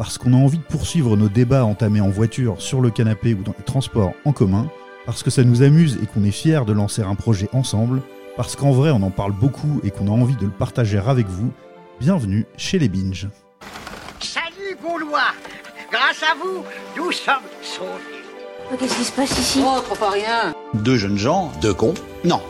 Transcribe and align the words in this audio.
parce 0.00 0.16
qu'on 0.16 0.32
a 0.32 0.36
envie 0.36 0.56
de 0.56 0.62
poursuivre 0.62 1.14
nos 1.14 1.28
débats 1.28 1.66
entamés 1.66 2.00
en 2.00 2.08
voiture, 2.08 2.62
sur 2.62 2.80
le 2.80 2.88
canapé 2.88 3.34
ou 3.34 3.42
dans 3.42 3.52
les 3.58 3.64
transports 3.64 4.14
en 4.24 4.32
commun, 4.32 4.66
parce 5.04 5.22
que 5.22 5.28
ça 5.28 5.44
nous 5.44 5.60
amuse 5.60 5.98
et 6.02 6.06
qu'on 6.06 6.24
est 6.24 6.30
fiers 6.30 6.62
de 6.66 6.72
lancer 6.72 7.02
un 7.02 7.14
projet 7.14 7.50
ensemble, 7.52 8.00
parce 8.34 8.56
qu'en 8.56 8.70
vrai 8.70 8.92
on 8.92 9.02
en 9.02 9.10
parle 9.10 9.32
beaucoup 9.32 9.78
et 9.84 9.90
qu'on 9.90 10.06
a 10.06 10.10
envie 10.10 10.36
de 10.36 10.46
le 10.46 10.52
partager 10.52 10.96
avec 10.96 11.26
vous, 11.26 11.52
bienvenue 12.00 12.46
chez 12.56 12.78
les 12.78 12.88
Binges. 12.88 13.28
Salut 14.20 14.74
Gaulois 14.82 15.34
Grâce 15.92 16.22
à 16.22 16.34
vous, 16.34 16.64
nous 16.96 17.12
sommes 17.12 17.34
sauvés. 17.60 18.78
Qu'est-ce 18.78 18.96
qui 18.96 19.04
se 19.04 19.12
passe 19.12 19.38
ici? 19.38 19.60
Oh, 19.62 19.80
trop 19.82 19.96
pas 19.96 20.12
rien 20.12 20.54
Deux 20.72 20.96
jeunes 20.96 21.18
gens, 21.18 21.52
deux 21.60 21.74
cons? 21.74 21.92
Non. 22.24 22.40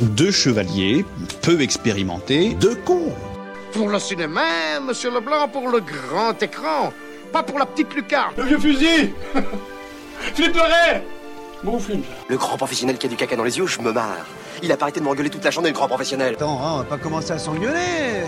Deux 0.00 0.32
chevaliers, 0.32 1.04
peu 1.40 1.60
expérimentés, 1.60 2.54
deux 2.54 2.74
cons. 2.74 3.12
Pour 3.78 3.90
le 3.90 4.00
cinéma, 4.00 4.80
monsieur 4.82 5.08
Leblanc, 5.08 5.46
pour 5.46 5.68
le 5.68 5.78
grand 5.78 6.42
écran. 6.42 6.92
Pas 7.32 7.44
pour 7.44 7.60
la 7.60 7.64
petite 7.64 7.94
lucarne. 7.94 8.32
Le 8.36 8.42
vieux 8.42 8.58
fusil 8.58 9.14
Philippe 10.34 10.58
Bon 11.62 11.78
film, 11.78 12.02
ça. 12.02 12.24
Le 12.26 12.36
grand 12.36 12.56
professionnel 12.56 12.98
qui 12.98 13.06
a 13.06 13.08
du 13.08 13.14
caca 13.14 13.36
dans 13.36 13.44
les 13.44 13.56
yeux, 13.56 13.68
je 13.68 13.80
me 13.80 13.92
marre. 13.92 14.26
Il 14.64 14.72
a 14.72 14.76
pas 14.76 14.86
arrêté 14.86 14.98
de 14.98 15.04
m'engueuler 15.04 15.30
toute 15.30 15.44
la 15.44 15.52
journée, 15.52 15.68
le 15.68 15.76
grand 15.76 15.86
professionnel. 15.86 16.34
Attends, 16.34 16.58
hein, 16.60 16.72
on 16.74 16.78
va 16.78 16.84
pas 16.84 16.98
commencer 16.98 17.30
à 17.30 17.38
s'engueuler 17.38 18.24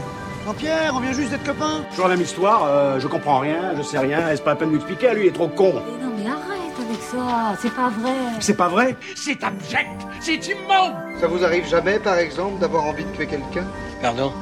Jean-Pierre, 0.46 0.92
on 0.94 1.00
vient 1.00 1.12
juste 1.12 1.30
d'être 1.30 1.42
copains 1.42 1.84
Toujours 1.90 2.06
la 2.06 2.14
même 2.14 2.24
histoire, 2.24 2.64
euh, 2.66 3.00
je 3.00 3.08
comprends 3.08 3.40
rien, 3.40 3.74
je 3.76 3.82
sais 3.82 3.98
rien, 3.98 4.28
c'est 4.30 4.44
pas 4.44 4.50
la 4.50 4.56
peine 4.56 4.70
d'expliquer, 4.70 5.12
lui 5.14 5.22
il 5.22 5.28
est 5.30 5.32
trop 5.32 5.48
con. 5.48 5.74
Mais 5.74 6.04
non, 6.04 6.12
mais 6.16 6.30
arrête 6.30 6.88
avec 6.88 7.02
ça, 7.02 7.56
c'est 7.60 7.74
pas 7.74 7.88
vrai. 7.88 8.14
C'est 8.38 8.56
pas 8.56 8.68
vrai 8.68 8.96
C'est 9.16 9.42
abject 9.42 10.00
C'est 10.20 10.46
immonde 10.46 10.94
Ça 11.20 11.26
vous 11.26 11.44
arrive 11.44 11.66
jamais, 11.66 11.98
par 11.98 12.18
exemple, 12.18 12.60
d'avoir 12.60 12.84
envie 12.84 13.04
de 13.04 13.10
tuer 13.10 13.26
quelqu'un? 13.26 13.66
Pardon? 14.00 14.32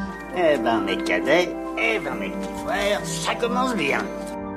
Eh 0.40 0.56
ben, 0.58 0.82
mes 0.82 0.96
cadets, 0.98 1.48
eh 1.76 1.98
ben, 1.98 2.14
mes 2.14 2.28
petits 2.28 2.64
frères, 2.64 3.04
ça 3.04 3.34
commence 3.34 3.74
bien. 3.74 3.98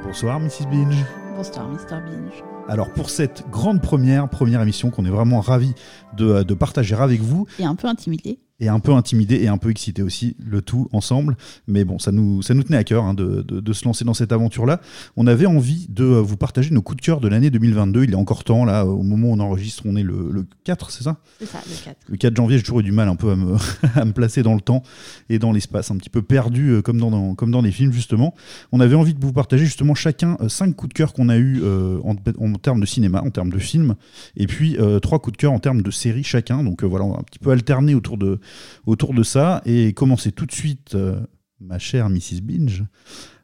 Bonsoir 0.04 0.40
Mrs. 0.40 0.67
Binge. 0.70 1.04
Bonsoir, 1.35 1.67
Mr. 1.70 2.02
Binge. 2.05 2.44
Alors 2.70 2.94
pour 2.94 3.10
cette 3.10 3.49
grande 3.49 3.82
première, 3.82 4.29
première 4.29 4.62
émission 4.62 4.91
qu'on 4.91 5.05
est 5.05 5.10
vraiment 5.10 5.41
ravis 5.41 5.73
de, 6.15 6.43
de 6.43 6.54
partager 6.54 6.93
avec 6.93 7.21
vous, 7.21 7.48
Et 7.57 7.65
un 7.65 7.73
peu 7.73 7.88
intimidé. 7.88 8.38
Et 8.62 8.70
un 8.70 8.79
peu 8.79 8.93
intimidé 8.93 9.35
et 9.41 9.49
un 9.49 9.57
peu 9.57 9.70
excité 9.70 10.01
aussi, 10.04 10.37
le 10.40 10.62
tout 10.62 10.87
ensemble. 10.93 11.35
Mais 11.67 11.84
bon, 11.84 11.99
ça 11.99 12.13
nous, 12.13 12.41
ça 12.41 12.54
nous 12.54 12.63
tenait 12.63 12.77
à 12.77 12.84
cœur 12.85 13.04
hein, 13.04 13.13
de, 13.13 13.41
de- 13.41 13.59
de 13.59 13.73
se 13.73 13.84
lancer 13.84 14.05
dans 14.05 14.13
cette 14.13 14.31
aventure-là. 14.31 14.79
On 15.17 15.27
avait 15.27 15.48
envie 15.48 15.87
de 15.90 16.05
euh, 16.05 16.21
vous 16.21 16.37
partager 16.37 16.70
nos 16.71 16.82
coups 16.82 16.98
de 16.98 17.01
cœur 17.01 17.20
de 17.20 17.27
l'année 17.27 17.49
2022. 17.49 18.04
Il 18.05 18.12
est 18.12 18.15
encore 18.15 18.43
temps, 18.45 18.63
là, 18.63 18.85
au 18.85 19.04
moment 19.04 19.27
où 19.29 19.34
on 19.34 19.39
enregistre, 19.39 19.84
on 19.85 19.95
est 19.98 20.04
le, 20.04 20.29
le 20.32 20.45
4, 20.63 20.91
c'est 20.91 21.04
ça? 21.04 21.17
C'est 21.39 21.48
ça, 21.48 21.59
le 21.67 21.76
4. 21.84 21.98
Le 22.07 22.17
4 22.17 22.35
janvier, 22.37 22.57
j'ai 22.57 22.63
toujours 22.63 22.79
eu 22.79 22.84
du 22.84 22.91
mal 22.93 23.09
un 23.09 23.15
peu 23.15 23.32
à 23.32 23.35
me, 23.35 23.55
à 23.95 24.05
me 24.05 24.13
placer 24.13 24.43
dans 24.43 24.54
le 24.55 24.62
temps 24.62 24.84
et 25.29 25.39
dans 25.39 25.51
l'espace, 25.51 25.91
un 25.91 25.98
petit 25.98 26.09
peu 26.12 26.21
perdu 26.21 26.70
euh, 26.70 26.82
comme 26.82 26.99
dans, 26.99 27.12
dans- 27.12 27.35
comme 27.35 27.51
dans 27.51 27.63
des 27.63 27.71
films, 27.71 27.91
justement. 27.91 28.34
On 28.71 28.79
avait 28.79 28.95
envie 28.95 29.13
de 29.13 29.20
vous 29.26 29.34
partager 29.34 29.65
justement 29.65 29.95
chacun 29.95 30.37
euh, 30.41 30.49
cinq 30.49 30.76
coups 30.76 30.89
de 30.89 30.93
cœur 30.93 31.13
qu'on 31.13 31.29
a 31.29 31.37
eu 31.37 31.62
euh, 31.63 31.98
en, 32.04 32.15
en 32.39 32.54
termes 32.54 32.79
de 32.79 32.85
cinéma, 32.85 33.21
en 33.26 33.32
termes 33.32 33.49
de 33.51 33.57
films, 33.59 33.95
et 34.37 34.45
puis 34.45 34.77
euh, 34.79 34.99
trois 34.99 35.20
coups 35.20 35.34
de 35.34 35.37
cœur 35.37 35.51
en 35.51 35.59
termes 35.59 35.82
de 35.82 35.89
séries 35.91 36.23
chacun. 36.23 36.63
Donc 36.63 36.84
euh, 36.84 36.87
voilà, 36.87 37.05
on 37.05 37.12
va 37.13 37.20
un 37.20 37.23
petit 37.23 37.39
peu 37.39 37.49
alterner 37.51 37.95
autour 37.95 38.17
de, 38.17 38.39
autour 38.85 39.13
de 39.13 39.24
ça 39.24 39.62
et 39.66 39.94
commencer 39.94 40.32
tout 40.32 40.46
de 40.46 40.52
suite, 40.52 40.96
euh, 40.96 41.20
ma 41.60 41.80
chère 41.80 42.10
Mrs. 42.10 42.41
Binge, 42.41 42.84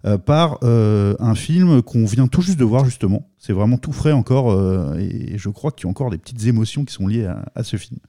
euh, 0.06 0.18
par 0.18 0.60
euh, 0.64 1.16
un 1.20 1.36
film 1.36 1.82
qu'on 1.82 2.06
vient 2.06 2.28
tout 2.28 2.42
juste 2.42 2.60
de 2.60 2.66
voir 2.66 2.86
justement. 2.86 3.30
C'est 3.38 3.54
vraiment 3.54 3.78
tout 3.78 3.94
frais 3.94 4.12
encore 4.12 4.54
et 5.00 5.38
je 5.38 5.50
crois 5.50 5.72
qu'il 5.72 5.86
y 5.86 5.88
a 5.88 5.90
encore 5.90 6.10
des 6.10 6.18
petites 6.18 6.46
émotions 6.46 6.86
qui 6.86 6.94
sont 6.94 7.08
liées 7.08 7.26
à, 7.26 7.46
à 7.56 7.64
ce 7.64 7.78
film. 7.78 8.00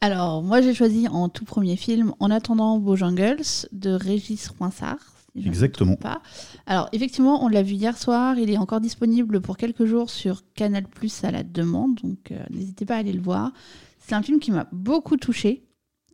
Alors, 0.00 0.42
moi, 0.42 0.60
j'ai 0.60 0.74
choisi 0.74 1.08
en 1.08 1.28
tout 1.28 1.44
premier 1.44 1.76
film 1.76 2.12
En 2.20 2.30
attendant 2.30 2.78
Bojangles 2.78 3.42
de 3.72 3.90
Régis 3.90 4.48
Roinsard. 4.48 4.98
je 5.34 5.46
Exactement. 5.46 5.96
Pas. 5.96 6.22
Alors, 6.66 6.88
effectivement, 6.92 7.44
on 7.44 7.48
l'a 7.48 7.62
vu 7.62 7.74
hier 7.74 7.96
soir. 7.96 8.38
Il 8.38 8.50
est 8.50 8.58
encore 8.58 8.80
disponible 8.80 9.40
pour 9.40 9.56
quelques 9.56 9.84
jours 9.84 10.10
sur 10.10 10.42
Canal 10.54 10.84
Plus 10.86 11.24
à 11.24 11.30
la 11.30 11.42
demande. 11.42 11.96
Donc, 12.02 12.30
euh, 12.30 12.38
n'hésitez 12.50 12.84
pas 12.84 12.96
à 12.96 12.98
aller 12.98 13.12
le 13.12 13.22
voir. 13.22 13.52
C'est 13.98 14.14
un 14.14 14.22
film 14.22 14.38
qui 14.38 14.52
m'a 14.52 14.68
beaucoup 14.72 15.16
touchée. 15.16 15.64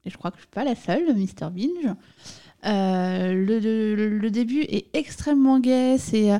Et 0.06 0.10
je 0.10 0.16
crois 0.18 0.30
que 0.30 0.36
je 0.36 0.42
ne 0.42 0.46
suis 0.46 0.50
pas 0.50 0.64
la 0.64 0.74
seule, 0.74 1.14
Mr. 1.16 1.50
Binge. 1.52 1.94
Euh, 2.66 3.32
le, 3.34 3.58
le- 3.58 4.18
le 4.18 4.30
début 4.30 4.60
est 4.62 4.86
extrêmement 4.94 5.60
gai. 5.60 5.96
C'est. 5.98 6.32
euh, 6.32 6.38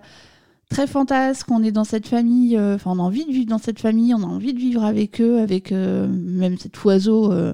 très 0.70 0.86
fantasque, 0.88 1.48
on 1.52 1.62
est 1.62 1.70
dans 1.70 1.84
cette 1.84 2.08
famille, 2.08 2.56
euh, 2.56 2.74
enfin 2.76 2.90
on 2.92 2.98
a 2.98 3.02
envie 3.02 3.24
de 3.26 3.30
vivre 3.30 3.46
dans 3.48 3.58
cette 3.58 3.78
famille, 3.78 4.12
on 4.14 4.22
a 4.22 4.26
envie 4.26 4.54
de 4.54 4.58
vivre 4.58 4.82
avec 4.82 5.20
eux, 5.20 5.38
avec 5.38 5.70
même 5.70 6.58
cet 6.58 6.82
oiseau 6.84 7.30
euh, 7.30 7.52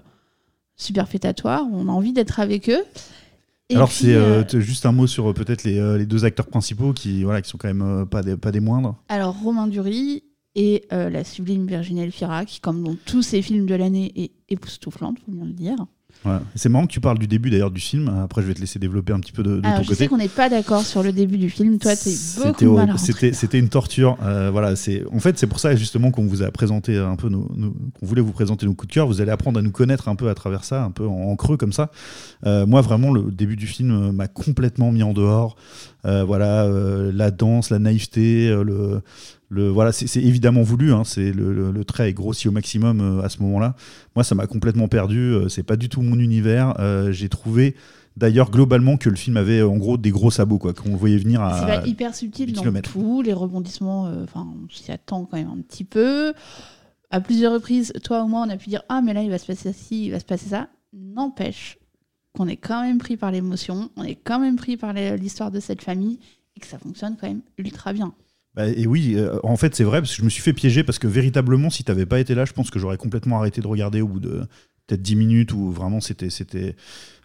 superfétatoire, 0.77 1.67
on 1.71 1.89
a 1.89 1.93
envie 1.93 2.13
d'être 2.13 2.41
avec 2.41 2.71
eux. 2.71 2.83
Et 3.69 3.77
Alors 3.77 3.93
c'est 3.93 4.15
euh, 4.15 4.43
euh, 4.55 4.61
juste 4.61 4.87
un 4.87 4.93
mot 4.93 5.07
sur 5.07 5.35
peut-être 5.35 5.65
les, 5.65 5.79
euh, 5.79 5.99
les 5.99 6.07
deux 6.07 6.25
acteurs 6.25 6.47
principaux 6.47 6.93
qui 6.93 7.23
voilà 7.25 7.43
qui 7.43 7.51
sont 7.51 7.59
quand 7.59 7.73
même 7.73 8.07
pas 8.07 8.23
des, 8.23 8.37
pas 8.37 8.53
des 8.53 8.61
moindres. 8.61 8.97
alors 9.09 9.39
Romain 9.39 9.67
Dury 9.67 10.25
et 10.57 10.85
la 10.91 11.23
sublime 11.25 11.67
Virginie 11.67 12.03
Elfira, 12.03 12.45
qui 12.45 12.61
comme 12.61 12.83
dans 12.83 12.97
tous 13.05 13.23
ces 13.23 13.41
films 13.43 13.67
de 13.67 13.75
l'année 13.75 14.13
est 14.17 14.31
époustouflante, 14.49 15.19
faut 15.25 15.31
bien 15.33 15.45
le 15.45 15.53
dire. 15.53 15.77
C'est 16.55 16.69
marrant 16.69 16.87
que 16.87 16.93
tu 16.93 17.01
parles 17.01 17.19
du 17.19 17.27
début 17.27 17.51
d'ailleurs 17.51 17.71
du 17.71 17.81
film. 17.81 18.09
Après 18.23 18.43
je 18.43 18.47
vais 18.47 18.55
te 18.55 18.61
laisser 18.61 18.79
développer 18.79 19.13
un 19.13 19.21
petit 19.21 19.33
peu 19.33 19.43
de, 19.43 19.61
de 19.61 19.67
Alors 19.67 19.79
ton 19.79 19.83
je 19.85 19.89
côté. 19.89 19.99
sais 20.05 20.09
qu'on 20.09 20.17
n'est 20.19 20.29
pas 20.29 20.49
d'accord 20.49 20.83
sur 20.85 21.03
le 21.03 21.13
début 21.13 21.39
du 21.39 21.49
film, 21.51 21.79
toi 21.79 21.93
t'es 21.97 22.11
C'était 22.11 22.67
beaucoup 22.67 22.99
C'était 22.99 23.33
c'était 23.33 23.59
une 23.59 23.69
torture. 23.69 24.17
Euh, 24.23 24.51
voilà, 24.51 24.77
c'est 24.77 25.03
en 25.13 25.19
fait 25.21 25.39
c'est 25.39 25.47
pour 25.47 25.61
ça 25.61 25.75
justement 25.77 26.11
qu'on 26.11 26.27
vous 26.27 26.43
a 26.43 26.51
présenté 26.51 26.97
un 26.99 27.17
peu 27.17 27.29
nos, 27.29 27.51
nos- 27.57 27.71
qu'on 27.99 28.07
voulait 28.07 28.23
vous 28.23 28.33
présenter 28.33 28.67
nos 28.67 28.75
coups 28.75 28.89
de 28.89 28.95
cœur. 28.95 29.07
Vous 29.07 29.21
allez 29.21 29.31
apprendre 29.31 29.59
à 29.59 29.63
nous 29.63 29.71
connaître 29.73 30.09
un 30.09 30.15
peu 30.17 30.29
à 30.29 30.35
travers 30.35 30.65
ça, 30.65 30.83
un 30.85 30.91
peu 30.91 31.07
en, 31.07 31.13
en 31.31 31.37
creux 31.37 31.57
comme 31.57 31.73
ça. 31.73 31.91
Euh, 32.47 32.67
moi 32.67 32.81
vraiment 32.81 33.13
le 33.13 33.31
début 33.31 33.57
du 33.57 33.67
film 33.67 34.13
m'a 34.13 34.29
complètement 34.29 34.93
mis 34.93 35.03
en 35.03 35.13
dehors. 35.13 35.57
Euh, 36.07 36.25
voilà, 36.25 36.67
la 37.13 37.31
danse, 37.31 37.71
la 37.71 37.79
naïveté, 37.79 38.49
le 38.49 39.03
le 39.51 39.69
voilà, 39.69 39.93
c'est 39.93 40.21
évidemment 40.23 40.63
voulu. 40.63 40.93
Hein, 40.93 41.03
c'est 41.05 41.33
le, 41.33 41.53
le- 41.53 41.71
le 41.73 41.85
trait 41.85 42.09
est 42.09 42.13
grossi 42.15 42.49
au 42.49 42.53
maximum 42.53 43.01
euh, 43.01 43.23
à 43.23 43.29
ce 43.29 43.43
moment-là. 43.43 43.75
Moi 44.15 44.25
ça 44.25 44.35
m'a 44.35 44.47
complètement 44.47 44.89
perdu. 44.89 45.19
euh, 45.19 45.49
c'est 45.49 45.63
pas 45.65 45.77
du 45.77 45.89
tout 45.89 46.01
mon 46.03 46.19
univers. 46.19 46.75
Euh, 46.81 47.13
J'ai 47.13 47.29
trouvé 47.29 47.75
D'ailleurs, 48.17 48.51
globalement, 48.51 48.97
que 48.97 49.09
le 49.09 49.15
film 49.17 49.37
avait 49.37 49.61
euh, 49.61 49.69
en 49.69 49.77
gros 49.77 49.97
des 49.97 50.11
gros 50.11 50.33
sabots, 50.33 50.59
quoi, 50.59 50.75
qu'on 50.75 50.97
voyait 50.97 51.17
venir 51.17 51.41
à. 51.41 51.81
C'est 51.83 51.89
hyper 51.89 52.13
subtil 52.15 52.49
8 52.49 52.53
dans 52.55 52.81
tout, 52.83 53.23
les 53.23 53.33
rebondissements, 53.33 54.07
euh, 54.09 54.25
enfin, 54.25 54.47
on 54.53 54.69
s'y 54.69 54.91
attend 54.91 55.25
quand 55.27 55.37
même 55.37 55.49
un 55.49 55.61
petit 55.63 55.85
peu. 55.85 56.35
À 57.11 57.21
plusieurs 57.21 57.53
reprises, 57.53 57.93
toi 58.03 58.25
ou 58.25 58.29
moi, 58.29 58.45
on 58.47 58.51
a 58.51 58.57
pu 58.57 58.69
dire 58.69 58.83
Ah, 58.89 59.01
mais 59.01 59.15
là, 59.15 59.23
il 59.23 59.31
va 59.31 59.39
se 59.39 59.47
passer 59.47 59.73
ci, 59.73 60.07
il 60.07 60.11
va 60.11 60.19
se 60.21 60.25
passer 60.25 60.49
ça. 60.51 60.69
N'empêche 60.93 61.79
qu'on 62.37 62.47
est 62.49 62.57
quand 62.57 62.83
même 62.83 62.99
pris 62.99 63.17
par 63.17 63.31
l'émotion, 63.31 63.91
on 63.97 64.03
est 64.05 64.17
quand 64.17 64.39
même 64.41 64.57
pris 64.57 64.77
par 64.77 64.93
l'histoire 64.93 65.51
de 65.53 65.61
cette 65.61 65.83
famille 65.83 66.19
et 66.57 66.61
que 66.61 66.67
ça 66.67 66.79
fonctionne 66.79 67.17
quand 67.19 67.29
même 67.29 67.43
ultra 67.59 67.93
bien. 67.93 68.13
Bah, 68.55 68.67
et 68.67 68.87
oui, 68.87 69.15
euh, 69.17 69.39
en 69.43 69.57
fait, 69.57 69.75
c'est 69.75 69.85
vrai, 69.85 70.01
parce 70.01 70.13
que 70.13 70.19
je 70.19 70.25
me 70.25 70.31
suis 70.31 70.43
fait 70.43 70.53
piéger, 70.53 70.83
parce 70.83 70.99
que 70.99 71.07
véritablement, 71.07 71.71
si 71.71 71.85
t'avais 71.85 72.07
pas 72.07 72.19
été 72.19 72.35
là, 72.35 72.45
je 72.45 72.53
pense 72.53 72.71
que 72.71 72.79
j'aurais 72.79 72.97
complètement 72.97 73.39
arrêté 73.39 73.61
de 73.61 73.67
regarder 73.67 74.01
au 74.01 74.09
bout 74.09 74.21
de 74.21 74.43
peut-être 74.87 75.03
10 75.03 75.17
minutes, 75.17 75.53
ou 75.53 75.71
vraiment, 75.71 76.01
c'était. 76.01 76.31
c'était 76.31 76.77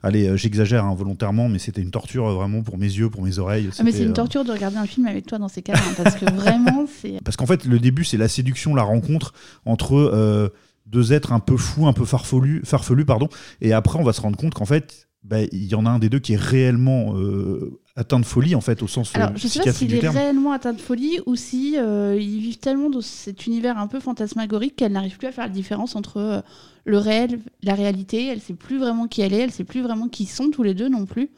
Allez, 0.04 0.28
euh, 0.28 0.38
j'exagère 0.38 0.86
hein, 0.86 0.94
volontairement, 0.94 1.50
mais 1.50 1.58
c'était 1.58 1.82
une 1.82 1.90
torture 1.90 2.28
euh, 2.28 2.34
vraiment 2.36 2.62
pour 2.62 2.78
mes 2.78 2.86
yeux, 2.86 3.10
pour 3.10 3.24
mes 3.24 3.40
oreilles. 3.40 3.70
Ah, 3.80 3.84
mais 3.84 3.92
c'est 3.92 4.04
une 4.04 4.14
torture 4.14 4.44
de 4.44 4.52
regarder 4.52 4.78
un 4.78 4.86
film 4.86 5.08
avec 5.08 5.26
toi 5.26 5.40
dans 5.40 5.48
ces 5.48 5.64
cas-là, 5.64 5.80
hein, 5.80 5.94
parce 6.04 6.16
que 6.16 6.26
vraiment, 6.32 6.86
c'est. 7.02 7.20
Parce 7.24 7.38
qu'en 7.38 7.48
fait, 7.48 7.66
le 7.66 7.80
début, 7.80 8.04
c'est 8.04 8.18
la 8.18 8.28
séduction, 8.28 8.76
la 8.76 8.84
rencontre 8.84 9.34
entre 9.66 9.96
euh, 9.96 10.50
deux 10.86 11.14
êtres 11.14 11.34
un 11.34 11.40
peu 11.40 11.58
fous, 11.58 11.88
un 11.88 11.94
peu 11.94 12.06
farfelus, 12.06 12.62
farfelus 12.66 13.06
pardon. 13.06 13.30
Et 13.62 13.74
après, 13.74 13.98
on 13.98 14.04
va 14.04 14.14
se 14.14 14.22
rendre 14.22 14.38
compte 14.38 14.54
qu'en 14.54 14.66
fait, 14.66 15.08
bah, 15.24 15.42
il 15.52 15.66
y 15.66 15.76
en 15.76 15.86
a 15.86 15.90
un 15.90 16.00
des 16.00 16.10
deux 16.10 16.20
qui 16.20 16.34
est 16.34 16.40
réellement 16.40 17.18
euh, 17.18 17.80
atteint 17.96 18.20
de 18.20 18.26
folie, 18.26 18.56
en 18.56 18.62
fait, 18.62 18.84
au 18.84 18.88
sens 18.88 19.12
euh, 19.16 19.20
Alors, 19.20 19.38
je 19.38 19.48
sais 19.48 19.62
pas 19.62 19.72
s'il 19.72 19.94
est 19.94 20.00
terme. 20.00 20.16
réellement 20.16 20.52
atteint 20.52 20.74
de 20.74 20.82
folie 20.82 21.20
ou 21.26 21.36
si 21.36 21.78
euh, 21.78 22.18
ils 22.20 22.40
vivent 22.40 22.58
tellement 22.60 22.90
dans 22.90 23.02
cet 23.02 23.46
univers 23.48 23.78
un 23.78 23.88
peu 23.88 24.00
fantasmagorique 24.00 24.76
qu'elle 24.76 24.92
n'arrive 24.92 25.18
plus 25.18 25.28
à 25.28 25.32
faire 25.32 25.46
la 25.46 25.54
différence 25.54 25.96
entre 25.96 26.18
euh, 26.18 26.42
le 26.84 26.98
réel, 26.98 27.40
la 27.64 27.74
réalité. 27.74 28.28
Elle 28.28 28.42
sait 28.42 28.54
plus 28.54 28.78
vraiment 28.80 29.08
qui 29.08 29.22
elle 29.22 29.34
est, 29.34 29.40
elle 29.40 29.52
sait 29.52 29.64
plus 29.64 29.82
vraiment 29.82 30.10
qui 30.10 30.24
ils 30.24 30.28
sont 30.28 30.52
tous 30.52 30.64
les 30.64 30.74
deux 30.74 30.90
non 30.90 31.06
plus. 31.06 31.30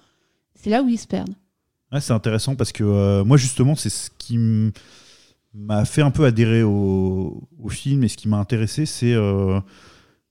C'est 0.55 0.71
là 0.71 0.81
où 0.81 0.89
ils 0.89 0.97
se 0.97 1.07
perdent. 1.07 1.35
Ouais, 1.91 2.01
c'est 2.01 2.13
intéressant 2.13 2.55
parce 2.55 2.71
que 2.71 2.83
euh, 2.83 3.23
moi, 3.23 3.37
justement, 3.37 3.75
c'est 3.75 3.89
ce 3.89 4.09
qui 4.17 4.39
m'a 5.53 5.85
fait 5.85 6.01
un 6.01 6.11
peu 6.11 6.25
adhérer 6.25 6.63
au, 6.63 7.47
au 7.61 7.69
film 7.69 8.03
et 8.03 8.07
ce 8.07 8.17
qui 8.17 8.27
m'a 8.27 8.37
intéressé, 8.37 8.85
c'est. 8.85 9.15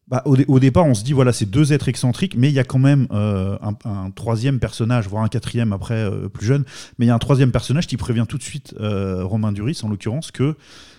Bah, 0.09 0.23
au, 0.25 0.37
dé- 0.37 0.45
au 0.47 0.61
départ, 0.61 0.87
on 0.87 0.95
se 0.95 1.03
dit, 1.03 1.13
voilà, 1.13 1.33
c'est 1.33 1.47
deux 1.51 1.73
êtres 1.73 1.89
excentriques, 1.89 2.37
mais 2.37 2.49
il 2.49 2.55
y 2.55 2.59
a 2.61 2.65
quand 2.65 2.79
même 2.79 3.09
euh, 3.11 3.59
un, 3.61 3.75
un 3.91 4.11
troisième 4.11 4.59
personnage, 4.61 5.09
voire 5.09 5.25
un 5.25 5.29
quatrième 5.29 5.73
après, 5.73 5.95
euh, 5.95 6.29
plus 6.29 6.47
jeune, 6.47 6.65
mais 6.99 7.07
il 7.07 7.09
y 7.09 7.11
a 7.11 7.15
un 7.15 7.19
troisième 7.19 7.51
personnage 7.51 7.87
qui 7.89 7.97
prévient 7.97 8.25
tout 8.29 8.39
de 8.39 8.43
suite 8.43 8.75
euh, 8.81 9.25
Romain 9.25 9.51
Duris, 9.53 9.81
en 9.83 9.89
l'occurrence, 9.89 10.31
que, 10.31 10.55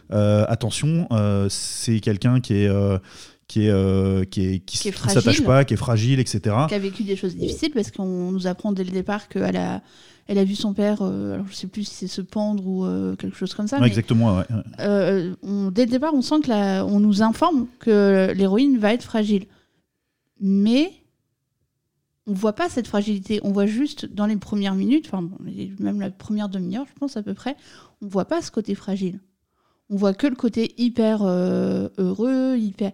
attention, 0.10 1.08
c'est 1.50 2.00
quelqu'un 2.00 2.40
qui 2.40 2.54
est. 2.56 2.70
qui 3.48 3.68
est, 3.68 4.30
qui 4.30 4.46
est 4.46 4.60
qui, 4.60 4.78
s'attache 4.78 5.44
pas, 5.44 5.64
qui 5.66 5.74
est 5.74 5.78
fragile, 5.78 6.20
etc. 6.20 6.56
Qui 6.68 6.76
a 6.76 6.80
vécu 6.80 7.04
des 7.04 7.16
choses 7.16 7.36
difficiles 7.36 7.72
parce 7.74 7.92
qu'on 7.92 8.32
nous 8.32 8.48
apprend 8.48 8.72
dès 8.74 8.84
le 8.84 8.92
départ 8.92 9.30
qu'elle 9.30 9.56
a, 9.58 9.82
elle 10.28 10.38
a 10.38 10.44
vu 10.44 10.56
son 10.56 10.74
père, 10.74 11.00
euh, 11.02 11.34
alors 11.36 11.48
je 11.48 11.54
sais 11.56 11.68
plus 11.68 11.84
si 11.86 11.94
c'est 11.96 12.08
se 12.08 12.22
pendre 12.22 12.66
ou 12.68 12.86
euh, 12.86 13.16
quelque 13.16 13.38
chose 13.38 13.54
comme 13.54 13.68
ça. 13.68 13.78
Ouais, 13.78 13.82
mais, 13.84 13.88
exactement, 13.88 14.38
ouais. 14.38 14.44
euh, 14.80 15.36
on- 15.44 15.72
dès 15.72 15.86
le 15.86 15.92
départ, 15.92 16.14
on 16.14 16.22
sent 16.22 16.42
que 16.44 16.50
la, 16.50 16.86
on 16.86 17.00
nous 17.00 17.22
informe 17.22 17.68
que 17.80 18.34
l'héroïne 18.36 18.78
va 18.78 18.94
être 18.94 19.04
fragile. 19.04 19.46
Mais 20.40 20.92
on 22.28 22.34
voit 22.34 22.54
pas 22.54 22.70
cette 22.70 22.88
fragilité. 22.88 23.40
On 23.44 23.52
voit 23.52 23.66
juste 23.66 24.06
dans 24.14 24.26
les 24.26 24.36
premières 24.36 24.76
minutes, 24.76 25.06
enfin 25.08 25.22
bon, 25.22 25.38
les- 25.46 25.72
même 25.80 26.00
la 26.02 26.10
première 26.12 26.50
demi-heure, 26.50 26.86
je 26.94 27.00
pense 27.00 27.16
à 27.18 27.24
peu 27.24 27.34
près, 27.34 27.56
on 28.02 28.08
voit 28.08 28.26
pas 28.26 28.42
ce 28.42 28.52
côté 28.52 28.76
fragile. 28.76 29.20
On 29.90 29.96
voit 29.96 30.14
que 30.14 30.28
le 30.28 30.36
côté 30.36 30.74
hyper 30.78 31.22
euh, 31.24 31.88
heureux, 31.98 32.58
hyper. 32.58 32.92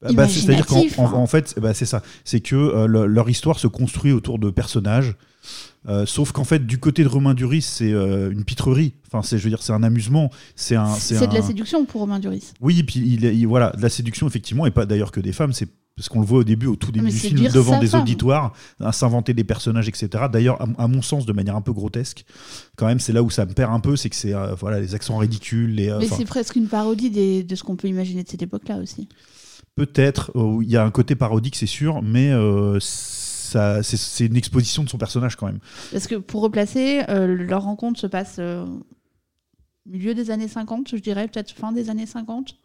Bah, 0.00 0.08
bah, 0.14 0.28
c'est- 0.28 0.40
C'est-à-dire 0.40 0.64
qu'en 0.64 0.80
en- 0.80 1.06
hein. 1.08 1.12
en 1.12 1.26
fait, 1.26 1.54
bah, 1.60 1.74
c'est 1.74 1.84
ça. 1.84 2.02
C'est 2.24 2.40
que 2.40 2.56
euh, 2.56 2.86
le- 2.86 3.06
leur 3.06 3.28
histoire 3.28 3.58
se 3.58 3.66
construit 3.66 4.12
autour 4.12 4.38
de 4.38 4.48
personnages. 4.48 5.14
Euh, 5.88 6.04
sauf 6.06 6.32
qu'en 6.32 6.44
fait, 6.44 6.66
du 6.66 6.78
côté 6.78 7.02
de 7.04 7.08
Romain 7.08 7.34
Duris, 7.34 7.62
c'est 7.62 7.92
euh, 7.92 8.30
une 8.30 8.44
pitrerie. 8.44 8.92
Enfin, 9.06 9.22
c'est, 9.22 9.38
je 9.38 9.44
veux 9.44 9.48
dire, 9.50 9.62
c'est 9.62 9.72
un 9.72 9.82
amusement. 9.82 10.30
C'est 10.54 10.76
un. 10.76 10.86
C'est 10.94 11.26
de 11.26 11.34
la 11.34 11.42
séduction 11.42 11.84
pour 11.86 12.02
Romain 12.02 12.18
Duris. 12.18 12.52
Oui, 12.60 12.80
et 12.80 12.82
puis 12.84 13.00
il, 13.00 13.24
il- 13.24 13.46
voilà, 13.46 13.70
de 13.76 13.82
la 13.82 13.88
séduction 13.88 14.26
effectivement, 14.26 14.66
et 14.66 14.70
pas 14.70 14.84
d'ailleurs 14.86 15.10
que 15.12 15.20
des 15.20 15.32
femmes. 15.32 15.52
C'est 15.52 15.68
parce 15.96 16.08
qu'on 16.08 16.20
le 16.20 16.26
voit 16.26 16.38
au 16.38 16.44
début, 16.44 16.66
au 16.66 16.76
tout 16.76 16.92
début 16.92 17.06
Mais 17.06 17.10
du 17.10 17.16
film, 17.18 17.48
devant 17.52 17.78
des 17.78 17.88
femme. 17.88 18.02
auditoires, 18.02 18.52
à 18.78 18.92
s'inventer 18.92 19.34
des 19.34 19.44
personnages, 19.44 19.86
etc. 19.88 20.08
D'ailleurs, 20.32 20.60
à, 20.62 20.84
à 20.84 20.88
mon 20.88 21.02
sens, 21.02 21.26
de 21.26 21.32
manière 21.32 21.56
un 21.56 21.60
peu 21.60 21.72
grotesque. 21.72 22.24
Quand 22.76 22.86
même, 22.86 23.00
c'est 23.00 23.12
là 23.12 23.22
où 23.22 23.28
ça 23.28 23.44
me 23.44 23.52
perd 23.52 23.72
un 23.72 23.80
peu, 23.80 23.96
c'est 23.96 24.08
que 24.08 24.16
c'est 24.16 24.32
euh, 24.34 24.54
voilà 24.54 24.80
les 24.80 24.94
accents 24.94 25.18
ridicules, 25.18 25.74
les. 25.74 25.90
Mais 25.98 26.08
c'est 26.08 26.24
presque 26.24 26.56
une 26.56 26.68
parodie 26.68 27.10
des- 27.10 27.42
de 27.42 27.54
ce 27.54 27.62
qu'on 27.64 27.76
peut 27.76 27.88
imaginer 27.88 28.22
de 28.22 28.28
cette 28.28 28.42
époque-là 28.42 28.78
aussi. 28.78 29.08
Peut-être, 29.76 30.30
euh, 30.36 30.58
il 30.62 30.70
y 30.70 30.76
a 30.76 30.84
un 30.84 30.90
côté 30.90 31.14
parodique, 31.14 31.56
c'est 31.56 31.66
sûr, 31.66 32.02
mais 32.02 32.30
euh, 32.32 32.78
ça, 33.50 33.82
c'est, 33.82 34.26
une 34.26 34.36
exposition 34.36 34.84
de 34.84 34.88
son 34.88 34.96
personnage 34.98 35.36
quand 35.36 35.46
même. 35.46 35.58
Parce 35.90 36.06
que 36.06 36.14
pour 36.14 36.42
replacer, 36.42 37.02
euh, 37.08 37.26
leur 37.26 37.64
rencontre 37.64 37.98
se 37.98 38.06
passe 38.06 38.36
euh, 38.38 38.64
milieu 39.86 40.14
des 40.14 40.30
années 40.30 40.48
50, 40.48 40.88
je 40.90 40.96
dirais, 40.96 41.26
peut-être 41.28 41.50
fin 41.50 41.72
des 41.72 41.90
années 41.90 42.06
50. 42.06 42.56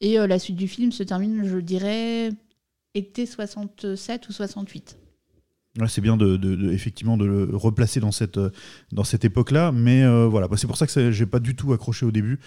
Et 0.00 0.18
euh, 0.18 0.26
la 0.26 0.38
suite 0.38 0.56
du 0.56 0.66
film 0.68 0.92
se 0.92 1.02
termine, 1.02 1.44
je 1.44 1.58
dirais, 1.58 2.30
été 2.94 3.26
67 3.26 4.28
ou 4.28 4.32
68. 4.32 4.96
Ouais, 5.78 5.88
c'est 5.88 6.00
bien 6.00 6.16
de, 6.16 6.36
de- 6.36 6.56
de- 6.56 6.72
effectivement 6.72 7.16
de 7.16 7.26
le 7.26 7.50
replacer 7.52 8.00
dans 8.00 8.10
cette, 8.10 8.40
dans 8.90 9.04
cette 9.04 9.24
époque-là, 9.24 9.70
mais 9.72 10.02
euh, 10.02 10.26
voilà, 10.26 10.48
bah, 10.48 10.56
c'est 10.56 10.66
pour 10.66 10.78
ça 10.78 10.86
que 10.86 11.10
j'ai 11.12 11.26
pas 11.26 11.38
du 11.38 11.54
tout 11.54 11.72
accroché 11.72 12.06
au 12.06 12.10
début. 12.10 12.40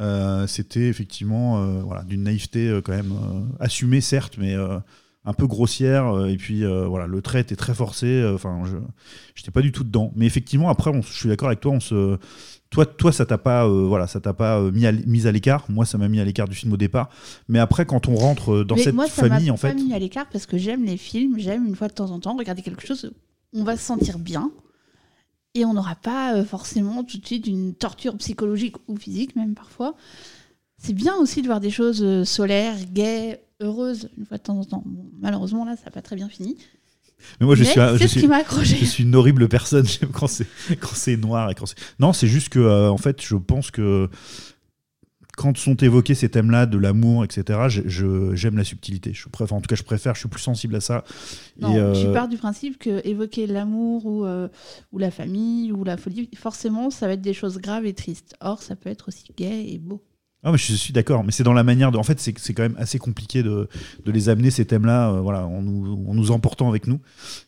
Euh, 0.00 0.46
c'était 0.46 0.88
effectivement 0.88 1.62
euh, 1.62 1.80
voilà, 1.82 2.04
d'une 2.04 2.22
naïveté 2.24 2.80
quand 2.84 2.92
même 2.92 3.14
assumée, 3.58 4.00
certes, 4.02 4.36
mais 4.38 4.54
un 5.24 5.32
peu 5.32 5.46
grossière. 5.46 6.06
euh, 6.14 6.26
et 6.28 6.36
puis 6.36 6.64
euh, 6.64 6.86
voilà, 6.86 7.06
le 7.06 7.20
trait 7.22 7.40
était 7.40 7.56
très 7.56 7.74
forcé. 7.74 8.06
euh, 8.06 8.34
Enfin, 8.34 8.62
je 8.64 8.76
j'étais 9.34 9.50
pas 9.50 9.60
du 9.62 9.72
tout 9.72 9.84
dedans. 9.84 10.12
Mais 10.16 10.26
effectivement, 10.26 10.68
après, 10.70 10.90
on- 10.90 11.02
je 11.02 11.12
suis 11.12 11.28
d'accord 11.28 11.48
avec 11.48 11.60
toi. 11.60 11.72
On 11.72 11.80
se, 11.80 12.16
toi, 12.70 12.86
toi, 12.86 13.12
ça 13.12 13.24
t'a 13.26 13.38
pas, 13.38 13.66
euh, 13.66 13.86
voilà, 13.86 14.06
ça 14.06 14.20
t'a 14.20 14.32
pas 14.34 14.60
mis 14.70 14.86
à, 14.86 14.92
mis 14.92 15.26
à 15.26 15.32
l'écart. 15.32 15.64
Moi, 15.68 15.84
ça 15.86 15.98
m'a 15.98 16.08
mis 16.08 16.20
à 16.20 16.24
l'écart 16.24 16.48
du 16.48 16.54
film 16.56 16.72
au 16.72 16.76
départ. 16.76 17.08
Mais 17.48 17.58
après, 17.58 17.84
quand 17.86 18.08
on 18.08 18.14
rentre 18.14 18.62
dans 18.64 18.76
Mais 18.76 18.82
cette 18.82 18.94
moi, 18.94 19.06
ça 19.06 19.28
famille, 19.28 19.50
en 19.50 19.54
pas 19.56 19.68
fait, 19.70 19.74
mis 19.74 19.92
à 19.94 19.98
l'écart 19.98 20.28
parce 20.30 20.46
que 20.46 20.56
j'aime 20.58 20.84
les 20.84 20.96
films, 20.96 21.38
j'aime 21.38 21.66
une 21.66 21.74
fois 21.76 21.88
de 21.88 21.94
temps 21.94 22.10
en 22.10 22.20
temps 22.20 22.36
regarder 22.36 22.62
quelque 22.62 22.86
chose, 22.86 23.10
on 23.54 23.64
va 23.64 23.76
se 23.76 23.84
sentir 23.84 24.18
bien. 24.18 24.50
Et 25.54 25.64
on 25.64 25.72
n'aura 25.74 25.94
pas 25.96 26.34
euh, 26.36 26.44
forcément 26.44 27.02
tout 27.04 27.18
de 27.18 27.26
suite 27.26 27.46
une 27.46 27.74
torture 27.74 28.16
psychologique 28.18 28.76
ou 28.86 28.96
physique, 28.96 29.34
même 29.34 29.54
parfois. 29.54 29.94
C'est 30.76 30.92
bien 30.92 31.14
aussi 31.16 31.40
de 31.42 31.46
voir 31.46 31.58
des 31.60 31.70
choses 31.70 32.22
solaires, 32.24 32.76
gaies, 32.92 33.40
heureuses, 33.60 34.08
une 34.18 34.24
fois 34.26 34.38
de 34.38 34.42
temps 34.42 34.58
en 34.58 34.64
temps. 34.64 34.82
Bon, 34.86 35.06
malheureusement, 35.20 35.64
là, 35.64 35.76
ça 35.76 35.86
n'a 35.86 35.90
pas 35.90 36.02
très 36.02 36.16
bien 36.16 36.28
fini. 36.28 36.56
mais 37.40 37.46
moi, 37.46 37.54
je 37.56 37.64
Mais 37.64 37.70
suis, 37.70 37.80
je 38.00 38.06
suis- 38.06 38.20
qui 38.20 38.28
m'a 38.28 38.36
accroché. 38.36 38.76
Je 38.76 38.84
suis 38.84 39.04
une 39.04 39.14
horrible 39.14 39.48
personne 39.48 39.86
quand 40.12 40.26
c'est 40.28 40.46
quand 40.80 40.94
c'est 40.94 41.16
noir 41.16 41.50
et 41.50 41.54
quand 41.54 41.66
c'est 41.66 41.78
non 41.98 42.12
c'est 42.12 42.28
juste 42.28 42.48
que 42.50 42.60
euh, 42.60 42.90
en 42.90 42.98
fait 42.98 43.20
je 43.22 43.34
pense 43.34 43.70
que 43.72 44.08
quand 45.36 45.56
sont 45.56 45.76
évoqués 45.76 46.14
ces 46.16 46.28
thèmes-là 46.28 46.66
de 46.66 46.76
l'amour 46.78 47.24
etc 47.24 47.66
je- 47.68 47.82
je- 47.88 48.34
j'aime 48.34 48.56
la 48.56 48.64
subtilité 48.64 49.12
je 49.14 49.28
préfère 49.28 49.56
en 49.56 49.60
tout 49.60 49.68
cas 49.68 49.76
je 49.76 49.84
préfère 49.84 50.14
je 50.14 50.20
suis 50.20 50.28
plus 50.28 50.40
sensible 50.42 50.74
à 50.74 50.80
ça 50.80 51.04
Non, 51.60 51.72
et, 51.74 51.78
euh, 51.78 51.92
tu 52.06 52.12
pars 52.12 52.26
du 52.28 52.36
principe 52.38 52.76
que 52.78 53.06
évoquer 53.06 53.46
l'amour 53.46 54.04
ou, 54.06 54.24
euh, 54.24 54.48
ou 54.92 54.98
la 54.98 55.10
famille 55.12 55.70
ou 55.72 55.84
la 55.84 55.96
folie, 55.96 56.28
forcément, 56.36 56.90
ça 56.90 57.06
va 57.06 57.12
être 57.12 57.20
des 57.22 57.34
choses 57.34 57.58
graves 57.58 57.86
et 57.86 57.94
tristes. 57.94 58.34
Or, 58.40 58.62
ça 58.62 58.74
peut 58.76 58.90
être 58.90 59.08
aussi 59.08 59.24
gai 59.36 59.72
et 59.72 59.78
beau. 59.78 60.02
Ah, 60.44 60.52
mais 60.52 60.58
je 60.58 60.72
suis 60.74 60.92
d'accord, 60.92 61.24
mais 61.24 61.32
c'est 61.32 61.42
dans 61.42 61.52
la 61.52 61.64
manière 61.64 61.90
de. 61.90 61.98
En 61.98 62.04
fait, 62.04 62.20
c'est 62.20 62.32
quand 62.32 62.62
même 62.62 62.76
assez 62.78 62.98
compliqué 62.98 63.42
de, 63.42 63.68
de 64.04 64.12
les 64.12 64.28
amener 64.28 64.50
ces 64.50 64.64
thèmes-là, 64.64 65.10
euh, 65.10 65.20
voilà, 65.20 65.44
en 65.44 65.62
nous, 65.62 66.14
nous 66.14 66.30
emportant 66.30 66.68
avec 66.68 66.86
nous. 66.86 67.00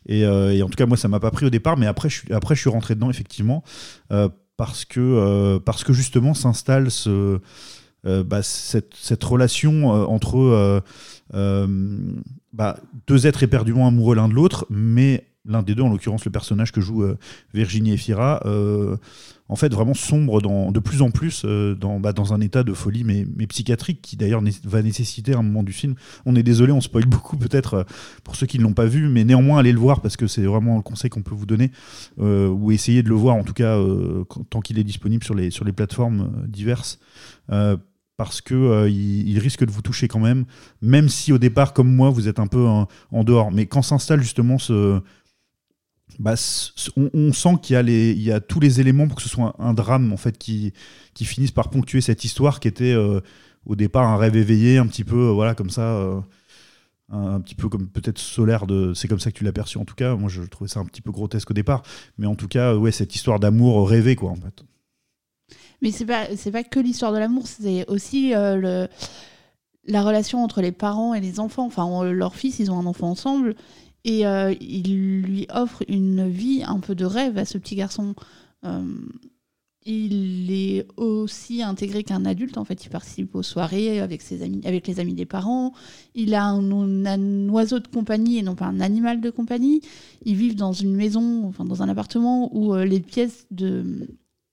Et, 0.06 0.24
euh, 0.24 0.52
et 0.52 0.62
en 0.62 0.68
tout 0.68 0.76
cas, 0.76 0.86
moi, 0.86 0.96
ça 0.96 1.06
m'a 1.06 1.20
pas 1.20 1.30
pris 1.30 1.46
au 1.46 1.50
départ, 1.50 1.76
mais 1.76 1.86
après, 1.86 2.08
je 2.08 2.18
suis, 2.18 2.32
après, 2.32 2.56
je 2.56 2.60
suis 2.60 2.70
rentré 2.70 2.96
dedans 2.96 3.08
effectivement, 3.08 3.62
euh, 4.10 4.28
parce 4.56 4.84
que 4.84 5.58
parce 5.58 5.84
que 5.84 5.92
justement 5.92 6.34
s'installe 6.34 6.90
ce 6.90 7.40
bah, 8.04 8.42
cette, 8.42 8.92
cette 8.94 9.24
relation 9.24 9.86
entre 9.88 10.82
bah, 12.52 12.76
deux 13.06 13.26
êtres 13.26 13.42
éperdument 13.42 13.86
amoureux 13.86 14.16
l'un 14.16 14.28
de 14.28 14.34
l'autre, 14.34 14.66
mais 14.68 15.29
l'un 15.44 15.62
des 15.62 15.74
deux, 15.74 15.82
en 15.82 15.88
l'occurrence 15.88 16.24
le 16.24 16.30
personnage 16.30 16.72
que 16.72 16.80
joue 16.80 17.02
euh, 17.02 17.16
Virginie 17.54 17.92
Efira, 17.92 18.42
euh, 18.44 18.96
en 19.48 19.56
fait 19.56 19.72
vraiment 19.72 19.94
sombre 19.94 20.40
de 20.40 20.78
plus 20.78 21.02
en 21.02 21.10
plus 21.10 21.42
euh, 21.44 21.74
dans, 21.74 21.98
bah, 21.98 22.12
dans 22.12 22.32
un 22.32 22.40
état 22.40 22.62
de 22.62 22.72
folie, 22.72 23.04
mais, 23.04 23.26
psychiatrique, 23.46 24.00
qui 24.02 24.16
d'ailleurs 24.16 24.42
va 24.64 24.82
nécessiter 24.82 25.34
un 25.34 25.42
moment 25.42 25.62
du 25.62 25.72
film. 25.72 25.94
On 26.26 26.36
est 26.36 26.42
désolé, 26.42 26.72
on 26.72 26.80
spoil 26.80 27.06
beaucoup 27.06 27.36
peut-être 27.36 27.74
euh, 27.74 27.84
pour 28.22 28.36
ceux 28.36 28.46
qui 28.46 28.58
ne 28.58 28.62
l'ont 28.62 28.74
pas 28.74 28.86
vu, 28.86 29.08
mais 29.08 29.24
néanmoins 29.24 29.58
allez 29.58 29.72
le 29.72 29.80
voir 29.80 30.02
parce 30.02 30.16
que 30.16 30.26
c'est 30.26 30.44
vraiment 30.44 30.76
le 30.76 30.82
conseil 30.82 31.10
qu'on 31.10 31.22
peut 31.22 31.34
vous 31.34 31.46
donner, 31.46 31.70
ou 32.18 32.70
essayer 32.70 33.02
de 33.02 33.08
le 33.08 33.14
voir 33.14 33.34
en 33.36 33.44
tout 33.44 33.52
cas 33.52 33.78
tant 34.50 34.60
qu'il 34.60 34.78
est 34.78 34.84
disponible 34.84 35.24
sur 35.24 35.34
les, 35.34 35.72
plateformes 35.72 36.44
diverses. 36.46 36.98
Parce 38.20 38.42
que 38.42 38.54
euh, 38.54 38.90
il, 38.90 39.30
il 39.30 39.38
risque 39.38 39.64
de 39.64 39.70
vous 39.70 39.80
toucher 39.80 40.06
quand 40.06 40.18
même, 40.18 40.44
même 40.82 41.08
si 41.08 41.32
au 41.32 41.38
départ, 41.38 41.72
comme 41.72 41.90
moi, 41.90 42.10
vous 42.10 42.28
êtes 42.28 42.38
un 42.38 42.48
peu 42.48 42.66
en, 42.66 42.86
en 43.12 43.24
dehors. 43.24 43.50
Mais 43.50 43.64
quand 43.64 43.80
s'installe 43.80 44.20
justement 44.20 44.58
ce, 44.58 45.00
bah, 46.20 46.34
on, 46.96 47.32
sent 47.32 47.54
qu'il 47.62 48.20
y 48.20 48.30
a 48.30 48.40
tous 48.40 48.60
les 48.60 48.78
éléments 48.78 49.08
pour 49.08 49.16
que 49.16 49.22
ce 49.22 49.28
soit 49.30 49.56
un, 49.58 49.72
drame 49.72 50.12
en 50.12 50.18
fait 50.18 50.36
qui, 50.36 50.74
finisse 51.18 51.50
par 51.50 51.70
ponctuer 51.70 52.02
cette 52.02 52.24
histoire 52.24 52.60
qui 52.60 52.68
était 52.68 52.92
euh, 52.92 53.20
au 53.64 53.74
départ 53.74 54.06
un 54.06 54.18
rêve 54.18 54.36
éveillé, 54.36 54.76
un 54.76 54.86
petit 54.86 55.04
peu, 55.04 55.28
euh, 55.28 55.32
voilà, 55.32 55.54
comme 55.54 55.70
ça. 55.70 55.96
euh, 55.96 56.20
un, 57.08 57.40
petit 57.40 57.54
peu 57.54 57.70
comme 57.70 57.88
peut-être 57.88 58.18
solaire 58.18 58.66
de 58.66 58.92
c'est 58.94 59.08
comme 59.08 59.18
ça 59.18 59.32
que 59.32 59.36
tu 59.36 59.42
l'as 59.42 59.50
perçu 59.50 59.78
en 59.78 59.84
tout 59.84 59.96
cas 59.96 60.14
moi 60.14 60.28
je 60.28 60.42
trouvais 60.42 60.68
ça 60.68 60.78
un 60.78 60.84
petit 60.84 61.00
peu 61.00 61.10
grotesque 61.10 61.50
au 61.50 61.54
départ 61.54 61.82
mais 62.18 62.28
en 62.28 62.36
tout 62.36 62.46
cas 62.46 62.76
ouais 62.76 62.92
cette 62.92 63.16
histoire 63.16 63.40
d'amour 63.40 63.88
rêvé 63.88 64.14
quoi 64.14 64.30
en 64.30 64.36
fait 64.36 64.62
Mais 65.82 65.90
c'est 65.90 66.06
pas 66.06 66.36
c'est 66.36 66.52
pas 66.52 66.62
que 66.62 66.78
l'histoire 66.78 67.12
de 67.12 67.18
l'amour, 67.18 67.48
c'est 67.48 67.84
aussi 67.88 68.30
la 68.30 70.02
relation 70.02 70.44
entre 70.44 70.60
les 70.60 70.70
parents 70.70 71.14
et 71.14 71.20
les 71.20 71.40
enfants. 71.40 71.66
Enfin, 71.66 71.84
on- 71.84 72.04
leurs 72.04 72.36
fils, 72.36 72.60
ils 72.60 72.70
ont 72.70 72.78
un 72.78 72.86
enfant 72.86 73.10
ensemble 73.10 73.56
et 74.04 74.26
euh, 74.26 74.54
il 74.60 75.22
lui 75.22 75.46
offre 75.52 75.82
une 75.88 76.28
vie 76.28 76.62
un 76.66 76.80
peu 76.80 76.94
de 76.94 77.04
rêve 77.04 77.38
à 77.38 77.44
ce 77.44 77.58
petit 77.58 77.74
garçon. 77.74 78.14
Euh, 78.64 78.84
il 79.86 80.52
est 80.52 80.86
aussi 80.96 81.62
intégré 81.62 82.04
qu'un 82.04 82.24
adulte. 82.26 82.58
En 82.58 82.64
fait, 82.64 82.84
il 82.84 82.90
participe 82.90 83.34
aux 83.34 83.42
soirées 83.42 84.00
avec 84.00 84.20
ses 84.20 84.42
amis, 84.42 84.60
avec 84.64 84.86
les 84.86 85.00
amis 85.00 85.14
des 85.14 85.24
parents. 85.24 85.72
Il 86.14 86.34
a 86.34 86.44
un, 86.44 87.48
oiseau 87.48 87.78
de 87.78 87.88
compagnie 87.88 88.38
et 88.38 88.42
non 88.42 88.54
pas 88.54 88.66
un 88.66 88.80
animal 88.80 89.20
de 89.20 89.30
compagnie. 89.30 89.80
Ils 90.24 90.36
vivent 90.36 90.56
dans 90.56 90.72
une 90.72 90.94
maison, 90.94 91.46
enfin 91.46 91.64
dans 91.64 91.82
un 91.82 91.88
appartement 91.88 92.54
où 92.54 92.74
euh, 92.74 92.84
les 92.84 93.00
pièces 93.00 93.46
de 93.50 94.06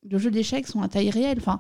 de 0.04 0.18
jeux 0.18 0.32
d'échecs 0.32 0.68
sont 0.68 0.82
à 0.82 0.88
taille 0.88 1.10
réelle. 1.10 1.38
Enfin, 1.40 1.60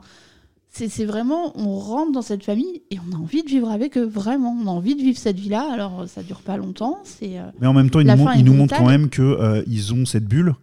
c'est 0.69 1.05
vraiment, 1.05 1.53
on 1.57 1.79
rentre 1.79 2.11
dans 2.11 2.21
cette 2.21 2.43
famille 2.43 2.81
et 2.91 2.97
on 2.99 3.15
a 3.15 3.19
envie 3.19 3.41
de 3.43 3.49
vivre 3.49 3.69
avec 3.71 3.97
eux, 3.97 4.05
vraiment. 4.05 4.55
On 4.61 4.67
a 4.67 4.69
envie 4.71 4.95
de 4.95 5.01
vivre 5.01 5.17
cette 5.17 5.39
vie-là. 5.39 5.67
Alors, 5.73 6.05
ça 6.07 6.21
dure 6.21 6.41
pas 6.41 6.55
longtemps. 6.57 6.99
C'est. 7.03 7.39
euh, 7.39 7.43
Mais 7.59 7.65
en 7.67 7.73
même 7.73 7.89
temps, 7.89 7.99
ils 7.99 8.05
nous, 8.07 8.15
montrent- 8.15 8.35
est 8.35 8.39
ils 8.39 8.45
nous 8.45 8.53
montrent 8.53 8.75
brutale. 8.75 8.79
quand 8.85 8.89
même 8.91 9.09
que 9.09 9.21
euh, 9.23 9.63
ils 9.67 9.93
ont 9.93 10.05
cette 10.05 10.25
bulle 10.25 10.53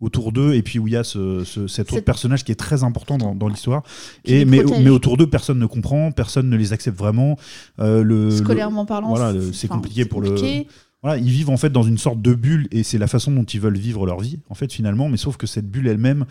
autour 0.00 0.30
d'eux 0.32 0.54
et 0.54 0.62
puis 0.62 0.78
où 0.78 0.86
il 0.86 0.92
y 0.92 0.96
a 0.96 1.02
ce, 1.02 1.42
ce- 1.44 1.66
cet 1.66 1.92
autre 1.92 2.04
personnage 2.04 2.44
qui 2.44 2.52
est 2.52 2.56
très 2.56 2.84
important 2.84 3.16
dans, 3.18 3.34
dans 3.34 3.48
l'histoire. 3.48 3.82
Et 4.24 4.44
mais, 4.44 4.62
mais 4.82 4.90
autour 4.90 5.16
d'eux, 5.16 5.26
personne 5.28 5.58
ne 5.58 5.66
comprend, 5.66 6.12
personne 6.12 6.48
ne 6.50 6.56
les 6.56 6.72
accepte 6.72 6.96
vraiment. 6.98 7.36
Euh, 7.80 8.02
le, 8.04 8.30
Scolairement 8.30 8.82
le- 8.82 8.86
parlant, 8.86 9.08
voilà, 9.08 9.32
c'est- 9.52 9.66
compliqué 9.66 10.04
pour 10.04 10.22
compliqué. 10.22 10.58
le. 10.58 10.64
Voilà, 11.00 11.16
ils 11.18 11.30
vivent 11.30 11.50
en 11.50 11.56
fait 11.56 11.70
dans 11.70 11.84
une 11.84 11.96
sorte 11.96 12.20
de 12.20 12.34
bulle 12.34 12.66
et 12.72 12.82
c'est 12.82 12.98
la 12.98 13.06
façon 13.06 13.30
dont 13.30 13.44
ils 13.44 13.60
veulent 13.60 13.78
vivre 13.78 14.04
leur 14.04 14.18
vie 14.18 14.40
en 14.48 14.54
fait 14.54 14.72
finalement. 14.72 15.08
Mais 15.08 15.16
sauf 15.16 15.36
que 15.36 15.46
cette 15.46 15.70
bulle 15.70 15.86
elle-même 15.86 16.24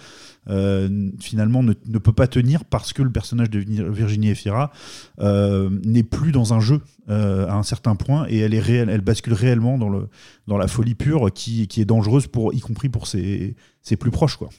euh, 0.49 1.09
finalement 1.21 1.63
ne, 1.63 1.71
peut 1.73 2.11
pas 2.11 2.27
tenir 2.27 2.65
parce 2.65 2.91
que 2.91 3.01
le 3.01 3.09
personnage 3.09 3.49
de 3.49 3.59
Vir- 3.61 3.89
Virginie 3.89 4.29
Efira 4.29 4.71
euh, 5.19 5.69
n'est 5.85 6.03
plus 6.03 6.33
dans 6.33 6.53
un 6.53 6.59
jeu 6.59 6.81
euh, 7.09 7.47
à 7.47 7.53
un 7.53 7.63
certain 7.63 7.95
point 7.95 8.25
et 8.27 8.39
elle 8.39 8.53
est 8.53 8.59
réelle, 8.59 8.89
elle 8.89 8.99
bascule 8.99 9.33
réellement 9.33 9.77
dans 9.77 9.87
le 9.89 10.09
dans 10.47 10.57
la 10.57 10.67
folie 10.67 10.95
pure 10.95 11.31
qui, 11.33 11.67
qui 11.69 11.79
est 11.79 11.85
dangereuse 11.85 12.27
pour 12.27 12.53
y 12.53 12.59
compris 12.59 12.89
pour 12.89 13.07
ses, 13.07 13.55
ses 13.81 13.95
plus 13.95 14.11
proches 14.11 14.35
quoi. 14.35 14.49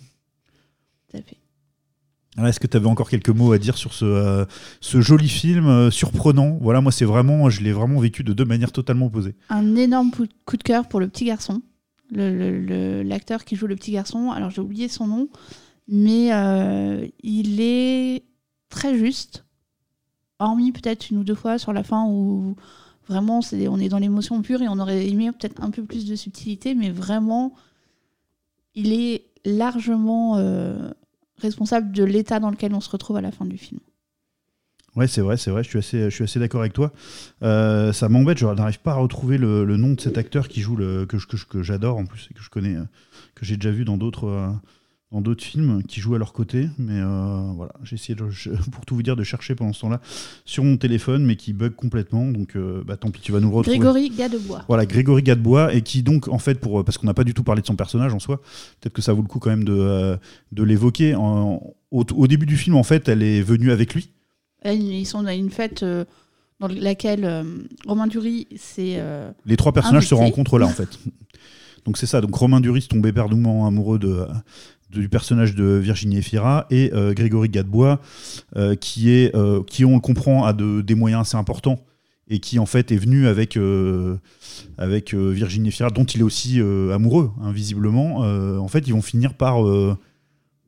Tout 1.12 1.18
fait. 1.18 1.36
Alors, 2.38 2.50
Est-ce 2.50 2.60
que 2.60 2.68
tu 2.68 2.76
avais 2.76 2.86
encore 2.86 3.10
quelques 3.10 3.30
mots 3.30 3.50
à 3.50 3.58
dire 3.58 3.76
sur 3.76 3.92
ce, 3.92 4.04
euh, 4.04 4.44
ce 4.80 5.00
joli 5.00 5.28
film 5.28 5.66
euh, 5.66 5.90
surprenant? 5.90 6.56
Voilà, 6.60 6.80
moi 6.80 6.92
c'est 6.92 7.04
vraiment, 7.04 7.50
je 7.50 7.62
l'ai 7.62 7.72
vraiment 7.72 7.98
vécu 7.98 8.22
de 8.22 8.32
deux 8.32 8.44
manières 8.44 8.70
totalement 8.70 9.06
opposées. 9.06 9.34
Un 9.48 9.74
énorme 9.74 10.12
coup 10.12 10.56
de 10.56 10.62
cœur 10.62 10.86
pour 10.86 11.00
le 11.00 11.08
petit 11.08 11.24
garçon. 11.24 11.62
L'acteur 12.12 13.44
qui 13.44 13.56
joue 13.56 13.66
le 13.66 13.74
petit 13.74 13.90
garçon, 13.90 14.30
alors 14.30 14.50
j'ai 14.50 14.60
oublié 14.60 14.86
son 14.86 15.08
nom, 15.08 15.28
mais 15.88 16.32
euh, 16.32 17.08
il 17.24 17.60
est 17.60 18.22
très 18.70 18.96
juste. 18.96 19.44
Hormis 20.38 20.70
peut-être 20.70 21.10
une 21.10 21.18
ou 21.18 21.24
deux 21.24 21.34
fois 21.34 21.58
sur 21.58 21.72
la 21.72 21.82
fin 21.82 22.06
où 22.06 22.54
Vraiment, 23.08 23.40
on 23.40 23.80
est 23.80 23.88
dans 23.88 23.98
l'émotion 23.98 24.42
pure 24.42 24.60
et 24.60 24.68
on 24.68 24.78
aurait 24.78 25.08
aimé 25.08 25.32
peut-être 25.32 25.62
un 25.62 25.70
peu 25.70 25.82
plus 25.82 26.04
de 26.04 26.14
subtilité, 26.14 26.74
mais 26.74 26.90
vraiment, 26.90 27.54
il 28.74 28.92
est 28.92 29.24
largement 29.46 30.36
responsable 31.40 31.92
de 31.92 32.04
l'état 32.04 32.40
dans 32.40 32.50
lequel 32.50 32.74
on 32.74 32.80
se 32.80 32.90
retrouve 32.90 33.16
à 33.16 33.20
la 33.20 33.32
fin 33.32 33.44
du 33.44 33.58
film. 33.58 33.80
Ouais, 34.96 35.06
c'est 35.06 35.20
vrai, 35.20 35.36
c'est 35.36 35.52
vrai, 35.52 35.62
je 35.62 35.68
suis 35.68 35.78
assez, 35.78 36.22
assez 36.22 36.40
d'accord 36.40 36.60
avec 36.60 36.72
toi. 36.72 36.92
Euh, 37.44 37.92
ça 37.92 38.08
m'embête, 38.08 38.38
je 38.38 38.46
n'arrive 38.46 38.80
pas 38.80 38.92
à 38.92 38.96
retrouver 38.96 39.38
le, 39.38 39.64
nom 39.76 39.92
de 39.92 40.00
cet 40.00 40.18
acteur 40.18 40.48
qui 40.48 40.60
joue 40.60 40.74
le, 40.74 41.06
que, 41.06 41.16
que 41.44 41.62
j'adore 41.62 41.98
en 41.98 42.04
plus 42.04 42.26
et 42.30 42.34
que 42.34 42.42
je 42.42 42.50
connais, 42.50 42.74
euh, 42.74 42.84
que 43.36 43.44
j'ai 43.44 43.56
déjà 43.56 43.70
vu 43.70 43.84
dans 43.84 43.96
d'autres, 43.96 44.26
euh, 44.26 44.50
dans 45.10 45.22
d'autres 45.22 45.42
films 45.42 45.82
qui 45.84 46.00
jouent 46.00 46.14
à 46.16 46.18
leur 46.18 46.32
côté. 46.34 46.68
Mais 46.78 47.00
euh, 47.00 47.50
voilà, 47.56 47.72
j'ai 47.82 47.94
essayé, 47.94 48.14
de, 48.14 48.28
je- 48.28 48.50
pour 48.72 48.84
tout 48.84 48.94
vous 48.94 49.02
dire, 49.02 49.16
de 49.16 49.22
chercher 49.24 49.54
pendant 49.54 49.72
ce 49.72 49.80
temps-là 49.80 50.00
sur 50.44 50.64
mon 50.64 50.76
téléphone, 50.76 51.24
mais 51.24 51.36
qui 51.36 51.52
bug 51.54 51.74
complètement. 51.74 52.26
Donc, 52.30 52.56
euh, 52.56 52.82
bah, 52.86 52.96
tant 52.96 53.10
pis, 53.10 53.20
tu 53.22 53.32
vas 53.32 53.40
nous 53.40 53.48
le 53.50 53.56
retrouver. 53.56 53.78
Grégory 53.78 54.10
Gadebois. 54.10 54.64
Voilà, 54.68 54.84
Grégory 54.86 55.22
Gadebois, 55.22 55.72
et 55.74 55.80
qui 55.82 56.02
donc, 56.02 56.28
en 56.28 56.38
fait, 56.38 56.60
pour, 56.60 56.84
parce 56.84 56.98
qu'on 56.98 57.06
n'a 57.06 57.14
pas 57.14 57.24
du 57.24 57.32
tout 57.34 57.42
parlé 57.42 57.62
de 57.62 57.66
son 57.66 57.76
personnage 57.76 58.12
en 58.12 58.18
soi, 58.18 58.36
peut-être 58.80 58.92
que 58.92 59.02
ça 59.02 59.12
vaut 59.14 59.22
le 59.22 59.28
coup 59.28 59.38
quand 59.38 59.50
même 59.50 59.64
de, 59.64 59.72
euh, 59.76 60.16
de 60.52 60.62
l'évoquer. 60.62 61.14
Au, 61.14 61.74
au 61.90 62.26
début 62.26 62.44
du 62.46 62.56
film, 62.58 62.76
en 62.76 62.82
fait, 62.82 63.08
elle 63.08 63.22
est 63.22 63.40
venue 63.40 63.70
avec 63.72 63.94
lui. 63.94 64.10
Ils 64.64 65.06
sont 65.06 65.24
à 65.24 65.34
une 65.34 65.48
fête 65.50 65.84
dans 66.60 66.66
laquelle 66.68 67.44
Romain 67.86 68.08
Dury 68.08 68.46
s'est. 68.56 69.02
Les 69.46 69.56
trois 69.56 69.72
personnages 69.72 70.06
se 70.08 70.14
rencontrent 70.14 70.58
là, 70.58 70.66
en 70.66 70.70
fait. 70.70 70.98
Donc 71.84 71.96
c'est 71.96 72.06
ça. 72.06 72.20
Donc 72.20 72.34
Romain 72.34 72.60
Duris 72.60 72.86
tombe 72.90 73.06
éperdument 73.06 73.66
amoureux 73.66 73.98
de- 73.98 74.26
du 74.90 75.08
personnage 75.08 75.54
de 75.54 75.64
Virginie 75.64 76.18
Efira 76.18 76.66
et 76.70 76.90
euh, 76.94 77.12
Grégory 77.12 77.48
Gadebois, 77.48 78.00
euh, 78.56 78.74
qui 78.74 79.10
est, 79.10 79.34
euh, 79.36 79.62
qui 79.62 79.84
on 79.84 79.94
le 79.94 80.00
comprend 80.00 80.44
a 80.44 80.52
de, 80.52 80.80
des 80.80 80.94
moyens 80.94 81.22
assez 81.22 81.36
importants 81.36 81.78
et 82.28 82.38
qui 82.40 82.58
en 82.58 82.66
fait 82.66 82.92
est 82.92 82.96
venu 82.96 83.26
avec 83.26 83.58
avec 84.76 85.14
Virginie 85.14 85.68
Efira, 85.68 85.88
dont 85.90 86.04
il 86.04 86.20
est 86.20 86.24
aussi 86.24 86.60
amoureux, 86.60 87.30
hein, 87.40 87.52
visiblement. 87.52 88.16
En 88.18 88.68
fait, 88.68 88.86
ils 88.86 88.92
vont 88.92 89.00
finir 89.02 89.32
par 89.32 89.62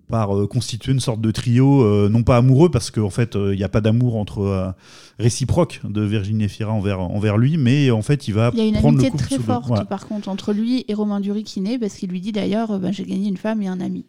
par 0.08 0.30
constituer 0.48 0.92
une 0.92 1.00
sorte 1.00 1.20
de 1.20 1.30
trio, 1.30 2.08
non 2.08 2.22
pas 2.22 2.38
amoureux, 2.38 2.70
parce 2.70 2.90
qu'en 2.90 3.10
fait, 3.10 3.34
il 3.36 3.56
n'y 3.58 3.62
a 3.62 3.68
pas 3.68 3.82
d'amour 3.82 4.16
entre 4.16 4.74
réciproque 5.18 5.80
de 5.84 6.00
Virginie 6.00 6.44
Efira 6.44 6.72
envers, 6.72 7.00
envers 7.00 7.36
lui, 7.36 7.58
mais 7.58 7.90
en 7.90 8.00
fait, 8.02 8.26
il 8.26 8.32
va 8.32 8.50
Il 8.54 8.58
y 8.58 8.62
a 8.62 8.64
une 8.64 8.74
prendre 8.76 8.96
le 8.98 9.04
amitié 9.04 9.18
très 9.26 9.36
le- 9.36 9.42
forte, 9.42 9.66
voilà. 9.68 9.84
par 9.84 10.08
contre, 10.08 10.30
entre 10.30 10.54
lui 10.54 10.86
et 10.88 10.94
Romain 10.94 11.20
Dury 11.20 11.44
qui 11.44 11.60
naît, 11.60 11.78
parce 11.78 11.94
qu'il 11.94 12.08
lui 12.10 12.22
dit 12.22 12.32
d'ailleurs 12.32 12.78
bah, 12.80 12.90
J'ai 12.90 13.04
gagné 13.04 13.28
une 13.28 13.36
femme 13.36 13.60
et 13.60 13.68
un 13.68 13.80
ami. 13.80 14.06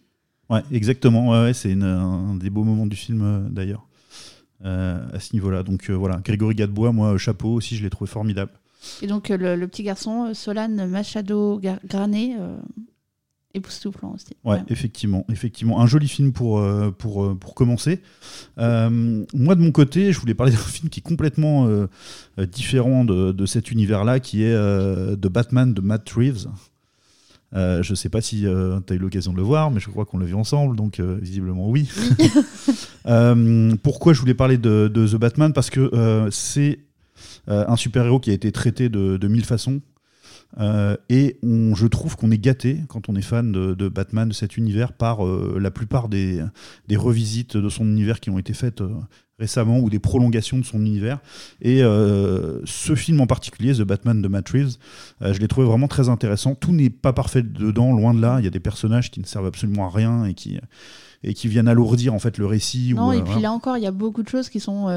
Ouais, 0.52 0.62
exactement. 0.72 1.30
Ouais, 1.30 1.42
ouais, 1.46 1.54
c'est 1.54 1.74
un 1.74 2.36
des 2.36 2.50
beaux 2.50 2.64
moments 2.64 2.86
du 2.86 2.96
film 2.96 3.22
euh, 3.24 3.40
d'ailleurs. 3.50 3.88
euh, 4.66 5.00
à 5.14 5.20
ce 5.20 5.34
niveau-là. 5.34 5.64
Donc 5.64 5.90
euh, 5.90 5.94
voilà, 5.94 6.18
Grégory 6.24 6.54
Gadebois, 6.56 6.92
moi, 6.92 7.14
euh, 7.14 7.18
chapeau 7.18 7.54
aussi, 7.54 7.76
je 7.78 7.84
l'ai 7.84 7.90
trouvé 7.90 8.10
formidable. 8.10 8.52
Et 9.02 9.08
donc, 9.08 9.30
le, 9.30 9.56
le 9.56 9.68
petit 9.68 9.84
garçon, 9.84 10.34
Solane 10.34 10.88
Machado 10.88 11.60
Granet, 11.88 12.36
époustouflant 13.54 14.14
aussi. 14.14 14.36
Ouais, 14.44 14.56
Ouais. 14.58 14.64
effectivement, 14.70 15.26
effectivement, 15.30 15.82
un 15.82 15.86
joli 15.88 16.08
film 16.08 16.32
pour 16.32 16.64
pour 16.98 17.38
pour 17.38 17.54
commencer. 17.54 18.02
Moi 18.58 19.56
de 19.56 19.62
mon 19.62 19.72
côté, 19.72 20.14
je 20.14 20.20
voulais 20.20 20.34
parler 20.34 20.52
d'un 20.58 20.58
film 20.58 20.90
qui 20.90 21.00
est 21.00 21.04
complètement 21.04 21.68
différent 22.52 23.04
de, 23.06 23.32
de 23.32 23.46
cet 23.46 23.72
univers-là, 23.72 24.20
qui 24.20 24.44
est 24.44 24.54
The 24.56 25.28
Batman 25.28 25.74
de 25.74 25.82
Matt 25.82 26.10
Reeves. 26.12 26.48
Euh, 27.54 27.84
je 27.84 27.96
sais 27.96 28.10
pas 28.10 28.22
si 28.22 28.42
tu 28.42 28.48
as 28.48 28.96
eu 28.96 28.98
l'occasion 28.98 29.32
de 29.32 29.38
le 29.38 29.44
voir, 29.44 29.72
mais 29.72 29.80
je 29.80 29.90
crois 29.90 30.06
qu'on 30.06 30.18
l'a 30.18 30.26
vu 30.26 30.36
ensemble, 30.36 30.76
donc 30.76 31.00
euh, 31.00 31.18
visiblement 31.22 31.70
oui. 31.70 31.90
Euh, 33.08 33.76
pourquoi 33.82 34.14
je 34.14 34.20
voulais 34.20 34.36
parler 34.36 34.60
de, 34.60 34.88
de 34.88 35.08
The 35.08 35.16
Batman? 35.16 35.54
Parce 35.54 35.72
que 35.72 35.80
euh, 35.80 36.30
c'est 36.30 36.78
euh, 37.50 37.66
un 37.68 37.76
super-héros 37.76 38.20
qui 38.20 38.30
a 38.30 38.34
été 38.34 38.52
traité 38.52 38.90
de, 38.90 39.18
de 39.18 39.28
mille 39.28 39.44
façons. 39.44 39.82
Euh, 40.60 40.98
et 41.10 41.38
on- 41.44 41.76
je 41.76 41.88
trouve 41.88 42.16
qu'on 42.18 42.30
est 42.32 42.38
gâté 42.38 42.82
quand 42.90 43.08
on 43.10 43.16
est 43.16 43.22
fan 43.22 43.52
de, 43.52 43.74
de 43.74 43.88
Batman, 43.90 44.28
de 44.30 44.34
cet 44.34 44.58
univers, 44.58 44.92
par 44.94 45.26
euh, 45.26 45.58
la 45.62 45.72
plupart 45.72 46.10
des, 46.10 46.44
des 46.88 46.98
revisites 46.98 47.56
de 47.58 47.70
son 47.70 47.86
univers 47.86 48.20
qui 48.20 48.30
ont 48.30 48.38
été 48.38 48.54
faites 48.54 48.82
euh, 48.82 48.90
récemment 49.40 49.80
ou 49.80 49.90
des 49.90 50.00
prolongations 50.00 50.58
de 50.60 50.66
son 50.66 50.86
univers. 50.86 51.20
Et 51.62 51.80
ce 51.80 52.94
film 52.96 53.22
en 53.22 53.26
particulier, 53.28 53.74
The 53.74 53.82
Batman 53.82 54.22
de 54.22 54.28
Matt 54.28 54.50
Reeves, 54.50 54.76
je 55.22 55.40
l'ai 55.40 55.48
trouvé 55.48 55.66
vraiment 55.66 55.88
très 55.88 56.10
intéressant. 56.10 56.54
Tout 56.54 56.72
n'est 56.74 56.92
pas 56.92 57.12
parfait 57.12 57.42
dedans, 57.42 57.92
loin 57.92 58.14
de 58.14 58.22
là. 58.22 58.36
Il 58.40 58.44
y 58.44 58.48
a 58.48 58.52
des 58.52 58.60
personnages 58.60 59.10
qui 59.10 59.20
ne 59.20 59.26
servent 59.26 59.48
absolument 59.48 59.88
à 59.88 59.90
rien 59.90 60.26
et 60.26 60.36
qui, 60.36 60.60
et 61.24 61.34
qui 61.34 61.48
viennent 61.48 61.68
alourdir 61.68 62.14
en 62.14 62.20
fait 62.20 62.38
le 62.38 62.46
récit. 62.46 62.94
Non, 62.94 63.10
ou, 63.10 63.14
et 63.14 63.24
puis 63.24 63.42
là 63.42 63.52
encore, 63.52 63.78
il 63.78 63.84
y 63.84 63.88
a 63.88 63.92
beaucoup 63.92 64.22
de 64.22 64.30
choses 64.30 64.48
qui 64.48 64.60
sont 64.60 64.88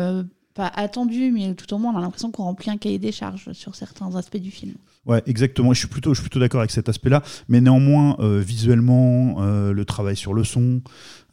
pas 0.54 0.70
attendues, 0.74 1.32
mais 1.32 1.54
tout 1.54 1.72
au 1.74 1.78
moins, 1.78 1.92
on 1.92 1.98
a 1.98 2.00
l'impression 2.00 2.30
qu'on 2.30 2.44
remplit 2.44 2.70
un 2.70 2.76
cahier 2.76 2.98
des 2.98 3.12
charges 3.12 3.52
sur 3.52 3.74
certains 3.74 4.14
aspects 4.14 4.36
du 4.38 4.50
film. 4.50 4.74
Ouais, 5.04 5.22
exactement. 5.26 5.72
Je 5.74 5.80
suis 5.80 5.88
plutôt, 5.88 6.12
plutôt 6.12 6.38
d'accord 6.38 6.60
avec 6.60 6.70
cet 6.70 6.88
aspect-là. 6.88 7.22
Mais 7.48 7.60
néanmoins, 7.60 8.16
euh, 8.20 8.40
visuellement, 8.40 9.36
euh, 9.42 9.72
le 9.72 9.84
travail 9.84 10.16
sur 10.16 10.32
le 10.32 10.44
son, 10.44 10.80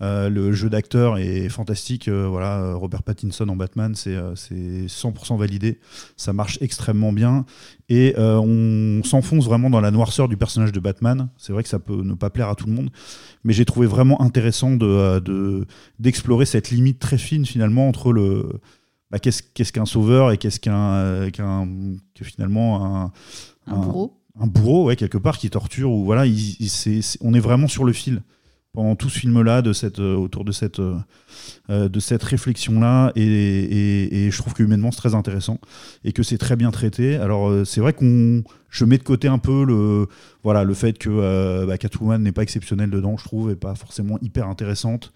euh, 0.01 0.27
le 0.29 0.51
jeu 0.51 0.69
d'acteur 0.69 1.19
est 1.19 1.47
fantastique. 1.49 2.09
Voilà, 2.09 2.73
Robert 2.73 3.03
Pattinson 3.03 3.47
en 3.47 3.55
Batman, 3.55 3.93
c'est 3.95 4.15
euh, 4.15 4.35
c'est 4.35 4.87
100% 4.87 5.37
validé. 5.37 5.79
Ça 6.17 6.33
marche 6.33 6.57
extrêmement 6.61 7.13
bien. 7.13 7.45
Et 7.87 8.13
on 8.17 9.01
s'enfonce 9.03 9.45
vraiment 9.45 9.69
dans 9.69 9.81
la 9.81 9.91
noirceur 9.91 10.27
du 10.29 10.37
personnage 10.37 10.71
de 10.71 10.79
Batman. 10.79 11.29
C'est 11.37 11.53
vrai 11.53 11.61
que 11.63 11.69
ça 11.69 11.79
peut 11.79 12.01
ne 12.01 12.13
pas 12.13 12.29
plaire 12.29 12.49
à 12.49 12.55
tout 12.55 12.65
le 12.67 12.73
monde. 12.73 12.89
Mais 13.43 13.53
j'ai 13.53 13.65
trouvé 13.65 13.85
vraiment 13.87 14.21
intéressant 14.21 14.71
de, 14.71 14.85
euh, 14.85 15.19
de- 15.19 15.65
d'explorer 15.99 16.45
cette 16.45 16.71
limite 16.71 16.99
très 16.99 17.17
fine 17.17 17.45
finalement 17.45 17.87
entre 17.87 18.11
le. 18.13 18.59
Bah, 19.11 19.19
qu'est-ce, 19.19 19.71
qu'un 19.73 19.85
sauveur 19.85 20.31
et 20.31 20.37
qu'est-ce 20.37 20.59
qu'un, 20.59 20.93
euh, 20.93 21.29
que 21.31 22.23
finalement 22.25 22.85
un, 23.05 23.11
Un 23.67 23.77
bourreau. 23.77 24.17
un 24.39 24.47
bourreau 24.47 24.85
ouais 24.85 24.95
quelque 24.95 25.17
part 25.17 25.37
qui 25.37 25.49
torture 25.49 25.91
ou 25.91 26.05
voilà 26.05 26.25
il- 26.25 26.55
il- 26.59 27.01
on 27.21 27.33
est 27.33 27.39
vraiment 27.39 27.67
sur 27.67 27.83
le 27.83 27.93
fil 27.93 28.21
pendant 28.73 28.95
tout 28.95 29.09
ce 29.09 29.19
film 29.19 29.41
là 29.41 29.61
de 29.61 29.73
cette 29.73 29.99
euh, 29.99 30.15
autour 30.15 30.45
de 30.45 30.53
cette 30.53 30.79
euh, 30.79 31.89
de 31.89 31.99
cette 31.99 32.23
réflexion 32.23 32.79
là 32.79 33.11
et, 33.17 33.21
et- 33.25 34.25
et 34.27 34.31
je 34.31 34.37
trouve 34.37 34.53
que 34.53 34.63
humainement 34.63 34.91
c'est 34.91 34.97
très 34.97 35.13
intéressant 35.15 35.59
et 36.05 36.13
que 36.13 36.23
c'est 36.23 36.37
très 36.37 36.55
bien 36.55 36.71
traité 36.71 37.17
alors 37.17 37.51
c'est 37.65 37.81
vrai 37.81 37.91
qu'on 37.91 38.43
je 38.69 38.85
mets 38.85 38.97
de 38.97 39.03
côté 39.03 39.27
un 39.27 39.39
peu 39.39 39.65
le 39.65 40.07
voilà 40.43 40.63
le 40.63 40.73
fait 40.73 40.97
que 40.97 41.09
euh, 41.11 41.65
bah, 41.65 41.77
Catwoman 41.77 42.23
n'est 42.23 42.31
pas 42.31 42.43
exceptionnelle 42.43 42.89
dedans 42.91 43.17
je 43.17 43.25
trouve 43.25 43.51
et 43.51 43.55
pas 43.57 43.75
forcément 43.75 44.17
hyper 44.21 44.47
intéressante 44.47 45.11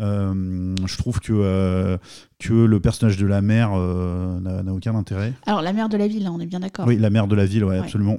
je 0.00 0.96
trouve 0.98 1.20
que, 1.20 1.32
euh, 1.32 1.98
que 2.38 2.52
le 2.52 2.80
personnage 2.80 3.16
de 3.16 3.26
la 3.26 3.40
mère 3.42 3.70
euh, 3.74 4.40
n'a 4.40 4.72
aucun 4.72 4.94
intérêt. 4.94 5.32
Alors, 5.46 5.62
la 5.62 5.72
mère 5.72 5.88
de 5.88 5.96
la 5.96 6.08
ville, 6.08 6.26
hein, 6.26 6.32
on 6.34 6.40
est 6.40 6.46
bien 6.46 6.60
d'accord. 6.60 6.86
Oui, 6.86 6.96
la 6.98 7.10
mère 7.10 7.26
de 7.26 7.34
la 7.34 7.46
ville, 7.46 7.64
ouais, 7.64 7.72
Ouais. 7.74 7.78
absolument. 7.78 8.18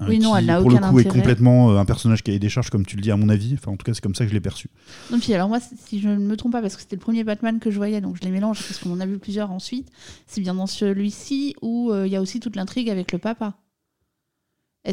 Euh, 0.00 0.06
Oui, 0.08 0.18
non, 0.18 0.34
elle 0.34 0.46
n'a 0.46 0.58
pour 0.58 0.70
le 0.70 0.76
aucun 0.76 0.88
coup, 0.90 0.98
est 0.98 1.02
intérêt. 1.02 1.18
complètement 1.20 1.70
euh, 1.70 1.76
un 1.78 1.84
personnage 1.84 2.22
qui 2.22 2.30
a 2.34 2.38
des 2.38 2.48
charges, 2.48 2.70
comme 2.70 2.86
tu 2.86 2.96
le 2.96 3.02
dis, 3.02 3.10
à 3.10 3.16
mon 3.18 3.28
avis. 3.28 3.52
Enfin, 3.54 3.72
en 3.72 3.76
tout 3.76 3.84
cas, 3.84 3.92
c'est 3.92 4.00
comme 4.00 4.14
ça 4.14 4.24
que 4.24 4.30
je 4.30 4.34
l'ai 4.34 4.40
perçu. 4.40 4.70
Non, 5.10 5.18
puis 5.18 5.34
alors 5.34 5.48
moi, 5.48 5.58
si 5.60 6.00
je 6.00 6.08
ne 6.08 6.16
me 6.16 6.34
trompe 6.36 6.52
pas, 6.52 6.62
parce 6.62 6.76
que 6.76 6.80
c'était 6.80 6.96
le 6.96 7.00
premier 7.02 7.24
Batman 7.24 7.58
que 7.58 7.70
je 7.70 7.76
voyais, 7.76 8.00
donc 8.00 8.16
je 8.16 8.22
les 8.22 8.30
mélange 8.30 8.58
parce 8.66 8.78
qu'on 8.78 8.90
en 8.92 9.00
a 9.00 9.06
vu 9.06 9.18
plusieurs 9.18 9.50
ensuite, 9.50 9.88
c'est 10.26 10.40
bien 10.40 10.54
dans 10.54 10.66
celui-ci 10.66 11.56
où 11.60 11.90
euh, 11.92 12.06
il 12.06 12.12
y 12.12 12.16
a 12.16 12.22
aussi 12.22 12.40
toute 12.40 12.56
l'intrigue 12.56 12.88
avec 12.88 13.12
le 13.12 13.18
papa. 13.18 13.54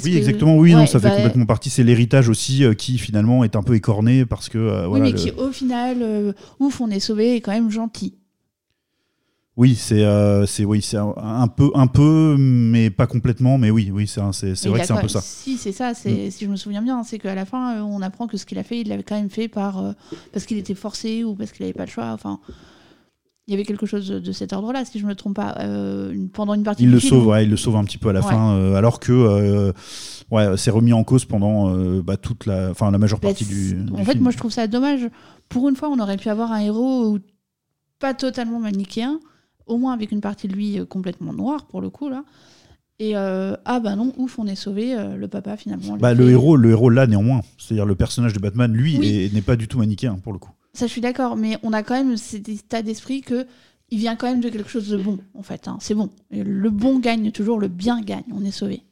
Oui, 0.04 0.16
exactement. 0.18 0.56
Oui, 0.58 0.74
non, 0.74 0.86
ça 0.86 1.00
fait 1.00 1.08
bah, 1.10 1.16
complètement 1.16 1.46
partie. 1.46 1.70
C'est 1.70 1.84
l'héritage 1.84 2.30
aussi 2.30 2.64
euh, 2.64 2.74
qui, 2.74 2.98
finalement, 3.00 3.44
est 3.44 3.56
un 3.56 3.64
peu 3.64 3.76
écorné 3.76 4.26
parce 4.26 4.48
que. 4.50 4.58
euh, 4.58 4.88
Oui, 4.88 5.02
mais 5.02 5.12
le- 5.12 5.18
qui 5.18 5.32
au 5.32 5.52
final, 5.52 5.98
euh, 6.02 6.34
ouf, 6.60 6.80
on 6.80 6.90
est 6.92 7.00
sauvé, 7.00 7.36
est 7.36 7.42
quand 7.42 7.52
même 7.52 7.72
gentil. 7.72 8.16
Oui, 9.58 9.76
c'est 9.76 10.06
c'est 10.48 10.64
oui, 10.64 10.82
c'est 10.82 10.96
un, 10.96 11.14
un 11.18 11.48
peu, 11.50 11.70
un 11.74 11.88
peu, 11.88 12.38
mais 12.40 12.90
pas 12.90 13.08
complètement. 13.08 13.58
Mais 13.58 13.72
oui, 13.72 13.90
oui, 13.92 14.08
c'est 14.08 14.22
vrai 14.22 14.80
que 14.80 14.86
c'est 14.88 14.94
un 14.94 15.02
peu 15.02 15.10
ça. 15.10 15.20
Si, 15.22 15.58
c'est 15.58 15.74
ça, 15.74 15.94
c'est, 15.94 16.32
si 16.32 16.46
je 16.46 16.50
me 16.50 16.56
souviens 16.56 16.82
bien, 16.82 17.04
c'est 17.04 17.20
qu'à 17.20 17.36
la 17.36 17.44
fin, 17.46 17.82
on 17.84 18.02
apprend 18.02 18.28
que 18.28 18.38
ce 18.38 18.46
qu'il 18.46 18.58
a 18.58 18.64
fait, 18.64 18.80
il 18.80 18.88
l'avait 18.88 19.04
quand 19.04 19.18
même 19.18 19.30
fait 19.30 19.50
par, 19.50 19.96
parce 20.32 20.46
qu'il 20.46 20.58
était 20.58 20.76
forcé 20.76 21.26
ou 21.26 21.36
parce 21.36 21.52
qu'il 21.52 21.66
n'avait 21.66 21.74
pas 21.74 21.84
le 21.86 21.92
choix. 21.92 22.12
Enfin, 22.14 22.40
il 23.50 23.54
y 23.54 23.56
avait 23.56 23.66
quelque 23.66 23.88
chose 23.88 24.08
de, 24.08 24.32
cet 24.32 24.54
ordre-là, 24.54 24.86
si 24.86 25.00
je 25.00 25.06
ne 25.06 25.10
me 25.10 25.16
trompe 25.16 25.36
pas. 25.36 25.56
Euh, 25.60 26.28
pendant 26.34 26.54
une 26.54 26.62
partie 26.62 26.84
Il 26.84 26.90
du 26.90 26.94
le 26.94 27.00
film, 27.00 27.10
sauve, 27.10 27.28
ouais, 27.28 27.44
il 27.46 27.50
le 27.50 27.58
sauve 27.58 27.76
un 27.78 27.84
petit 27.84 27.98
peu 27.98 28.10
à 28.10 28.14
la 28.14 28.20
Ouais. 28.22 28.28
fin, 28.28 28.54
euh, 28.54 28.76
alors 28.76 29.00
que 29.00 29.12
euh, 29.12 29.72
ouais, 30.30 30.56
c'est 30.56 30.70
remis 30.70 30.94
en 30.94 31.04
cause 31.04 31.26
pendant 31.26 31.76
bah, 32.02 32.16
toute 32.16 32.46
la, 32.46 32.70
enfin 32.70 32.92
la 32.92 33.00
majeure 33.00 33.20
Bah, 33.20 33.30
partie 33.30 33.46
du. 33.46 33.76
En 33.94 34.06
fait, 34.06 34.20
moi, 34.20 34.32
je 34.32 34.38
trouve 34.38 34.52
ça 34.52 34.68
dommage. 34.68 35.10
Pour 35.50 35.68
une 35.68 35.76
fois, 35.76 35.90
on 35.90 35.98
aurait 36.00 36.18
pu 36.18 36.30
avoir 36.30 36.52
un 36.52 36.60
héros 36.60 37.18
pas 38.00 38.14
totalement 38.14 38.60
manichéen, 38.60 39.20
au 39.66 39.78
moins 39.78 39.94
avec 39.94 40.12
une 40.12 40.22
partie 40.22 40.48
de 40.48 40.54
lui 40.54 40.80
complètement 40.88 41.34
noire, 41.34 41.66
pour 41.66 41.82
le 41.82 41.90
coup, 41.90 42.08
là. 42.08 42.24
Et 43.00 43.16
euh, 43.16 43.56
ah 43.64 43.80
bah 43.80 43.96
non, 43.96 44.14
ouf, 44.18 44.38
on 44.40 44.46
est 44.46 44.56
sauvé, 44.56 44.94
euh, 44.94 45.16
le 45.16 45.28
papa 45.30 45.56
finalement. 45.56 45.96
Bah, 45.98 46.14
le 46.14 46.30
héros, 46.30 46.58
le 46.58 46.72
héros 46.72 46.90
là 46.90 47.08
néanmoins, 47.08 47.42
c'est-à-dire 47.58 47.86
le 47.86 47.96
personnage 47.96 48.34
de 48.34 48.40
Batman, 48.40 48.72
lui, 48.72 48.98
Oui. 49.00 49.32
n'est 49.34 49.42
pas 49.42 49.56
du 49.56 49.70
tout 49.70 49.78
manichéen 49.80 50.16
pour 50.22 50.34
le 50.34 50.40
coup. 50.40 50.52
Ça, 50.80 50.88
je 50.88 50.94
suis 50.94 51.02
d'accord, 51.02 51.36
mais 51.36 51.58
on 51.62 51.74
a 51.74 51.84
quand 51.84 51.94
même 51.94 52.16
cet 52.16 52.48
état 52.48 52.82
d'esprit 52.82 53.20
que 53.20 53.46
il 53.90 54.00
vient 54.00 54.16
quand 54.16 54.28
même 54.28 54.40
de 54.40 54.48
quelque 54.48 54.70
chose 54.70 54.88
de 54.88 54.96
bon, 54.96 55.20
en 55.34 55.44
fait. 55.44 55.68
hein. 55.68 55.78
C'est 55.82 55.94
bon. 55.94 56.10
Le 56.32 56.70
bon 56.70 57.00
gagne 57.00 57.34
toujours, 57.34 57.60
le 57.60 57.68
bien 57.68 58.00
gagne. 58.00 58.24
On 58.34 58.46
est 58.46 58.52
sauvé. 58.52 58.84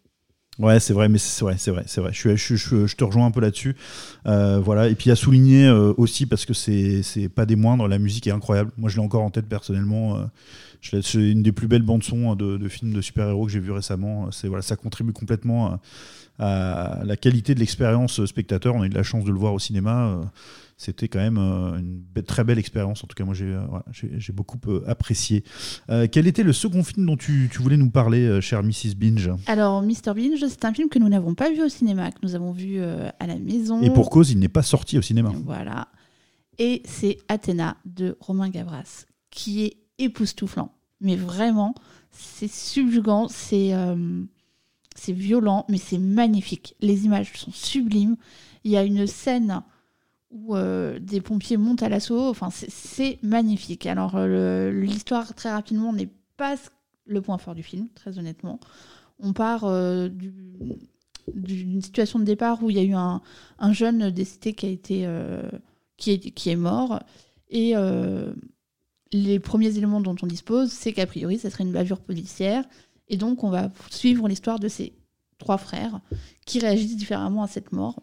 Ouais, 0.60 0.82
c'est 0.82 0.92
vrai, 0.92 1.08
mais 1.08 1.18
c'est 1.18 1.46
vrai, 1.46 1.56
c'est 1.58 1.72
vrai, 1.72 1.84
c'est 1.88 2.02
vrai. 2.02 2.12
Je, 2.14 2.94
te 2.94 3.04
rejoins 3.06 3.28
un 3.28 3.32
peu 3.32 3.40
là-dessus. 3.40 3.78
Euh, 4.26 4.60
voilà. 4.60 4.90
Et 4.90 4.96
puis 4.96 5.12
à 5.12 5.16
souligner 5.16 5.66
euh, 5.66 5.94
aussi 5.96 6.26
parce 6.26 6.46
que 6.46 6.54
c'est 6.54 7.30
pas 7.34 7.46
des 7.46 7.56
moindres, 7.56 7.88
la 7.88 8.00
musique 8.00 8.28
est 8.28 8.32
incroyable. 8.32 8.72
Moi, 8.76 8.90
je 8.90 8.98
l'ai 8.98 9.02
encore 9.02 9.24
en 9.24 9.30
tête 9.30 9.48
personnellement. 9.48 10.18
euh, 10.18 11.02
c'est 11.02 11.32
une 11.32 11.42
des 11.42 11.54
plus 11.54 11.70
belles 11.70 11.84
bandes 11.84 12.04
son 12.04 12.36
de, 12.36 12.58
de 12.58 12.68
films 12.68 12.92
de 12.92 13.00
super-héros 13.00 13.46
que 13.46 13.52
j'ai 13.54 13.62
vu 13.62 13.72
récemment. 13.72 14.28
Voilà, 14.44 14.62
ça 14.62 14.76
contribue 14.76 15.14
complètement 15.14 15.80
à, 16.38 17.00
à 17.00 17.06
la 17.06 17.16
qualité 17.16 17.56
de 17.56 17.62
l'expérience 17.62 18.26
spectateur. 18.26 18.76
On 18.76 18.82
a 18.82 18.88
eu 18.88 18.90
de 18.90 18.96
la 18.96 19.04
chance 19.04 19.24
de 19.24 19.32
le 19.32 19.38
voir 19.38 19.54
au 19.54 19.60
cinéma. 19.60 20.30
C'était 20.78 21.08
quand 21.08 21.20
même 21.20 21.38
euh, 21.38 21.80
une 21.80 22.24
très 22.24 22.44
belle 22.44 22.60
expérience. 22.60 23.04
En 23.04 23.08
tout 23.08 23.16
cas, 23.16 23.26
moi, 23.26 23.34
j'ai 23.34 23.46
euh, 23.46 24.34
beaucoup 24.34 24.60
euh, 24.68 24.84
apprécié. 24.88 25.44
Quel 26.12 26.28
était 26.28 26.44
le 26.44 26.54
second 26.54 26.84
film 26.84 27.06
dont 27.06 27.18
tu, 27.18 27.50
tu 27.52 27.60
voulais 27.62 27.78
nous 27.78 27.90
parler, 27.90 28.40
chère 28.42 28.64
Mrs. 28.64 28.96
Binge? 28.96 29.32
Alors, 29.48 29.82
Mr. 29.82 30.14
Binge, 30.16 30.46
c'est 30.48 30.66
un 30.66 30.74
film 30.74 30.90
que 30.90 31.00
nous 31.00 31.10
n'avons 31.10 31.34
pas 31.34 31.50
vu 31.50 31.64
au 31.64 31.70
cinéma, 31.70 32.12
que 32.12 32.20
nous 32.24 32.36
avons 32.36 32.52
vu 32.52 32.82
à 32.82 33.28
la 33.28 33.38
maison. 33.38 33.82
Et 33.82 33.90
pour 33.90 34.10
cause, 34.10 34.32
il 34.32 34.40
n'est 34.40 34.48
pas 34.48 34.62
sorti 34.62 34.98
au 34.98 35.02
cinéma. 35.02 35.32
Voilà. 35.46 35.88
Et 36.60 36.82
c'est 36.86 37.18
Athéna 37.28 37.78
de 37.86 38.18
Romain 38.20 38.50
Gavras, 38.50 39.06
qui 39.30 39.66
est 39.66 39.78
époustouflant. 40.00 40.72
Mais 41.02 41.16
vraiment, 41.16 41.76
c'est 42.12 42.52
subjugant, 42.52 43.28
c'est 43.28 43.74
euh, 43.74 44.24
c'est 44.96 45.14
violent, 45.14 45.66
mais 45.70 45.78
c'est 45.78 46.00
magnifique. 46.00 46.76
Les 46.82 47.06
images 47.06 47.34
sont 47.36 47.52
sublimes. 47.52 48.18
Il 48.64 48.72
y 48.72 48.78
a 48.78 48.84
une 48.84 49.06
scène 49.06 49.62
où 50.32 50.56
euh, 50.56 51.00
des 51.00 51.22
pompiers 51.22 51.58
montent 51.58 51.84
à 51.84 51.90
l'assaut. 51.90 52.28
Enfin, 52.30 52.50
c'est- 52.52 53.20
magnifique. 53.24 53.86
Alors, 53.86 54.16
euh, 54.16 54.72
l'histoire, 54.72 55.34
très 55.36 55.52
rapidement, 55.52 55.94
n'est 55.94 56.10
pas 56.38 56.56
le 57.06 57.22
point 57.22 57.38
fort 57.38 57.56
du 57.56 57.64
film, 57.64 57.88
très 57.96 58.20
honnêtement. 58.20 58.60
On 59.20 59.34
part 59.34 59.64
euh, 59.64 60.10
du- 60.10 60.34
d'une 61.34 61.82
situation 61.82 62.20
de 62.20 62.24
départ 62.24 62.62
où 62.64 62.70
il 62.70 62.78
y 62.78 62.80
a 62.80 62.84
eu 62.84 62.94
un, 62.94 63.22
un 63.60 63.74
jeune 63.74 64.12
décédé 64.12 64.54
qui 64.54 64.66
a 64.66 64.70
été 64.70 65.08
qui 65.98 66.12
est, 66.12 66.20
qui 66.32 66.50
est 66.50 66.56
mort 66.56 67.02
et 67.50 67.74
les 69.12 69.40
premiers 69.40 69.78
éléments 69.78 70.00
dont 70.02 70.16
on 70.22 70.28
dispose 70.28 70.72
c'est 70.72 70.94
qu'a 70.94 71.06
priori 71.06 71.38
ça 71.38 71.50
serait 71.50 71.64
une 71.66 71.72
bavure 71.74 72.00
policière 72.00 72.64
et 73.10 73.18
donc 73.18 73.44
on 73.44 73.50
va 73.50 73.70
suivre 73.90 74.28
l'histoire 74.30 74.60
de 74.60 74.68
ces 74.70 74.94
trois 75.38 75.58
frères 75.58 76.00
qui 76.46 76.60
réagissent 76.60 76.96
différemment 76.98 77.44
à 77.44 77.48
cette 77.48 77.72
mort 77.74 78.02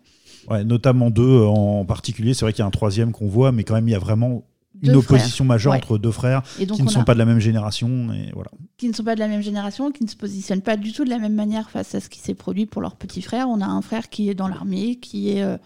Ouais, 0.50 0.64
notamment 0.64 1.10
deux 1.10 1.22
euh, 1.22 1.46
en 1.46 1.84
particulier. 1.84 2.34
C'est 2.34 2.44
vrai 2.44 2.52
qu'il 2.52 2.60
y 2.60 2.62
a 2.64 2.66
un 2.66 2.70
troisième 2.70 3.12
qu'on 3.12 3.28
voit, 3.28 3.52
mais 3.52 3.64
quand 3.64 3.74
même, 3.74 3.88
il 3.88 3.92
y 3.92 3.96
a 3.96 3.98
vraiment 3.98 4.44
une 4.82 4.96
opposition 4.96 5.44
frères. 5.44 5.46
majeure 5.46 5.72
Ouais. 5.72 5.78
entre 5.78 5.98
deux 5.98 6.10
frères 6.10 6.42
Et 6.60 6.66
donc, 6.66 6.76
qui 6.76 6.82
ne 6.82 6.88
on 6.88 6.90
sont 6.90 7.00
a- 7.00 7.04
pas 7.04 7.14
de 7.14 7.18
la 7.18 7.24
même 7.24 7.38
génération. 7.38 8.12
Et 8.12 8.30
voilà. 8.34 8.50
qui 8.76 8.88
ne 8.88 8.92
sont 8.92 9.04
pas 9.04 9.14
de 9.14 9.20
la 9.20 9.28
même 9.28 9.40
génération, 9.40 9.90
qui 9.92 10.04
ne 10.04 10.08
se 10.08 10.16
positionnent 10.16 10.60
pas 10.62 10.76
du 10.76 10.92
tout 10.92 11.04
de 11.04 11.10
la 11.10 11.18
même 11.18 11.34
manière 11.34 11.70
face 11.70 11.94
à 11.94 12.00
ce 12.00 12.08
qui 12.08 12.18
s'est 12.18 12.34
produit 12.34 12.66
pour 12.66 12.82
leur 12.82 12.96
petit 12.96 13.22
frère. 13.22 13.48
On 13.48 13.60
a 13.60 13.66
un 13.66 13.80
frère 13.82 14.10
qui 14.10 14.28
est 14.28 14.34
dans 14.34 14.48
l'armée, 14.48 14.96
qui 14.96 15.30
est 15.30 15.42
euh, 15.42 15.56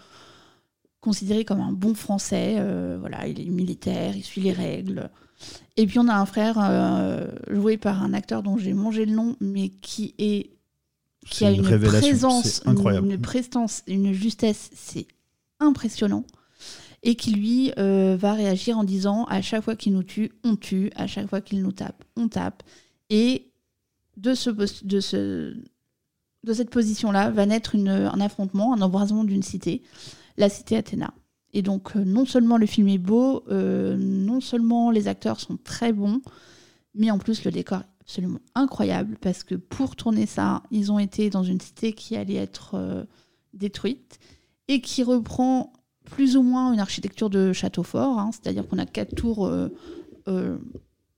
considéré 1.00 1.44
comme 1.44 1.60
un 1.60 1.72
bon 1.72 1.94
Français. 1.94 2.56
euh, 2.58 2.96
voilà, 3.00 3.26
il 3.26 3.40
est 3.40 3.50
militaire, 3.50 4.14
il 4.16 4.22
suit 4.22 4.40
les 4.42 4.52
règles. 4.52 5.10
Et 5.76 5.86
puis 5.86 5.98
on 5.98 6.08
a 6.08 6.14
un 6.14 6.26
frère 6.26 6.56
euh, 6.60 7.26
joué 7.50 7.76
par 7.78 8.02
un 8.02 8.12
acteur 8.12 8.42
dont 8.42 8.58
j'ai 8.58 8.74
mangé 8.74 9.06
le 9.06 9.12
nom, 9.14 9.36
mais 9.40 9.68
qui 9.68 10.14
est 10.18 10.50
qui 11.30 11.44
a 11.44 11.50
une 11.50 11.62
présence, 11.62 12.62
incroyable. 12.66 13.10
une 13.12 13.20
prestance, 13.20 13.82
une 13.86 14.12
justesse, 14.12 14.70
c'est 14.74 15.06
impressionnant. 15.60 16.24
Et 17.04 17.14
qui 17.14 17.30
lui 17.32 17.72
euh, 17.78 18.16
va 18.18 18.32
réagir 18.32 18.76
en 18.76 18.82
disant 18.84 19.24
à 19.26 19.40
chaque 19.40 19.62
fois 19.62 19.76
qu'il 19.76 19.92
nous 19.92 20.02
tue, 20.02 20.32
on 20.42 20.56
tue, 20.56 20.90
à 20.96 21.06
chaque 21.06 21.28
fois 21.28 21.40
qu'il 21.40 21.62
nous 21.62 21.70
tape, 21.72 22.02
on 22.16 22.26
tape. 22.28 22.62
Et 23.08 23.50
de, 24.16 24.34
ce, 24.34 24.50
de, 24.50 24.98
ce, 25.00 25.54
de 26.44 26.52
cette 26.52 26.70
position-là 26.70 27.30
va 27.30 27.46
naître 27.46 27.76
une- 27.76 27.88
un 27.88 28.20
affrontement, 28.20 28.74
un 28.74 28.80
embrasement 28.82 29.22
d'une 29.22 29.44
cité, 29.44 29.82
la 30.36 30.48
cité 30.48 30.76
Athéna. 30.76 31.14
Et 31.52 31.62
donc, 31.62 31.96
euh, 31.96 32.04
non 32.04 32.26
seulement 32.26 32.56
le 32.56 32.66
film 32.66 32.88
est 32.88 32.98
beau, 32.98 33.44
euh, 33.48 33.96
non 33.96 34.40
seulement 34.40 34.90
les 34.90 35.06
acteurs 35.08 35.38
sont 35.40 35.56
très 35.56 35.92
bons, 35.92 36.20
mais 36.94 37.10
en 37.12 37.18
plus 37.18 37.44
le 37.44 37.50
décor 37.52 37.78
est 37.80 37.97
absolument 38.08 38.40
incroyable 38.54 39.18
parce 39.20 39.44
que 39.44 39.54
pour 39.54 39.94
tourner 39.94 40.24
ça, 40.24 40.62
ils 40.70 40.90
ont 40.90 40.98
été 40.98 41.28
dans 41.28 41.42
une 41.42 41.60
cité 41.60 41.92
qui 41.92 42.16
allait 42.16 42.36
être 42.36 42.74
euh, 42.74 43.04
détruite 43.52 44.18
et 44.66 44.80
qui 44.80 45.02
reprend 45.02 45.74
plus 46.04 46.38
ou 46.38 46.42
moins 46.42 46.72
une 46.72 46.80
architecture 46.80 47.28
de 47.28 47.52
château 47.52 47.82
fort, 47.82 48.18
hein, 48.18 48.30
c'est-à-dire 48.32 48.66
qu'on 48.66 48.78
a 48.78 48.86
quatre 48.86 49.14
tours 49.14 49.46
euh, 49.46 49.68
euh, 50.26 50.56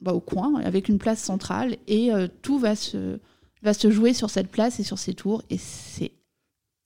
bah, 0.01 0.13
au 0.15 0.21
coin 0.21 0.57
avec 0.63 0.89
une 0.89 0.99
place 0.99 1.23
centrale 1.23 1.77
et 1.87 2.11
tout 2.43 2.59
va 2.59 2.75
se, 2.75 3.21
va 3.63 3.73
se 3.73 3.89
jouer 3.93 4.13
sur 4.13 4.29
cette 4.29 4.49
place 4.49 4.81
et 4.81 4.83
sur 4.83 4.99
ces 4.99 5.15
tours 5.15 5.45
et 5.49 5.59
c'est 5.59 6.11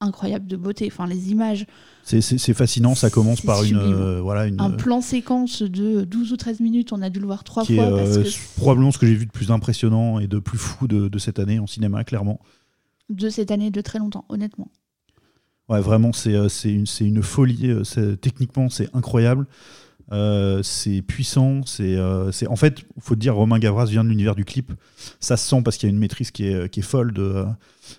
incroyable 0.05 0.47
de 0.47 0.57
beauté. 0.57 0.89
Enfin, 0.91 1.07
les 1.07 1.31
images, 1.31 1.67
C'est- 2.03 2.21
fascinant. 2.55 2.95
Ça 2.95 3.11
commence 3.11 3.41
par 3.41 3.63
une, 3.65 3.77
euh, 3.77 4.21
voilà, 4.21 4.47
une, 4.47 4.61
un 4.61 4.71
plan 4.71 5.01
séquence 5.01 5.63
de 5.63 6.05
12 6.05 6.33
ou 6.33 6.37
13 6.37 6.61
minutes, 6.61 6.93
on 6.93 7.03
a 7.03 7.11
dû 7.11 7.21
le 7.21 7.27
voir 7.27 7.45
trois 7.45 7.65
est 7.65 7.75
fois 7.77 7.91
parce 7.91 8.17
euh, 8.17 8.23
que 8.23 8.57
probablement 8.57 8.91
ce 8.93 8.99
que 8.99 9.07
j'ai 9.07 9.15
vu 9.15 9.27
de 9.27 9.31
plus 9.33 9.51
impressionnant 9.51 10.19
et 10.21 10.27
de 10.27 10.39
plus 10.39 10.59
fou 10.59 10.87
de, 10.87 11.09
de 11.09 11.19
cette 11.19 11.39
année 11.39 11.59
en 11.59 11.67
cinéma, 11.67 12.05
clairement. 12.05 12.41
de 13.11 13.29
cette 13.29 13.51
année 13.51 13.71
de 13.71 13.81
très 13.81 13.99
longtemps, 13.99 14.25
honnêtement. 14.29 14.69
Ouais, 15.69 15.81
vraiment, 15.81 16.13
c'est 16.13 16.35
euh, 16.35 16.49
une, 16.65 16.85
une 17.01 17.23
folie. 17.23 17.71
euh, 17.71 18.17
Techniquement, 18.17 18.69
c'est 18.69 18.89
incroyable. 18.95 19.47
Euh, 20.13 20.63
c'est 20.63 21.01
puissant. 21.03 21.63
C'est 21.65 21.97
euh, 21.97 22.31
c'est- 22.31 22.47
en 22.47 22.57
fait, 22.57 22.85
faut 23.01 23.15
te 23.15 23.21
dire, 23.21 23.35
Romain 23.35 23.59
Gavras 23.59 23.87
vient 23.87 24.05
de 24.05 24.09
l'univers 24.11 24.35
du 24.35 24.45
clip. 24.45 24.73
Ça 25.21 25.37
se 25.37 25.49
sent 25.49 25.63
parce 25.65 25.77
qu'il 25.77 25.89
y 25.89 25.91
a 25.91 25.95
une 25.95 25.99
maîtrise 25.99 26.31
qui 26.31 26.47
est, 26.47 26.69
qui 26.69 26.81
est 26.81 26.83
folle 26.85 27.13
de, 27.13 27.45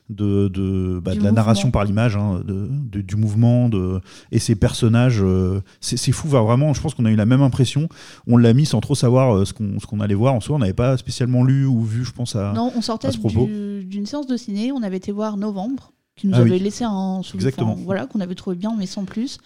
de, 0.10 0.48
de, 0.50 1.00
bah, 1.04 1.16
de 1.16 1.22
la 1.22 1.32
narration 1.32 1.72
par 1.72 1.84
l'image, 1.84 2.16
hein, 2.16 2.42
de, 2.46 3.02
du 3.02 3.16
mouvement, 3.16 3.70
de, 3.70 4.00
et 4.32 4.40
ses 4.40 4.56
personnages. 4.56 5.20
euh, 5.22 5.62
c'est 5.82 6.12
fou. 6.12 6.28
va, 6.28 6.42
Vraiment, 6.42 6.74
je 6.74 6.82
pense 6.82 6.94
qu'on 6.94 7.06
a 7.06 7.12
eu 7.12 7.16
la 7.16 7.26
même 7.26 7.42
impression. 7.42 7.90
On 8.28 8.38
l'a 8.38 8.54
mis 8.54 8.66
sans 8.66 8.82
trop 8.82 8.96
savoir 8.96 9.36
euh, 9.36 9.46
ce 9.46 9.54
qu'on 9.54 9.80
ce 9.80 9.86
qu'on 9.88 10.00
allait 10.00 10.14
voir. 10.16 10.34
En 10.36 10.40
soi, 10.42 10.56
on 10.56 10.60
n'avait 10.60 10.74
pas 10.74 10.98
spécialement 10.98 11.44
lu 11.44 11.66
ou 11.66 11.84
vu, 11.84 12.06
je 12.06 12.12
pense, 12.12 12.36
à. 12.36 12.54
non, 12.54 12.72
on 12.76 12.82
sortait 12.82 13.10
du- 13.10 13.84
d'une 13.86 14.06
séance 14.06 14.28
de 14.28 14.38
ciné, 14.38 14.72
on 14.72 14.84
avait 14.84 14.98
été 14.98 15.12
voir 15.12 15.38
Novembre, 15.38 15.92
qui 16.16 16.28
nous 16.28 16.36
Ah 16.36 16.40
avait 16.42 16.52
oui. 16.52 16.60
laissé 16.60 16.84
un 16.84 17.22
souvenir, 17.24 17.48
Exactement. 17.48 17.74
enfin, 17.74 17.82
voilà, 17.84 18.06
qu'on 18.06 18.20
avait 18.22 18.36
trouvé 18.36 18.56
bien, 18.56 18.76
mais 18.78 18.86
sans 18.86 19.06
plus. 19.06 19.38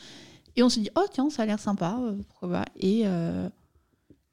Et 0.60 0.64
on 0.64 0.68
s'est 0.70 0.82
dit, 0.82 0.90
oh 0.98 1.06
tiens, 1.12 1.30
ça 1.30 1.44
a 1.44 1.46
l'air 1.46 1.58
sympa, 1.60 1.98
euh, 2.02 2.16
pourquoi 2.28 2.50
pas. 2.60 2.66
Et, 2.78 3.04
euh, 3.06 3.48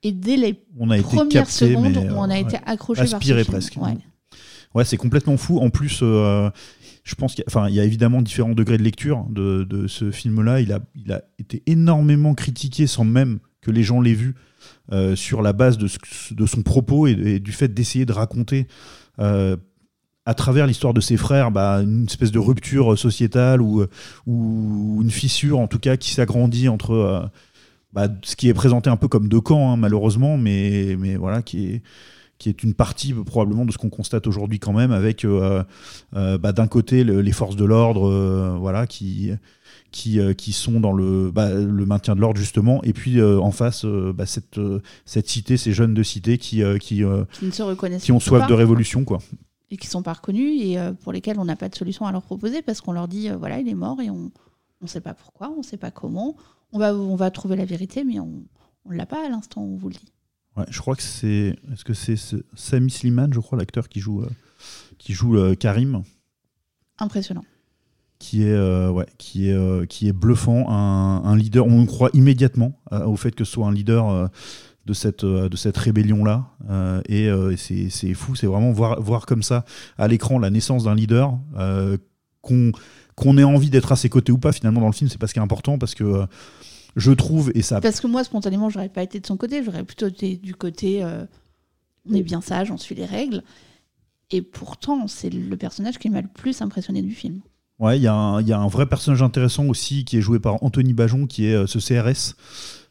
et 0.03 0.11
dès 0.11 0.37
les 0.37 0.61
On 0.79 0.91
a 0.91 0.99
été 0.99 1.07
premières 1.07 1.45
capté, 1.47 1.53
secondes, 1.53 1.97
euh, 1.97 2.11
on 2.17 2.25
a 2.25 2.29
ouais. 2.31 2.41
été 2.41 2.57
accroché 2.67 3.03
par 3.03 3.09
ce 3.09 3.15
Aspiré 3.17 3.45
film. 3.45 3.53
presque. 3.55 3.77
Ouais. 3.77 3.97
Ouais, 4.75 4.85
c'est 4.85 4.97
complètement 4.97 5.37
fou. 5.37 5.59
En 5.61 5.71
plus, 5.71 6.01
euh, 6.03 6.51
je 7.05 7.15
pense 7.15 7.35
qu'il 7.37 7.43
y, 7.43 7.47
enfin, 7.49 7.69
y 7.71 7.79
a 7.79 7.85
évidemment 7.85 8.23
différents 8.23 8.55
degrés 8.55 8.77
de 8.77 8.83
lecture 8.83 9.25
de, 9.31 9.62
de 9.62 9.87
ce 9.87 10.11
film-là. 10.11 10.61
Il 10.61 10.73
a, 10.73 10.81
il 10.97 11.12
a 11.12 11.23
été 11.39 11.62
énormément 11.67 12.35
critiqué 12.35 12.89
sans 12.89 13.05
même 13.05 13.39
que 13.61 13.71
les 13.71 13.85
gens 13.85 14.01
l'aient 14.01 14.12
vu 14.12 14.35
euh, 14.93 15.15
sur 15.15 15.43
la 15.43 15.53
base 15.53 15.79
de, 15.79 15.87
ce- 15.87 16.35
de 16.35 16.45
son 16.47 16.62
propos 16.62 17.07
et, 17.07 17.12
et 17.12 17.39
du 17.41 17.53
fait 17.53 17.69
d'essayer 17.73 18.05
de 18.05 18.12
raconter 18.12 18.67
euh, 19.21 19.57
à 20.27 20.35
travers 20.35 20.67
l'histoire 20.67 20.93
de 20.93 21.01
ses 21.01 21.17
frères 21.17 21.51
bah, 21.51 21.81
une 21.83 22.05
espèce 22.05 22.33
de 22.33 22.39
rupture 22.39 22.99
sociétale 22.99 23.62
ou, 23.62 23.85
ou 24.27 24.99
une 25.03 25.11
fissure 25.11 25.59
en 25.59 25.69
tout 25.69 25.79
cas 25.79 25.97
qui 25.97 26.11
s'agrandit 26.11 26.69
entre 26.69 26.91
euh, 26.93 27.21
bah, 27.93 28.09
ce 28.23 28.37
qui 28.37 28.49
est 28.49 28.55
présenté 28.55 28.91
un 28.91 28.97
peu 28.97 29.09
comme 29.09 29.29
deux 29.29 29.41
camps 29.41 29.73
hein, 29.73 29.77
malheureusement 29.77 30.37
mais, 30.37 30.97
mais 30.99 31.17
voilà 31.17 31.43
qui 31.43 31.67
est 31.67 31.83
qui 32.39 32.51
est 32.51 32.62
une 32.62 32.75
partie 32.75 33.15
euh, 33.15 33.25
probablement 33.25 33.65
de 33.65 33.73
ce 33.73 33.79
qu'on 33.79 33.89
constate 33.89 34.27
aujourd'hui 34.27 34.59
quand 34.59 34.75
même, 34.75 34.93
avec 34.93 35.25
euh, 35.25 35.62
euh, 36.17 36.37
bah, 36.37 36.53
d'un 36.53 36.67
côté 36.67 37.03
le- 37.03 37.23
les 37.23 37.33
forces 37.33 37.57
de 37.57 37.65
l'ordre, 37.65 38.11
euh, 38.11 38.55
voilà, 38.61 38.87
qui 38.87 39.31
qui, 39.91 40.21
euh, 40.21 40.35
qui 40.35 40.53
sont 40.53 40.79
dans 40.79 40.93
le, 40.93 41.31
bah, 41.31 41.55
le 41.55 41.87
maintien 41.87 42.15
de 42.15 42.21
l'ordre 42.21 42.39
justement, 42.39 42.83
et 42.85 42.93
puis 42.93 43.21
euh, 43.21 43.39
en 43.41 43.53
face 43.53 43.87
euh, 43.87 44.12
bah, 44.15 44.27
cette, 44.27 44.59
euh, 44.59 44.83
cette 45.07 45.31
cité, 45.31 45.57
ces 45.57 45.73
jeunes 45.73 45.95
de 45.95 46.03
cité 46.03 46.37
qui 46.37 46.62
euh, 46.62 46.77
qui, 46.77 47.03
euh, 47.05 47.25
Qui 47.33 47.47
ne 47.47 47.51
se 47.53 47.62
reconnaissent 47.62 48.03
qui 48.05 48.12
ont 48.12 48.21
soif 48.21 48.43
pas. 48.43 48.47
de 48.49 48.53
révolution 48.53 49.05
quoi. 49.07 49.17
Et 49.70 49.76
qui 49.76 49.87
sont 49.87 50.02
pas 50.02 50.12
reconnus 50.12 50.61
et 50.62 50.79
euh, 50.79 50.92
pour 50.92 51.12
lesquels 51.12 51.38
on 51.40 51.44
n'a 51.44 51.57
pas 51.57 51.68
de 51.68 51.74
solution 51.74 52.07
à 52.07 52.12
leur 52.12 52.22
proposer 52.22 52.62
parce 52.62 52.81
qu'on 52.81 52.92
leur 52.92 53.09
dit 53.09 53.29
euh, 53.29 53.37
voilà 53.37 53.59
il 53.59 53.68
est 53.68 53.74
mort 53.74 54.00
et 54.00 54.11
on 54.11 54.31
ne 54.83 54.87
sait 54.87 55.00
pas 55.00 55.14
pourquoi, 55.14 55.50
on 55.50 55.59
ne 55.59 55.62
sait 55.62 55.76
pas 55.76 55.90
comment. 55.90 56.37
On 56.72 56.79
va, 56.79 56.94
on 56.94 57.16
va 57.16 57.31
trouver 57.31 57.57
la 57.57 57.64
vérité 57.64 58.05
mais 58.05 58.20
on 58.20 58.42
ne 58.88 58.94
l'a 58.96 59.07
pas 59.07 59.24
à 59.26 59.29
l'instant 59.29 59.62
où 59.62 59.74
on 59.74 59.76
vous 59.76 59.88
le 59.88 59.94
dit. 59.94 60.12
Ouais, 60.57 60.64
je 60.70 60.79
crois 60.81 60.94
que 60.96 61.02
c'est, 61.02 61.57
est-ce 61.72 61.85
que 61.85 61.94
c'est 61.94 62.16
ce- 62.16 62.37
Sami 62.55 62.90
Slimane, 62.90 63.33
je 63.35 63.40
crois, 63.40 63.59
l'acteur 63.59 63.88
qui 63.88 64.00
joue 64.00 64.22
euh, 64.22 64.31
qui 64.98 65.12
joue 65.12 65.37
euh, 65.37 65.55
Karim. 65.55 66.02
Impressionnant. 66.98 67.44
qui 68.18 68.42
est, 68.44 68.52
euh, 68.52 68.90
ouais, 68.90 69.07
qui 69.18 69.50
est, 69.50 69.87
qui 69.88 70.09
est 70.09 70.12
bluffant, 70.14 70.70
un, 70.70 71.22
un 71.24 71.37
leader. 71.37 71.66
On 71.66 71.85
croit 71.85 72.09
immédiatement 72.14 72.72
au 72.90 73.16
fait 73.16 73.33
que 73.35 73.44
ce 73.44 73.52
soit 73.52 73.66
un 73.66 73.72
leader 73.72 74.31
de 74.87 74.92
cette, 74.94 75.25
euh, 75.25 75.49
de 75.49 75.57
cette 75.57 75.77
rébellion-là. 75.77 76.46
Euh, 76.70 77.03
et 77.09 77.29
euh, 77.29 77.57
c'est 77.57 78.14
fou, 78.14 78.35
c'est 78.37 78.46
vraiment 78.46 78.72
voir, 78.72 79.01
voir 79.03 79.27
comme 79.27 79.42
ça 79.42 79.64
à 79.99 80.09
l'écran 80.09 80.38
la 80.38 80.51
naissance 80.51 80.85
d'un 80.85 80.94
leader, 80.94 81.38
euh, 81.59 81.96
qu'on 82.42 83.38
ait 83.38 83.44
envie 83.44 83.70
d'être 83.70 83.92
à 83.92 83.96
ses 83.96 84.09
côtés 84.09 84.33
ou 84.33 84.38
pas, 84.38 84.53
finalement, 84.53 84.81
dans 84.81 84.87
le 84.87 84.92
film, 84.92 85.11
c'est 85.11 85.18
pas 85.18 85.27
ce 85.27 85.33
qui 85.35 85.40
est 85.40 85.42
important, 85.42 85.79
parce 85.79 85.94
que 85.94 86.25
je 86.94 87.12
trouve, 87.12 87.51
et 87.55 87.62
ça. 87.62 87.81
Parce 87.81 88.01
que 88.01 88.07
moi 88.07 88.25
spontanément 88.25 88.70
j'aurais 88.70 88.88
pas 88.88 89.03
été 89.03 89.20
de 89.20 89.27
son 89.27 89.37
côté, 89.37 89.62
j'aurais 89.64 89.85
plutôt 89.85 90.07
été 90.07 90.37
du 90.37 90.55
côté 90.55 91.05
on 92.09 92.14
est 92.14 92.22
bien 92.22 92.40
sage, 92.40 92.70
on 92.70 92.79
suit 92.79 92.94
les 92.94 93.05
règles. 93.05 93.42
Et 94.31 94.42
pourtant, 94.42 95.07
c'est 95.09 95.31
le 95.31 95.57
personnage 95.57 95.99
qui 95.99 96.09
m'a 96.11 96.20
le 96.20 96.29
plus 96.29 96.62
impressionné 96.62 97.03
du 97.03 97.12
film. 97.12 97.40
Ouais, 97.79 97.99
il 97.99 98.03
y, 98.03 98.07
a 98.07 98.14
un- 98.14 98.40
il 98.40 98.49
y 98.49 98.53
a 98.53 98.59
un 98.59 98.68
vrai 98.68 98.87
personnage 98.87 99.22
intéressant 99.22 99.66
aussi 99.66 100.05
qui 100.05 100.16
est 100.16 100.20
joué 100.20 100.38
par 100.38 100.62
Anthony 100.64 100.94
Bajon, 100.94 101.27
qui 101.27 101.46
est 101.46 101.66
ce 101.66 101.79
CRS, 101.79 102.35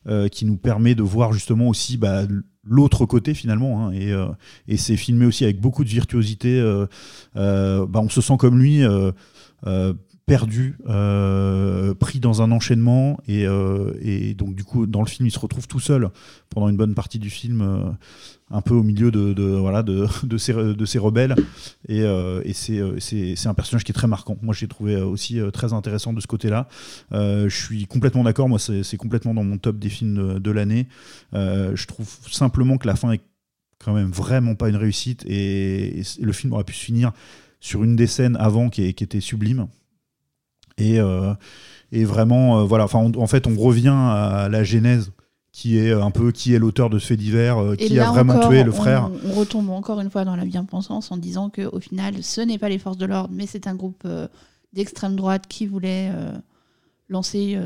euh, 0.08 0.28
qui 0.28 0.46
nous 0.46 0.58
permet 0.58 0.96
de 0.96 1.04
voir 1.04 1.34
justement 1.34 1.68
aussi 1.70 1.98
bah, 1.98 2.24
l'autre 2.64 3.06
côté 3.06 3.34
finalement. 3.34 3.88
hein, 3.88 3.92
et 3.92 4.12
euh, 4.12 4.28
et 4.68 4.78
c'est 4.78 4.98
filmé 4.98 5.26
aussi 5.26 5.44
avec 5.44 5.60
beaucoup 5.60 5.84
de 5.84 5.90
virtuosité. 5.90 6.60
euh, 6.60 6.86
euh, 7.36 7.86
bah, 7.88 8.00
on 8.04 8.10
se 8.10 8.22
sent 8.22 8.38
comme 8.38 8.60
lui. 8.60 8.84
Perdu, 10.26 10.76
euh, 10.88 11.94
pris 11.94 12.20
dans 12.20 12.42
un 12.42 12.52
enchaînement 12.52 13.20
et, 13.28 13.46
euh, 13.46 13.94
et 14.02 14.34
donc 14.34 14.56
du 14.56 14.64
coup 14.64 14.88
dans 14.88 15.02
le 15.02 15.08
film 15.08 15.28
il 15.28 15.32
se 15.32 15.38
retrouve 15.38 15.68
tout 15.68 15.80
seul 15.80 16.10
pendant 16.50 16.68
une 16.68 16.78
bonne 16.78 16.96
partie 16.96 17.20
du 17.20 17.30
film 17.30 17.62
euh, 17.62 17.92
un 18.50 18.62
peu 18.62 18.74
au 18.74 18.82
milieu 18.82 19.12
de, 19.12 19.34
de- 19.34 20.38
ces, 20.38 20.54
rebelles. 21.00 21.36
Et, 21.88 22.04
c'est, 22.54 23.48
un 23.48 23.54
personnage 23.54 23.84
qui 23.84 23.92
est 23.92 23.94
très 23.94 24.08
marquant. 24.08 24.38
Moi 24.42 24.56
j'ai 24.56 24.68
trouvé 24.68 24.96
aussi 24.96 25.40
très 25.54 25.74
intéressant 25.74 26.12
de 26.12 26.22
ce 26.22 26.28
côté 26.28 26.50
là 26.50 26.68
je 27.12 27.48
suis 27.50 27.86
complètement 27.86 28.24
d'accord. 28.24 28.50
Moi 28.50 28.60
c'est, 28.60 28.98
complètement 28.98 29.36
dans 29.36 29.44
mon 29.44 29.60
top 29.60 29.78
des 29.78 29.90
films 29.90 30.40
de, 30.40 30.52
l'année. 30.52 30.88
Je 31.34 31.86
trouve 31.86 32.10
simplement 32.32 32.78
que 32.78 32.88
la 32.88 32.96
fin 32.96 33.12
est 33.12 33.22
quand 33.78 33.94
même 33.94 34.10
vraiment 34.10 34.56
pas 34.56 34.70
une 34.70 34.78
réussite 34.78 35.24
et, 35.28 36.02
le 36.20 36.32
film 36.32 36.54
aurait 36.54 36.64
pu 36.64 36.74
se 36.74 36.84
finir 36.84 37.12
sur 37.60 37.84
une 37.84 37.96
des 37.96 38.08
scènes 38.08 38.38
avant 38.38 38.70
qui 38.70 38.84
était 38.84 39.20
sublime 39.20 39.68
et, 40.78 41.00
euh, 41.00 41.34
et 41.92 42.04
vraiment, 42.06 42.60
euh, 42.60 42.64
voilà, 42.64 42.84
enfin, 42.86 43.00
on- 43.00 43.22
en 43.22 43.28
fait, 43.28 43.48
on 43.48 43.56
revient 43.56 43.94
à 43.96 44.48
la 44.50 44.64
genèse 44.64 45.12
qui 45.52 45.78
est 45.78 45.94
un 45.94 46.12
peu 46.12 46.34
qui 46.34 46.54
est 46.54 46.60
l'auteur 46.60 46.90
de 46.90 47.00
ce 47.00 47.08
fait 47.08 47.16
divers, 47.16 47.58
euh, 47.58 47.76
qui 47.78 47.98
a 47.98 48.12
vraiment 48.12 48.34
encore, 48.36 48.50
tué 48.50 48.64
le 48.64 48.74
frère. 48.74 49.10
On, 49.26 49.32
retombe 49.34 49.70
encore 49.70 50.02
une 50.02 50.10
fois 50.10 50.26
dans 50.26 50.36
la 50.36 50.44
bien-pensance 50.44 51.12
en 51.12 51.18
disant 51.18 51.50
que 51.50 51.62
au 51.74 51.80
final, 51.80 52.22
ce 52.24 52.42
n'est 52.42 52.58
pas 52.58 52.68
les 52.68 52.78
forces 52.78 52.98
de 52.98 53.06
l'ordre, 53.06 53.34
mais 53.34 53.46
c'est 53.48 53.66
un 53.68 53.76
groupe 53.76 54.04
euh, 54.06 54.28
d'extrême 54.74 55.16
droite 55.16 55.46
qui 55.48 55.66
voulait 55.66 56.12
euh, 56.14 56.34
lancer. 57.08 57.58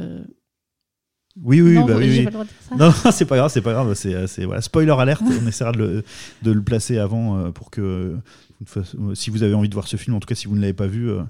Oui, 1.42 1.62
oui, 1.62 1.76
Non, 1.76 1.86
bah 1.86 1.96
oui, 1.98 2.12
j'ai 2.12 2.20
oui. 2.20 2.24
pas 2.26 2.30
le 2.30 2.34
droit 2.34 2.44
de 2.46 2.50
dire 2.50 2.58
ça. 2.70 2.76
Non, 2.76 2.94
non, 3.06 3.12
c'est 3.12 3.26
pas 3.26 3.38
grave, 3.38 3.52
c'est 3.52 3.62
pas 3.62 3.72
grave. 3.74 3.94
C'est, 3.96 4.28
c'est- 4.28 4.46
voilà, 4.46 4.62
spoiler 4.62 4.92
alerte. 4.92 5.24
on 5.44 5.48
essaiera 5.48 5.72
de 5.72 5.78
le, 5.80 6.04
de 6.44 6.52
le 6.52 6.62
placer 6.62 7.00
avant 7.00 7.52
pour 7.54 7.72
que, 7.72 8.18
si 9.14 9.30
vous 9.30 9.44
avez 9.44 9.54
envie 9.54 9.70
de 9.70 9.74
voir 9.74 9.88
ce 9.88 9.96
film, 9.98 10.16
en 10.16 10.20
tout 10.20 10.28
cas, 10.28 10.36
si 10.36 10.48
vous 10.48 10.56
ne 10.56 10.62
l'avez 10.62 10.74
pas 10.74 10.88
vu, 10.88 11.10
euh, 11.10 11.22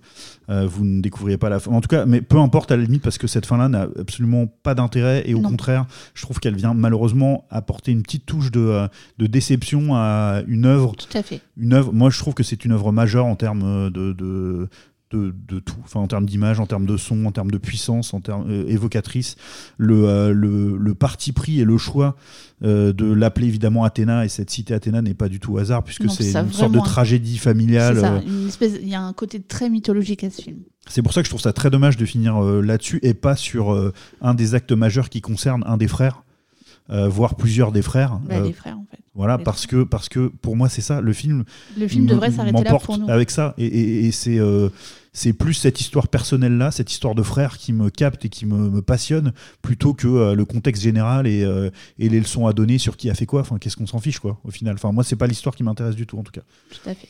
euh, 0.49 0.65
vous 0.67 0.83
ne 0.83 0.99
découvriez 1.01 1.37
pas 1.37 1.49
la 1.49 1.59
fin. 1.59 1.71
En 1.71 1.79
tout 1.81 1.87
cas, 1.87 2.05
mais 2.05 2.21
peu 2.21 2.37
importe 2.37 2.71
à 2.71 2.77
la 2.77 2.83
limite, 2.83 3.03
parce 3.03 3.17
que 3.19 3.27
cette 3.27 3.45
fin-là 3.45 3.69
n'a 3.69 3.87
absolument 3.99 4.47
pas 4.47 4.73
d'intérêt 4.73 5.23
et 5.29 5.35
au 5.35 5.39
Non. 5.41 5.49
contraire, 5.49 5.85
je 6.15 6.23
trouve 6.23 6.39
qu'elle 6.39 6.55
vient 6.55 6.73
malheureusement 6.73 7.45
apporter 7.51 7.91
une 7.91 8.01
petite 8.01 8.25
touche 8.25 8.49
de, 8.51 8.59
euh, 8.59 8.87
de 9.19 9.27
déception 9.27 9.89
à 9.95 10.41
une 10.47 10.65
œuvre 10.65 10.95
Tout 10.95 11.17
à 11.17 11.21
fait. 11.21 11.41
une 11.57 11.73
œuvre, 11.73 11.93
moi 11.93 12.09
je 12.09 12.17
trouve 12.17 12.33
que 12.33 12.43
c'est 12.43 12.65
une 12.65 12.71
œuvre 12.71 12.91
majeure 12.91 13.25
en 13.27 13.35
termes 13.35 13.89
de, 13.91 14.11
de, 14.13 14.67
de, 15.11 15.33
de 15.47 15.59
tout, 15.59 15.75
enfin 15.83 15.99
en 15.99 16.07
termes 16.07 16.25
d'image, 16.25 16.59
en 16.59 16.65
termes 16.67 16.85
de 16.85 16.97
son, 16.97 17.25
en 17.25 17.31
termes 17.31 17.51
de 17.51 17.57
puissance, 17.57 18.13
en 18.13 18.21
termes 18.21 18.49
euh, 18.49 18.67
évocatrice. 18.67 19.35
Le, 19.77 20.07
euh, 20.07 20.33
le, 20.33 20.77
le 20.77 20.95
parti 20.95 21.31
pris 21.31 21.59
et 21.59 21.63
le 21.65 21.77
choix 21.77 22.15
euh, 22.63 22.93
de 22.93 23.11
l'appeler 23.11 23.47
évidemment 23.47 23.83
Athéna 23.83 24.25
et 24.25 24.29
cette 24.29 24.49
cité 24.49 24.73
Athéna 24.73 25.01
n'est 25.01 25.13
pas 25.13 25.29
du 25.29 25.39
tout 25.39 25.57
hasard 25.57 25.83
puisque 25.83 26.09
c'est 26.11 26.35
une 26.35 26.51
sorte 26.51 26.71
de 26.71 26.79
tragédie 26.79 27.37
familiale. 27.37 27.97
Euh, 27.97 28.19
Il 28.81 28.87
y 28.87 28.95
a 28.95 29.01
un 29.01 29.13
côté 29.13 29.39
très 29.41 29.69
mythologique 29.69 30.23
à 30.23 30.29
ce 30.29 30.41
film. 30.41 30.57
c'est 30.87 31.01
pour 31.01 31.13
ça 31.13 31.21
que 31.21 31.25
je 31.25 31.31
trouve 31.31 31.41
ça 31.41 31.53
très 31.53 31.69
dommage 31.69 31.97
de 31.97 32.05
finir 32.05 32.39
là-dessus 32.41 32.99
et 33.01 33.13
pas 33.13 33.35
sur 33.35 33.91
un 34.21 34.33
des 34.33 34.55
actes 34.55 34.71
majeurs 34.71 35.09
qui 35.09 35.21
concerne 35.21 35.63
un 35.65 35.77
des 35.77 35.87
frères, 35.87 36.23
voire 36.89 37.35
plusieurs 37.35 37.71
des 37.71 37.81
frères. 37.81 38.19
Bah, 38.27 38.35
Euh, 38.37 38.43
les 38.45 38.53
frères, 38.53 38.77
en 38.77 38.85
fait. 38.89 38.97
Voilà, 39.15 39.37
Les 39.37 39.43
parce 39.43 39.67
que, 39.67 39.83
parce 39.83 40.07
que 40.07 40.27
pour 40.27 40.55
moi, 40.55 40.69
c'est 40.69 40.81
ça. 40.81 41.01
Le 41.01 41.11
film. 41.13 41.43
Le 41.77 41.87
film 41.87 42.05
devrait 42.05 42.31
s'arrêter 42.31 42.63
là 42.63 42.75
pour 42.79 42.97
nous. 42.97 43.09
Avec 43.09 43.31
ça. 43.31 43.53
Et, 43.57 43.65
et- 43.65 44.05
et 44.05 44.11
c'est 44.11 44.39
euh, 44.39 44.69
c'est 45.11 45.33
plus 45.33 45.53
cette 45.55 45.81
histoire 45.81 46.07
personnelle-là, 46.07 46.71
cette 46.71 46.91
histoire 46.91 47.15
de 47.15 47.23
frère 47.23 47.57
qui 47.57 47.73
me 47.73 47.89
capte 47.89 48.23
et 48.25 48.29
qui 48.29 48.45
me, 48.45 48.69
me 48.69 48.81
passionne, 48.81 49.33
plutôt 49.61 49.93
que 49.93 50.07
euh, 50.07 50.35
le 50.35 50.45
contexte 50.45 50.81
général 50.83 51.27
et, 51.27 51.43
euh, 51.43 51.69
et 51.97 52.07
les 52.09 52.19
leçons 52.19 52.47
à 52.47 52.53
donner 52.53 52.77
sur 52.77 52.95
qui 52.95 53.09
a 53.09 53.13
fait 53.15 53.25
quoi. 53.25 53.41
Enfin, 53.41 53.57
qu'est-ce 53.57 53.75
qu'on 53.75 53.87
s'en 53.87 53.99
fiche, 53.99 54.19
quoi, 54.19 54.39
au 54.45 54.51
final. 54.51 54.75
Enfin, 54.75 54.91
moi, 54.91 55.03
c'est 55.03 55.15
pas 55.17 55.27
l'histoire 55.27 55.55
qui 55.55 55.63
m'intéresse 55.63 55.95
du 55.95 56.05
tout, 56.05 56.17
en 56.17 56.23
tout 56.23 56.31
cas. 56.31 56.41
Tout 56.69 56.89
à 56.89 56.93
fait. 56.93 57.07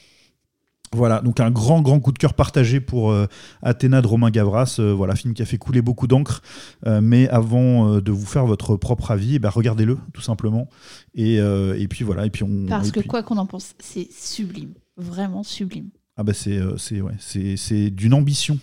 Voilà, 0.94 1.22
donc 1.22 1.40
un 1.40 1.52
grand, 1.52 1.82
grand 1.82 2.00
coup 2.00 2.12
de 2.12 2.18
cœur 2.18 2.34
partagé 2.34 2.80
pour 2.80 3.12
euh, 3.12 3.28
Athéna 3.62 4.02
de 4.02 4.08
Romain 4.08 4.32
Gavras. 4.32 4.78
Euh, 4.80 4.94
voilà, 4.94 5.16
film 5.16 5.34
qui 5.34 5.42
a 5.42 5.46
fait 5.46 5.58
couler 5.58 5.82
beaucoup 5.82 6.08
d'encre. 6.08 6.42
Euh, 6.88 7.00
mais 7.02 7.30
avant 7.30 8.00
de 8.00 8.12
vous 8.12 8.26
faire 8.26 8.46
votre 8.46 8.76
propre 8.76 9.12
avis, 9.12 9.36
eh 9.36 9.40
ben, 9.40 9.50
regardez-le, 9.50 9.98
tout 10.14 10.22
simplement. 10.22 10.68
Et, 11.14 11.36
et 11.36 11.88
puis 11.88 12.04
voilà, 12.04 12.26
et 12.26 12.30
puis 12.30 12.44
on. 12.44 12.66
Parce 12.68 12.92
que 12.92 13.02
puis- 13.02 13.10
quoi 13.10 13.24
qu'on 13.24 13.38
en 13.38 13.46
pense, 13.46 13.74
c'est 13.80 14.08
sublime. 14.12 14.74
Vraiment 14.98 15.44
sublime. 15.44 15.90
Ah 16.18 16.24
bah 16.24 16.34
ouais, 16.46 17.14
c'est 17.20 17.90
d'une 17.92 18.14
ambition 18.14 18.60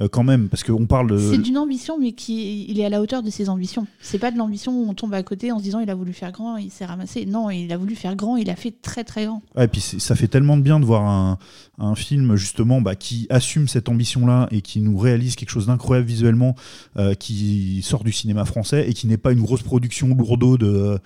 euh, 0.00 0.08
quand 0.08 0.22
même 0.22 0.48
parce 0.48 0.62
qu'on 0.62 0.86
parle 0.86 1.10
de 1.10 1.18
C'est 1.18 1.38
d'une 1.38 1.58
ambition, 1.58 1.98
mais 1.98 2.12
qui 2.12 2.66
il 2.68 2.78
est 2.78 2.84
à 2.84 2.88
la 2.88 3.00
hauteur 3.00 3.22
de 3.22 3.30
ses 3.30 3.48
ambitions. 3.48 3.86
C'est 4.00 4.18
pas 4.18 4.30
de 4.30 4.38
l'ambition 4.38 4.72
où 4.72 4.88
on 4.88 4.94
tombe 4.94 5.12
à 5.12 5.22
côté 5.24 5.50
en 5.50 5.58
se 5.58 5.64
disant 5.64 5.80
il 5.80 5.90
a 5.90 5.94
voulu 5.96 6.12
faire 6.12 6.30
grand, 6.30 6.56
il 6.56 6.70
s'est 6.70 6.84
ramassé. 6.84 7.26
Non, 7.26 7.50
il 7.50 7.72
a 7.72 7.76
voulu 7.76 7.96
faire 7.96 8.14
grand, 8.14 8.36
il 8.36 8.48
a 8.48 8.54
fait 8.54 8.72
très 8.80 9.02
très 9.02 9.26
grand. 9.26 9.42
Ouais, 9.56 9.64
et 9.64 9.68
puis 9.68 9.80
ça 9.80 10.14
fait 10.14 10.28
tellement 10.28 10.56
de 10.56 10.62
bien 10.62 10.78
de 10.78 10.84
voir 10.84 11.02
un, 11.04 11.38
un 11.78 11.94
film 11.96 12.36
justement 12.36 12.80
bah, 12.80 12.94
qui 12.94 13.26
assume 13.28 13.66
cette 13.66 13.88
ambition-là 13.88 14.46
et 14.52 14.60
qui 14.60 14.80
nous 14.80 14.96
réalise 14.96 15.34
quelque 15.34 15.50
chose 15.50 15.66
d'incroyable 15.66 16.06
visuellement, 16.06 16.54
euh, 16.96 17.14
qui 17.14 17.82
sort 17.82 18.04
du 18.04 18.12
cinéma 18.12 18.44
français 18.44 18.88
et 18.88 18.94
qui 18.94 19.08
n'est 19.08 19.16
pas 19.16 19.32
une 19.32 19.42
grosse 19.42 19.62
production 19.62 20.14
lourdeau 20.14 20.58
de 20.58 20.98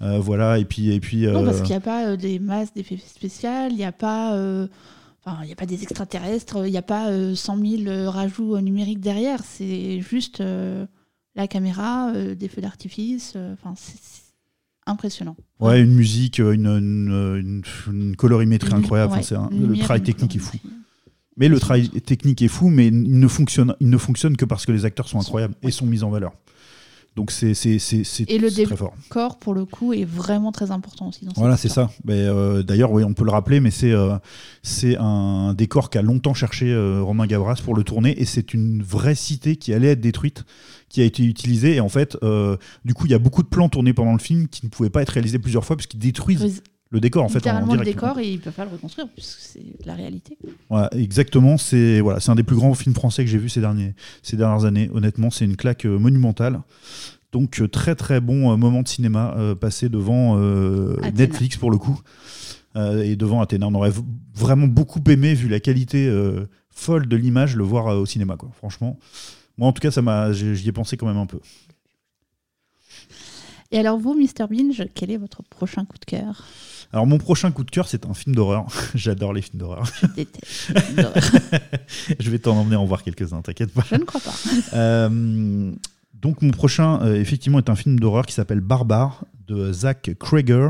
euh, 0.00 0.18
voilà 0.20 0.58
et 0.58 0.64
puis 0.64 0.92
et 0.92 1.00
puis 1.00 1.26
Non, 1.26 1.44
parce 1.44 1.60
qu'il 1.60 1.70
n'y 1.70 1.76
a 1.76 1.80
pas 1.80 2.16
des 2.16 2.38
masses 2.38 2.72
d'effets 2.72 2.98
spéciaux, 3.04 3.68
il 3.68 3.76
n'y 3.76 3.84
a 3.84 3.90
pas. 3.90 4.38
Euh, 5.26 5.30
Enfin, 5.30 5.38
il 5.42 5.46
n'y 5.46 5.52
a 5.52 5.56
pas 5.56 5.66
des 5.66 5.82
extraterrestres, 5.82 6.66
il 6.66 6.70
n'y 6.70 6.76
a 6.78 6.82
pas 6.82 7.10
euh, 7.10 7.34
100 7.34 7.56
000 7.58 7.82
euh, 7.86 8.08
rajouts 8.10 8.56
euh, 8.56 8.60
numériques 8.60 9.00
derrière. 9.00 9.40
C'est 9.44 10.00
juste 10.00 10.40
euh, 10.40 10.86
la 11.34 11.46
caméra, 11.48 12.10
euh, 12.14 12.34
des 12.34 12.48
feux 12.48 12.60
d'artifice. 12.62 13.34
euh, 13.36 13.52
Enfin, 13.54 13.74
c'est 13.76 13.98
impressionnant. 14.86 15.36
ouais 15.60 15.82
une 15.82 15.92
musique, 15.94 16.40
euh, 16.40 16.52
une, 16.52 16.66
une, 16.66 17.62
une- 17.88 17.92
une 17.92 18.16
colorimétrie 18.16 18.72
incroyable. 18.72 19.12
Ouais, 19.12 19.32
un- 19.34 19.50
le 19.52 19.76
travail 19.78 20.02
technique 20.02 20.36
est 20.36 20.38
fou. 20.40 20.56
Mais 21.36 21.48
le 21.48 21.60
travail 21.60 21.88
technique 21.88 22.42
est 22.42 22.48
fou, 22.48 22.68
mais 22.68 22.88
il 22.88 23.18
ne 23.20 23.28
fonctionne, 23.28 23.74
il 23.80 23.90
ne 23.90 23.98
fonctionne 23.98 24.36
que 24.36 24.44
parce 24.44 24.66
que 24.66 24.72
les 24.72 24.84
acteurs 24.84 25.08
sont 25.08 25.20
incroyables 25.20 25.54
et 25.62 25.70
sont 25.70 25.86
mis 25.86 26.02
en 26.02 26.10
valeur. 26.10 26.32
Donc 27.18 27.32
c'est 27.32 27.50
Et 28.28 28.38
le 28.38 28.48
décor, 28.48 29.38
pour 29.38 29.52
le 29.52 29.64
coup, 29.64 29.92
est 29.92 30.04
vraiment 30.04 30.52
très 30.52 30.70
important 30.70 31.08
aussi 31.08 31.24
dans 31.24 31.32
cette 31.32 31.38
Voilà, 31.38 31.56
c'est 31.56 31.68
ça. 31.68 31.90
Mais, 32.04 32.14
euh, 32.14 32.62
D'ailleurs, 32.62 32.92
oui, 32.92 33.02
on 33.02 33.12
peut 33.12 33.24
le 33.24 33.32
rappeler, 33.32 33.58
mais 33.58 33.72
c'est 33.72 33.90
euh, 33.90 34.14
c'est 34.62 34.96
un 35.00 35.52
décor 35.52 35.90
qu'a 35.90 36.00
longtemps 36.00 36.32
cherché 36.32 36.70
euh, 36.70 37.02
Romain 37.02 37.26
Gavras 37.26 37.56
pour 37.64 37.74
le 37.74 37.82
tourner, 37.82 38.20
et 38.20 38.24
c'est 38.24 38.54
une 38.54 38.84
vraie 38.84 39.16
cité 39.16 39.56
qui 39.56 39.74
allait 39.74 39.88
être 39.88 40.00
détruite, 40.00 40.44
qui 40.88 41.00
a 41.00 41.04
été 41.04 41.24
utilisée. 41.24 41.74
Et 41.74 41.80
en 41.80 41.88
fait, 41.88 42.16
du 42.84 42.94
coup, 42.94 43.06
il 43.06 43.10
y 43.10 43.14
a 43.14 43.18
beaucoup 43.18 43.42
de 43.42 43.48
plans 43.48 43.68
tournés 43.68 43.94
pendant 43.94 44.12
le 44.12 44.20
film 44.20 44.46
qui 44.46 44.64
ne 44.64 44.70
pouvaient 44.70 44.88
pas 44.88 45.02
être 45.02 45.10
réalisés 45.10 45.40
plusieurs 45.40 45.64
fois 45.64 45.74
parce 45.74 45.88
qu'ils 45.88 45.98
détruisent 45.98 46.62
le 46.90 47.00
décor 47.00 47.24
en 47.24 47.28
fait. 47.28 47.46
en 47.46 47.74
le 47.74 47.84
décor 47.84 48.18
et 48.18 48.32
ils 48.32 48.40
peuvent 48.40 48.52
pas 48.52 48.64
le 48.64 48.70
reconstruire 48.70 49.08
puisque 49.08 49.38
c'est 49.40 49.62
la 49.84 49.94
réalité. 49.94 50.38
Voilà, 50.70 50.88
exactement. 50.94 51.58
C'est 51.58 52.00
voilà, 52.00 52.20
c'est 52.20 52.30
un 52.30 52.34
des 52.34 52.42
plus 52.42 52.56
grands 52.56 52.74
films 52.74 52.94
français 52.94 53.24
que 53.24 53.30
j'ai 53.30 53.38
vu 53.38 53.48
ces 53.48 53.60
derniers 53.60 53.94
ces 54.22 54.36
dernières 54.36 54.64
années. 54.64 54.90
Honnêtement, 54.94 55.30
c'est 55.30 55.44
une 55.44 55.56
claque 55.56 55.84
euh, 55.84 55.98
monumentale. 55.98 56.60
Donc 57.32 57.60
euh, 57.60 57.68
très 57.68 57.94
très 57.94 58.20
bon 58.20 58.52
euh, 58.52 58.56
moment 58.56 58.82
de 58.82 58.88
cinéma 58.88 59.34
euh, 59.36 59.54
passé 59.54 59.88
devant. 59.88 60.38
Netflix 61.14 61.56
pour 61.56 61.70
le 61.70 61.78
coup 61.78 62.00
et 62.76 63.16
devant 63.16 63.40
Athéna. 63.40 63.66
On 63.66 63.74
aurait 63.74 63.92
vraiment 64.34 64.68
beaucoup 64.68 65.02
aimé 65.08 65.34
vu 65.34 65.48
la 65.48 65.58
qualité 65.58 66.08
folle 66.70 67.08
de 67.08 67.16
l'image 67.16 67.56
le 67.56 67.64
voir 67.64 67.98
au 67.98 68.06
cinéma 68.06 68.36
quoi. 68.36 68.50
Franchement, 68.56 68.98
moi 69.56 69.68
en 69.68 69.72
tout 69.72 69.80
cas 69.80 69.90
ça 69.90 70.00
m'a 70.00 70.32
j'y 70.32 70.68
ai 70.68 70.72
pensé 70.72 70.96
quand 70.96 71.06
même 71.06 71.16
un 71.16 71.26
peu. 71.26 71.40
Et 73.70 73.78
alors 73.78 73.98
vous, 73.98 74.14
Mr 74.14 74.46
Binge, 74.50 74.82
quel 74.94 75.10
est 75.10 75.18
votre 75.18 75.42
prochain 75.42 75.84
coup 75.84 75.98
de 75.98 76.04
cœur? 76.04 76.44
Alors 76.90 77.06
mon 77.06 77.18
prochain 77.18 77.50
coup 77.50 77.64
de 77.64 77.70
cœur 77.70 77.86
c'est 77.86 78.06
un 78.06 78.14
film 78.14 78.34
d'horreur. 78.34 78.66
J'adore 78.94 79.34
les 79.34 79.42
films 79.42 79.58
d'horreur. 79.58 79.84
Je 80.00 80.06
déteste. 80.06 80.72
les 80.74 80.80
films 80.80 80.96
d'horreur. 80.96 81.22
Je 82.18 82.30
vais 82.30 82.38
t'en 82.38 82.56
emmener 82.56 82.76
en 82.76 82.86
voir 82.86 83.02
quelques-uns, 83.02 83.42
t'inquiète 83.42 83.72
pas. 83.72 83.84
Je 83.90 83.96
ne 83.96 84.04
crois 84.04 84.22
pas. 84.22 84.34
Euh, 84.72 85.70
donc 86.14 86.40
mon 86.40 86.50
prochain, 86.50 87.00
euh, 87.02 87.20
effectivement, 87.20 87.58
est 87.58 87.68
un 87.68 87.76
film 87.76 88.00
d'horreur 88.00 88.24
qui 88.24 88.32
s'appelle 88.32 88.60
Barbare 88.60 89.24
de 89.48 89.72
Zach 89.72 90.10
Krager. 90.18 90.68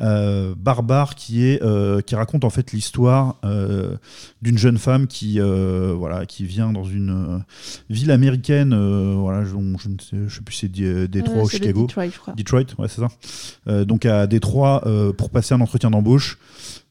Euh, 0.00 0.54
Barbare 0.56 1.14
qui 1.14 1.44
est 1.46 1.62
euh, 1.62 2.00
qui 2.00 2.14
raconte 2.16 2.44
en 2.44 2.50
fait 2.50 2.72
l'histoire 2.72 3.36
euh, 3.44 3.96
d'une 4.40 4.58
jeune 4.58 4.78
femme 4.78 5.06
qui 5.06 5.38
voilà 5.40 6.26
qui 6.26 6.44
vient 6.44 6.72
dans 6.72 6.84
une 6.84 7.42
ville 7.90 8.10
américaine. 8.10 8.74
voilà, 9.14 9.44
je, 9.44 9.50
je 9.50 9.88
ne 9.88 9.98
sais, 9.98 10.16
je 10.28 10.34
sais 10.34 10.42
plus 10.42 10.54
si 10.54 10.70
c'est 10.74 11.08
Détroit 11.08 11.42
ou 11.44 11.48
Chicago. 11.48 11.82
Detroit, 11.82 12.08
je 12.08 12.18
crois. 12.18 12.34
Detroit, 12.34 12.64
ouais, 12.78 12.88
c'est 12.88 13.00
ça. 13.00 13.84
Donc 13.84 14.06
à 14.06 14.26
Détroit 14.26 14.82
pour 15.16 15.30
passer 15.30 15.54
un 15.54 15.60
entretien 15.60 15.90
d'embauche. 15.90 16.38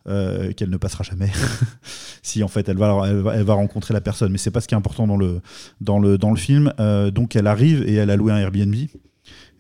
euh, 0.08 0.52
qu'elle 0.54 0.70
ne 0.72 0.78
passera 0.78 1.04
jamais 1.04 1.30
si 2.24 2.44
en 2.44 2.48
fait 2.48 2.68
elle 2.70 2.78
va, 2.78 3.04
elle 3.08 3.18
va, 3.18 3.36
elle 3.36 3.44
va 3.44 3.54
rencontrer 3.54 3.94
la 3.94 4.02
personne 4.02 4.32
mais 4.32 4.40
c'est 4.40 4.50
pas 4.50 4.60
ce 4.62 4.68
qui 4.68 4.74
est 4.74 4.78
important 4.78 5.06
dans 5.06 5.18
le, 5.18 5.42
dans 5.80 6.00
le, 6.00 6.18
dans 6.18 6.32
le 6.32 6.38
film 6.38 6.74
Euh, 6.80 7.12
donc 7.12 7.36
elle 7.36 7.48
arrive 7.48 7.84
et 7.88 7.94
elle 7.96 8.10
a 8.10 8.16
loué 8.16 8.32
un 8.32 8.38
Airbnb 8.38 8.74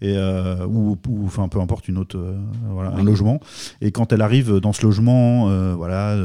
et 0.01 0.15
euh, 0.17 0.65
ou, 0.65 0.97
ou, 1.07 1.25
enfin 1.25 1.47
peu 1.47 1.59
importe 1.59 1.87
une 1.87 1.97
autre 1.97 2.17
euh, 2.17 2.37
voilà 2.69 2.91
un 2.91 3.03
logement. 3.03 3.39
Et 3.81 3.91
quand 3.91 4.11
elle 4.13 4.21
arrive 4.21 4.57
dans 4.59 4.73
ce 4.73 4.83
logement 4.83 5.49
euh, 5.49 5.73
voilà 5.75 6.17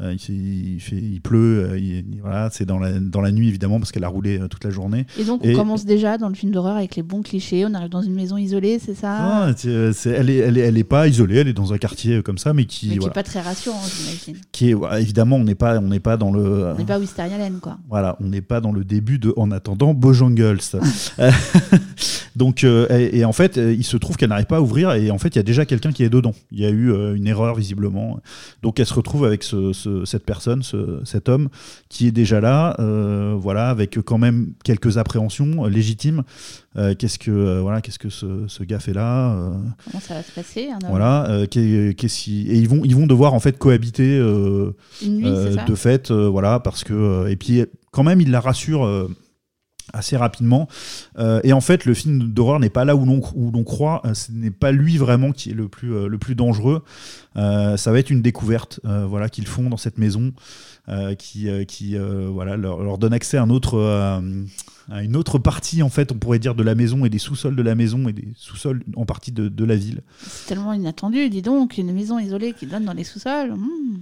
euh, 0.00 0.14
il, 0.28 0.74
il 0.74 0.80
fait 0.80 0.96
il 0.96 1.20
pleut 1.20 1.64
euh, 1.70 1.78
il- 1.78 1.98
il- 2.14 2.20
voilà 2.20 2.50
c'est 2.52 2.66
dans 2.66 2.78
la 2.78 2.92
dans 3.00 3.20
la 3.22 3.32
nuit 3.32 3.48
évidemment 3.48 3.78
parce 3.78 3.92
qu'elle 3.92 4.04
a 4.04 4.08
roulé 4.08 4.38
euh, 4.38 4.48
toute 4.48 4.62
la 4.64 4.70
journée 4.70 5.06
Et 5.18 5.24
donc, 5.24 5.40
on 5.44 5.52
commence 5.54 5.84
déjà 5.86 6.18
dans 6.18 6.28
le 6.28 6.34
film 6.34 6.52
d'horreur 6.52 6.76
avec 6.76 6.96
les 6.96 7.02
bons 7.02 7.22
clichés. 7.22 7.64
On 7.66 7.72
arrive 7.74 7.88
dans 7.90 8.02
une 8.02 8.14
maison 8.14 8.36
isolée, 8.36 8.78
c'est 8.78 8.94
ça? 8.94 9.16
Ah, 9.18 9.52
c'est- 9.56 9.92
c'est- 9.92 10.10
elle, 10.10 10.28
est, 10.30 10.36
elle, 10.36 10.58
est, 10.58 10.60
elle 10.62 10.76
est 10.78 10.84
pas 10.84 11.08
isolée, 11.08 11.36
elle 11.36 11.48
est 11.48 11.52
dans 11.54 11.72
un 11.72 11.78
quartier 11.78 12.22
comme 12.22 12.38
ça, 12.38 12.52
mais 12.52 12.64
qui, 12.66 12.86
Mais 12.88 12.92
qui 12.92 12.98
voilà, 12.98 13.12
est 13.12 13.14
pas 13.14 13.22
très 13.22 13.40
rassurant, 13.40 13.80
j'imagine. 13.96 14.42
qui 14.52 14.70
est 14.70 14.74
voilà, 14.74 15.00
évidemment, 15.00 15.36
on 15.36 15.44
n'est 15.44 15.54
pas, 15.54 15.78
on 15.80 15.88
pas 15.98 16.16
dans 16.16 16.30
le, 16.32 16.66
On 16.74 16.78
n'est 16.78 16.84
pas 16.84 16.98
Wisteria 16.98 17.38
Lane, 17.38 17.58
quoi. 17.60 17.78
voilà, 17.88 18.16
on 18.20 18.26
n'est 18.26 18.42
pas 18.42 18.60
dans 18.60 18.72
le 18.72 18.84
début 18.84 19.18
de 19.18 19.32
En 19.36 19.50
attendant 19.50 19.94
Bojangles. 19.94 20.58
Donc, 22.36 22.64
et, 22.64 23.18
et 23.18 23.24
en 23.24 23.32
fait, 23.32 23.56
il 23.56 23.84
se 23.84 23.96
trouve 23.96 24.16
qu'elle 24.16 24.28
n'arrive 24.28 24.46
pas 24.46 24.58
à 24.58 24.60
ouvrir, 24.60 24.92
et 24.92 25.10
en 25.10 25.16
fait, 25.18 25.28
il 25.28 25.36
y 25.36 25.38
a 25.38 25.42
déjà 25.42 25.64
quelqu'un 25.64 25.90
qui 25.92 26.02
est 26.02 26.10
dedans. 26.10 26.34
Il 26.52 26.60
y 26.60 26.66
a 26.66 26.70
eu 26.70 26.92
une 27.16 27.26
erreur 27.26 27.54
visiblement. 27.54 28.20
Donc, 28.62 28.78
elle 28.78 28.84
se 28.86 28.92
retrouve 28.94 29.24
avec 29.24 29.42
ce- 29.42 29.72
ce- 29.72 29.85
cette 30.04 30.24
personne, 30.24 30.62
ce- 30.62 31.00
cet 31.04 31.28
homme, 31.28 31.48
qui 31.88 32.06
est 32.06 32.12
déjà 32.12 32.40
là, 32.40 32.76
euh, 32.78 33.34
voilà, 33.38 33.70
avec 33.70 33.98
quand 34.00 34.18
même 34.18 34.52
quelques 34.64 34.98
appréhensions 34.98 35.64
légitimes. 35.66 36.22
Euh, 36.76 36.94
qu'est-ce 36.98 37.18
que, 37.18 37.30
euh, 37.30 37.60
voilà, 37.60 37.80
qu'est-ce 37.80 37.98
que 37.98 38.10
ce, 38.10 38.44
ce 38.48 38.62
gars 38.62 38.80
fait 38.80 38.92
là 38.92 39.34
Comment 39.90 40.00
ça 40.00 40.14
va 40.14 40.22
se 40.22 40.32
passer 40.32 40.68
un 40.68 40.74
homme 40.74 40.90
Voilà, 40.90 41.26
et 41.54 42.58
ils 42.58 42.68
vont, 42.68 42.82
ils 42.84 42.94
vont 42.96 43.06
devoir 43.06 43.34
en 43.34 43.40
fait 43.40 43.56
cohabiter 43.58 44.18
Une 44.18 45.16
nuit, 45.16 45.24
c'est 45.24 45.54
ça 45.54 45.64
de 45.64 45.74
fait, 45.74 46.10
voilà, 46.10 46.60
parce 46.60 46.84
que 46.84 47.28
et 47.28 47.36
puis 47.36 47.64
quand 47.92 48.02
même 48.02 48.20
il 48.20 48.30
la 48.30 48.40
rassure 48.40 49.08
assez 49.92 50.16
rapidement. 50.16 50.68
Euh, 51.18 51.40
et 51.44 51.52
en 51.52 51.60
fait, 51.60 51.84
le 51.84 51.94
film 51.94 52.18
d'horreur 52.32 52.58
n'est 52.58 52.70
pas 52.70 52.84
là 52.84 52.96
où 52.96 53.04
l'on 53.06 53.20
où 53.34 53.50
l'on 53.52 53.62
croit. 53.64 54.02
Ce 54.14 54.32
n'est 54.32 54.50
pas 54.50 54.72
lui 54.72 54.96
vraiment 54.98 55.30
qui 55.32 55.50
est 55.50 55.54
le 55.54 55.68
plus 55.68 55.94
euh, 55.94 56.08
le 56.08 56.18
plus 56.18 56.34
dangereux. 56.34 56.82
Euh, 57.36 57.76
ça 57.76 57.92
va 57.92 57.98
être 57.98 58.10
une 58.10 58.22
découverte, 58.22 58.80
euh, 58.84 59.06
voilà, 59.06 59.28
qu'ils 59.28 59.46
font 59.46 59.68
dans 59.68 59.76
cette 59.76 59.98
maison, 59.98 60.32
euh, 60.88 61.14
qui 61.14 61.48
euh, 61.48 61.64
qui 61.64 61.96
euh, 61.96 62.28
voilà 62.32 62.56
leur, 62.56 62.82
leur 62.82 62.96
donne 62.98 63.12
accès 63.12 63.36
à 63.36 63.42
un 63.42 63.50
autre 63.50 63.74
euh, 63.78 64.20
à 64.90 65.02
une 65.02 65.16
autre 65.16 65.38
partie 65.38 65.82
en 65.82 65.88
fait, 65.88 66.12
on 66.12 66.14
pourrait 66.14 66.38
dire 66.38 66.54
de 66.54 66.62
la 66.62 66.74
maison 66.76 67.04
et 67.04 67.10
des 67.10 67.18
sous-sols 67.18 67.56
de 67.56 67.62
la 67.62 67.74
maison 67.74 68.08
et 68.08 68.12
des 68.12 68.28
sous-sols 68.36 68.82
en 68.94 69.04
partie 69.04 69.32
de, 69.32 69.48
de 69.48 69.64
la 69.64 69.74
ville. 69.76 70.00
C'est 70.26 70.46
tellement 70.46 70.72
inattendu, 70.72 71.28
dis 71.28 71.42
donc, 71.42 71.76
une 71.76 71.92
maison 71.92 72.18
isolée 72.20 72.52
qui 72.52 72.66
donne 72.66 72.84
dans 72.84 72.92
les 72.92 73.02
sous-sols. 73.04 73.52
hmm. 73.52 73.98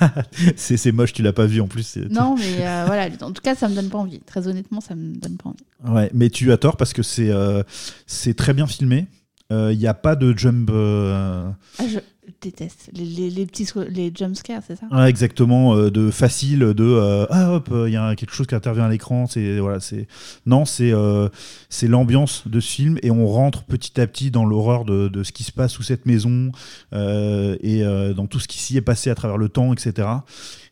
c'est 0.56 0.92
moche, 0.92 1.12
tu 1.12 1.22
l'as 1.22 1.32
pas 1.32 1.46
vu 1.46 1.60
en 1.60 1.68
plus. 1.68 1.98
Non, 2.10 2.34
mais 2.36 2.66
euh, 2.66 2.84
voilà, 2.86 3.08
en 3.20 3.32
tout 3.32 3.42
cas, 3.42 3.54
ça 3.54 3.68
me 3.68 3.74
donne 3.74 3.90
pas 3.90 3.98
envie. 3.98 4.18
Très 4.20 4.48
honnêtement, 4.48 4.80
ça 4.80 4.94
me 4.94 5.14
donne 5.14 5.36
pas 5.36 5.50
envie. 5.50 5.94
Ouais, 5.94 6.10
mais 6.14 6.30
tu 6.30 6.50
as 6.52 6.56
tort 6.56 6.76
parce 6.76 6.92
que 6.92 7.02
c'est 7.02 7.30
euh, 7.30 7.62
c'est 8.06 8.34
très 8.34 8.54
bien 8.54 8.66
filmé. 8.66 9.06
Il 9.50 9.78
n'y 9.78 9.86
a 9.86 9.94
pas 9.94 10.16
de 10.16 10.36
jump. 10.36 10.68
euh, 10.72 11.48
Ah, 11.78 11.84
je 11.88 12.00
déteste 12.44 12.90
les, 12.92 13.04
les, 13.04 13.30
les 13.30 13.46
petits 13.46 13.66
les 13.88 14.12
jumpscares, 14.14 14.62
c'est 14.66 14.76
ça? 14.76 14.86
Ouais, 14.90 15.08
exactement 15.08 15.74
euh, 15.74 15.90
de 15.90 16.10
facile 16.10 16.60
de 16.60 16.84
euh, 16.84 17.26
ah 17.30 17.54
hop 17.54 17.70
il 17.86 17.92
y 17.92 17.96
a 17.96 18.14
quelque 18.14 18.34
chose 18.34 18.46
qui 18.46 18.54
intervient 18.54 18.84
à 18.84 18.88
l'écran 18.88 19.26
c'est 19.26 19.58
voilà 19.58 19.80
c'est 19.80 20.06
non 20.46 20.64
c'est 20.64 20.92
euh, 20.92 21.28
c'est 21.68 21.88
l'ambiance 21.88 22.46
de 22.46 22.60
ce 22.60 22.70
film 22.70 22.98
et 23.02 23.10
on 23.10 23.26
rentre 23.26 23.64
petit 23.64 24.00
à 24.00 24.06
petit 24.06 24.30
dans 24.30 24.44
l'horreur 24.44 24.84
de, 24.84 25.08
de 25.08 25.22
ce 25.22 25.32
qui 25.32 25.42
se 25.42 25.52
passe 25.52 25.72
sous 25.72 25.82
cette 25.82 26.06
maison 26.06 26.52
euh, 26.92 27.56
et 27.60 27.82
euh, 27.82 28.12
dans 28.12 28.26
tout 28.26 28.40
ce 28.40 28.48
qui 28.48 28.58
s'y 28.58 28.76
est 28.76 28.82
passé 28.82 29.10
à 29.10 29.14
travers 29.14 29.38
le 29.38 29.48
temps 29.48 29.72
etc 29.72 30.08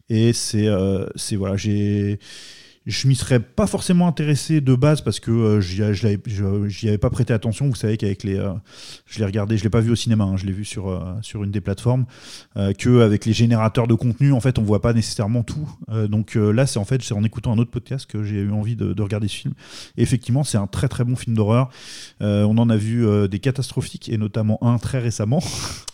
et 0.09 0.33
c'est 0.33 0.67
euh, 0.67 1.07
c'est 1.17 1.37
voilà 1.37 1.57
j'ai 1.57 2.19
je 2.87 3.07
m'y 3.07 3.15
serais 3.15 3.39
pas 3.39 3.67
forcément 3.67 4.09
intéressé 4.09 4.61
de 4.61 4.75
base 4.75 5.03
parce 5.03 5.21
que 5.21 5.31
euh, 5.31 5.61
j'y 5.61 6.89
avais 6.89 6.99
pas 6.99 7.11
prêté 7.11 7.33
attention. 7.33 7.69
Vous 7.69 7.75
savez 7.75 7.97
qu'avec 7.97 8.25
les, 8.25 8.37
euh, 8.37 8.53
je 9.07 9.21
l'ai 9.21 9.25
regardé, 9.25 9.57
je 9.57 9.63
l'ai 9.63 9.71
pas 9.71 9.81
vu 9.81 9.93
au 9.93 9.97
cinéma, 9.97 10.25
hein, 10.25 10.37
je 10.37 10.47
l'ai 10.47 10.53
vu 10.53 10.65
sur 10.65 10.89
euh, 10.89 11.01
sur 11.23 11.45
une 11.45 11.51
des 11.51 11.61
plateformes. 11.61 12.07
Euh, 12.57 12.73
que 12.73 13.01
avec 13.03 13.25
les 13.25 13.33
générateurs 13.33 13.87
de 13.87 13.95
contenu, 13.95 14.33
en 14.33 14.41
fait, 14.41 14.59
on 14.59 14.63
voit 14.63 14.83
pas 14.83 14.93
nécessairement 14.93 15.43
tout. 15.43 15.69
Donc 16.09 16.35
là, 16.35 16.67
c'est 16.67 16.79
en 16.79 16.85
fait, 16.85 17.13
en 17.13 17.23
écoutant 17.23 17.53
un 17.53 17.59
autre 17.59 17.71
podcast 17.71 18.07
que 18.07 18.25
j'ai 18.25 18.41
eu 18.41 18.51
envie 18.51 18.77
de, 18.77 18.93
de 18.93 19.03
regarder 19.03 19.29
ce 19.29 19.37
film. 19.37 19.55
Et 19.97 20.03
effectivement, 20.03 20.43
c'est 20.43 20.59
un 20.59 20.67
très 20.67 20.89
très 20.89 21.05
bon 21.05 21.17
film 21.17 21.37
d'horreur. 21.37 21.71
On 22.21 22.59
en 22.59 22.71
a 22.71 22.77
vu 22.77 23.07
des 23.29 23.39
catastrophiques 23.39 24.09
et 24.09 24.19
notamment 24.19 24.59
un 24.63 24.79
très 24.79 24.99
récemment. 24.99 25.43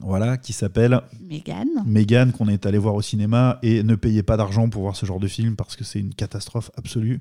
Voilà, 0.00 0.36
qui 0.36 0.52
s'appelle 0.52 1.00
Megan. 1.28 1.66
Megan, 1.86 2.32
qu'on 2.32 2.48
est 2.48 2.66
allé 2.66 2.78
voir 2.78 2.94
au 2.94 3.02
cinéma, 3.02 3.58
et 3.62 3.82
ne 3.82 3.94
payez 3.96 4.22
pas 4.22 4.36
d'argent 4.36 4.68
pour 4.68 4.82
voir 4.82 4.96
ce 4.96 5.06
genre 5.06 5.20
de 5.20 5.26
film 5.28 5.56
parce 5.56 5.76
que 5.76 5.84
c'est 5.84 5.98
une 6.00 6.14
catastrophe 6.14 6.70
absolue. 6.76 7.20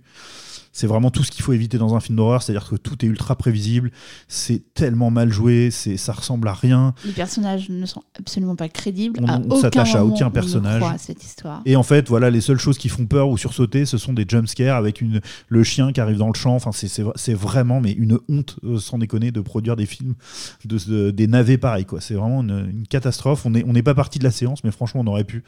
C'est 0.73 0.85
vraiment 0.85 1.09
tout 1.09 1.23
ce 1.23 1.31
qu'il 1.31 1.41
faut 1.43 1.53
éviter 1.53 1.79
dans 1.79 1.95
un 1.95 1.99
film 1.99 2.17
d'horreur, 2.17 2.43
c'est-à-dire 2.43 2.69
que 2.69 2.75
tout 2.75 3.03
est 3.03 3.07
ultra 3.07 3.35
prévisible, 3.35 3.89
c'est 4.27 4.61
tellement 4.75 5.09
mal 5.09 5.31
joué, 5.31 5.69
c'est 5.71 5.97
ça 5.97 6.13
ressemble 6.13 6.47
à 6.47 6.53
rien. 6.53 6.93
Les 7.03 7.13
personnages 7.13 7.69
ne 7.69 7.85
sont 7.87 8.03
absolument 8.19 8.55
pas 8.55 8.69
crédibles. 8.69 9.19
On- 9.23 9.27
à 9.27 9.39
on 9.49 9.59
s'attache 9.59 9.95
à 9.95 10.05
aucun 10.05 10.29
personnage. 10.29 10.79
croit 10.81 10.91
à 10.93 10.97
cette 10.99 11.23
histoire. 11.23 11.63
Et 11.65 11.75
en 11.75 11.81
fait, 11.81 12.07
voilà, 12.09 12.29
les 12.29 12.41
seules 12.41 12.59
choses 12.59 12.77
qui 12.77 12.89
font 12.89 13.07
peur 13.07 13.27
ou 13.29 13.37
sursauter, 13.39 13.85
ce 13.87 13.97
sont 13.97 14.13
des 14.13 14.25
jumpscares 14.27 14.77
avec 14.77 15.01
une, 15.01 15.19
le 15.47 15.63
chien 15.63 15.91
qui 15.91 15.99
arrive 15.99 16.17
dans 16.17 16.27
le 16.27 16.35
champ. 16.35 16.53
Enfin, 16.53 16.71
c'est- 16.71 17.33
vraiment 17.33 17.81
mais 17.81 17.93
une 17.93 18.19
honte, 18.29 18.57
euh, 18.63 18.77
sans 18.77 18.99
déconner, 18.99 19.31
de 19.31 19.41
produire 19.41 19.75
des 19.77 19.87
films, 19.87 20.13
de, 20.65 20.77
de- 20.87 21.09
des 21.11 21.25
navets 21.25 21.57
pareils. 21.57 21.87
C'est 22.01 22.13
vraiment 22.13 22.41
une, 22.43 22.66
une 22.69 22.87
catastrophe. 22.87 23.45
On 23.45 23.51
n'est 23.51 23.63
on 23.65 23.73
pas 23.83 23.93
parti 23.95 24.19
de 24.19 24.23
la 24.23 24.31
séance, 24.31 24.63
mais 24.63 24.71
franchement, 24.71 25.01
on 25.01 25.07
aurait 25.07 25.23
pu. 25.23 25.43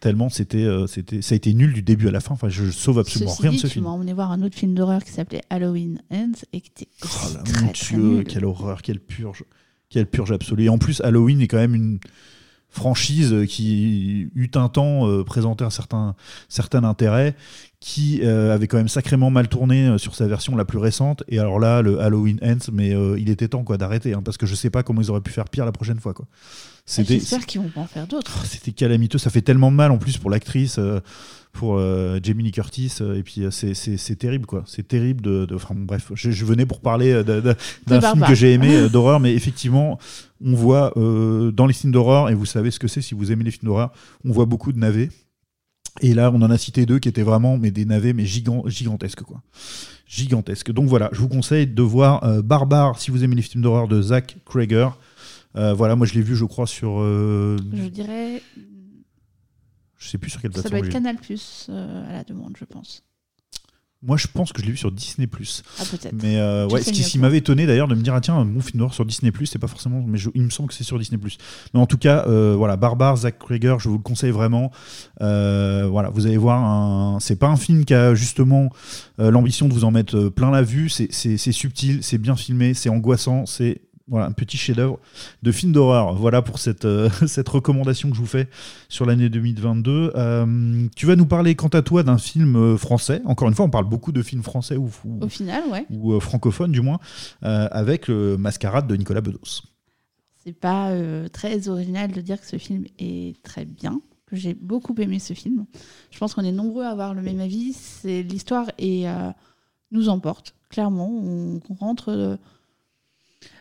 Tellement 0.00 0.30
c'était, 0.30 0.64
euh, 0.64 0.86
c'était, 0.86 1.20
ça 1.20 1.34
a 1.34 1.36
été 1.36 1.52
nul 1.52 1.74
du 1.74 1.82
début 1.82 2.08
à 2.08 2.10
la 2.10 2.20
fin. 2.20 2.32
Enfin, 2.32 2.48
je, 2.48 2.64
je 2.64 2.70
sauve 2.70 2.98
absolument 2.98 3.30
Ceci 3.32 3.42
rien 3.42 3.50
dit, 3.50 3.56
de 3.58 3.60
ce 3.60 3.66
tu 3.66 3.72
film. 3.74 3.84
m'as 3.84 3.90
emmené 3.90 4.14
voir 4.14 4.30
un 4.32 4.40
autre 4.42 4.56
film 4.56 4.74
d'horreur 4.74 5.04
qui 5.04 5.12
s'appelait 5.12 5.42
Halloween 5.50 6.00
Ends 6.10 6.32
et 6.54 6.62
qui 6.62 6.70
était 6.74 6.88
Oh 7.02 7.34
là, 7.34 7.42
très, 7.42 7.60
mon 7.60 7.72
très 7.72 7.86
Dieu, 7.96 7.98
nul. 7.98 8.24
quelle 8.24 8.44
horreur, 8.46 8.80
quelle 8.80 8.98
purge, 9.00 9.44
quelle 9.90 10.06
purge 10.06 10.32
absolue. 10.32 10.64
Et 10.64 10.68
en 10.70 10.78
plus, 10.78 11.02
Halloween 11.02 11.42
est 11.42 11.48
quand 11.48 11.58
même 11.58 11.74
une 11.74 11.98
franchise 12.70 13.34
qui 13.48 14.28
eut 14.34 14.50
un 14.54 14.68
temps 14.68 15.08
euh, 15.08 15.24
présentait 15.24 15.64
un 15.64 15.70
certain, 15.70 16.14
certain 16.48 16.84
intérêt, 16.84 17.34
qui 17.80 18.20
euh, 18.22 18.54
avait 18.54 18.66
quand 18.66 18.76
même 18.76 18.88
sacrément 18.88 19.30
mal 19.30 19.48
tourné 19.48 19.88
euh, 19.88 19.98
sur 19.98 20.14
sa 20.14 20.26
version 20.26 20.54
la 20.54 20.66
plus 20.66 20.78
récente. 20.78 21.24
Et 21.28 21.38
alors 21.38 21.58
là, 21.58 21.80
le 21.80 21.98
Halloween 22.00 22.38
Ends, 22.42 22.70
mais 22.70 22.94
euh, 22.94 23.18
il 23.18 23.30
était 23.30 23.48
temps 23.48 23.64
quoi 23.64 23.78
d'arrêter, 23.78 24.12
hein, 24.12 24.20
parce 24.22 24.36
que 24.36 24.44
je 24.44 24.54
sais 24.54 24.68
pas 24.68 24.82
comment 24.82 25.00
ils 25.00 25.10
auraient 25.10 25.22
pu 25.22 25.32
faire 25.32 25.48
pire 25.48 25.64
la 25.64 25.72
prochaine 25.72 25.98
fois. 25.98 26.12
Quoi. 26.12 26.26
C'était, 26.84 27.14
J'espère 27.14 27.46
qu'ils 27.46 27.62
vont 27.62 27.70
pas 27.70 27.80
en 27.80 27.86
faire 27.86 28.06
d'autres. 28.06 28.44
c'était 28.44 28.72
calamiteux, 28.72 29.16
ça 29.16 29.30
fait 29.30 29.40
tellement 29.40 29.70
mal 29.70 29.90
en 29.92 29.98
plus 29.98 30.18
pour 30.18 30.28
l'actrice, 30.28 30.78
euh, 30.78 31.00
pour 31.52 31.76
euh, 31.78 32.18
Jamie 32.22 32.44
Lee 32.44 32.52
Curtis, 32.52 32.92
euh, 33.00 33.16
et 33.16 33.22
puis 33.22 33.42
euh, 33.44 33.50
c'est, 33.50 33.74
c'est, 33.74 33.96
c'est 33.96 34.14
terrible 34.16 34.46
quoi. 34.46 34.62
C'est 34.66 34.86
terrible 34.86 35.20
de. 35.20 35.46
de- 35.46 35.54
enfin 35.56 35.74
bon, 35.74 35.84
bref, 35.84 36.10
je, 36.14 36.30
je 36.30 36.44
venais 36.44 36.64
pour 36.66 36.80
parler 36.80 37.10
euh, 37.12 37.22
de- 37.24 37.40
de- 37.40 37.54
d'un 37.86 38.00
film 38.12 38.20
que 38.28 38.34
j'ai 38.34 38.52
aimé 38.52 38.88
d'horreur, 38.88 39.18
mais 39.20 39.34
effectivement, 39.34 39.98
on 40.44 40.54
voit 40.54 40.92
euh, 40.96 41.50
dans 41.50 41.66
les 41.66 41.72
films 41.74 41.92
d'horreur, 41.92 42.30
et 42.30 42.34
vous 42.34 42.46
savez 42.46 42.70
ce 42.70 42.78
que 42.78 42.86
c'est 42.88 43.02
si 43.02 43.14
vous 43.14 43.32
aimez 43.32 43.44
les 43.44 43.50
films 43.50 43.66
d'horreur, 43.68 43.90
on 44.24 44.30
voit 44.32 44.46
beaucoup 44.46 44.72
de 44.72 44.78
navets. 44.78 45.08
Et 46.02 46.14
là, 46.14 46.30
on 46.32 46.40
en 46.40 46.50
a 46.50 46.56
cité 46.56 46.86
deux 46.86 47.00
qui 47.00 47.08
étaient 47.08 47.24
vraiment 47.24 47.58
mais 47.58 47.72
des 47.72 47.84
navets 47.84 48.12
mais 48.12 48.24
gigan- 48.24 48.66
gigantesques 48.68 49.22
quoi. 49.22 49.42
Gigantesques. 50.06 50.72
Donc 50.72 50.88
voilà, 50.88 51.08
je 51.12 51.20
vous 51.20 51.28
conseille 51.28 51.66
de 51.66 51.82
voir 51.82 52.22
euh, 52.24 52.42
Barbare 52.42 52.98
si 53.00 53.10
vous 53.10 53.22
aimez 53.24 53.34
les 53.36 53.42
films 53.42 53.62
d'horreur 53.62 53.88
de 53.88 54.00
Zach 54.00 54.36
Krager. 54.46 54.88
Euh, 55.56 55.74
voilà, 55.74 55.96
moi 55.96 56.06
je 56.06 56.14
l'ai 56.14 56.22
vu, 56.22 56.36
je 56.36 56.44
crois, 56.44 56.66
sur. 56.68 57.00
euh, 57.00 57.56
Je 57.74 57.88
dirais, 57.88 58.40
je 60.00 60.08
sais 60.08 60.18
plus 60.18 60.30
sur 60.30 60.40
quelle 60.40 60.50
ça 60.52 60.62
plateforme. 60.62 60.80
doit 60.80 60.88
être. 60.88 60.92
Canal 60.92 61.16
Plus 61.16 61.66
euh, 61.68 62.10
à 62.10 62.12
la 62.12 62.24
demande, 62.24 62.56
je 62.58 62.64
pense. 62.64 63.04
Moi, 64.02 64.16
je 64.16 64.28
pense 64.28 64.50
que 64.54 64.62
je 64.62 64.64
l'ai 64.64 64.70
vu 64.72 64.78
sur 64.78 64.90
Disney+. 64.90 65.28
Ah, 65.78 65.82
peut-être. 65.90 66.14
Mais 66.22 66.38
euh, 66.38 66.66
ouais, 66.68 66.80
ce 66.82 66.90
qui, 66.90 67.18
m'avait 67.18 67.36
étonné 67.36 67.66
d'ailleurs 67.66 67.86
de 67.86 67.94
me 67.94 68.00
dire 68.00 68.14
ah 68.14 68.22
tiens 68.22 68.34
un 68.34 68.46
bon 68.46 68.62
film 68.62 68.78
d'horreur 68.78 68.94
sur 68.94 69.04
Disney+, 69.04 69.30
c'est 69.44 69.58
pas 69.58 69.66
forcément, 69.66 70.02
mais 70.06 70.16
je- 70.16 70.30
il 70.34 70.40
me 70.40 70.48
semble 70.48 70.70
que 70.70 70.74
c'est 70.74 70.84
sur 70.84 70.98
Disney+. 70.98 71.20
Mais 71.74 71.80
en 71.80 71.84
tout 71.84 71.98
cas, 71.98 72.24
euh, 72.26 72.54
voilà, 72.56 72.76
Barbare, 72.78 73.18
Zach 73.18 73.38
Krieger, 73.38 73.78
je 73.78 73.90
vous 73.90 73.98
le 73.98 74.02
conseille 74.02 74.30
vraiment. 74.30 74.70
Euh, 75.20 75.86
voilà, 75.86 76.08
vous 76.08 76.24
allez 76.26 76.38
voir, 76.38 76.64
un... 76.64 77.20
c'est 77.20 77.36
pas 77.36 77.48
un 77.48 77.56
film 77.56 77.84
qui 77.84 77.92
a 77.92 78.14
justement 78.14 78.70
euh, 79.18 79.30
l'ambition 79.30 79.68
de 79.68 79.74
vous 79.74 79.84
en 79.84 79.90
mettre 79.90 80.16
euh, 80.16 80.30
plein 80.30 80.50
la 80.50 80.62
vue. 80.62 80.88
C'est 80.88 81.36
subtil, 81.36 82.02
c'est 82.02 82.16
bien 82.16 82.36
filmé, 82.36 82.72
c'est 82.72 82.88
angoissant, 82.88 83.44
c'est 83.44 83.82
voilà, 84.10 84.26
un 84.26 84.32
petit 84.32 84.56
chef-d'œuvre 84.58 84.98
de 85.42 85.52
film 85.52 85.72
d'horreur. 85.72 86.14
Voilà 86.14 86.42
pour 86.42 86.58
cette, 86.58 86.84
euh, 86.84 87.08
cette 87.26 87.48
recommandation 87.48 88.10
que 88.10 88.16
je 88.16 88.20
vous 88.20 88.26
fais 88.26 88.48
sur 88.88 89.06
l'année 89.06 89.28
2022. 89.30 90.12
Euh, 90.16 90.86
tu 90.96 91.06
vas 91.06 91.16
nous 91.16 91.26
parler, 91.26 91.54
quant 91.54 91.68
à 91.68 91.80
toi, 91.80 92.02
d'un 92.02 92.18
film 92.18 92.56
euh, 92.56 92.76
français. 92.76 93.22
Encore 93.24 93.48
une 93.48 93.54
fois, 93.54 93.64
on 93.64 93.70
parle 93.70 93.84
beaucoup 93.88 94.12
de 94.12 94.20
films 94.22 94.42
français 94.42 94.76
ou, 94.76 94.90
ou- 95.04 95.24
Au 95.24 95.28
final, 95.28 95.62
ouais. 95.70 95.86
ou 95.90 96.12
euh, 96.12 96.20
francophone 96.20 96.72
du 96.72 96.80
moins, 96.82 96.98
avec 97.42 98.08
le 98.08 98.36
Mascarade 98.36 98.86
de 98.86 98.96
Nicolas 98.96 99.20
Bedos. 99.20 99.62
C'est 100.44 100.52
pas 100.58 100.90
très 101.32 101.68
original 101.68 102.10
de 102.12 102.20
dire 102.20 102.40
que 102.40 102.46
ce 102.46 102.56
film 102.58 102.84
est 102.98 103.40
très 103.42 103.64
bien. 103.64 104.00
J'ai 104.32 104.54
beaucoup 104.54 104.94
aimé 104.98 105.18
ce 105.18 105.34
film. 105.34 105.66
Je 106.10 106.18
pense 106.18 106.34
qu'on 106.34 106.42
est 106.44 106.52
nombreux 106.52 106.84
à 106.84 106.90
avoir 106.90 107.14
le 107.14 107.22
même 107.22 107.40
avis. 107.40 107.72
C'est 107.74 108.22
l'histoire 108.22 108.70
et 108.78 109.04
nous 109.92 110.08
emporte 110.08 110.54
clairement. 110.70 111.10
On, 111.12 111.60
on 111.68 111.74
rentre. 111.74 112.38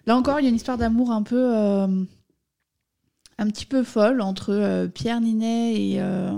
Là 0.09 0.15
encore, 0.17 0.39
il 0.39 0.43
y 0.43 0.45
a 0.47 0.49
une 0.49 0.55
histoire 0.55 0.79
d'amour 0.79 1.11
un 1.11 1.21
peu, 1.21 1.55
euh, 1.55 2.03
un 3.37 3.47
petit 3.47 3.67
peu 3.67 3.83
folle 3.83 4.21
entre 4.21 4.49
euh, 4.51 4.87
Pierre 4.87 5.21
Ninet 5.21 5.75
et 5.79 6.01
euh, 6.01 6.31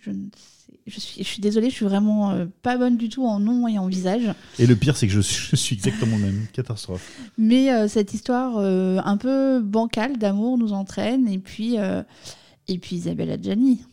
je 0.00 0.10
ne 0.10 0.24
sais 0.34 0.80
je 0.88 0.98
suis, 0.98 1.22
je 1.22 1.28
suis 1.28 1.40
désolée, 1.40 1.70
je 1.70 1.74
suis 1.76 1.84
vraiment 1.84 2.36
pas 2.62 2.76
bonne 2.76 2.96
du 2.96 3.08
tout 3.08 3.24
en 3.24 3.38
nom 3.38 3.68
et 3.68 3.78
en 3.78 3.86
visage. 3.86 4.32
Et 4.58 4.66
le 4.66 4.74
pire, 4.74 4.96
c'est 4.96 5.06
que 5.06 5.12
je, 5.12 5.20
suis- 5.20 5.50
je 5.52 5.56
suis 5.56 5.76
exactement 5.76 6.16
le 6.16 6.24
même. 6.24 6.46
Catastrophe. 6.52 7.08
Mais 7.38 7.88
cette 7.88 8.12
histoire 8.12 8.58
un 8.58 9.16
peu 9.16 9.60
bancale 9.60 10.16
d'amour 10.16 10.58
nous 10.58 10.72
entraîne. 10.72 11.26
Et 11.28 11.38
puis, 11.38 11.76
et 12.68 12.78
puis 12.78 12.96
Isabelle 12.96 13.30
Adjani. 13.30 13.84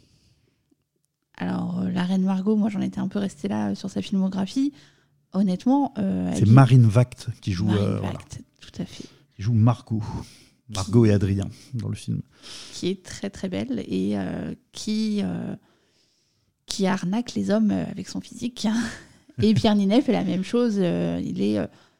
Alors, 1.38 1.84
la 1.92 2.04
reine 2.04 2.24
Margot, 2.24 2.56
moi 2.56 2.70
j'en 2.70 2.82
étais 2.82 3.00
un 3.00 3.08
peu 3.08 3.18
restée 3.18 3.48
là 3.48 3.74
sur 3.74 3.90
sa 3.90 4.04
filmographie. 4.04 4.72
Honnêtement. 5.34 5.94
C'est 6.36 6.48
Marine 6.48 6.86
Vact 6.86 7.28
qui 7.42 7.54
joue, 7.54 7.66
Marine 7.66 7.98
voilà, 8.02 8.18
Vact, 8.20 8.42
tout 8.72 8.82
à 8.82 8.86
fait. 8.86 9.06
qui 9.36 9.42
joue 9.42 9.54
Margot. 9.54 10.02
Margot 10.74 11.06
et 11.06 11.12
Adrien 11.12 11.50
dans 11.74 11.90
le 11.90 11.96
film. 11.96 12.22
Qui 12.74 12.88
est 12.90 13.04
très 13.04 13.30
très 13.30 13.50
belle 13.50 13.84
et 13.88 14.18
euh, 14.18 14.54
qui, 14.72 15.20
euh, 15.22 15.56
qui 16.66 16.88
arnaque 16.88 17.36
les 17.36 17.52
hommes 17.52 17.72
euh, 17.72 17.86
avec 17.92 18.08
son 18.08 18.22
physique. 18.22 18.68
et 19.42 19.54
Pierre 19.54 19.76
Ninet 19.76 20.02
fait 20.02 20.14
la 20.14 20.24
même 20.24 20.44
chose. 20.44 20.76
il 20.78 21.42
est 21.42 21.58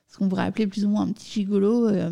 ce 0.08 0.18
qu'on 0.18 0.30
pourrait 0.30 0.44
appeler 0.46 0.66
plus 0.68 0.86
ou 0.86 0.90
moins 0.90 1.04
un 1.04 1.12
petit 1.12 1.32
gigolo. 1.32 1.88
euh, 1.90 2.12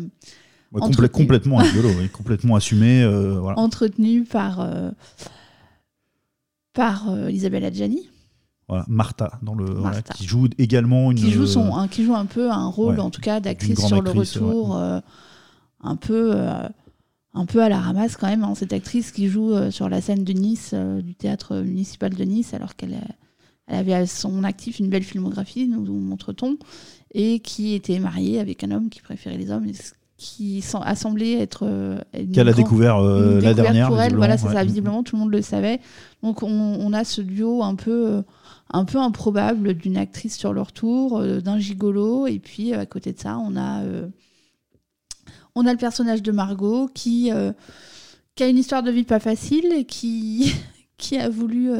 Ouais, 0.72 0.80
entretenu- 0.80 1.06
complè- 1.06 1.10
complètement 1.10 1.56
rigolo, 1.56 1.88
oui, 1.98 2.08
complètement 2.08 2.56
assumé. 2.56 3.04
voilà. 3.40 3.58
entretenu 3.58 4.24
par, 4.24 4.66
par 6.72 7.28
Isabelle 7.30 7.64
Adjani, 7.64 8.08
Voilà, 8.72 8.86
Martha, 8.88 9.38
dans 9.42 9.54
le, 9.54 9.66
voilà, 9.66 10.00
qui 10.00 10.24
joue 10.26 10.48
également 10.56 11.10
une. 11.10 11.18
qui 11.18 11.30
joue, 11.30 11.46
son, 11.46 11.76
un, 11.76 11.88
qui 11.88 12.04
joue 12.06 12.14
un 12.14 12.24
peu 12.24 12.50
un 12.50 12.68
rôle, 12.68 12.94
ouais, 12.94 13.00
en 13.00 13.10
tout 13.10 13.20
cas, 13.20 13.38
d'actrice 13.38 13.84
sur 13.86 14.00
le 14.00 14.10
retour, 14.10 14.76
euh, 14.78 14.98
un, 15.82 15.96
peu, 15.96 16.32
euh, 16.34 16.66
un 17.34 17.44
peu 17.44 17.62
à 17.62 17.68
la 17.68 17.78
ramasse 17.78 18.16
quand 18.16 18.28
même. 18.28 18.44
hein, 18.44 18.54
cette 18.54 18.72
actrice 18.72 19.12
qui 19.12 19.28
joue 19.28 19.52
euh, 19.52 19.70
sur 19.70 19.90
la 19.90 20.00
scène 20.00 20.24
de 20.24 20.32
Nice, 20.32 20.70
euh, 20.72 21.02
du 21.02 21.14
théâtre 21.14 21.56
municipal 21.56 22.14
de 22.14 22.24
Nice, 22.24 22.54
alors 22.54 22.74
qu'elle 22.76 22.94
euh, 22.94 23.12
elle 23.66 23.76
avait 23.78 23.94
à 23.94 24.06
son 24.06 24.42
actif 24.42 24.78
une 24.78 24.88
belle 24.88 25.02
filmographie, 25.04 25.68
nous, 25.68 25.84
nous 25.84 25.98
montre-t-on, 25.98 26.56
et 27.12 27.40
qui 27.40 27.74
était 27.74 27.98
mariée 27.98 28.40
avec 28.40 28.64
un 28.64 28.70
homme 28.70 28.88
qui 28.88 29.02
préférait 29.02 29.36
les 29.36 29.50
hommes, 29.50 29.66
qui 30.16 30.64
a 30.80 30.94
semblé 30.94 31.32
être. 31.32 31.64
euh, 31.66 31.98
Qu'elle 32.32 32.48
a 32.48 32.52
découvert 32.52 32.96
euh, 32.98 33.40
la 33.40 33.54
dernière. 33.54 33.88
pour 33.88 34.00
elle, 34.00 34.14
voilà, 34.16 34.38
c'est 34.38 34.46
ouais. 34.46 34.54
ça. 34.54 34.64
Visiblement, 34.64 35.02
tout 35.02 35.16
le 35.16 35.20
monde 35.22 35.32
le 35.32 35.42
savait. 35.42 35.80
Donc, 36.22 36.42
on, 36.44 36.48
on 36.48 36.92
a 36.92 37.02
ce 37.04 37.20
duo 37.20 37.62
un 37.64 37.74
peu, 37.74 38.06
euh, 38.08 38.22
un 38.72 38.84
peu 38.84 38.98
improbable 38.98 39.74
d'une 39.74 39.96
actrice 39.96 40.36
sur 40.36 40.52
le 40.52 40.62
retour, 40.62 41.18
euh, 41.18 41.40
d'un 41.40 41.58
gigolo, 41.58 42.26
et 42.26 42.38
puis 42.38 42.72
à 42.72 42.86
côté 42.86 43.12
de 43.12 43.18
ça, 43.18 43.38
on 43.38 43.56
a, 43.56 43.82
euh, 43.82 44.08
le 45.56 45.76
personnage 45.76 46.22
de 46.22 46.32
Margot 46.32 46.88
qui, 46.94 47.30
euh, 47.30 47.52
qui 48.34 48.42
a 48.42 48.48
une 48.48 48.58
histoire 48.58 48.82
de 48.82 48.90
vie 48.90 49.04
pas 49.04 49.20
facile 49.20 49.84
qui, 49.86 50.52
a 51.18 51.28
voulu 51.28 51.70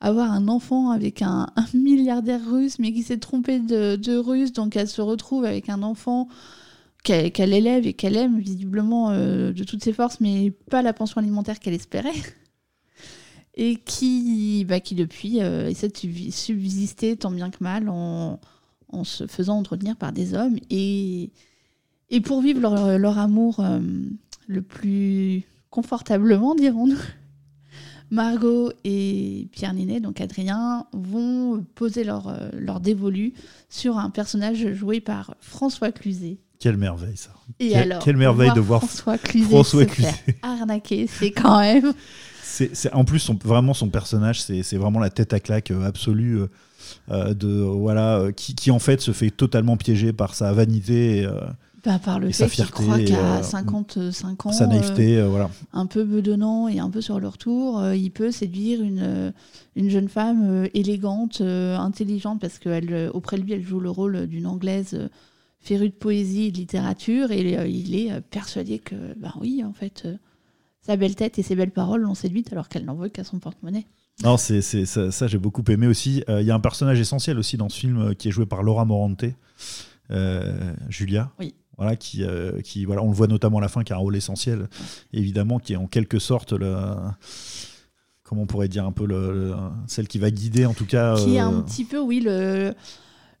avoir 0.00 0.30
un 0.30 0.46
enfant 0.46 0.90
avec 0.90 1.22
un, 1.22 1.48
milliardaire 1.74 2.40
russe, 2.48 2.78
mais 2.78 2.92
qui 2.92 3.02
s'est 3.02 3.18
trompé 3.18 3.58
de, 3.58 4.16
russe, 4.16 4.52
donc 4.52 4.76
elle 4.76 4.88
se 4.88 5.00
retrouve 5.00 5.44
avec 5.44 5.68
un 5.68 5.82
enfant 5.82 6.28
qu'elle 7.02 7.54
élève 7.54 7.86
et 7.86 7.94
qu'elle 7.94 8.16
aime 8.16 8.38
visiblement 8.38 9.10
de 9.10 9.64
toutes 9.64 9.82
ses 9.82 9.94
forces, 9.94 10.20
mais 10.20 10.52
pas 10.70 10.82
la 10.82 10.92
pension 10.92 11.18
alimentaire 11.18 11.58
qu'elle 11.58 11.74
espérait. 11.74 12.12
Et 13.56 13.76
qui, 13.76 14.64
bah, 14.68 14.80
qui 14.80 14.94
depuis 14.94 15.42
euh, 15.42 15.68
essaie 15.68 15.88
de 15.88 16.30
subsister 16.30 17.16
tant 17.16 17.30
bien 17.32 17.50
que 17.50 17.56
mal 17.60 17.88
en, 17.88 18.40
en 18.88 19.04
se 19.04 19.26
faisant 19.26 19.58
entretenir 19.58 19.96
par 19.96 20.12
des 20.12 20.34
hommes. 20.34 20.56
Et, 20.70 21.30
et 22.10 22.20
pour 22.20 22.40
vivre 22.42 22.60
leur, 22.60 22.98
leur 22.98 23.18
amour 23.18 23.60
euh, 23.60 23.80
le 24.46 24.62
plus 24.62 25.42
confortablement, 25.68 26.54
dirons-nous, 26.54 26.96
Margot 28.10 28.72
et 28.84 29.48
Pierre 29.52 29.72
Ninet, 29.74 30.00
donc 30.00 30.20
Adrien, 30.20 30.86
vont 30.92 31.64
poser 31.74 32.02
leur, 32.04 32.28
euh, 32.28 32.48
leur 32.58 32.80
dévolu 32.80 33.34
sur 33.68 33.98
un 33.98 34.10
personnage 34.10 34.72
joué 34.74 35.00
par 35.00 35.34
François 35.40 35.92
Cluzet. 35.92 36.38
Quelle 36.58 36.76
merveille, 36.76 37.16
ça. 37.16 37.30
Et 37.58 37.70
Quelle- 37.70 37.92
alors, 37.92 38.04
quelle 38.04 38.16
merveille 38.16 38.52
de 38.52 38.60
voir 38.60 38.80
François 38.80 39.16
Cluzet 39.18 39.46
François 39.48 39.82
se 39.84 39.88
Cluzet. 39.88 40.10
faire 40.12 40.34
arnaquer, 40.42 41.06
c'est 41.06 41.30
quand 41.30 41.60
même. 41.60 41.92
C'est, 42.72 42.92
en 42.92 43.04
plus, 43.04 43.18
son- 43.20 43.38
vraiment, 43.42 43.74
son 43.74 43.88
personnage, 43.88 44.40
c'est, 44.42 44.76
vraiment 44.76 44.98
la 45.00 45.10
tête 45.10 45.32
à 45.32 45.40
claque 45.40 45.70
euh, 45.70 45.84
absolue. 45.84 46.38
euh, 46.40 46.46
euh, 47.10 47.34
de 47.34 47.48
voilà 47.60 48.28
qui, 48.34 48.54
qui 48.54 48.70
en 48.70 48.78
fait 48.80 49.00
se 49.00 49.12
fait 49.12 49.30
totalement 49.30 49.76
piéger 49.76 50.12
par 50.12 50.34
sa 50.34 50.52
vanité 50.52 51.18
et, 51.18 51.28
Bah, 51.84 51.98
par 52.02 52.18
le 52.18 52.30
Et 52.30 52.32
sa 52.32 52.48
fait 52.48 52.56
qu'il 52.56 52.64
fierté, 52.64 52.82
croit 52.82 52.98
qu'à 52.98 53.36
euh, 53.36 53.42
55 53.42 54.46
ans, 54.46 54.52
sa 54.52 54.66
naïveté 54.66 55.18
euh, 55.18 55.28
voilà 55.28 55.50
un 55.72 55.86
peu 55.86 56.04
bedonnant 56.04 56.68
et 56.68 56.78
un 56.78 56.90
peu 56.90 57.00
sur 57.00 57.20
le 57.20 57.28
retour, 57.28 57.78
euh, 57.78 57.94
il 57.94 58.10
peut 58.10 58.32
séduire 58.32 58.82
une, 58.82 59.32
une 59.76 59.88
jeune 59.90 60.08
femme 60.08 60.42
euh, 60.64 60.68
élégante, 60.74 61.42
intelligente, 61.42 62.40
parce 62.40 62.58
qu'auprès 62.58 63.36
de 63.36 63.42
lui, 63.42 63.52
elle 63.52 63.62
joue 63.64 63.78
le 63.80 63.90
rôle 63.90 64.26
d'une 64.26 64.46
anglaise 64.46 64.98
férue 65.60 65.90
de 65.90 65.94
poésie 65.94 66.46
et 66.46 66.50
de 66.50 66.56
littérature, 66.56 67.30
et 67.30 67.70
il 67.70 67.94
est 67.94 68.20
persuadé 68.30 68.78
que, 68.78 68.96
bah 69.18 69.34
oui, 69.40 69.62
en 69.64 69.72
fait, 69.74 70.08
sa 70.86 70.96
belle 70.96 71.14
tête 71.14 71.38
et 71.38 71.42
ses 71.42 71.54
belles 71.54 71.70
paroles 71.72 72.00
l'ont 72.02 72.14
séduite 72.14 72.52
alors 72.52 72.68
qu'elle 72.68 72.84
n'en 72.84 72.94
veut 72.94 73.08
qu'à 73.08 73.24
son 73.24 73.38
porte-monnaie. 73.38 73.86
non 74.24 74.36
c'est, 74.36 74.62
ça, 74.62 75.10
ça, 75.10 75.26
j'ai 75.26 75.38
beaucoup 75.38 75.64
aimé 75.68 75.86
aussi 75.86 76.22
Euh, 76.28 76.40
il 76.40 76.46
y 76.46 76.50
a 76.50 76.54
un 76.54 76.60
personnage 76.60 76.98
essentiel 77.00 77.38
aussi 77.38 77.56
dans 77.56 77.68
ce 77.68 77.78
film 77.80 77.98
euh, 77.98 78.14
qui 78.14 78.28
est 78.28 78.30
joué 78.32 78.46
par 78.46 78.62
Laura 78.62 78.84
Morante 78.84 79.24
euh, 80.10 80.72
Julia 80.88 81.30
Oui. 81.38 81.54
voilà 81.76 81.96
qui, 81.96 82.24
euh, 82.24 82.60
qui 82.62 82.84
voilà 82.84 83.02
on 83.02 83.08
le 83.08 83.14
voit 83.14 83.26
notamment 83.28 83.58
à 83.58 83.60
la 83.60 83.68
fin 83.68 83.84
qui 83.84 83.92
a 83.92 83.96
un 83.96 84.00
rôle 84.00 84.16
essentiel 84.16 84.68
évidemment 85.12 85.58
qui 85.58 85.74
est 85.74 85.76
en 85.76 85.86
quelque 85.86 86.18
sorte 86.18 86.52
le 86.52 86.74
comment 88.24 88.42
on 88.42 88.46
pourrait 88.46 88.68
dire 88.68 88.84
un 88.86 88.92
peu 88.92 89.06
le, 89.06 89.32
le- 89.32 89.54
celle 89.86 90.08
qui 90.08 90.18
va 90.18 90.30
guider 90.30 90.64
en 90.66 90.74
tout 90.74 90.86
cas 90.86 91.16
Qui 91.16 91.36
est 91.36 91.40
euh, 91.40 91.46
un 91.46 91.62
petit 91.62 91.84
peu, 91.84 91.98
oui, 91.98 92.20
le, 92.20 92.74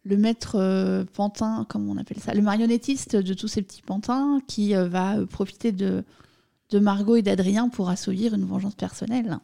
le 0.04 0.16
maître 0.16 0.56
euh, 0.58 1.04
pantin, 1.12 1.64
comme 1.68 1.88
on 1.88 1.96
appelle 1.96 2.18
ça, 2.18 2.34
le 2.34 2.42
marionnettiste 2.42 3.14
de 3.16 3.34
tous 3.34 3.46
ces 3.48 3.62
petits 3.62 3.82
pantins, 3.82 4.40
qui 4.48 4.74
euh, 4.74 4.88
va 4.88 5.14
profiter 5.26 5.70
de, 5.70 6.02
de 6.70 6.78
Margot 6.78 7.16
et 7.16 7.22
d'Adrien 7.22 7.68
pour 7.68 7.88
assouvir 7.88 8.34
une 8.34 8.44
vengeance 8.44 8.74
personnelle. 8.74 9.38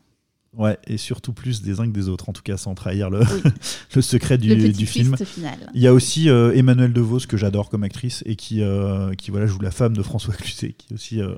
Ouais, 0.57 0.79
et 0.87 0.97
surtout 0.97 1.35
plus 1.35 1.61
des 1.61 1.81
uns 1.81 1.87
que 1.87 1.93
des 1.93 2.09
autres, 2.09 2.31
en 2.31 2.33
tout 2.33 2.41
cas 2.43 2.57
sans 2.57 2.75
trahir 2.75 3.11
le, 3.11 3.21
Oui. 3.21 3.51
le 3.95 4.01
secret 4.01 4.39
du, 4.39 4.55
le 4.55 4.73
du 4.73 4.87
film. 4.87 5.15
final. 5.19 5.71
Il 5.75 5.83
y 5.83 5.87
a 5.87 5.93
aussi 5.93 6.31
euh, 6.31 6.53
Emmanuel 6.55 6.95
DeVos 6.95 7.21
que 7.29 7.37
j'adore 7.37 7.69
comme 7.69 7.83
actrice 7.83 8.23
et 8.25 8.37
qui, 8.37 8.63
euh, 8.63 9.13
qui 9.17 9.31
voilà, 9.31 9.47
joue 9.47 9.61
la 9.61 9.71
femme 9.71 9.95
de 9.95 10.03
François 10.03 10.33
Cluzet, 10.35 10.73
qui 10.73 10.95
aussi 10.95 11.21
euh, 11.21 11.35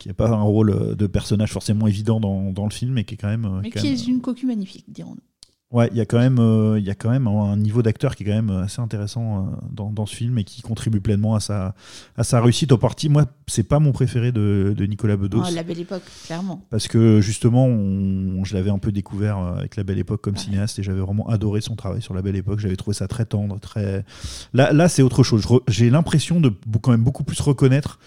qui 0.00 0.08
n'a 0.08 0.14
pas 0.14 0.28
un 0.30 0.42
rôle 0.42 0.70
euh, 0.70 0.94
de 0.96 1.06
personnage 1.06 1.52
forcément 1.52 1.86
évident 1.86 2.18
dans, 2.18 2.50
dans 2.50 2.64
le 2.64 2.72
film, 2.72 2.94
mais 2.94 3.04
qui 3.04 3.14
est 3.14 3.16
quand 3.18 3.28
même. 3.28 3.44
euh, 3.44 3.60
Mais 3.62 3.70
quand 3.70 3.78
qui 3.80 3.86
même- 3.86 3.94
est 3.94 4.06
une 4.08 4.20
cocu 4.20 4.46
magnifique, 4.46 4.86
dirons-nous. 4.88 5.22
Ouais, 5.70 5.88
il 5.92 5.98
y 5.98 6.00
a 6.00 6.06
quand 6.06 6.18
même, 6.18 6.38
euh, 6.38 6.80
y 6.80 6.88
a 6.88 6.94
quand 6.94 7.10
même 7.10 7.26
un, 7.26 7.54
niveau 7.58 7.82
d'acteur 7.82 8.16
qui 8.16 8.22
est 8.22 8.26
quand 8.26 8.32
même 8.32 8.50
assez 8.50 8.80
intéressant 8.80 9.36
euh, 9.36 9.56
dans, 9.70 9.90
dans 9.90 10.06
ce 10.06 10.16
film 10.16 10.38
et 10.38 10.44
qui 10.44 10.62
contribue 10.62 11.02
pleinement 11.02 11.34
à 11.34 11.40
sa, 11.40 11.74
à 12.16 12.24
sa 12.24 12.40
réussite 12.40 12.72
au 12.72 12.78
parti. 12.78 13.10
Moi, 13.10 13.26
c'est 13.46 13.64
pas 13.64 13.78
mon 13.78 13.92
préféré 13.92 14.32
de, 14.32 14.74
de 14.74 14.86
Nicolas 14.86 15.18
Bedos. 15.18 15.42
Oh, 15.46 15.54
la 15.54 15.62
belle 15.62 15.80
époque, 15.80 16.04
clairement. 16.24 16.64
Parce 16.70 16.88
que 16.88 17.20
justement, 17.20 17.66
on- 17.66 18.44
je 18.44 18.54
l'avais 18.54 18.70
un 18.70 18.78
peu 18.78 18.92
découvert 18.92 19.38
euh, 19.38 19.56
avec 19.58 19.76
La 19.76 19.84
Belle 19.84 19.98
Époque 19.98 20.22
comme 20.22 20.36
cinéaste 20.38 20.78
et 20.78 20.82
j'avais 20.82 21.00
vraiment 21.00 21.28
adoré 21.28 21.60
son 21.60 21.76
travail 21.76 22.00
sur 22.00 22.14
La 22.14 22.22
Belle 22.22 22.36
Époque. 22.36 22.60
J'avais 22.60 22.76
trouvé 22.76 22.94
ça 22.94 23.06
très 23.06 23.26
tendre, 23.26 23.60
très. 23.60 24.06
Là, 24.54 24.72
là 24.72 24.88
c'est 24.88 25.02
autre 25.02 25.22
chose. 25.22 25.46
J'ai 25.68 25.90
l'impression 25.90 26.40
de 26.40 26.50
quand 26.80 26.92
même 26.92 27.04
beaucoup 27.04 27.24
plus 27.24 27.40
reconnaître 27.40 27.98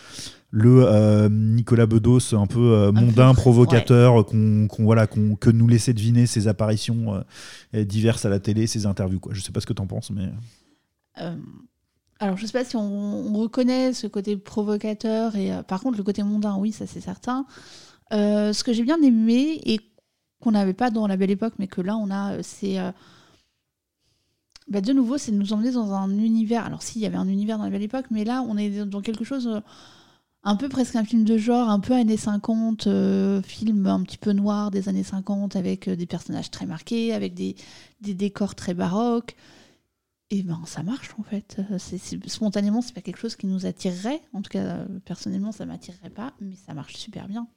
le 0.54 0.84
euh, 0.86 1.30
Nicolas 1.30 1.86
Bedos 1.86 2.34
un 2.36 2.46
peu 2.46 2.74
euh, 2.74 2.92
mondain, 2.92 3.34
peu, 3.34 3.40
provocateur, 3.42 4.26
qu'on, 4.26 4.68
voilà, 4.80 5.08
qu'on- 5.08 5.36
que 5.36 5.50
nous 5.50 5.68
laissait 5.68 5.94
deviner 5.94 6.26
ses 6.28 6.48
apparitions 6.50 7.24
euh, 7.74 7.84
diverses 7.86 8.26
à 8.26 8.30
la 8.30 8.40
télé, 8.40 8.68
ses 8.68 8.86
interviews. 8.86 9.20
Quoi. 9.22 9.34
Je 9.34 9.42
sais 9.42 9.52
pas 9.54 9.62
ce 9.62 9.66
que 9.66 9.74
tu 9.74 9.82
en 9.82 9.88
penses, 9.88 10.12
mais. 10.12 10.30
Alors, 12.20 12.38
je 12.38 12.46
sais 12.46 12.52
pas 12.52 12.64
si 12.66 12.76
on, 12.76 12.82
on 12.82 13.34
reconnaît 13.40 13.94
ce 13.94 14.08
côté 14.08 14.38
provocateur, 14.38 15.36
et 15.36 15.52
par 15.68 15.82
contre, 15.82 15.98
le 15.98 16.04
côté 16.04 16.22
mondain, 16.24 16.56
oui, 16.58 16.72
ça 16.72 16.86
c'est 16.86 17.02
certain. 17.02 17.46
Ce 18.12 18.64
que 18.64 18.74
j'ai 18.74 18.84
bien 18.84 19.02
aimé, 19.02 19.60
et 19.66 19.80
qu'on 20.42 20.52
n'avait 20.52 20.74
pas 20.74 20.92
dans 20.92 21.08
La 21.08 21.18
Belle 21.18 21.32
Époque, 21.32 21.54
mais 21.60 21.68
que 21.68 21.82
là 21.82 21.96
on 21.98 22.12
a, 22.12 22.44
c'est. 22.44 22.78
bah, 24.68 24.82
de 24.82 24.94
nouveau, 24.94 25.18
c'est 25.18 25.32
de 25.32 25.38
nous 25.38 25.54
emmener 25.54 25.72
dans 25.72 25.94
un 25.94 26.10
univers. 26.12 26.66
Alors, 26.66 26.82
s'il 26.82 27.02
y 27.02 27.06
avait 27.06 27.18
un 27.18 27.28
univers 27.28 27.58
dans 27.58 27.64
La 27.66 27.70
Belle 27.70 27.84
Époque, 27.84 28.06
mais 28.12 28.24
là, 28.24 28.44
on 28.48 28.58
est 28.58 28.86
dans 28.86 29.02
quelque 29.02 29.24
chose. 29.24 29.62
Un 30.44 30.56
peu 30.56 30.70
presque 30.70 30.96
un 30.96 31.04
film 31.04 31.24
de 31.24 31.38
genre, 31.38 31.70
un 31.70 31.80
peu 31.80 31.94
années 31.94 32.18
50, 32.18 32.88
euh, 32.88 33.42
film 33.42 33.86
un 33.86 34.02
petit 34.04 34.18
peu 34.18 34.32
noir 34.32 34.72
des 34.72 34.90
années 34.90 35.04
50, 35.04 35.56
avec 35.56 35.88
euh, 35.88 35.96
des 35.96 36.08
personnages 36.08 36.50
très 36.50 36.66
marqués, 36.66 37.14
avec 37.14 37.34
des, 37.34 37.56
décors 38.02 38.56
très 38.56 38.74
baroques. 38.74 39.36
Et 40.34 40.44
ben 40.44 40.62
ça 40.66 40.82
marche 40.82 41.12
en 41.20 41.24
fait. 41.24 41.58
Euh, 41.72 41.78
spontanément, 42.28 42.82
c'est 42.82 42.94
pas 42.94 43.02
quelque 43.02 43.20
chose 43.20 43.36
qui 43.36 43.48
nous 43.48 43.66
attirerait. 43.66 44.22
En 44.34 44.42
tout 44.42 44.50
cas, 44.50 44.86
personnellement, 45.06 45.52
ça 45.52 45.66
m'attirerait 45.66 46.10
pas, 46.10 46.34
mais 46.40 46.56
ça 46.56 46.74
marche 46.74 46.96
super 46.96 47.28
bien. 47.28 47.48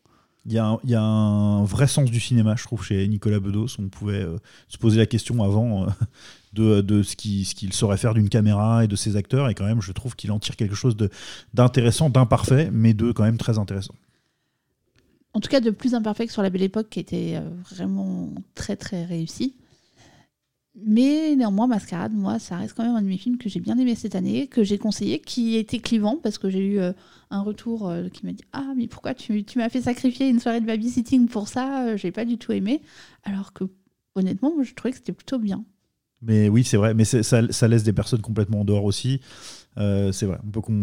Il 0.47 0.53
y, 0.53 0.59
a 0.59 1.01
un, 1.01 1.65
vrai 1.65 1.87
sens 1.87 2.11
du 2.11 2.21
cinéma, 2.21 2.55
je 2.57 2.65
trouve, 2.65 2.85
chez 2.85 3.09
Nicolas 3.09 3.41
Bedos. 3.41 3.69
On 3.79 3.89
pouvait 3.89 4.23
euh, 4.23 4.37
se 4.69 4.77
poser 4.77 4.99
la 4.99 5.07
question 5.07 5.43
avant 5.43 5.87
euh, 6.59 6.83
de, 6.83 7.03
ce 7.03 7.17
qu'il 7.17 7.73
saurait 7.73 7.97
faire 7.97 8.13
d'une 8.13 8.29
caméra 8.29 8.85
et 8.85 8.87
de 8.87 8.95
ses 8.95 9.17
acteurs. 9.17 9.49
Et 9.49 9.55
quand 9.55 9.65
même, 9.65 9.81
je 9.81 9.93
trouve 9.93 10.17
qu'il 10.17 10.31
en 10.33 10.39
tire 10.39 10.57
quelque 10.57 10.75
chose 10.75 10.97
d'intéressant, 11.55 12.11
d'imparfait, 12.11 12.69
mais 12.71 12.93
de 12.93 13.11
quand 13.13 13.25
même 13.25 13.39
très 13.39 13.59
intéressant. 13.59 13.95
En 15.33 15.41
tout 15.41 15.49
cas, 15.49 15.61
de 15.61 15.71
plus 15.71 15.95
imparfait 15.95 16.27
que 16.27 16.33
sur 16.33 16.43
La 16.43 16.51
Belle 16.51 16.63
Époque, 16.63 16.89
qui 16.91 17.01
était 17.01 17.37
euh, 17.37 17.49
vraiment 17.71 18.31
très 18.55 18.77
très 18.77 19.05
réussi. 19.05 19.55
Mais 20.77 21.37
néanmoins, 21.37 21.69
Mascarade, 21.69 22.13
moi, 22.15 22.41
ça 22.41 22.57
reste 22.57 22.75
quand 22.77 22.85
même 22.85 22.97
un 22.97 23.03
de 23.03 23.07
mes 23.07 23.17
films 23.17 23.39
que 23.39 23.49
j'ai 23.49 23.61
bien 23.61 23.79
aimé 23.79 23.95
cette 23.95 24.17
année, 24.17 24.49
que 24.49 24.65
j'ai 24.65 24.77
conseillé, 24.77 25.21
qui 25.21 25.57
était 25.57 25.79
clivant 25.79 26.19
parce 26.21 26.37
que 26.37 26.51
j'ai 26.51 26.67
eu 26.67 26.79
euh, 26.81 26.93
un 27.31 27.43
retour 27.43 27.89
euh, 27.89 28.09
qui 28.09 28.27
m'a 28.27 28.33
dit 28.33 28.43
Ah, 28.53 28.73
mais 28.77 28.89
pourquoi 28.89 29.15
tu, 29.15 29.45
m'as 29.55 29.69
fait 29.69 29.83
sacrifier 29.83 30.29
une 30.29 30.41
soirée 30.41 30.61
de 30.61 30.67
babysitting 30.67 31.29
pour 31.29 31.47
ça 31.47 31.87
Euh, 31.87 31.97
J'ai 31.97 32.11
pas 32.11 32.25
du 32.25 32.39
tout 32.39 32.51
aimé. 32.51 32.83
Alors 33.23 33.53
que, 33.53 33.65
honnêtement, 34.17 34.53
je 34.63 34.75
trouvais 34.75 34.91
que 34.91 34.97
c'était 34.99 35.13
plutôt 35.13 35.39
bien. 35.39 35.65
Mais 36.23 36.49
oui, 36.49 36.65
c'est 36.65 36.77
vrai. 36.77 36.93
Mais 36.93 37.05
ça, 37.05 37.69
laisse 37.69 37.85
des 37.85 37.93
personnes 37.93 38.23
complètement 38.23 38.63
en 38.63 38.65
dehors 38.65 38.85
aussi. 38.85 39.21
Euh, 39.79 40.11
c'est 40.11 40.27
vrai. 40.27 40.41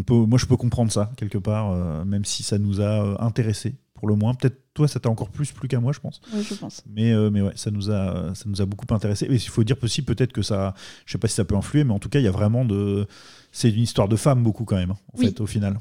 Moi, 0.08 0.40
je 0.40 0.46
peux 0.46 0.58
comprendre 0.58 0.92
ça, 0.92 1.12
quelque 1.18 1.38
part, 1.38 2.06
même 2.06 2.24
si 2.24 2.44
ça 2.44 2.60
nous 2.60 2.80
a 2.80 3.22
intéressés, 3.22 3.76
pour 4.02 4.08
le 4.10 4.16
moins. 4.16 4.34
Peut-être 4.34 4.58
toi, 4.74 4.88
ça 4.88 5.00
t'a 5.00 5.10
encore 5.10 5.30
plus 5.30 5.52
plu 5.52 5.68
qu'à 5.68 5.80
moi, 5.80 5.94
je 5.94 6.00
pense. 6.00 6.22
Oui, 6.34 6.42
je 6.44 6.56
pense. 6.56 6.82
Mais, 6.90 7.12
euh, 7.14 7.30
mais 7.30 7.42
ouais, 7.42 7.52
ça 7.56 7.70
nous 7.70 7.92
a, 7.92 8.34
ça 8.34 8.46
nous 8.48 8.60
a 8.62 8.66
beaucoup 8.66 8.92
intéressé. 8.92 9.26
Et 9.28 9.34
il 9.34 9.40
faut 9.40 9.64
dire 9.64 9.76
aussi 9.84 10.02
peut-être 10.02 10.34
que 10.34 10.42
ça, 10.42 10.74
je 11.06 11.12
sais 11.12 11.20
pas 11.20 11.28
si 11.28 11.36
ça 11.36 11.46
peut 11.46 11.56
influer, 11.56 11.84
mais 11.84 11.94
en 11.94 12.00
tout 12.00 12.10
cas, 12.10 12.18
il 12.20 12.24
y 12.26 12.28
a 12.28 12.32
vraiment 12.32 12.66
de, 12.66 13.06
c'est 13.52 13.70
une 13.70 13.84
histoire 13.84 14.08
de 14.08 14.16
femme 14.16 14.42
beaucoup 14.42 14.66
quand 14.66 14.78
même, 14.78 14.92
en 14.92 14.98
Oui. 15.20 15.28
fait, 15.28 15.40
au 15.40 15.46
final. 15.46 15.78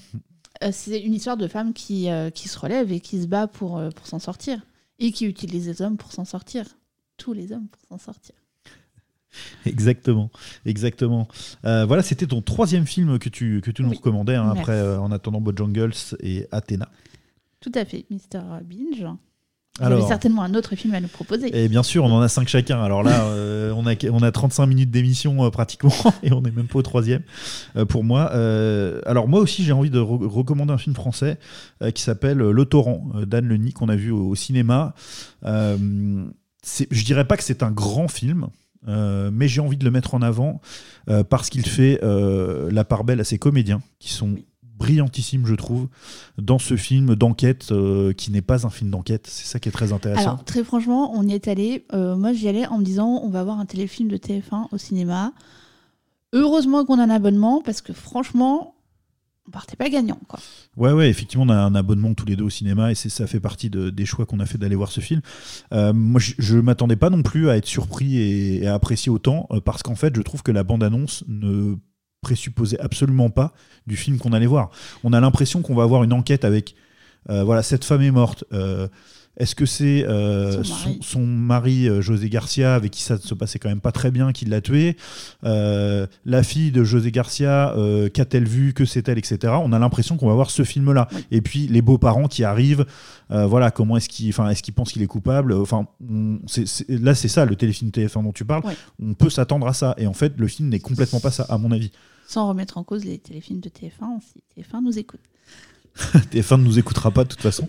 Euh, 0.62 0.68
c'est 0.70 1.00
une 1.00 1.14
histoire 1.14 1.38
de 1.38 1.48
femme 1.48 1.72
qui, 1.72 2.10
euh, 2.10 2.28
qui 2.28 2.46
se 2.48 2.58
relève 2.58 2.92
et 2.92 3.00
qui 3.00 3.22
se 3.22 3.26
bat 3.26 3.46
pour, 3.46 3.82
pour 3.96 4.06
s'en 4.06 4.18
sortir. 4.18 4.60
Et 4.98 5.12
qui 5.12 5.24
utilise 5.24 5.66
les 5.66 5.80
hommes 5.80 5.96
pour 5.96 6.12
s'en 6.12 6.26
sortir. 6.26 6.66
Tous 7.16 7.32
les 7.32 7.52
hommes 7.52 7.68
pour 7.68 7.80
s'en 7.88 7.96
sortir. 8.04 8.34
Exactement, 9.64 10.30
exactement. 10.66 11.28
Euh, 11.64 11.84
voilà, 11.86 12.02
c'était 12.02 12.26
ton 12.26 12.42
troisième 12.42 12.84
film 12.86 13.18
que 13.18 13.28
tu, 13.28 13.60
que 13.62 13.70
tu 13.70 13.82
nous 13.82 13.90
Oui. 13.90 13.96
recommandais 13.96 14.34
hein, 14.34 14.50
après 14.50 14.72
euh, 14.72 14.98
En 15.00 15.12
attendant 15.12 15.40
Bojangles 15.40 15.92
et 16.20 16.46
Athéna. 16.50 16.88
Tout 17.60 17.72
à 17.74 17.84
fait, 17.84 18.06
Mr. 18.10 18.40
Binge. 18.64 19.06
Vous 19.78 19.86
avez 19.86 19.94
Alors, 19.94 20.08
certainement 20.08 20.42
un 20.42 20.54
autre 20.54 20.74
film 20.76 20.92
à 20.94 21.00
nous 21.00 21.08
proposer. 21.08 21.48
et 21.58 21.68
bien 21.68 21.82
sûr, 21.82 22.04
on 22.04 22.10
en 22.12 22.20
a 22.20 22.28
cinq 22.28 22.48
chacun. 22.48 22.82
Alors 22.82 23.02
là, 23.02 23.24
euh, 23.28 23.72
on, 23.74 23.86
a, 23.86 23.94
on 24.10 24.22
a 24.22 24.30
35 24.30 24.66
minutes 24.66 24.90
d'émission 24.90 25.44
euh, 25.44 25.50
pratiquement 25.50 25.92
et 26.22 26.32
on 26.32 26.42
n'est 26.42 26.50
même 26.50 26.66
pas 26.66 26.80
au 26.80 26.82
troisième 26.82 27.22
euh, 27.76 27.86
pour 27.86 28.04
moi. 28.04 28.24
Alors 29.06 29.26
moi 29.28 29.40
aussi, 29.40 29.64
j'ai 29.64 29.72
envie 29.72 29.88
de 29.90 29.98
re- 30.00 30.26
recommander 30.26 30.72
un 30.72 30.78
film 30.78 30.94
français 30.94 31.38
qui 31.94 32.02
s'appelle 32.02 32.38
Le 32.38 32.64
Torrent 32.66 33.06
d'Anne 33.26 33.46
Leny 33.48 33.72
qu'on 33.72 33.88
a 33.88 33.96
vu 33.96 34.10
au, 34.10 34.28
au 34.28 34.34
cinéma. 34.34 34.94
Je 35.44 37.04
dirais 37.04 37.26
pas 37.26 37.36
que 37.36 37.42
c'est 37.44 37.62
un 37.62 37.70
grand 37.70 38.08
film. 38.08 38.48
euh, 38.88 39.30
mais 39.32 39.46
j'ai 39.48 39.60
envie 39.60 39.76
de 39.76 39.84
le 39.84 39.90
mettre 39.90 40.14
en 40.14 40.22
avant 40.22 40.60
euh, 41.08 41.22
parce 41.22 41.50
qu'il 41.50 41.66
fait 41.66 42.00
euh, 42.02 42.70
la 42.72 42.84
part 42.84 43.04
belle 43.04 43.20
à 43.20 43.24
ses 43.24 43.38
comédiens 43.38 43.82
qui 43.98 44.10
sont 44.10 44.36
brillantissimes 44.90 45.46
je 45.46 45.54
trouve 45.54 45.88
dans 46.38 46.58
ce 46.58 46.76
film 46.76 47.14
d'enquête 47.14 47.68
euh, 47.70 48.12
qui 48.12 48.30
n'est 48.30 48.42
pas 48.42 48.66
un 48.66 48.70
film 48.70 48.90
d'enquête 48.90 49.26
c'est 49.28 49.46
ça 49.46 49.58
qui 49.60 49.68
est 49.68 49.72
très 49.72 49.92
intéressant 49.92 50.22
Alors, 50.22 50.44
très 50.44 50.64
franchement, 50.64 51.12
on 51.14 51.26
y 51.26 51.32
est 51.32 51.48
allé. 51.48 51.84
euh, 51.94 52.16
moi, 52.16 52.32
j'y 52.32 52.48
allais 52.48 52.66
en 52.66 52.78
me 52.78 52.84
disant 52.84 53.20
on 53.22 53.28
va 53.30 53.44
voir 53.44 53.58
un 53.60 53.66
téléfilm 53.66 54.08
de 54.08 54.16
TF1 54.16 54.66
au 54.72 54.78
cinéma. 54.78 55.32
Heureusement 56.32 56.84
qu'on 56.84 56.98
a 56.98 57.04
un 57.04 57.10
abonnement 57.10 57.60
parce 57.64 57.80
que 57.80 57.92
franchement, 57.92 58.74
on 59.48 59.50
partait 59.50 59.74
pas 59.76 59.88
gagnant. 59.88 60.20
Quoi. 60.28 60.38
Ouais, 60.76 60.92
ouais, 60.92 61.10
effectivement, 61.10 61.44
on 61.44 61.48
a 61.48 61.56
un 61.56 61.74
abonnement 61.74 62.14
tous 62.14 62.26
les 62.26 62.36
deux 62.36 62.44
au 62.44 62.50
cinéma 62.50 62.92
et 62.92 62.94
ça 62.94 63.26
fait 63.26 63.40
partie 63.40 63.68
de- 63.68 63.90
des 63.90 64.06
choix 64.06 64.26
qu'on 64.26 64.38
a 64.38 64.46
fait 64.46 64.58
d'aller 64.58 64.76
voir 64.76 64.92
ce 64.92 65.00
film. 65.00 65.22
Euh, 65.72 65.92
moi, 65.92 66.20
je, 66.20 66.34
je 66.38 66.56
m'attendais 66.58 66.94
pas 66.96 67.10
non 67.10 67.22
plus 67.22 67.48
à 67.50 67.56
être 67.56 67.66
surpris 67.66 68.16
et, 68.16 68.62
et 68.62 68.66
à 68.68 68.74
apprécier 68.74 69.10
autant 69.10 69.46
euh, 69.50 69.60
parce 69.60 69.82
qu'en 69.82 69.96
fait, 69.96 70.14
je 70.14 70.22
trouve 70.22 70.42
que 70.44 70.52
la 70.52 70.62
bande-annonce 70.62 71.24
ne 71.26 71.74
présupposait 72.30 72.78
absolument 72.80 73.30
pas 73.30 73.52
du 73.86 73.96
film 73.96 74.18
qu'on 74.18 74.32
allait 74.32 74.46
voir. 74.46 74.70
On 75.04 75.12
a 75.12 75.20
l'impression 75.20 75.62
qu'on 75.62 75.74
va 75.74 75.82
avoir 75.82 76.04
une 76.04 76.12
enquête 76.12 76.44
avec, 76.44 76.74
euh, 77.30 77.44
voilà, 77.44 77.62
cette 77.62 77.84
femme 77.84 78.02
est 78.02 78.10
morte. 78.10 78.44
euh, 78.52 78.88
est-ce 79.36 79.54
que 79.54 79.64
c'est 79.64 80.04
euh, 80.06 80.62
Son 80.62 80.64
son, 80.64 80.74
mari. 80.90 80.98
son 81.02 81.20
mari, 81.26 82.02
José 82.02 82.28
Garcia, 82.28 82.74
avec 82.74 82.90
qui 82.90 83.00
ça 83.02 83.16
se 83.16 83.32
passait 83.32 83.58
quand 83.58 83.70
même 83.70 83.80
pas 83.80 83.92
très 83.92 84.10
bien, 84.10 84.32
qui 84.32 84.44
l'a 84.44 84.60
tué 84.60 84.96
La 85.44 86.42
fille 86.42 86.72
de 86.72 86.84
José 86.84 87.10
Garcia, 87.10 87.74
qu'a-t-elle 88.12 88.46
vu 88.46 88.74
Que 88.74 88.84
c'est 88.84 89.08
elle 89.08 89.16
Etc. 89.16 89.38
On 89.64 89.72
a 89.72 89.78
l'impression 89.78 90.16
qu'on 90.18 90.26
va 90.28 90.34
voir 90.34 90.50
ce 90.50 90.62
film-là. 90.64 91.08
Et 91.30 91.40
puis 91.40 91.68
les 91.68 91.80
beaux-parents 91.80 92.26
qui 92.28 92.44
arrivent, 92.44 92.84
voilà, 93.30 93.70
comment 93.70 93.96
est-ce 93.96 94.08
qu'ils 94.10 94.28
est 94.30 94.60
qu'ils 94.62 94.74
pensent 94.74 94.92
qu'il 94.92 95.00
est 95.00 95.06
coupable 95.06 95.54
Enfin, 95.54 95.86
on- 96.06 96.40
là, 96.88 97.14
c'est 97.14 97.28
ça, 97.28 97.46
le 97.46 97.54
téléfilm 97.56 97.90
TF1 97.92 98.24
dont 98.24 98.32
tu 98.32 98.44
parles. 98.44 98.66
Ouais. 98.66 98.76
On 99.02 99.14
peut 99.14 99.30
s'attendre 99.30 99.66
à 99.68 99.72
ça. 99.72 99.94
Et 99.96 100.06
en 100.06 100.12
fait, 100.12 100.34
le 100.36 100.48
film 100.48 100.68
n'est 100.68 100.80
complètement 100.80 101.20
pas 101.20 101.30
ça, 101.30 101.44
à 101.48 101.56
mon 101.56 101.70
avis. 101.70 101.92
Sans 102.30 102.46
remettre 102.48 102.78
en 102.78 102.84
cause 102.84 103.04
les 103.04 103.18
téléfilms 103.18 103.58
de 103.58 103.68
TF1, 103.68 104.20
si 104.20 104.40
TF1 104.56 104.84
nous 104.84 104.96
écoute. 105.00 105.18
TF1 106.32 106.58
ne 106.60 106.64
nous 106.64 106.78
écoutera 106.78 107.10
pas 107.10 107.24
de 107.24 107.28
toute 107.30 107.40
façon. 107.40 107.66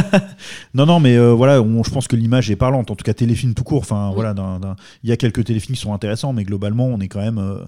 non, 0.74 0.86
non, 0.86 1.00
mais 1.00 1.16
euh, 1.18 1.34
voilà, 1.34 1.60
on- 1.60 1.82
je 1.84 1.90
pense 1.90 2.08
que 2.08 2.16
l'image 2.16 2.50
est 2.50 2.56
parlante. 2.56 2.90
En 2.90 2.96
tout 2.96 3.04
cas, 3.04 3.12
téléfilm 3.12 3.52
tout 3.52 3.62
court. 3.62 3.82
Enfin, 3.82 4.10
voilà, 4.14 4.34
il 5.02 5.10
y 5.10 5.12
a 5.12 5.18
quelques 5.18 5.44
téléfilms 5.44 5.74
qui 5.76 5.82
sont 5.82 5.92
intéressants, 5.92 6.32
mais 6.32 6.44
globalement, 6.44 6.86
on 6.86 6.98
est 7.00 7.08
quand 7.08 7.20
même, 7.20 7.36
euh, 7.36 7.62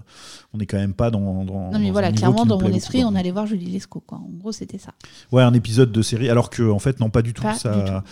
on 0.55 0.59
est 0.59 0.65
quand 0.65 0.77
même 0.79 0.95
pas 0.95 1.11
dans. 1.11 1.43
dans 1.45 1.69
Non, 1.71 1.77
mais 1.77 1.85
dans 1.87 1.91
voilà, 1.91 2.11
clairement, 2.11 2.47
dans 2.47 2.59
mon 2.59 2.73
esprit, 2.73 3.03
on 3.05 3.13
allait 3.13 3.29
voir 3.29 3.45
Julie 3.45 3.69
Lescaut. 3.69 3.99
Quoi. 4.05 4.17
En 4.17 4.29
gros, 4.31 4.51
c'était 4.51 4.79
ça. 4.79 4.93
Ouais, 5.31 5.43
un 5.43 5.53
épisode 5.53 5.91
de 5.91 6.01
série, 6.01 6.31
alors 6.31 6.49
que 6.49 6.67
en 6.67 6.79
fait, 6.79 6.99
non, 6.99 7.11
pas 7.11 7.21
du 7.21 7.33
tout. 7.33 7.43
Pas 7.43 7.53
du 7.53 7.59
ça, 7.59 8.03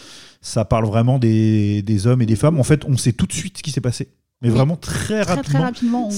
ça 0.42 0.64
parle 0.66 0.86
vraiment 0.86 1.18
des, 1.18 1.82
des 1.82 2.06
hommes 2.06 2.22
et 2.22 2.28
des 2.28 2.36
femmes. 2.36 2.60
En 2.60 2.64
fait, 2.64 2.86
on 2.86 2.98
sait 2.98 3.14
tout 3.14 3.26
de 3.26 3.34
suite 3.34 3.58
ce 3.58 3.64
qui 3.64 3.72
s'est 3.72 3.82
passé. 3.82 4.10
Mais 4.44 4.50
Oui. 4.50 4.56
vraiment 4.56 4.76
très 4.76 5.22
Très, 5.22 5.36
rapidement. 5.36 5.44
très 5.44 5.58
rapidement, 5.60 6.10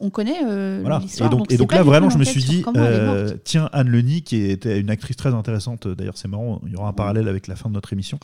on, 0.00 0.10
connaît 0.10 0.44
euh, 0.46 0.80
Voilà. 0.82 0.98
l'histoire. 0.98 1.32
Et 1.32 1.34
donc, 1.34 1.46
et 1.50 1.54
c'est 1.54 1.58
donc 1.58 1.72
là, 1.72 1.82
vraiment, 1.82 2.10
je 2.10 2.18
me 2.18 2.24
suis 2.24 2.42
dit, 2.44 2.60
comment 2.60 2.78
euh, 2.78 3.30
tiens, 3.42 3.70
Anne 3.72 3.88
Leny, 3.88 4.20
qui 4.22 4.36
était 4.50 4.78
une 4.78 4.90
actrice 4.90 5.16
très 5.16 5.32
intéressante, 5.32 5.88
d'ailleurs, 5.88 6.18
c'est 6.18 6.28
marrant, 6.28 6.60
il 6.66 6.72
y 6.72 6.76
aura 6.76 6.88
un 6.88 6.92
parallèle 6.92 7.26
avec 7.26 7.46
la 7.46 7.56
fin 7.56 7.70
de 7.70 7.74
notre 7.74 7.92
émission. 7.94 8.18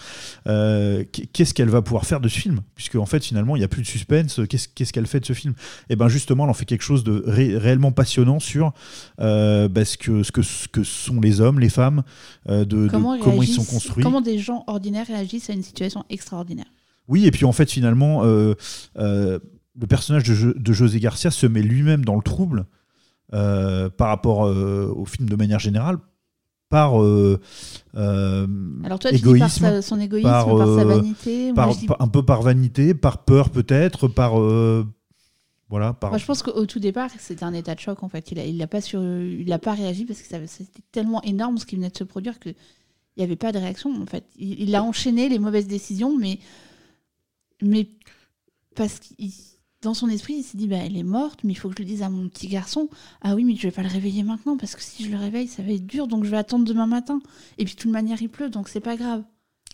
Euh, 0.46 1.04
qu'est-ce 1.32 1.54
qu'elle 1.54 1.70
va 1.70 1.80
pouvoir 1.80 2.04
faire 2.04 2.20
de 2.20 2.28
ce 2.28 2.38
film? 2.38 2.60
Puisque, 2.74 2.96
en 2.96 3.06
fait, 3.06 3.24
finalement, 3.24 3.56
il 3.56 3.60
n'y 3.60 3.64
a 3.64 3.68
plus 3.68 3.80
de 3.82 3.86
suspense. 3.86 4.40
Qu'est-ce 4.48 4.92
qu'elle 4.92 5.06
fait 5.06 5.20
de 5.20 5.26
ce 5.26 5.32
film? 5.32 5.54
Et 5.88 5.96
bien, 5.96 6.08
justement, 6.08 6.44
elle 6.44 6.50
en 6.50 6.54
fait 6.54 6.66
quelque 6.66 6.84
chose 6.84 7.02
de 7.02 7.22
ré- 7.26 7.56
réellement 7.56 7.92
passionnant 7.92 8.40
sur 8.40 8.72
euh, 9.20 9.68
bah, 9.68 9.86
ce, 9.86 9.96
que, 9.96 10.22
ce, 10.22 10.32
que, 10.32 10.42
ce 10.42 10.68
que 10.68 10.82
sont 10.84 11.18
les 11.20 11.40
hommes, 11.40 11.60
les 11.60 11.70
femmes, 11.70 12.02
euh, 12.50 12.66
de, 12.66 12.84
de 12.84 12.88
Comment, 12.88 13.18
comment 13.18 13.42
ils 13.42 13.48
sont 13.48 13.64
construits. 13.64 14.02
Comment 14.04 14.20
des 14.20 14.38
gens 14.38 14.64
ordinaires 14.66 15.06
réagissent 15.06 15.48
à 15.48 15.54
une 15.54 15.62
situation 15.62 16.04
extraordinaire. 16.10 16.66
Oui, 17.08 17.26
et 17.26 17.30
puis 17.30 17.44
en 17.44 17.52
fait, 17.52 17.70
finalement, 17.70 18.24
euh, 18.24 18.54
euh, 18.98 19.38
le 19.80 19.86
personnage 19.86 20.24
de, 20.24 20.34
Jo- 20.34 20.54
de 20.54 20.72
José 20.72 20.98
Garcia 21.00 21.30
se 21.30 21.46
met 21.46 21.62
lui-même 21.62 22.04
dans 22.04 22.16
le 22.16 22.22
trouble 22.22 22.66
euh, 23.34 23.88
par 23.90 24.08
rapport 24.08 24.40
au 24.40 25.04
film 25.04 25.28
de 25.28 25.36
manière 25.36 25.58
générale, 25.60 25.98
par 26.68 26.94
Alors 26.94 27.38
toi, 28.98 29.10
tu 29.10 29.16
dis 29.18 29.38
par 29.38 29.50
sa- 29.50 29.82
son 29.82 30.00
égoïsme, 30.00 30.28
par, 30.28 30.46
par, 30.46 30.66
sa 30.76 30.84
vanité. 30.84 31.52
Par- 31.52 31.74
dis- 31.74 31.86
un 31.98 32.08
peu 32.08 32.24
par 32.24 32.42
vanité, 32.42 32.94
par 32.94 33.24
peur 33.24 33.50
peut-être, 33.50 34.08
par 34.08 34.34
voilà, 35.68 35.92
par. 35.94 36.10
Moi, 36.10 36.18
je 36.18 36.26
pense 36.26 36.42
qu'au 36.44 36.64
tout 36.66 36.78
départ, 36.78 37.10
c'était 37.18 37.44
un 37.44 37.52
état 37.52 37.74
de 37.74 37.80
choc 37.80 38.02
en 38.02 38.08
fait. 38.08 38.30
Il 38.30 38.38
n'a 38.38 38.44
il 38.44 38.62
a 38.62 38.66
pas, 38.68 38.80
sur... 38.80 39.02
il 39.02 39.52
a 39.52 39.58
pas 39.58 39.74
réagi 39.74 40.04
parce 40.04 40.20
que 40.20 40.28
c'était 40.46 40.82
tellement 40.92 41.20
énorme 41.22 41.58
ce 41.58 41.66
qui 41.66 41.74
venait 41.76 41.90
de 41.90 41.96
se 41.96 42.04
produire 42.04 42.38
qu'il 42.38 42.54
n'y 43.18 43.24
avait 43.24 43.34
pas 43.36 43.50
de 43.50 43.58
réaction 43.58 43.90
en 44.00 44.06
fait. 44.06 44.24
Il, 44.38 44.60
il 44.60 44.74
a 44.76 44.82
enchaîné 44.84 45.28
les 45.28 45.40
mauvaises 45.40 45.66
décisions, 45.66 46.16
mais, 46.16 46.38
mais 47.62 47.88
parce 48.74 49.00
que 49.00 49.14
dans 49.82 49.94
son 49.94 50.08
esprit, 50.08 50.34
il 50.38 50.42
s'est 50.42 50.58
dit 50.58 50.68
bah, 50.68 50.78
elle 50.84 50.96
est 50.96 51.02
morte, 51.02 51.40
mais 51.44 51.52
il 51.52 51.56
faut 51.56 51.68
que 51.68 51.76
je 51.76 51.82
le 51.82 51.88
dise 51.88 52.02
à 52.02 52.08
mon 52.08 52.28
petit 52.28 52.48
garçon. 52.48 52.88
Ah 53.22 53.34
oui, 53.34 53.44
mais 53.44 53.54
je 53.54 53.62
vais 53.62 53.70
pas 53.70 53.82
le 53.82 53.88
réveiller 53.88 54.22
maintenant 54.22 54.56
parce 54.56 54.74
que 54.74 54.82
si 54.82 55.04
je 55.04 55.10
le 55.10 55.16
réveille, 55.16 55.48
ça 55.48 55.62
va 55.62 55.70
être 55.70 55.86
dur, 55.86 56.06
donc 56.08 56.24
je 56.24 56.30
vais 56.30 56.36
attendre 56.36 56.64
demain 56.64 56.86
matin. 56.86 57.20
Et 57.58 57.64
puis 57.64 57.74
de 57.74 57.80
toute 57.80 57.92
manière, 57.92 58.20
il 58.20 58.28
pleut, 58.28 58.50
donc 58.50 58.68
c'est 58.68 58.80
pas 58.80 58.96
grave. 58.96 59.22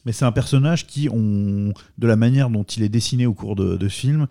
Mais 0.04 0.12
c'est 0.12 0.24
un 0.24 0.32
personnage 0.32 0.86
qui, 0.86 1.08
on, 1.08 1.72
de 1.98 2.06
la 2.06 2.16
manière 2.16 2.50
dont 2.50 2.64
il 2.64 2.82
est 2.82 2.88
dessiné 2.88 3.24
au 3.24 3.34
cours 3.34 3.54
de, 3.54 3.76
de 3.76 3.88
film, 3.88 4.26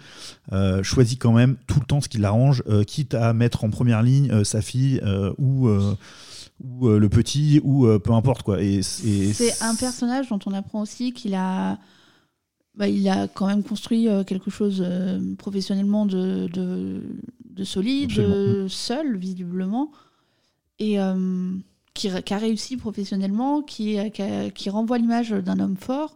euh, 0.51 0.83
choisit 0.83 1.19
quand 1.19 1.31
même 1.31 1.55
tout 1.65 1.79
le 1.79 1.85
temps 1.85 2.01
ce 2.01 2.09
qui 2.09 2.17
l'arrange, 2.17 2.61
euh, 2.67 2.83
quitte 2.83 3.13
à 3.13 3.31
mettre 3.33 3.63
en 3.63 3.69
première 3.69 4.03
ligne 4.03 4.29
euh, 4.31 4.43
sa 4.43 4.61
fille 4.61 5.01
ou, 5.37 5.69
ou 6.63 6.89
le 6.89 7.09
petit 7.09 7.61
ou 7.63 7.87
peu 7.99 8.11
importe 8.11 8.43
quoi. 8.43 8.61
Et, 8.61 8.79
et 8.79 9.33
C'est 9.33 9.63
un 9.63 9.75
personnage 9.75 10.27
dont 10.27 10.39
on 10.45 10.53
apprend 10.53 10.81
aussi 10.81 11.13
qu'il 11.13 11.33
a, 11.33 11.79
bah, 12.75 12.87
il 12.87 13.07
a 13.09 13.27
quand 13.27 13.47
même 13.47 13.63
construit 13.63 14.07
euh, 14.07 14.23
quelque 14.23 14.49
chose 14.51 14.81
euh, 14.85 15.35
professionnellement 15.35 16.05
de, 16.05 16.47
de, 16.53 17.03
de 17.49 17.63
solide, 17.63 18.11
Absolument. 18.11 18.33
euh, 18.35 18.67
seul 18.69 19.17
visiblement, 19.17 19.91
et 20.79 20.99
euh, 20.99 21.51
qui, 21.93 22.09
qui 22.23 22.33
a 22.33 22.37
réussi 22.37 22.77
professionnellement, 22.77 23.61
qui, 23.61 23.97
qui, 24.11 24.21
a- 24.21 24.49
qui 24.49 24.69
renvoie 24.69 24.97
l'image 24.97 25.31
d'un 25.31 25.59
homme 25.59 25.77
fort. 25.77 26.15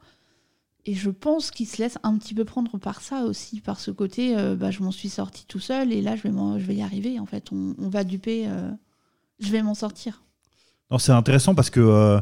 Et 0.88 0.94
je 0.94 1.10
pense 1.10 1.50
qu'il 1.52 1.68
se 1.68 1.82
laisse 1.82 1.98
un 2.04 2.18
petit 2.18 2.36
peu 2.36 2.46
prendre 2.46 2.78
par 2.78 3.02
ça 3.02 3.24
aussi, 3.26 3.60
par 3.60 3.80
ce 3.80 3.90
côté, 3.92 4.38
euh, 4.38 4.56
bah, 4.56 4.70
je 4.72 4.84
m'en 4.84 4.92
suis 4.92 5.10
sorti 5.10 5.46
tout 5.48 5.60
seul 5.60 5.92
et 5.92 6.02
là 6.02 6.16
je 6.16 6.22
vais, 6.24 6.32
m'en- 6.32 6.60
je 6.60 6.66
vais 6.66 6.76
y 6.76 6.82
arriver. 6.84 7.20
En 7.20 7.26
fait, 7.26 7.52
on, 7.52 7.76
on 7.80 7.90
va 7.90 8.04
duper, 8.04 8.48
euh, 8.48 8.70
je 9.40 9.52
vais 9.52 9.64
m'en 9.64 9.74
sortir. 9.76 10.24
C'est 11.00 11.12
intéressant 11.12 11.56
parce 11.56 11.70
que 11.72 11.80
euh, 11.80 12.22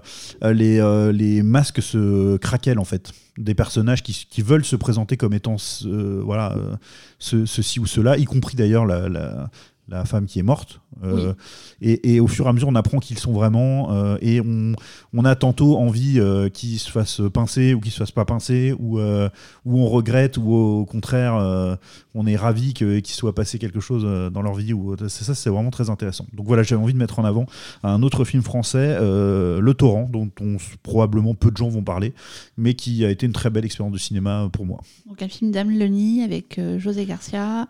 les, 0.53 0.79
euh, 0.79 1.11
les 1.11 1.43
masques 1.43 1.81
se 1.81 2.37
craquellent 2.37 2.79
en 2.79 2.85
fait. 2.85 3.11
Des 3.37 3.55
personnages 3.55 4.03
qui, 4.03 4.41
veulent 4.41 4.63
se 4.63 4.75
présenter 4.75 5.17
comme 5.17 5.33
étant 5.33 5.57
euh, 5.85 6.21
voilà, 6.23 6.53
euh, 6.53 6.75
ce- 7.19 7.45
ceci 7.45 7.79
ou 7.79 7.85
cela, 7.85 8.17
y 8.17 8.25
compris 8.25 8.55
d'ailleurs 8.55 8.85
la, 8.85 9.49
la 9.89 10.05
femme 10.05 10.25
qui 10.25 10.39
est 10.39 10.43
morte. 10.43 10.79
Euh, 11.03 11.33
et, 11.81 12.15
et 12.15 12.19
au 12.19 12.27
fur 12.27 12.45
et 12.45 12.49
à 12.49 12.53
mesure, 12.53 12.69
on 12.69 12.75
apprend 12.75 12.99
qu'ils 12.99 13.19
sont 13.19 13.33
vraiment. 13.33 13.91
euh, 13.91 14.17
et 14.21 14.39
on, 14.39 14.73
on 15.13 15.25
a 15.25 15.35
tantôt 15.35 15.77
envie 15.77 16.19
euh, 16.19 16.49
qu'ils 16.49 16.79
se 16.79 16.89
fassent 16.89 17.21
pincer 17.33 17.73
ou 17.73 17.81
qu'ils 17.81 17.91
se 17.91 17.97
fassent 17.97 18.11
pas 18.11 18.23
pincer, 18.23 18.73
ou, 18.79 18.99
ou 18.99 19.79
on 19.79 19.89
regrette, 19.89 20.37
ou 20.37 20.53
au 20.53 20.85
contraire, 20.85 21.77
on 22.15 22.25
est 22.25 22.35
ravi 22.35 22.73
qu'il 22.73 23.05
soit 23.07 23.35
passé 23.35 23.59
quelque 23.59 23.79
chose 23.79 24.03
dans 24.31 24.41
leur 24.41 24.53
vie. 24.53 24.73
Ou, 24.73 24.95
c'est 25.09 25.25
ça, 25.25 25.35
c'est 25.35 25.49
vraiment 25.49 25.71
très 25.71 25.89
intéressant. 25.89 26.25
Donc 26.33 26.47
voilà, 26.47 26.63
j'avais 26.63 26.81
envie 26.81 26.93
de 26.93 26.99
mettre 26.99 27.19
en 27.19 27.25
avant 27.25 27.45
un 27.83 28.01
autre 28.03 28.23
film 28.23 28.43
français, 28.43 28.97
Le 28.99 29.73
Torrent, 29.73 30.09
dont 30.11 30.29
on, 30.39 30.57
probablement 30.83 31.35
peu 31.35 31.51
de 31.51 31.57
gens 31.57 31.69
vont 31.69 31.83
parler, 31.83 32.13
mais 32.57 32.73
qui 32.73 33.03
a 33.03 33.09
été 33.09 33.25
une 33.25 33.33
très 33.33 33.49
belle 33.49 33.65
expérience 33.65 33.93
de 33.93 33.99
cinéma 33.99 34.49
pour 34.53 34.65
moi. 34.65 34.81
Donc 35.07 35.21
un 35.21 35.27
film 35.27 35.51
d'Anne 35.51 35.77
Leni 35.77 36.23
avec 36.23 36.59
José 36.77 37.05
Garcia 37.05 37.67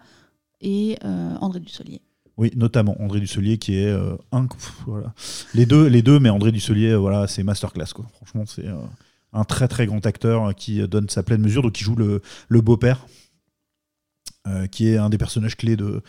et 0.64 0.97
euh, 1.03 1.36
André 1.41 1.59
Dussolier. 1.59 2.01
Oui, 2.38 2.51
notamment 2.55 2.99
André 2.99 3.20
Dusselier 3.20 3.59
qui 3.59 3.76
est 3.76 3.91
euh, 3.91 4.16
un, 4.32 4.47
voilà. 4.88 5.14
les 5.53 5.68
deux, 5.68 5.86
les 5.86 6.01
deux, 6.01 6.20
mais 6.20 6.30
André 6.30 6.51
Dusselier, 6.51 6.91
euh, 6.91 6.97
voilà, 6.97 7.28
c'est 7.28 7.43
masterclass. 7.43 7.86
Franchement, 8.16 8.45
c'est 8.47 8.66
euh, 8.66 8.76
un 9.34 9.43
très 9.43 9.68
très 9.68 9.86
grand 9.86 10.03
acteur 10.05 10.45
euh, 10.45 10.53
qui 10.53 10.82
euh, 10.82 10.88
donne 10.88 11.09
sa 11.09 11.22
pleine 11.22 11.41
mesure, 11.41 11.61
donc 11.61 11.74
qui 11.74 11.84
joue 11.84 11.95
le, 11.95 12.22
beau-père, 12.49 13.05
euh, 14.47 14.66
qui 14.66 14.88
est 14.88 14.97
un 14.97 15.09
des 15.09 15.20
personnages 15.20 15.57
clés 15.57 15.76
de, 15.76 16.01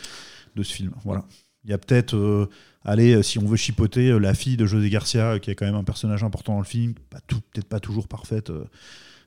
ce 0.56 0.72
film. 0.72 0.92
Voilà. 1.04 1.24
Il 1.64 1.70
y 1.70 1.72
a 1.74 1.78
peut-être, 1.78 2.16
euh, 2.16 2.48
allez, 2.84 3.14
euh, 3.14 3.22
si 3.22 3.38
on 3.38 3.46
veut 3.46 3.56
chipoter, 3.56 4.10
euh, 4.10 4.18
la 4.18 4.34
fille 4.34 4.56
de 4.56 4.66
José 4.66 4.88
Garcia, 4.88 5.32
euh, 5.32 5.38
qui 5.38 5.50
est 5.50 5.54
quand 5.54 5.66
même 5.66 5.74
un 5.74 5.84
personnage 5.84 6.22
important 6.22 6.54
dans 6.54 6.60
le 6.60 6.66
film, 6.66 6.94
peut-être 7.26 7.68
pas 7.68 7.80
toujours 7.80 8.08
parfaite. 8.08 8.50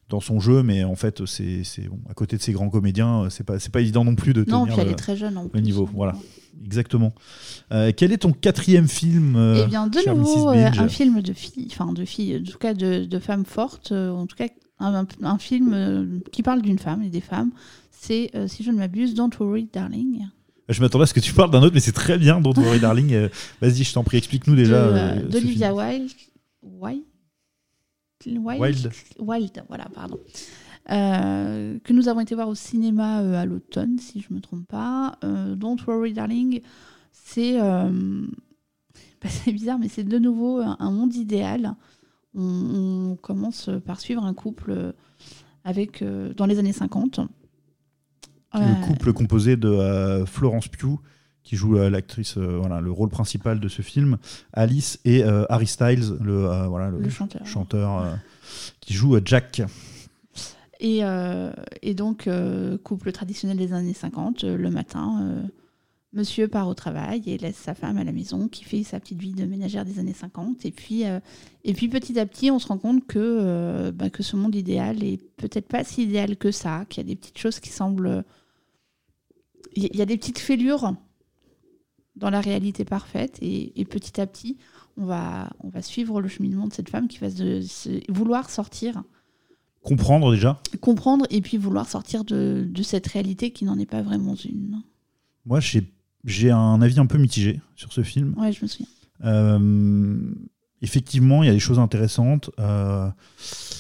Dans 0.10 0.20
son 0.22 0.40
jeu, 0.40 0.64
mais 0.64 0.84
en 0.86 0.96
fait, 0.96 1.26
c'est 1.26 1.88
bon, 1.90 2.00
à 2.10 2.14
côté 2.14 2.38
de 2.38 2.42
ces 2.42 2.54
grands 2.54 2.70
comédiens, 2.70 3.24
euh, 3.24 3.30
c'est 3.30 3.44
pas, 3.44 3.58
pas 3.72 3.82
évident 3.82 4.06
non 4.06 4.16
plus 4.16 4.34
de 4.34 4.46
Non, 4.48 4.62
tenir 4.62 4.74
puis 4.74 4.82
elle 4.82 4.88
le- 4.88 4.94
est 4.94 4.96
très 4.96 5.18
jeune 5.18 5.38
en 5.38 5.44
le 5.44 5.50
plus. 5.50 5.62
niveau. 5.62 5.90
Voilà, 5.94 6.14
exactement. 6.64 7.14
Euh, 7.74 7.92
quel 7.96 8.12
est 8.14 8.20
ton 8.20 8.32
quatrième 8.32 8.88
film 8.88 9.36
euh, 9.36 9.64
Eh 9.66 9.68
bien, 9.68 9.88
de 9.88 10.10
nouveau, 10.10 10.48
un 10.50 10.88
film 10.88 11.22
de 11.22 11.34
filles, 11.34 11.68
enfin 11.72 11.92
de 11.92 12.06
filles, 12.06 12.42
en 12.42 12.50
tout 12.52 12.58
cas 12.58 12.74
de, 12.74 13.04
de 13.06 13.20
femmes 13.20 13.46
fortes, 13.46 13.92
euh, 13.92 14.10
en 14.12 14.28
tout 14.28 14.38
cas 14.38 14.48
un, 14.80 14.94
un- 14.96 15.08
un 15.24 15.38
film 15.40 16.22
qui 16.32 16.42
parle 16.44 16.62
d'une 16.62 16.80
femme 16.80 17.04
et 17.04 17.10
des 17.10 17.22
femmes. 17.22 17.52
C'est, 17.92 18.32
si 18.48 18.64
je 18.64 18.72
ne 18.72 18.78
m'abuse, 18.78 19.14
Don't 19.14 19.32
Worry 19.40 19.68
Darling. 19.74 20.26
Je 20.70 20.82
m'attendais 20.82 21.04
à 21.04 21.06
ce 21.08 21.14
que 21.14 21.20
tu 21.20 21.34
parles 21.34 21.50
d'un 21.52 21.62
autre, 21.64 21.74
mais 21.74 21.80
c'est 21.82 21.92
très 21.94 22.18
bien, 22.18 22.40
Don't 22.40 22.54
Worry 22.58 22.80
Darling. 22.80 23.28
Vas-y, 23.62 23.84
je 23.84 23.94
t'en 23.94 24.04
prie, 24.04 24.18
explique-nous 24.18 24.56
déjà. 24.56 25.16
d'Olivia. 25.24 25.74
Wilde. 25.74 26.12
Wilde 26.62 27.04
Wilde. 28.26 28.92
Wilde, 29.20 29.64
voilà, 29.68 29.86
pardon. 29.94 30.20
Euh, 30.90 31.78
que 31.84 31.92
nous 31.92 32.08
avons 32.08 32.22
été 32.22 32.34
voir 32.34 32.48
au 32.48 32.56
cinéma 32.56 33.22
euh, 33.22 33.42
à 33.42 33.46
l'automne, 33.46 34.00
si 34.00 34.22
je 34.22 34.28
ne 34.30 34.36
me 34.38 34.42
trompe 34.42 34.68
pas. 34.68 35.18
Euh, 35.24 35.56
Don't 35.56 35.78
Worry 35.86 36.14
Darling, 36.14 36.62
c'est 37.12 37.58
bah, 37.60 39.30
c'est 39.30 39.52
bizarre, 39.52 39.80
mais 39.80 39.90
c'est 39.90 40.04
de 40.04 40.18
nouveau 40.18 40.62
un, 40.62 40.92
monde 40.92 41.14
idéal. 41.16 41.76
On, 42.34 43.12
on 43.12 43.16
commence 43.16 43.70
par 43.86 44.00
suivre 44.00 44.24
un 44.24 44.34
couple 44.34 44.94
avec, 45.64 46.04
dans 46.36 46.46
les 46.46 46.60
années 46.60 46.74
50. 46.74 47.20
Euh, 48.56 48.60
Le 48.60 48.88
couple 48.88 49.14
composé 49.14 49.58
de 49.58 50.24
Florence 50.26 50.70
Pugh, 50.70 51.00
qui 51.48 51.56
joue 51.56 51.78
euh, 51.78 51.90
l'actrice, 51.90 52.36
euh, 52.38 52.58
voilà, 52.60 52.82
le 52.82 52.92
rôle 52.92 53.08
principal 53.08 53.62
de 53.62 53.70
ce 53.70 53.82
film, 53.82 54.18
Alice 54.52 55.00
et 55.06 55.24
euh, 55.24 55.46
Harry 55.48 55.66
Styles, 55.66 56.18
le, 56.20 56.46
euh, 56.46 56.68
voilà, 56.68 56.90
le, 56.90 57.00
Le 57.00 57.10
chanteur. 57.10 57.46
chanteur, 57.48 58.18
qui 58.82 58.94
joue 58.94 59.18
Jack. 59.24 59.62
Et, 60.82 61.02
et 61.82 61.94
donc, 61.94 62.30
couple 62.84 63.12
traditionnel 63.14 63.58
des 63.58 63.72
années 63.72 63.94
50, 63.94 64.44
euh, 64.44 64.58
le 64.58 64.70
matin, 64.70 65.42
monsieur 66.12 66.50
part 66.50 66.68
au 66.68 66.74
travail 66.74 67.24
et 67.28 67.38
laisse 67.38 67.56
sa 67.56 67.74
femme 67.74 67.98
à 67.98 68.04
la 68.04 68.12
maison 68.12 68.48
qui 68.50 68.64
fait 68.66 68.84
sa 68.84 69.00
petite 69.00 69.20
vie 69.20 69.32
de 69.34 69.46
ménagère 69.46 69.86
des 69.86 70.00
années 70.00 70.14
50. 70.14 70.66
Et 70.66 70.72
puis, 70.72 71.04
et 71.64 71.74
puis 71.74 71.88
petit 71.88 72.20
à 72.20 72.26
petit, 72.26 72.52
on 72.52 72.60
se 72.60 72.68
rend 72.68 72.78
compte 72.78 73.08
que, 73.08 73.90
bah, 73.92 74.10
que 74.10 74.22
ce 74.22 74.36
monde 74.36 74.54
idéal 74.54 75.02
est 75.02 75.22
peut-être 75.38 75.68
pas 75.70 75.86
si 75.86 76.04
idéal 76.04 76.36
que 76.36 76.52
ça, 76.52 76.84
qu'il 76.90 77.02
y 77.04 77.06
a 77.06 77.10
des 77.10 77.16
petites 77.16 77.38
choses 77.38 77.60
qui 77.62 77.70
semblent. 77.70 78.26
Il 79.76 79.84
y- 79.84 79.90
il 79.94 79.98
y 79.98 80.02
a 80.02 80.06
des 80.06 80.18
petites 80.18 80.40
fêlures 80.40 80.94
dans 82.18 82.30
la 82.30 82.42
réalité 82.42 82.84
parfaite. 82.86 83.38
Et, 83.42 83.80
et 83.80 83.86
petit 83.86 84.20
à 84.20 84.28
petit, 84.28 84.58
on 84.98 85.06
va, 85.06 85.50
on 85.62 85.70
va 85.70 85.82
suivre 85.82 86.20
le 86.22 86.28
cheminement 86.28 86.68
de 86.68 86.74
cette 86.74 86.90
femme 86.90 87.08
qui 87.08 87.20
va 87.20 87.30
se- 87.30 87.62
se- 87.62 88.12
vouloir 88.12 88.50
sortir 88.50 89.04
Comprendre 89.84 90.34
déjà. 90.34 90.62
comprendre 90.82 91.26
et 91.30 91.40
puis 91.42 91.56
vouloir 91.58 91.88
sortir 91.88 92.26
de, 92.26 92.68
de 92.70 92.84
cette 92.84 93.08
réalité 93.08 93.52
qui 93.52 93.64
n'en 93.64 93.80
est 93.80 93.86
pas 93.86 94.02
vraiment 94.02 94.36
une. 94.36 94.82
Moi, 95.46 95.60
j'ai 95.62 95.94
j'ai 96.26 96.52
un 96.52 96.82
avis 96.82 97.00
un 97.00 97.06
peu 97.06 97.18
mitigé 97.18 97.62
sur 97.76 97.94
ce 97.94 98.04
film. 98.04 98.34
Ouais, 98.38 98.52
je 98.52 98.62
me 98.64 98.68
souviens. 98.68 98.88
Euh, 99.24 100.34
effectivement, 100.82 101.42
il 101.44 101.48
y 101.48 101.50
a 101.50 101.54
des 101.54 101.60
choses 101.60 101.80
intéressantes. 101.80 102.50
Euh, 102.60 103.08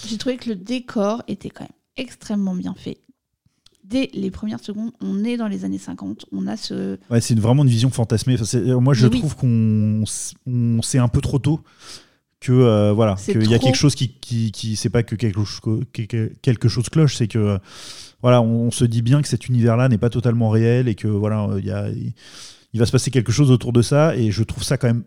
J'ai 0.07 0.17
trouvé 0.17 0.37
que 0.37 0.49
le 0.49 0.55
décor 0.55 1.23
était 1.27 1.49
quand 1.49 1.63
même 1.65 1.71
extrêmement 1.97 2.55
bien 2.55 2.73
fait. 2.73 2.99
Dès 3.89 4.09
les 4.13 4.31
premières 4.31 4.59
secondes, 4.59 4.91
on 5.01 5.23
est 5.23 5.37
dans 5.37 5.47
les 5.47 5.63
années 5.63 5.77
50, 5.77 6.25
on 6.33 6.45
a 6.47 6.57
ce... 6.57 6.97
Ouais, 7.09 7.21
c'est 7.21 7.39
vraiment 7.39 7.63
une 7.63 7.69
vision 7.69 7.89
fantasmée. 7.89 8.35
Enfin, 8.39 8.57
euh, 8.57 8.79
moi, 8.81 8.93
je 8.93 9.07
Mais 9.07 9.13
oui. 9.13 9.19
trouve 9.19 9.35
qu'on 9.37 10.03
sait 10.81 10.97
un 10.97 11.07
peu 11.07 11.21
trop 11.21 11.39
tôt 11.39 11.61
que 12.41 12.51
euh, 12.51 12.91
voilà, 12.93 13.15
qu'il 13.15 13.49
y 13.49 13.53
a 13.53 13.57
trop. 13.57 13.67
quelque 13.67 13.77
chose 13.77 13.95
qui, 13.95 14.09
qui, 14.09 14.51
qui 14.51 14.75
c'est 14.75 14.89
pas 14.89 15.03
que 15.03 15.15
quelque 15.15 15.43
chose, 15.43 15.59
que- 15.93 16.01
que- 16.03 16.31
quelque 16.41 16.67
chose 16.67 16.89
cloche, 16.89 17.15
c'est 17.15 17.27
que 17.27 17.39
euh, 17.39 17.57
voilà, 18.21 18.41
on, 18.41 18.67
on 18.67 18.71
se 18.71 18.83
dit 18.85 19.01
bien 19.01 19.21
que 19.21 19.27
cet 19.27 19.47
univers-là 19.47 19.87
n'est 19.89 19.97
pas 19.97 20.09
totalement 20.09 20.49
réel 20.49 20.87
et 20.87 20.95
que 20.95 21.07
voilà, 21.07 21.45
euh, 21.45 21.59
il 21.59 21.65
y 21.65 21.71
a, 21.71 21.87
il, 21.89 22.79
va 22.79 22.85
se 22.85 22.91
passer 22.91 23.09
quelque 23.09 23.31
chose 23.31 23.49
autour 23.51 23.71
de 23.73 23.81
ça 23.81 24.15
et 24.15 24.29
je 24.31 24.43
trouve 24.43 24.63
ça 24.63 24.77
quand 24.77 24.87
même 24.87 25.03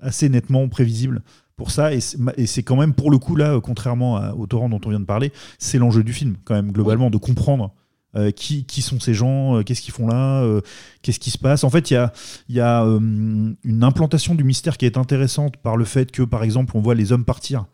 assez 0.00 0.28
nettement 0.28 0.66
prévisible 0.68 1.22
pour 1.56 1.70
ça 1.72 1.92
et 1.92 1.98
c'est 2.00 2.62
quand 2.62 2.76
même 2.76 2.94
pour 2.94 3.10
le 3.10 3.18
coup 3.18 3.34
là, 3.34 3.60
contrairement 3.60 4.16
à- 4.16 4.32
au 4.34 4.46
torrent 4.46 4.68
dont 4.68 4.80
on 4.86 4.90
vient 4.90 5.00
de 5.00 5.04
parler, 5.04 5.32
c'est 5.58 5.76
l'enjeu 5.78 6.04
du 6.04 6.12
film 6.12 6.36
quand 6.44 6.54
même 6.54 6.70
globalement 6.72 7.10
de 7.10 7.18
comprendre 7.18 7.74
euh, 8.16 8.30
qui, 8.30 8.64
qui 8.64 8.80
sont 8.80 8.98
ces 9.00 9.12
gens, 9.12 9.56
euh, 9.56 9.62
qu'est-ce 9.62 9.82
qu'ils 9.82 9.92
font 9.92 10.06
là, 10.06 10.42
euh, 10.42 10.62
qu'est-ce 11.02 11.20
qui 11.20 11.30
se 11.30 11.36
passe? 11.36 11.62
En 11.62 11.70
fait, 11.70 11.90
il 11.90 11.94
y 11.94 11.96
a, 11.98 12.12
y 12.48 12.60
a 12.60 12.80
une 12.80 13.82
implantation 13.82 14.34
du 14.34 14.44
mystère 14.44 14.78
qui 14.78 14.86
est 14.86 14.96
intéressante 14.96 15.58
par 15.58 15.76
le 15.76 15.84
fait 15.84 16.10
que, 16.10 16.22
par 16.22 16.42
exemple, 16.42 16.76
on 16.76 16.80
voit 16.80 16.94
les 16.94 17.12
hommes 17.12 17.26
partir. 17.26 17.66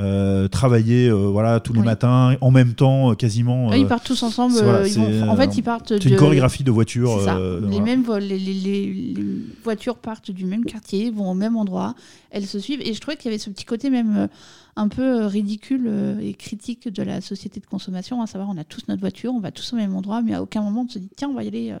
Euh, 0.00 0.48
travailler 0.48 1.08
euh, 1.08 1.14
voilà 1.14 1.60
tous 1.60 1.72
les 1.72 1.78
Oui. 1.78 1.84
matins 1.84 2.36
en 2.40 2.50
même 2.50 2.74
temps 2.74 3.12
euh, 3.12 3.14
quasiment 3.14 3.68
Ah, 3.70 3.76
ils 3.76 3.86
partent 3.86 4.04
tous 4.06 4.22
ensemble. 4.24 4.52
c'est- 4.54 4.64
voilà, 4.64 4.88
ils 4.88 4.94
vont- 4.94 5.06
c'est, 5.08 5.22
en 5.22 5.36
fait, 5.36 5.56
ils 5.56 5.62
partent 5.62 5.92
c'est 6.02 6.08
une 6.10 6.16
chorégraphie 6.16 6.64
de 6.64 6.70
voitures 6.72 7.16
les, 7.18 7.22
voilà. 7.22 7.80
mêmes 7.80 8.04
les, 8.18 8.38
les- 8.38 8.54
les- 8.54 8.92
les 9.14 9.24
voitures 9.62 9.96
partent 9.96 10.32
du 10.32 10.46
même 10.46 10.64
quartier, 10.64 11.12
vont 11.12 11.30
au 11.30 11.34
même 11.34 11.56
endroit, 11.56 11.94
elles 12.32 12.46
se 12.46 12.58
suivent. 12.58 12.80
Et 12.80 12.92
je 12.92 13.00
trouvais 13.00 13.16
qu'il 13.16 13.26
y 13.26 13.28
avait 13.34 13.38
ce 13.38 13.50
petit 13.50 13.64
côté 13.64 13.88
même 13.88 14.28
un 14.76 14.88
peu 14.88 15.26
ridicule 15.26 15.88
et 16.20 16.34
critique 16.34 16.88
de 16.92 17.02
la 17.04 17.20
société 17.20 17.60
de 17.60 17.66
consommation, 17.66 18.20
à 18.20 18.26
savoir 18.26 18.50
on 18.50 18.58
a 18.58 18.64
tous 18.64 18.82
notre 18.88 19.00
voiture, 19.00 19.32
on 19.32 19.38
va 19.40 19.52
tous 19.52 19.72
au 19.74 19.76
même 19.76 19.94
endroit, 19.94 20.22
mais 20.22 20.34
à 20.34 20.42
aucun 20.42 20.62
moment 20.62 20.86
on 20.88 20.92
se 20.92 20.98
dit 20.98 21.08
tiens, 21.16 21.28
on 21.28 21.34
va 21.34 21.44
y 21.44 21.48
aller 21.48 21.72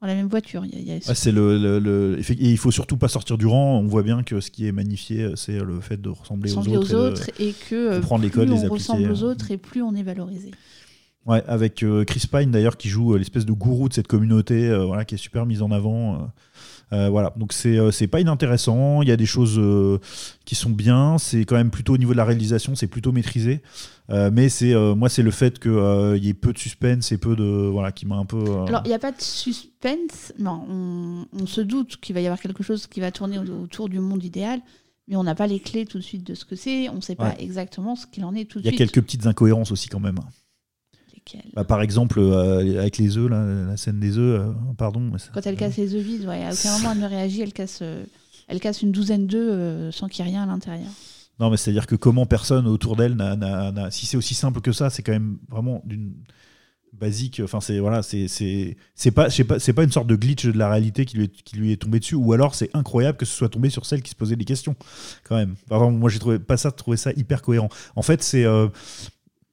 dans 0.00 0.06
la 0.06 0.14
même 0.14 0.28
voiture. 0.28 0.64
Il 0.64 0.72
y 0.74 0.76
a- 0.76 0.80
il 0.80 0.88
y 0.88 0.92
a 0.92 1.00
ce- 1.00 1.08
Ouais, 1.08 1.14
c'est 1.14 1.32
le, 1.32 1.78
le- 1.80 2.18
et 2.20 2.50
il 2.50 2.56
faut 2.58 2.70
surtout 2.70 2.96
pas 2.96 3.08
sortir 3.08 3.36
du 3.38 3.46
rang. 3.46 3.78
On 3.80 3.86
voit 3.86 4.02
bien 4.02 4.22
que 4.22 4.40
ce 4.40 4.50
qui 4.50 4.66
est 4.66 4.72
magnifié, 4.72 5.30
c'est 5.36 5.58
le 5.58 5.80
fait 5.80 6.00
de 6.00 6.08
ressembler 6.08 6.52
aux 6.52 6.58
autres. 6.58 6.70
aux 6.70 6.84
et 6.84 6.88
de- 6.88 6.94
autres 6.96 7.30
et 7.40 7.52
que 7.68 7.74
euh, 7.74 8.00
les 8.20 8.28
plus 8.28 8.30
codes, 8.30 8.50
on 8.50 8.68
ressemble 8.68 9.10
aux 9.10 9.24
euh. 9.24 9.30
autres 9.30 9.50
et 9.50 9.56
plus 9.56 9.82
on 9.82 9.94
est 9.94 10.02
valorisé. 10.02 10.50
Ouais, 11.26 11.42
avec 11.46 11.82
euh, 11.82 12.04
Chris 12.04 12.22
Pine 12.30 12.50
d'ailleurs 12.50 12.76
qui 12.78 12.88
joue 12.88 13.14
l'espèce 13.16 13.44
de 13.44 13.52
gourou 13.52 13.88
de 13.88 13.94
cette 13.94 14.06
communauté, 14.06 14.74
voilà, 14.86 15.04
qui 15.04 15.16
est 15.16 15.18
super 15.18 15.44
mise 15.46 15.60
en 15.62 15.70
avant. 15.72 16.30
Euh. 16.92 16.96
Euh, 17.06 17.08
voilà, 17.10 17.32
donc 17.36 17.52
c'est 17.52 17.78
euh, 17.78 17.90
c'est 17.90 18.06
pas 18.06 18.20
inintéressant. 18.20 19.02
Il 19.02 19.08
y 19.08 19.12
a 19.12 19.16
des 19.16 19.26
choses 19.26 19.58
euh, 19.58 19.98
qui 20.46 20.54
sont 20.54 20.70
bien. 20.70 21.18
C'est 21.18 21.44
quand 21.44 21.56
même 21.56 21.70
plutôt 21.70 21.94
au 21.94 21.98
niveau 21.98 22.12
de 22.12 22.16
la 22.16 22.24
réalisation, 22.24 22.74
c'est 22.74 22.86
plutôt 22.86 23.12
maîtrisé. 23.12 23.60
Euh, 24.10 24.30
mais 24.32 24.48
c'est 24.48 24.72
euh, 24.72 24.94
moi, 24.94 25.08
c'est 25.10 25.22
le 25.22 25.30
fait 25.30 25.58
qu'il 25.58 26.18
y 26.22 26.28
ait 26.30 26.34
peu 26.34 26.52
de 26.54 26.58
suspense 26.58 27.12
et 27.12 27.18
peu 27.18 27.36
de 27.36 27.44
voilà 27.70 27.92
qui 27.92 28.06
m'a 28.06 28.16
un 28.16 28.24
peu. 28.24 28.38
euh, 28.38 28.64
Alors, 28.64 28.80
il 28.84 28.88
n'y 28.88 28.94
a 28.94 28.98
pas 28.98 29.12
de 29.12 29.20
suspense. 29.20 30.32
Non, 30.38 30.64
on, 30.70 31.26
on 31.38 31.46
se 31.46 31.60
doute 31.60 31.98
qu'il 32.00 32.14
va 32.14 32.20
y 32.22 32.26
avoir 32.26 32.40
quelque 32.40 32.62
chose 32.62 32.86
qui 32.86 33.00
va 33.00 33.10
tourner 33.10 33.38
au- 33.38 33.64
autour 33.64 33.88
du 33.90 34.00
monde 34.00 34.24
idéal, 34.24 34.60
mais 35.08 35.16
on 35.16 35.24
n'a 35.24 35.34
pas 35.34 35.46
les 35.46 35.60
clés 35.60 35.84
tout 35.84 35.98
de 35.98 36.02
suite 36.02 36.26
de 36.26 36.34
ce 36.34 36.44
que 36.46 36.56
c'est. 36.56 36.88
On 36.88 36.94
ne 36.96 37.00
sait 37.02 37.16
pas 37.16 37.34
exactement 37.38 37.96
ce 37.96 38.06
qu'il 38.06 38.24
en 38.24 38.34
est 38.34 38.46
tout 38.46 38.58
de 38.60 38.62
Il 38.62 38.66
y 38.66 38.68
a 38.68 38.76
suite. 38.76 38.78
quelques 38.92 39.04
petites 39.04 39.26
incohérences 39.26 39.72
aussi 39.72 39.88
quand 39.88 40.00
même. 40.00 40.18
Bah, 41.54 41.64
par 41.64 41.82
exemple, 41.82 42.18
euh, 42.20 42.80
avec 42.80 42.98
les 42.98 43.16
œufs, 43.18 43.28
là, 43.30 43.44
la 43.66 43.76
scène 43.76 44.00
des 44.00 44.16
œufs, 44.18 44.40
euh, 44.40 44.52
pardon. 44.76 45.00
mais 45.00 45.18
ça- 45.18 45.30
Quand 45.34 45.46
elle 45.46 45.56
casse 45.56 45.76
les 45.76 45.94
œufs 45.94 46.02
vides, 46.02 46.26
ouais, 46.26 46.44
à 46.44 46.52
aucun 46.52 46.72
moment 46.78 46.92
elle 46.92 47.00
ne 47.00 47.06
réagit, 47.08 47.40
elle 47.42 47.52
casse, 47.52 47.80
euh, 47.82 48.04
elle 48.48 48.60
casse 48.60 48.82
une 48.82 48.92
douzaine 48.92 49.26
d'œufs 49.26 49.94
sans 49.94 50.08
qu'il 50.08 50.24
y 50.24 50.28
ait 50.28 50.30
rien 50.32 50.42
à 50.44 50.46
l'intérieur. 50.46 50.90
Non, 51.40 51.50
mais 51.50 51.56
c'est-à-dire 51.56 51.86
que 51.86 51.94
comment 51.96 52.26
personne 52.26 52.66
autour 52.66 52.96
d'elle 52.96 53.14
n'a- 53.14 53.90
Si 53.90 54.06
c'est 54.06 54.16
aussi 54.16 54.34
simple 54.34 54.60
que 54.60 54.72
ça, 54.72 54.90
c'est 54.90 55.02
quand 55.02 55.12
même 55.12 55.38
vraiment 55.48 55.82
d'une 55.84 56.14
basique. 56.92 57.40
Enfin, 57.44 57.60
c'est 57.60 57.78
voilà, 57.78 58.02
c'est 58.02 58.26
c'est 58.26 58.76
c'est 58.96 59.12
pas, 59.12 59.28
pas, 59.46 59.58
c'est 59.60 59.72
pas 59.72 59.84
une 59.84 59.92
sorte 59.92 60.08
de 60.08 60.16
glitch 60.16 60.46
de 60.46 60.58
la 60.58 60.68
réalité 60.68 61.04
qui 61.04 61.16
lui 61.16 61.24
est, 61.26 61.42
qui 61.44 61.56
lui 61.56 61.70
est 61.70 61.76
tombé 61.76 62.00
dessus, 62.00 62.16
ou 62.16 62.32
alors 62.32 62.56
c'est 62.56 62.70
incroyable 62.74 63.16
que 63.18 63.24
ce 63.24 63.36
soit 63.36 63.48
tombé 63.48 63.70
sur 63.70 63.86
celle 63.86 64.02
qui 64.02 64.10
se 64.10 64.16
posait 64.16 64.34
des 64.34 64.44
questions, 64.44 64.74
quand 65.22 65.36
même. 65.36 65.54
Enfin, 65.70 65.90
moi, 65.90 66.10
j'ai 66.10 66.18
trouvé 66.18 66.40
pas 66.40 66.56
ça, 66.56 66.72
trouvé 66.72 66.96
ça 66.96 67.12
hyper 67.16 67.42
cohérent. 67.42 67.68
En 67.94 68.02
fait, 68.02 68.20
c'est 68.22 68.44
euh, 68.44 68.66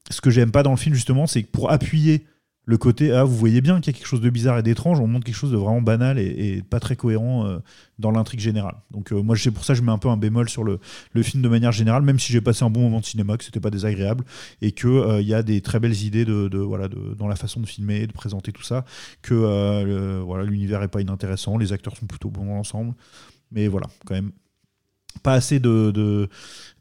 ce 0.10 0.22
que 0.22 0.30
j'aime 0.30 0.52
pas 0.52 0.64
dans 0.64 0.72
le 0.72 0.78
film 0.78 0.96
justement, 0.96 1.28
c'est 1.28 1.44
que 1.44 1.52
pour 1.52 1.72
appuyer 1.72 2.26
le 2.66 2.78
côté 2.78 3.12
ah 3.12 3.24
vous 3.24 3.36
voyez 3.36 3.62
bien 3.62 3.80
qu'il 3.80 3.94
y 3.94 3.96
a 3.96 3.98
quelque 3.98 4.08
chose 4.08 4.22
de 4.22 4.30
bizarre 4.30 4.58
et 4.58 4.64
d'étrange 4.64 5.00
on 5.00 5.08
montre 5.08 5.26
quelque 5.26 5.36
chose 5.36 5.52
de 5.52 5.58
vraiment 5.58 5.82
banal 5.82 6.18
et, 6.18 6.64
pas 6.68 6.80
très 6.80 6.96
cohérent 6.96 7.46
euh, 7.46 7.60
dans 8.00 8.12
l'intrigue 8.12 8.40
générale. 8.40 8.76
Donc 8.92 9.12
euh, 9.12 9.22
moi 9.22 9.36
c'est 9.38 9.52
pour 9.52 9.64
ça 9.64 9.74
que 9.74 9.80
je 9.80 9.84
mets 9.84 9.92
un 9.92 9.98
peu 9.98 10.10
un 10.10 10.18
bémol 10.18 10.50
sur 10.50 10.64
le, 10.64 10.80
film 11.22 11.44
de 11.44 11.50
manière 11.50 11.72
générale 11.72 12.04
même 12.04 12.20
si 12.20 12.34
j'ai 12.34 12.42
passé 12.42 12.66
un 12.66 12.70
bon 12.70 12.82
moment 12.82 13.00
de 13.00 13.06
cinéma 13.06 13.38
que 13.38 13.44
c'était 13.44 13.60
pas 13.60 13.70
désagréable 13.70 14.26
et 14.62 14.72
que 14.72 14.88
euh, 14.88 15.22
il 15.22 15.28
y 15.28 15.34
a 15.34 15.44
des 15.44 15.62
très 15.62 15.80
belles 15.80 16.02
idées 16.02 16.26
de, 16.26 16.58
voilà 16.58 16.88
dans 16.88 17.28
la 17.28 17.36
façon 17.36 17.60
de 17.60 17.68
filmer 17.68 18.08
de 18.08 18.14
présenter 18.14 18.52
tout 18.52 18.64
ça 18.64 18.86
que 19.22 20.22
voilà 20.26 20.44
l'univers 20.44 20.82
est 20.82 20.88
pas 20.88 21.02
inintéressant 21.02 21.58
les 21.58 21.72
acteurs 21.72 21.96
sont 21.96 22.08
plutôt 22.08 22.30
bons 22.30 22.58
ensemble. 22.58 22.94
Mais 23.52 23.68
voilà 23.68 23.88
quand 24.06 24.16
même 24.16 24.32
pas 25.24 25.34
assez 25.34 25.60
de- 25.60 26.30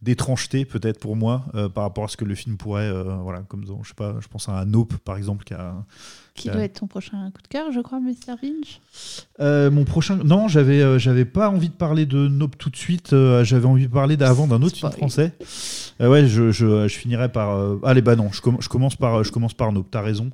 d'étrangeté 0.04 0.64
peut-être 0.64 1.00
pour 1.00 1.16
moi 1.16 1.46
euh, 1.54 1.68
par 1.68 1.84
rapport 1.84 2.04
à 2.04 2.08
ce 2.08 2.16
que 2.16 2.24
le 2.24 2.34
film 2.34 2.56
pourrait 2.56 2.82
euh, 2.88 3.02
voilà 3.22 3.40
comme 3.48 3.64
je 3.82 3.88
sais 3.88 3.94
pas 3.94 4.16
je 4.20 4.28
pense 4.28 4.48
à 4.48 4.64
Nope 4.64 4.94
par 4.98 5.16
exemple 5.16 5.44
qui 5.44 5.54
a 5.54 5.74
Qui 6.34 6.42
qui 6.42 6.50
a- 6.50 6.52
doit 6.52 6.62
être 6.64 6.80
ton 6.80 6.86
prochain 6.86 7.30
coup 7.34 7.40
de 7.42 7.48
cœur, 7.48 7.72
je 7.72 7.80
crois, 7.80 8.00
Mr. 8.00 8.36
Finch. 8.40 8.80
Euh, 9.40 9.70
mon 9.70 9.84
prochain 9.84 10.16
non 10.24 10.46
j'avais 10.48 10.82
euh, 10.82 10.98
j'avais 10.98 11.24
pas 11.24 11.48
envie 11.50 11.68
de 11.70 11.74
parler 11.74 12.06
de 12.06 12.28
Nope 12.28 12.56
tout 12.58 12.70
de 12.70 12.76
suite 12.76 13.14
j'avais 13.42 13.66
envie 13.66 13.86
de 13.88 13.92
parler 13.92 14.16
d'avant 14.16 14.46
d'un 14.46 14.60
autre 14.62 14.76
film 14.76 14.92
français. 14.92 15.32
ouais 16.00 16.26
je, 16.26 16.50
je, 16.50 16.86
je 16.88 16.94
finirai 16.96 17.30
par 17.30 17.58
allez 17.84 18.02
bah 18.02 18.14
non 18.16 18.30
je, 18.32 18.40
comm- 18.42 18.60
je 18.60 18.68
commence 18.68 18.96
par 18.96 19.24
je 19.24 19.32
commence 19.32 19.54
par 19.54 19.72
Nope 19.72 19.88
t'as 19.90 20.02
raison. 20.02 20.30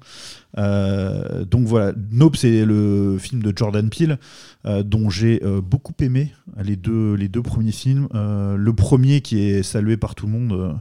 Donc 0.56 1.66
voilà 1.66 1.92
Nope 2.10 2.36
c'est 2.36 2.64
le 2.64 3.16
film 3.18 3.42
de 3.42 3.52
Jordan 3.56 3.88
Peele 3.88 4.18
dont 4.84 5.10
j'ai 5.10 5.40
beaucoup 5.62 5.94
aimé 6.00 6.32
les 6.62 6.76
deux 6.76 7.14
les 7.14 7.28
deux 7.28 7.42
premiers 7.42 7.72
films. 7.72 8.08
Le 8.14 8.72
premier 8.72 9.20
qui 9.20 9.40
est 9.40 9.59
salué 9.62 9.96
par 9.96 10.14
tout 10.14 10.26
le 10.26 10.32
monde 10.32 10.52
euh, 10.52 10.72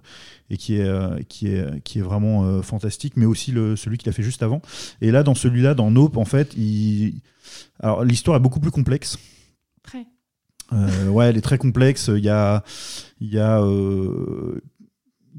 et 0.49 0.57
qui 0.57 0.75
est 0.77 0.83
euh, 0.87 1.19
qui 1.29 1.47
est 1.47 1.81
qui 1.83 1.99
est 1.99 2.01
vraiment 2.01 2.45
euh, 2.45 2.61
fantastique 2.61 3.13
mais 3.17 3.25
aussi 3.25 3.51
le 3.51 3.75
celui 3.75 3.97
qu'il 3.97 4.09
a 4.09 4.11
fait 4.13 4.23
juste 4.23 4.43
avant 4.43 4.61
et 5.01 5.11
là 5.11 5.23
dans 5.23 5.35
celui-là 5.35 5.73
dans 5.75 5.91
Nope 5.91 6.17
en 6.17 6.25
fait 6.25 6.53
il 6.57 7.21
alors 7.79 8.03
l'histoire 8.03 8.37
est 8.37 8.41
beaucoup 8.41 8.59
plus 8.59 8.71
complexe 8.71 9.17
Très. 9.83 10.05
euh, 10.73 11.07
ouais, 11.07 11.27
elle 11.29 11.37
est 11.37 11.41
très 11.41 11.57
complexe. 11.57 12.11
Il 12.15 12.23
y 12.23 12.29
a, 12.29 12.63
il 13.21 13.33
y 13.33 13.39
a, 13.39 13.59
euh, 13.61 14.61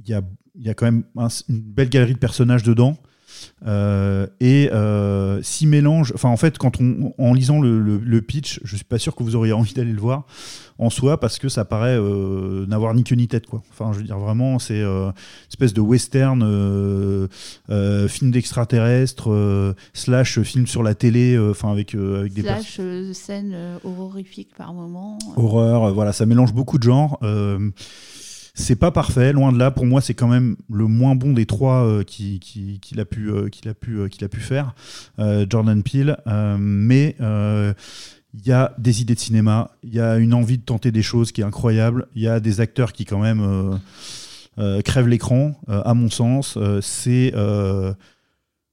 il 0.02 0.08
y 0.08 0.14
a, 0.14 0.22
il 0.56 0.62
y 0.66 0.68
a 0.70 0.74
quand 0.74 0.86
même 0.86 1.04
un- 1.16 1.28
une 1.48 1.60
belle 1.60 1.88
galerie 1.88 2.14
de 2.14 2.18
personnages 2.18 2.64
dedans. 2.64 2.96
Euh, 3.66 4.26
et 4.40 4.70
euh, 4.72 5.42
s'y 5.42 5.66
mélange. 5.66 6.12
Enfin, 6.14 6.28
en 6.28 6.36
fait, 6.36 6.56
quand 6.58 6.80
on, 6.80 7.12
en 7.18 7.34
lisant 7.34 7.60
le, 7.60 7.80
le- 7.80 7.98
le 7.98 8.22
pitch, 8.22 8.60
je 8.64 8.76
suis 8.76 8.84
pas 8.84 8.98
sûr 8.98 9.14
que 9.14 9.22
vous 9.22 9.36
auriez 9.36 9.52
envie 9.52 9.74
d'aller 9.74 9.92
le 9.92 10.00
voir 10.00 10.24
en 10.78 10.88
soi 10.88 11.20
parce 11.20 11.38
que 11.38 11.50
ça 11.50 11.66
paraît 11.66 11.98
euh, 11.98 12.64
n'avoir 12.66 12.94
ni 12.94 13.04
queue 13.04 13.14
ni 13.16 13.28
tête, 13.28 13.46
quoi. 13.46 13.62
Enfin, 13.70 13.92
je 13.92 13.98
veux 13.98 14.04
dire 14.04 14.18
vraiment, 14.18 14.58
c'est 14.58 14.80
une 14.82 15.12
espèce 15.50 15.74
de 15.74 15.80
western, 15.82 16.40
film 18.08 18.30
d'extraterrestre 18.30 19.74
slash 19.92 20.40
film 20.40 20.66
sur 20.66 20.82
la 20.82 20.94
télé. 20.94 21.38
Enfin, 21.50 21.70
avec 21.70 21.94
avec 21.94 22.32
des 22.32 22.42
Slash 22.42 22.76
euh, 22.80 23.12
scène 23.12 23.52
euh, 23.54 23.76
horrifique 23.84 24.48
par 24.56 24.72
moment. 24.72 25.18
horreur, 25.36 25.92
voilà, 25.92 26.12
ça 26.12 26.24
mélange 26.26 26.52
beaucoup 26.54 26.78
de 26.78 26.84
genres. 26.84 27.18
C'est 28.60 28.76
pas 28.76 28.90
parfait, 28.90 29.32
loin 29.32 29.52
de 29.52 29.58
là. 29.58 29.70
Pour 29.70 29.86
moi, 29.86 30.00
c'est 30.00 30.14
quand 30.14 30.28
même 30.28 30.56
le 30.70 30.86
moins 30.86 31.14
bon 31.14 31.32
des 31.32 31.46
trois 31.46 31.84
euh, 31.86 32.02
qui- 32.04 32.38
qui- 32.40 32.78
qu'il 32.80 33.00
a 33.00 33.04
pu, 33.04 33.30
euh, 33.30 33.48
a 33.66 33.74
euh, 33.88 34.08
a 34.20 34.28
pu 34.28 34.40
faire, 34.40 34.74
Jordan 35.48 35.82
Peele. 35.82 36.16
Mais 36.58 37.16
il 37.18 38.46
y 38.46 38.52
a 38.52 38.74
des 38.78 39.00
idées 39.02 39.14
de 39.14 39.20
cinéma, 39.20 39.70
il 39.82 39.94
y 39.94 40.00
a 40.00 40.16
une 40.18 40.34
envie 40.34 40.58
de 40.58 40.62
tenter 40.62 40.92
des 40.92 41.02
choses 41.02 41.32
qui 41.32 41.40
est 41.40 41.44
incroyable. 41.44 42.06
Il 42.14 42.22
y 42.22 42.28
a 42.28 42.38
des 42.38 42.60
acteurs 42.60 42.92
qui 42.92 43.04
quand 43.06 43.18
même 43.20 43.80
crèvent 44.84 45.08
l'écran, 45.08 45.58
à 45.66 45.94
mon 45.94 46.10
sens. 46.10 46.58
C'est 46.82 47.32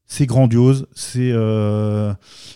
c'est 0.10 0.26
grandiose, 0.26 0.88
c'est 0.96 1.32
euh, 1.34 2.14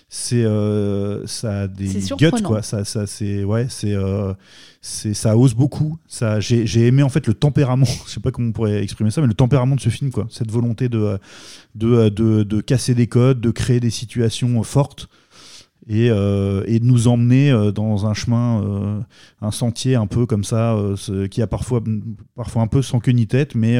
c'est 0.07 0.43
euh, 0.45 1.27
ça 1.27 1.61
a 1.61 1.67
des 1.67 1.87
guts 2.17 2.31
quoi. 2.43 2.61
Ça, 2.61 2.85
ça 2.85 3.05
c'est 3.05 3.43
ouais, 3.43 3.67
c'est 3.69 3.93
euh, 3.93 4.33
c'est 4.79 5.13
ça 5.13 5.35
ose 5.35 5.53
beaucoup. 5.53 5.97
Ça, 6.07 6.39
j'ai 6.39 6.65
j'ai 6.65 6.87
aimé 6.87 7.03
en 7.03 7.09
fait 7.09 7.27
le 7.27 7.33
tempérament. 7.33 7.85
Je 8.07 8.11
sais 8.11 8.21
pas 8.21 8.31
comment 8.31 8.47
on 8.47 8.51
pourrait 8.53 8.81
exprimer 8.81 9.11
ça, 9.11 9.19
mais 9.19 9.27
le 9.27 9.33
tempérament 9.33 9.75
de 9.75 9.81
ce 9.81 9.89
film 9.89 10.11
quoi. 10.11 10.27
Cette 10.29 10.49
volonté 10.49 10.87
de 10.87 11.19
de, 11.75 12.07
de, 12.07 12.43
de 12.43 12.61
casser 12.61 12.95
des 12.95 13.07
codes, 13.07 13.41
de 13.41 13.51
créer 13.51 13.81
des 13.81 13.89
situations 13.91 14.63
fortes 14.63 15.09
et, 15.93 16.09
euh, 16.09 16.63
et 16.67 16.79
de 16.79 16.85
nous 16.85 17.09
emmener 17.09 17.51
euh, 17.51 17.71
dans 17.73 18.05
un 18.05 18.13
chemin, 18.13 18.63
euh, 18.63 18.99
un 19.41 19.51
sentier 19.51 19.95
un 19.95 20.07
peu 20.07 20.25
comme 20.25 20.45
ça, 20.45 20.77
ce- 20.95 21.27
qui 21.27 21.41
a 21.41 21.47
parfois, 21.47 21.83
parfois 22.33 22.61
un 22.61 22.67
peu 22.67 22.81
sans 22.81 22.99
queue 23.01 23.11
ni 23.11 23.27
tête, 23.27 23.55
mais, 23.55 23.77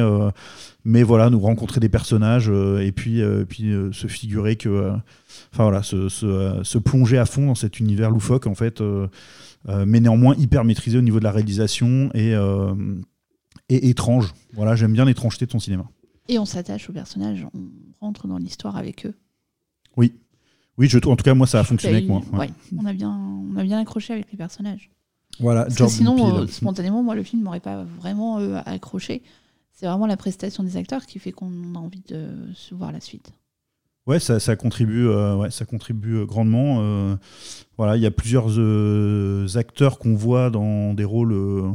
mais 0.84 1.02
voilà, 1.02 1.30
nous 1.30 1.40
rencontrer 1.40 1.80
des 1.80 1.88
personnages 1.88 2.50
et 2.50 2.92
puis, 2.92 3.22
puis 3.48 3.72
se 3.92 4.06
figurer 4.08 4.56
que, 4.56 4.90
enfin 5.52 5.62
voilà, 5.64 5.82
se, 5.82 6.08
se, 6.10 6.60
se 6.62 6.78
plonger 6.78 7.16
à 7.18 7.24
fond 7.24 7.46
dans 7.46 7.54
cet 7.54 7.80
univers 7.80 8.10
loufoque 8.10 8.46
en 8.46 8.54
fait, 8.54 8.82
mais 9.86 10.00
néanmoins 10.00 10.34
hyper 10.36 10.64
maîtrisé 10.64 10.98
au 10.98 11.02
niveau 11.02 11.18
de 11.18 11.24
la 11.24 11.32
réalisation 11.32 12.10
et, 12.14 12.34
et 13.68 13.88
étrange. 13.88 14.32
Voilà, 14.52 14.76
j'aime 14.76 14.92
bien 14.92 15.04
l'étrangeté 15.06 15.46
de 15.46 15.50
son 15.50 15.58
cinéma. 15.60 15.84
Et 16.28 16.38
on 16.38 16.44
s'attache 16.44 16.88
aux 16.90 16.92
personnages, 16.92 17.46
on 17.54 17.62
rentre 18.00 18.26
dans 18.28 18.38
l'histoire 18.38 18.76
avec 18.76 19.06
eux. 19.06 19.14
Oui. 19.96 20.12
Oui, 20.78 20.88
je, 20.88 20.96
en 20.98 21.16
tout 21.16 21.24
cas, 21.24 21.34
moi, 21.34 21.46
ça 21.46 21.60
a 21.60 21.64
fonctionné 21.64 21.96
avec 21.98 22.08
moi. 22.08 22.22
une- 22.32 22.38
ouais. 22.38 22.46
ouais, 22.46 22.52
on, 22.78 22.86
a 22.86 22.92
bien, 22.92 23.10
on 23.10 23.56
a 23.56 23.62
bien 23.62 23.78
accroché 23.78 24.12
avec 24.14 24.30
les 24.30 24.38
personnages. 24.38 24.90
Voilà, 25.40 25.62
Parce 25.64 25.74
que 25.74 25.78
Jordan 25.78 25.96
sinon, 25.96 26.16
Peele. 26.16 26.42
euh, 26.42 26.46
spontanément, 26.46 27.02
moi, 27.02 27.14
le 27.14 27.22
film 27.22 27.42
m'aurait 27.42 27.60
pas 27.60 27.84
vraiment 27.84 28.38
euh, 28.38 28.60
accroché. 28.64 29.22
C'est 29.72 29.86
vraiment 29.86 30.06
la 30.06 30.16
prestation 30.16 30.62
des 30.62 30.76
acteurs 30.76 31.06
qui 31.06 31.18
fait 31.18 31.32
qu'on 31.32 31.74
a 31.74 31.78
envie 31.78 32.02
de 32.08 32.28
se 32.54 32.74
voir 32.74 32.92
la 32.92 33.00
suite. 33.00 33.32
Ouais, 34.06 34.18
ça, 34.18 34.40
ça 34.40 34.56
contribue, 34.56 35.06
euh, 35.06 35.36
ouais, 35.36 35.50
ça 35.50 35.64
contribue 35.64 36.16
euh, 36.16 36.26
grandement. 36.26 36.78
euh, 36.80 37.16
voilà, 37.78 37.96
il 37.96 38.02
y 38.02 38.06
a 38.06 38.10
plusieurs 38.10 38.46
euh, 38.50 39.46
acteurs 39.54 39.98
qu'on 39.98 40.14
voit 40.14 40.50
dans 40.50 40.92
des 40.94 41.04
rôles 41.04 41.32
euh, 41.32 41.70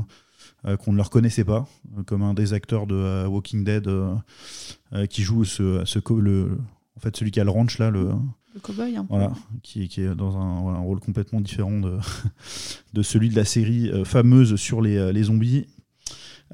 euh, 0.65 0.75
qu'on 0.77 0.91
ne 0.91 0.97
leur 0.97 1.09
connaissait 1.09 1.45
pas, 1.45 1.67
euh, 1.97 2.03
comme 2.03 2.23
un 2.23 2.33
des 2.33 2.53
acteurs 2.53 2.85
de 2.85 2.95
euh, 2.95 3.27
Walking 3.27 3.63
Dead 3.63 3.87
euh, 3.87 4.13
euh, 4.93 5.05
qui 5.05 5.21
joue 5.23 5.45
ce, 5.45 5.83
ce 5.85 5.99
le, 6.19 6.57
en 6.97 6.99
fait 6.99 7.15
celui 7.15 7.31
qui 7.31 7.39
a 7.39 7.43
le 7.45 7.49
ranch 7.51 7.77
là, 7.79 7.89
le 7.91 8.09
Le 8.57 8.61
cow-boy, 8.61 8.97
voilà, 9.07 9.33
qui, 9.61 9.83
est 9.83 10.15
dans 10.15 10.35
un, 10.35 10.79
rôle 10.79 10.99
complètement 10.99 11.39
différent 11.39 11.79
de, 12.93 13.03
celui 13.03 13.29
de 13.29 13.35
la 13.35 13.45
série 13.45 13.91
euh, 13.91 14.03
fameuse 14.03 14.55
sur 14.55 14.81
les, 14.81 14.97
euh, 14.97 15.23
zombies. 15.23 15.67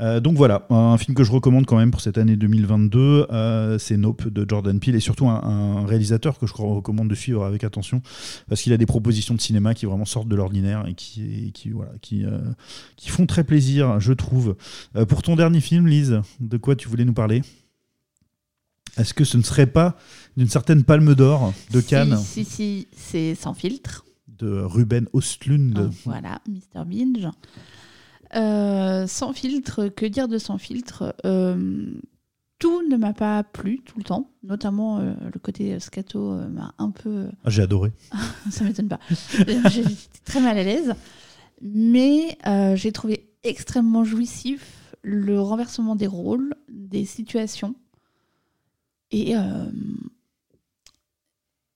Euh, 0.02 0.20
donc 0.20 0.36
voilà, 0.36 0.66
un 0.70 0.98
film 0.98 1.16
que 1.16 1.24
je 1.24 1.32
recommande 1.32 1.66
quand 1.66 1.78
même 1.78 1.92
pour 1.92 2.02
cette 2.02 2.18
année 2.18 2.36
2022, 2.36 3.28
euh, 3.32 3.78
c'est 3.78 3.96
Nope 3.96 4.28
de 4.28 4.46
Jordan 4.46 4.78
Peele 4.82 4.96
et 4.96 5.00
surtout 5.00 5.30
un, 5.30 5.86
réalisateur 5.86 6.40
que 6.40 6.46
je 6.46 6.54
recommande 6.54 7.08
de 7.08 7.16
suivre 7.16 7.46
avec 7.46 7.64
attention 7.64 8.02
parce 8.50 8.62
qu'il 8.62 8.74
a 8.74 8.78
des 8.78 8.86
propositions 8.86 9.34
de 9.34 9.40
cinéma 9.40 9.74
qui 9.74 9.86
vraiment 9.86 10.04
sortent 10.04 10.28
de 10.28 10.36
l'ordinaire 10.36 10.86
et 10.86 10.96
qui, 10.96 11.54
qui, 11.54 13.08
font 13.08 13.26
très 13.28 13.46
plaisir, 13.46 14.02
je 14.02 14.12
trouve. 14.12 14.58
Pour 15.08 15.22
ton 15.22 15.38
dernier 15.38 15.62
film, 15.62 15.88
Lise, 15.88 16.20
de 16.42 16.58
quoi 16.58 16.76
tu 16.76 16.90
voulais 16.90 17.06
nous 17.06 17.14
parler? 17.14 17.44
Est-ce 18.98 19.14
que 19.14 19.24
ce 19.24 19.38
ne 19.38 19.44
serait 19.44 19.68
pas 19.68 19.98
d'une 20.38 20.50
certaine 20.50 20.84
palme 20.84 21.16
d'or 21.16 21.54
de 21.72 21.82
Cannes 21.82 22.18
Si, 22.18 22.46
si, 22.46 22.88
c'est 22.96 23.36
sans 23.36 23.54
filtre. 23.54 24.06
de 24.28 24.60
Ruben 24.62 25.08
Östlund 25.16 25.90
Ah, 25.92 25.96
voilà, 26.06 26.42
Mr. 26.48 26.86
Binge. 26.86 27.28
Euh, 28.36 29.06
sans 29.08 29.34
filtre, 29.34 29.88
que 29.90 30.06
dire 30.06 30.28
de 30.28 30.38
sans 30.38 30.58
filtre? 30.58 31.16
Euh, 31.26 31.86
Tout 32.60 32.82
ne 32.90 32.98
m'a 32.98 33.14
pas 33.14 33.44
plu 33.44 33.82
tout 33.86 33.98
le 33.98 34.04
temps, 34.04 34.32
notamment 34.44 35.00
euh, 35.00 35.14
le 35.32 35.40
côté 35.40 35.80
scato 35.80 36.34
m'a 36.50 36.74
un 36.78 36.90
peu. 36.92 37.28
Ah, 37.44 37.50
J'ai 37.50 37.62
adoré. 37.64 37.92
ça 38.52 38.64
m'étonne 38.64 38.88
pas. 38.90 39.00
Été 39.40 39.84
très 40.26 40.40
mal 40.40 40.58
à 40.58 40.64
l'aise. 40.64 40.94
Mais 41.62 42.38
j'ai 42.76 42.92
trouvé 42.92 43.30
extrêmement 43.44 44.04
jouissif 44.04 44.96
le 45.02 45.40
renversement 45.42 45.96
des 45.96 46.08
rôles, 46.08 46.56
des 46.70 47.06
situations. 47.06 47.76
Et, 49.14 49.38
euh, 49.38 49.66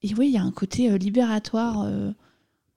et 0.02 0.12
oui, 0.14 0.26
il 0.26 0.32
y 0.32 0.38
a 0.38 0.42
un 0.42 0.50
côté 0.50 0.90
euh, 0.90 0.98
libératoire 0.98 1.82
euh, 1.82 2.10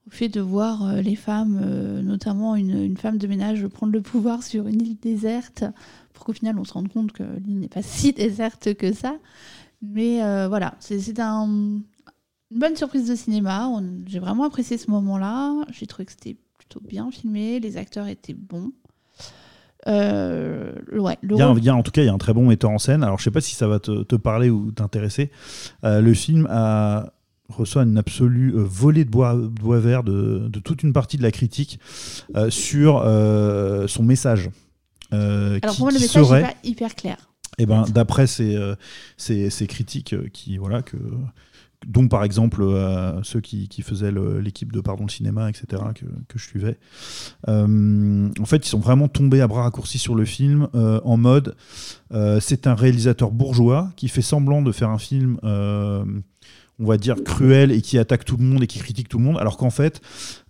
au 0.05 0.11
fait 0.11 0.29
de 0.29 0.39
voir 0.39 0.95
les 1.01 1.15
femmes, 1.15 1.59
notamment 2.01 2.55
une, 2.55 2.95
femme 2.95 3.17
de 3.17 3.27
ménage, 3.27 3.65
prendre 3.67 3.91
le 3.91 4.01
pouvoir 4.01 4.43
sur 4.43 4.67
une 4.67 4.81
île 4.81 4.99
déserte, 4.99 5.63
pour 6.13 6.25
qu'au 6.25 6.33
final 6.33 6.57
on 6.59 6.63
se 6.63 6.73
rende 6.73 6.91
compte 6.91 7.11
que 7.11 7.23
l'île 7.39 7.59
n'est 7.59 7.69
pas 7.69 7.81
si 7.83 8.13
déserte 8.13 8.75
que 8.75 8.93
ça. 8.93 9.17
Mais 9.81 10.17
voilà, 10.47 10.75
c'est 10.79 10.99
c'est 10.99 11.19
un, 11.19 11.47
une 11.47 11.83
bonne 12.51 12.75
surprise 12.75 13.07
de 13.07 13.15
cinéma. 13.15 13.69
J'ai 14.05 14.19
vraiment 14.19 14.43
apprécié 14.43 14.77
ce 14.77 14.91
moment-là. 14.91 15.55
J'ai 15.71 15.87
trouvé 15.87 16.05
que 16.05 16.11
c'était 16.11 16.37
plutôt 16.57 16.81
bien 16.81 17.09
filmé. 17.09 17.59
Les 17.59 17.77
acteurs 17.77 18.07
étaient 18.07 18.33
bons. 18.33 18.71
Euh, 19.87 20.73
ouais, 20.93 21.17
Il 21.23 21.31
y 21.37 21.41
a 21.41 21.45
un- 21.45 21.49
rôle- 21.49 21.57
il 21.59 21.65
y 21.65 21.69
a- 21.69 21.75
en 21.75 21.83
tout 21.83 21.91
cas, 21.91 22.01
il 22.03 22.05
y 22.05 22.09
a 22.09 22.13
un 22.13 22.17
très 22.17 22.33
bon 22.33 22.45
metteur 22.47 22.69
en 22.71 22.77
scène. 22.77 23.03
Alors, 23.03 23.17
je 23.19 23.23
sais 23.23 23.31
pas 23.31 23.41
si 23.41 23.55
ça 23.55 23.67
va 23.67 23.79
te, 23.79 24.03
te 24.03 24.15
parler 24.15 24.49
ou 24.49 24.71
t'intéresser. 24.71 25.31
Euh, 25.83 26.01
le 26.01 26.13
film 26.13 26.47
a, 26.49 27.13
reçoit 27.49 27.83
une 27.83 27.97
absolue 27.97 28.53
euh, 28.55 28.63
volée 28.63 29.03
de 29.05 29.09
bois, 29.09 29.33
de 29.35 29.47
bois 29.47 29.79
vert 29.79 30.03
de, 30.03 30.47
de 30.47 30.59
toute 30.59 30.83
une 30.83 30.93
partie 30.93 31.17
de 31.17 31.23
la 31.23 31.31
critique 31.31 31.79
euh, 32.35 32.49
sur 32.49 33.03
son 33.87 34.03
message. 34.03 34.49
Alors 35.11 35.59
qui- 35.59 35.67
pour 35.67 35.79
moi, 35.79 35.91
le 35.91 35.99
message 35.99 36.23
serait- 36.25 36.41
n'est 36.41 36.47
pas 36.47 36.53
hyper 36.63 36.95
clair. 36.95 37.17
Et 37.57 37.65
ben, 37.65 37.83
d'après 37.93 38.27
ces, 38.27 38.57
ces, 39.17 39.49
ces 39.49 39.67
critiques 39.67 40.15
qui, 40.31 40.57
voilà, 40.57 40.81
que, 40.81 40.95
dont 41.87 42.07
par 42.07 42.23
exemple 42.23 42.61
euh, 42.61 43.21
ceux 43.23 43.41
qui, 43.41 43.67
faisaient 43.81 44.11
l'équipe 44.41 44.71
de 44.71 44.81
Pardon 44.81 45.03
le 45.03 45.09
cinéma, 45.09 45.49
etc., 45.49 45.81
que, 45.95 46.37
je 46.37 46.43
suivais, 46.43 46.77
euh, 47.47 48.29
en 48.39 48.45
fait, 48.45 48.65
ils 48.65 48.69
sont 48.69 48.79
vraiment 48.79 49.07
tombés 49.07 49.41
à 49.41 49.47
bras 49.47 49.63
raccourcis 49.63 49.97
sur 49.97 50.15
le 50.15 50.25
film 50.25 50.67
euh, 50.75 50.99
en 51.03 51.17
mode 51.17 51.55
c'est 52.41 52.67
un 52.67 52.75
réalisateur 52.75 53.31
bourgeois 53.31 53.89
qui 53.95 54.09
fait 54.09 54.21
semblant 54.21 54.61
de 54.61 54.73
faire 54.73 54.89
un 54.89 54.97
film. 54.97 55.39
On 56.81 56.85
va 56.85 56.97
dire 56.97 57.23
cruel 57.23 57.71
et 57.71 57.81
qui 57.81 57.97
attaque 57.97 58.25
tout 58.25 58.37
le 58.37 58.43
monde 58.43 58.63
et 58.63 58.67
qui 58.67 58.79
critique 58.79 59.07
tout 59.07 59.19
le 59.19 59.23
monde, 59.23 59.37
alors 59.37 59.57
qu'en 59.57 59.69
fait, 59.69 60.01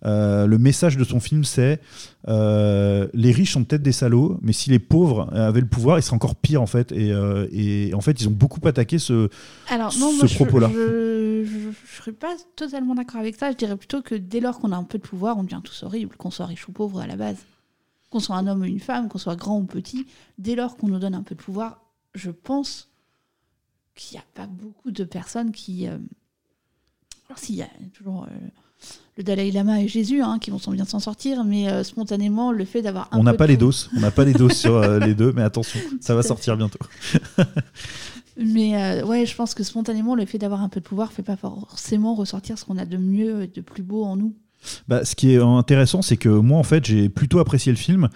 euh, 0.04 0.46
le 0.46 0.58
message 0.58 0.96
de 0.96 1.04
son 1.04 1.20
film, 1.20 1.44
c'est 1.44 1.80
euh, 2.28 3.06
les 3.12 3.32
riches 3.32 3.52
sont 3.52 3.64
peut-être 3.64 3.82
des 3.82 3.92
salauds, 3.92 4.38
mais 4.40 4.52
si 4.52 4.70
les 4.70 4.78
pauvres 4.78 5.32
avaient 5.34 5.60
le 5.60 5.66
pouvoir, 5.66 5.98
ils 5.98 6.02
seraient 6.02 6.16
encore 6.16 6.36
pire 6.36 6.62
en 6.62 6.66
fait. 6.66 6.90
Et, 6.92 7.12
euh, 7.12 7.46
et 7.52 7.92
en 7.94 8.00
fait, 8.00 8.20
ils 8.20 8.28
ont 8.28 8.32
beaucoup 8.32 8.66
attaqué 8.66 8.98
ce, 8.98 9.28
Alors, 9.68 9.94
non, 9.98 10.12
ce 10.12 10.34
propos-là. 10.34 10.70
Je 10.72 11.44
ne 11.44 11.72
serais 11.98 12.12
pas 12.12 12.34
totalement 12.56 12.94
d'accord 12.94 13.20
avec 13.20 13.36
ça. 13.36 13.50
Je 13.50 13.56
dirais 13.56 13.76
plutôt 13.76 14.00
que 14.00 14.14
dès 14.14 14.40
lors 14.40 14.58
qu'on 14.58 14.72
a 14.72 14.76
un 14.76 14.84
peu 14.84 14.98
de 14.98 15.02
pouvoir, 15.02 15.36
on 15.36 15.44
devient 15.44 15.60
tous 15.62 15.82
horribles, 15.82 16.16
qu'on 16.16 16.30
soit 16.30 16.46
riche 16.46 16.66
ou 16.68 16.72
pauvre 16.72 17.00
à 17.00 17.06
la 17.06 17.16
base. 17.16 17.38
Qu'on 18.10 18.20
soit 18.20 18.36
un 18.36 18.46
homme 18.46 18.62
ou 18.62 18.64
une 18.64 18.80
femme, 18.80 19.08
qu'on 19.08 19.18
soit 19.18 19.36
grand 19.36 19.58
ou 19.58 19.64
petit, 19.64 20.06
dès 20.38 20.54
lors 20.54 20.76
qu'on 20.76 20.88
nous 20.88 20.98
donne 20.98 21.14
un 21.14 21.22
peu 21.22 21.34
de 21.34 21.42
pouvoir, 21.42 21.82
je 22.14 22.30
pense 22.30 22.90
qu'il 23.94 24.16
n'y 24.16 24.22
a 24.22 24.26
pas 24.34 24.46
beaucoup 24.46 24.90
de 24.90 25.04
personnes 25.04 25.52
qui. 25.52 25.86
Alors, 27.32 27.38
si, 27.38 27.54
il 27.54 27.58
y 27.60 27.62
a 27.62 27.68
toujours 27.94 28.24
euh, 28.24 28.26
le 29.16 29.22
Dalai 29.22 29.50
Lama 29.50 29.80
et 29.80 29.88
Jésus 29.88 30.20
hein, 30.20 30.38
qui 30.38 30.50
vont 30.50 30.58
bien 30.68 30.84
s'en 30.84 30.98
sortir, 30.98 31.44
mais 31.44 31.66
euh, 31.66 31.82
spontanément, 31.82 32.52
le 32.52 32.66
fait 32.66 32.82
d'avoir 32.82 33.08
un 33.10 33.20
On 33.20 33.22
n'a 33.22 33.32
pas 33.32 33.46
de 33.46 33.52
les 33.52 33.56
doses, 33.56 33.88
on 33.96 34.00
n'a 34.00 34.10
pas 34.10 34.26
les 34.26 34.34
doses 34.34 34.52
sur 34.52 34.76
euh, 34.76 34.98
les 34.98 35.14
deux, 35.14 35.32
mais 35.34 35.40
attention, 35.40 35.80
ça 36.02 36.14
va 36.14 36.22
sortir 36.22 36.58
bientôt. 36.58 36.78
Mais 38.36 38.76
euh, 38.76 39.06
ouais, 39.06 39.24
je 39.24 39.34
pense 39.34 39.54
que 39.54 39.62
spontanément, 39.62 40.14
le 40.14 40.26
fait 40.26 40.36
d'avoir 40.36 40.62
un 40.62 40.68
peu 40.68 40.80
de 40.80 40.84
pouvoir 40.84 41.10
fait 41.10 41.22
pas 41.22 41.36
forcément 41.36 42.14
ressortir 42.14 42.58
ce 42.58 42.66
qu'on 42.66 42.76
a 42.76 42.84
de 42.84 42.98
mieux 42.98 43.44
et 43.44 43.46
de 43.46 43.62
plus 43.62 43.82
beau 43.82 44.04
en 44.04 44.16
nous. 44.16 44.34
Bah, 44.88 45.06
ce 45.06 45.14
qui 45.14 45.32
est 45.32 45.38
intéressant, 45.38 46.02
c'est 46.02 46.18
que 46.18 46.28
moi, 46.28 46.58
en 46.58 46.62
fait, 46.62 46.84
j'ai 46.84 47.08
plutôt 47.08 47.38
apprécié 47.38 47.72
le 47.72 47.78
film, 47.78 48.10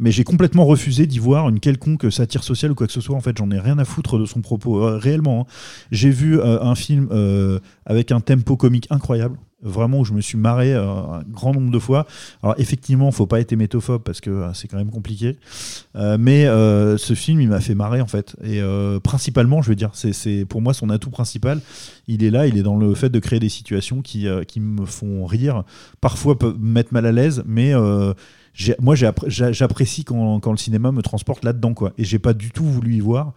mais 0.00 0.10
j'ai 0.10 0.24
complètement 0.24 0.64
refusé 0.64 1.06
d'y 1.06 1.18
voir 1.20 1.48
une 1.48 1.60
quelconque 1.60 2.10
satire 2.10 2.42
sociale 2.42 2.72
ou 2.72 2.74
quoi 2.74 2.86
que 2.86 2.92
ce 2.92 3.00
soit. 3.00 3.14
En 3.14 3.20
fait, 3.20 3.36
j'en 3.38 3.50
ai 3.50 3.60
rien 3.60 3.78
à 3.78 3.84
foutre 3.84 4.18
de 4.18 4.24
son 4.24 4.40
propos, 4.40 4.82
euh, 4.82 4.96
réellement. 4.96 5.42
hein. 5.42 5.52
J'ai 5.92 6.10
vu 6.10 6.40
euh, 6.40 6.60
un 6.62 6.74
film 6.74 7.08
euh, 7.12 7.60
avec 7.86 8.10
un 8.10 8.20
tempo 8.20 8.56
comique 8.56 8.86
incroyable. 8.90 9.38
Vraiment, 9.62 9.98
où 10.00 10.06
je 10.06 10.14
me 10.14 10.22
suis 10.22 10.38
marré 10.38 10.72
euh, 10.72 10.88
un 10.88 11.22
grand 11.30 11.52
nombre 11.52 11.70
de 11.70 11.78
fois. 11.78 12.06
Alors, 12.42 12.54
effectivement, 12.56 13.10
faut 13.10 13.26
pas 13.26 13.40
être 13.40 13.52
hémétophobe 13.52 14.02
parce 14.02 14.22
que 14.22 14.42
c'est 14.54 14.68
quand 14.68 14.78
même 14.78 14.88
compliqué. 14.90 15.36
Mais 15.94 16.46
ce 16.46 17.12
film, 17.14 17.42
il 17.42 17.48
m'a 17.50 17.60
fait 17.60 17.74
marrer, 17.74 18.00
en 18.00 18.06
fait. 18.06 18.36
Et 18.42 18.62
principalement, 19.04 19.60
je 19.60 19.68
veux 19.68 19.74
dire, 19.74 19.90
c'est- 19.92 20.46
pour 20.46 20.62
moi 20.62 20.72
son 20.72 20.88
atout 20.88 21.10
principal. 21.10 21.60
Il 22.08 22.24
est 22.24 22.30
là, 22.30 22.46
il 22.46 22.56
est 22.56 22.62
dans 22.62 22.76
le 22.76 22.94
fait 22.94 23.10
de 23.10 23.18
créer 23.18 23.38
des 23.38 23.50
situations 23.50 24.00
qui, 24.00 24.26
qui 24.48 24.60
me 24.60 24.86
font 24.86 25.26
rire 25.26 25.64
parfois 26.00 26.38
me 26.42 26.52
mettre 26.56 26.94
mal 26.94 27.04
à 27.04 27.12
l'aise, 27.12 27.42
mais 27.46 27.74
moi 28.80 28.94
j'apprécie 28.94 30.04
quand, 30.04 30.40
quand 30.40 30.50
le 30.52 30.58
cinéma 30.58 30.92
me 30.92 31.02
transporte 31.02 31.44
là-dedans. 31.44 31.74
quoi. 31.74 31.92
Et 31.98 32.04
j'ai 32.04 32.18
pas 32.18 32.32
du 32.34 32.50
tout 32.50 32.64
voulu 32.64 32.94
y 32.96 33.00
voir. 33.00 33.32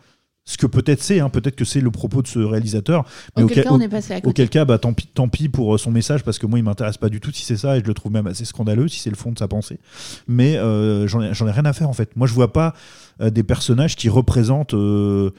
Ce 0.45 0.57
que 0.57 0.66
peut-être 0.68 1.01
c'est, 1.01 1.22
hein, 1.22 1.30
peut-être 1.30 1.55
que 1.55 1.64
c'est 1.64 1.80
le 1.80 1.89
propos 1.89 2.22
de 2.22 2.28
ce 2.28 2.38
réalisateur. 2.39 3.05
Mais 3.38 3.43
Auquel 3.43 3.59
auquel, 3.59 3.64
cas, 3.64 3.72
on 3.72 3.80
est 3.80 3.88
passé 3.88 4.11
à 4.14 4.18
côté. 4.18 4.28
auquel 4.30 4.49
cas, 4.49 4.66
bah, 4.66 4.78
tant, 4.78 4.91
pis, 4.91 5.07
tant 5.07 5.30
pis 5.30 5.47
pour 5.47 5.74
euh, 5.74 5.78
son 5.78 5.89
message, 5.89 6.22
parce 6.26 6.38
que 6.38 6.45
moi 6.45 6.59
il 6.59 6.64
m'intéresse 6.64 6.97
pas 6.97 7.07
du 7.07 7.22
tout 7.22 7.32
si 7.32 7.45
c'est 7.45 7.55
ça, 7.55 7.78
et 7.78 7.80
je 7.80 7.86
le 7.86 7.93
trouve 7.93 8.11
même 8.11 8.28
assez 8.28 8.43
scandaleux 8.43 8.89
si 8.89 8.99
c'est 8.99 9.09
le 9.09 9.16
fond 9.16 9.32
de 9.32 9.39
sa 9.39 9.47
pensée. 9.47 9.80
Mais 10.28 10.57
euh, 10.57 11.07
j'en 11.07 11.22
ai, 11.22 11.32
rien 11.51 11.64
à 11.64 11.72
faire 11.72 11.88
en 11.89 11.93
fait. 11.93 12.18
Moi 12.18 12.28
je 12.28 12.34
vois 12.34 12.51
pas 12.51 12.74
euh, 13.22 13.30
des 13.30 13.43
personnages 13.43 13.95
qui 13.95 14.09
représentent. 14.09 14.74
euh, 14.74 15.32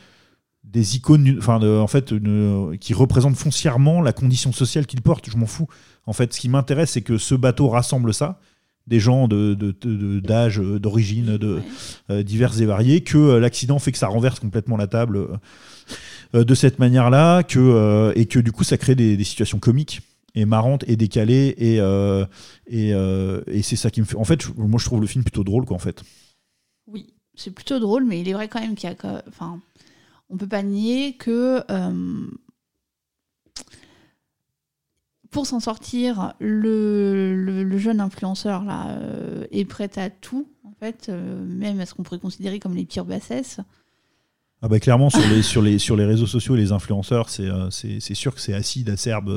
des 0.64 0.97
icônes, 0.97 1.37
enfin, 1.39 1.61
en 1.62 1.87
fait, 1.87 2.11
une- 2.11 2.79
qui 2.81 2.95
représentent 2.95 3.37
foncièrement 3.37 4.01
la 4.01 4.14
condition 4.14 4.51
sociale 4.51 4.87
qu'ils 4.87 5.03
portent. 5.03 5.29
Je 5.31 5.37
m'en 5.37 5.45
fous. 5.45 5.68
En 6.07 6.14
fait, 6.14 6.33
ce 6.33 6.41
qui 6.41 6.49
m'intéresse, 6.49 6.93
c'est 6.93 7.03
que 7.03 7.18
ce 7.18 7.35
bateau 7.35 7.68
rassemble 7.68 8.14
ça, 8.14 8.41
des 8.87 9.01
gens 9.01 9.28
de, 9.28 9.55
de- 9.55 9.74
de- 9.82 10.20
d'âge, 10.20 10.61
euh, 10.61 10.78
d'origine, 10.78 11.37
de, 11.39 11.61
euh, 12.11 12.22
divers 12.22 12.61
et 12.61 12.66
variés, 12.66 13.01
que 13.03 13.16
euh, 13.18 13.41
l'accident 13.41 13.78
fait 13.78 13.93
que 13.93 13.99
ça 13.99 14.09
renverse 14.09 14.41
complètement 14.41 14.76
la 14.76 14.87
table 14.87 15.26
de 16.32 16.55
cette 16.55 16.78
manière-là, 16.80 17.45
que, 17.45 18.12
et 18.16 18.26
que 18.26 18.41
du 18.41 18.51
coup, 18.51 18.64
ça 18.64 18.76
crée 18.76 18.95
des, 18.97 19.16
des 19.16 19.24
situations 19.24 19.59
comiques 19.61 20.01
et 20.35 20.47
marrantes 20.47 20.85
et 20.89 20.97
décalées, 20.97 21.55
et, 21.59 21.78
euh, 21.80 22.26
et, 22.66 22.93
euh, 22.93 23.41
et 23.47 23.62
c'est 23.62 23.76
ça 23.76 23.91
qui 23.91 24.01
me 24.01 24.07
fait. 24.07 24.16
En 24.16 24.24
fait, 24.24 24.45
moi, 24.57 24.80
je 24.80 24.85
trouve 24.85 25.01
le 25.01 25.07
film 25.07 25.22
plutôt 25.22 25.45
drôle, 25.45 25.64
quoi, 25.64 25.76
en 25.76 25.80
fait. 25.80 26.03
Oui, 26.89 27.07
c'est 27.37 27.53
plutôt 27.53 27.78
drôle, 27.78 28.05
mais 28.05 28.20
il 28.20 28.28
est 28.28 28.32
vrai 28.32 28.49
quand 28.49 28.61
même 28.61 28.74
qu'il 28.74 28.91
y 28.91 28.93
a. 28.93 29.22
Enfin, 29.28 29.61
on 30.28 30.37
peut 30.37 30.49
pas 30.49 30.62
nier 30.64 31.16
que. 31.16 31.62
euh, 31.70 32.26
pour 35.35 35.47
s'en 35.47 35.61
sortir, 35.61 36.32
le, 36.41 37.35
le- 37.37 37.62
le 37.64 37.78
jeune 37.78 38.01
influenceur 38.01 38.64
là 38.64 38.87
euh, 38.89 39.45
est 39.51 39.64
prêt 39.66 39.91
à 39.97 40.09
tout, 40.09 40.49
en 40.64 40.72
fait, 40.80 41.09
euh, 41.09 41.45
même 41.45 41.80
à 41.80 41.87
ce 41.87 41.93
qu'on 41.95 42.03
pourrait 42.05 42.18
considérer 42.20 42.59
comme 42.61 42.74
les 42.74 42.85
pires 42.87 43.05
bassesses. 43.05 43.61
Ah 44.62 44.68
bah 44.68 44.80
clairement 44.80 45.11
sur 45.11 45.20
les, 45.28 45.43
sur 45.43 45.61
les, 45.61 45.78
sur 45.78 45.95
les 45.97 46.07
réseaux 46.07 46.24
sociaux 46.26 46.55
les 46.57 46.72
influenceurs 46.72 47.28
c'est 47.28 47.43
euh, 47.51 47.68
c'est 47.68 48.01
sûr 48.14 48.35
que 48.35 48.41
c'est 48.41 48.55
acide 48.55 48.89
acerbe 48.89 49.28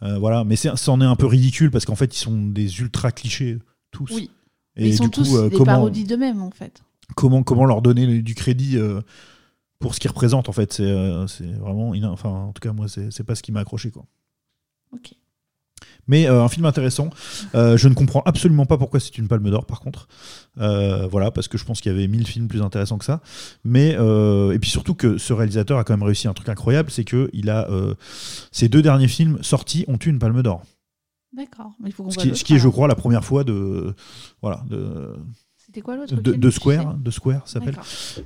voilà 0.00 0.42
mais 0.42 0.56
c'est- 0.56 0.74
c'en 0.76 1.00
est 1.00 1.04
un 1.04 1.14
peu 1.14 1.26
ridicule 1.26 1.70
parce 1.70 1.84
qu'en 1.84 1.94
fait 1.94 2.16
ils 2.16 2.18
sont 2.18 2.48
des 2.48 2.80
ultra 2.80 3.12
clichés 3.12 3.58
tous 3.92 4.10
Oui. 4.12 4.30
et 4.74 4.88
ils 4.88 4.96
sont 4.96 5.04
du 5.04 5.10
tous 5.10 5.30
coup 5.30 5.48
des 5.50 5.56
comment, 5.56 5.66
parodies 5.66 6.02
d'eux-mêmes, 6.02 6.42
en 6.42 6.50
fait. 6.50 6.82
comment 7.14 7.44
comment 7.44 7.64
leur 7.64 7.80
donner 7.80 8.22
du 8.22 8.34
crédit 8.34 8.76
pour 9.78 9.94
ce 9.94 10.00
qu'ils 10.00 10.10
représentent 10.10 10.48
en 10.48 10.52
fait? 10.52 10.72
C'est 10.72 10.92
c'est 11.28 11.52
vraiment 11.52 11.92
enfin 12.10 12.30
en 12.30 12.52
tout 12.52 12.60
cas 12.60 12.72
moi 12.72 12.88
c'est 12.88 13.12
c'est 13.12 13.22
pas 13.24 13.36
ce 13.36 13.42
qui 13.42 13.52
m'a 13.52 13.60
accroché 13.60 13.92
quoi 13.92 14.04
Ok. 14.94 15.12
mais 16.06 16.28
euh, 16.28 16.42
un 16.42 16.48
film 16.48 16.66
intéressant. 16.66 17.10
Euh, 17.54 17.76
je 17.76 17.88
ne 17.88 17.94
comprends 17.94 18.22
absolument 18.26 18.66
pas 18.66 18.78
pourquoi 18.78 19.00
c'est 19.00 19.18
une 19.18 19.28
palme 19.28 19.50
d'or, 19.50 19.66
par 19.66 19.80
contre. 19.80 20.08
Euh, 20.60 21.06
voilà, 21.06 21.30
parce 21.30 21.48
que 21.48 21.58
je 21.58 21.64
pense 21.64 21.80
qu'il 21.80 21.90
y 21.92 21.94
avait 21.94 22.06
mille 22.06 22.26
films 22.26 22.48
plus 22.48 22.62
intéressants 22.62 22.98
que 22.98 23.04
ça. 23.04 23.20
Mais 23.64 23.90
et 23.92 24.58
puis 24.58 24.70
surtout 24.70 24.94
que 24.94 25.18
ce 25.18 25.32
réalisateur 25.32 25.78
a 25.78 25.84
quand 25.84 25.94
même 25.94 26.02
réussi 26.02 26.28
un 26.28 26.34
truc 26.34 26.48
incroyable, 26.48 26.90
c'est 26.90 27.04
que 27.04 27.30
il 27.32 27.50
a 27.50 27.68
ses 28.52 28.68
deux 28.68 28.82
derniers 28.82 29.08
films 29.08 29.38
sortis 29.42 29.84
ont 29.88 29.98
eu 30.04 30.08
une 30.08 30.18
palme 30.18 30.42
d'or. 30.42 30.62
D'accord. 31.32 31.72
Ce 31.82 32.16
qui, 32.16 32.28
l'autre, 32.28 32.38
ce 32.38 32.44
qui 32.44 32.54
est, 32.54 32.58
je 32.58 32.68
crois, 32.68 32.86
la 32.86 32.94
première 32.94 33.24
fois 33.24 33.42
de 33.42 33.94
voilà 34.40 34.62
de 34.70 35.16
C'était 35.74 35.82
quoi 35.82 35.96
l'autre 35.96 36.14
de, 36.14 36.50
Square, 36.50 36.94
de 36.94 37.10
Square 37.10 37.48
s'appelle 37.48 37.74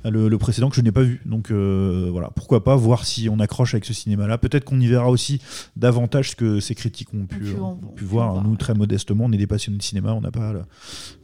le, 0.05 0.29
le 0.29 0.37
précédent 0.37 0.69
que 0.69 0.75
je 0.75 0.81
n'ai 0.81 0.91
pas 0.91 1.01
vu. 1.01 1.19
Donc 1.25 1.49
euh, 1.49 2.07
voilà, 2.11 2.29
pourquoi 2.35 2.63
pas 2.63 2.75
voir 2.75 3.05
si 3.05 3.27
on 3.27 3.39
accroche 3.39 3.73
avec 3.73 3.85
ce 3.85 3.93
cinéma-là. 3.93 4.37
Peut-être 4.37 4.65
qu'on 4.65 4.79
y 4.79 4.85
verra 4.85 5.09
aussi 5.09 5.41
davantage 5.75 6.29
ce 6.29 6.35
que 6.35 6.59
ces 6.59 6.75
critiques 6.75 7.11
ont 7.15 7.25
pu, 7.25 7.55
ont 7.59 7.79
voir. 8.03 8.43
Nous, 8.43 8.55
très 8.55 8.75
modestement, 8.75 9.25
on 9.25 9.31
est 9.31 9.37
des 9.37 9.47
passionnés 9.47 9.79
de 9.79 9.83
cinéma, 9.83 10.13
on 10.13 10.21
n'a 10.21 10.29
pas, 10.29 10.53
le- 10.53 10.61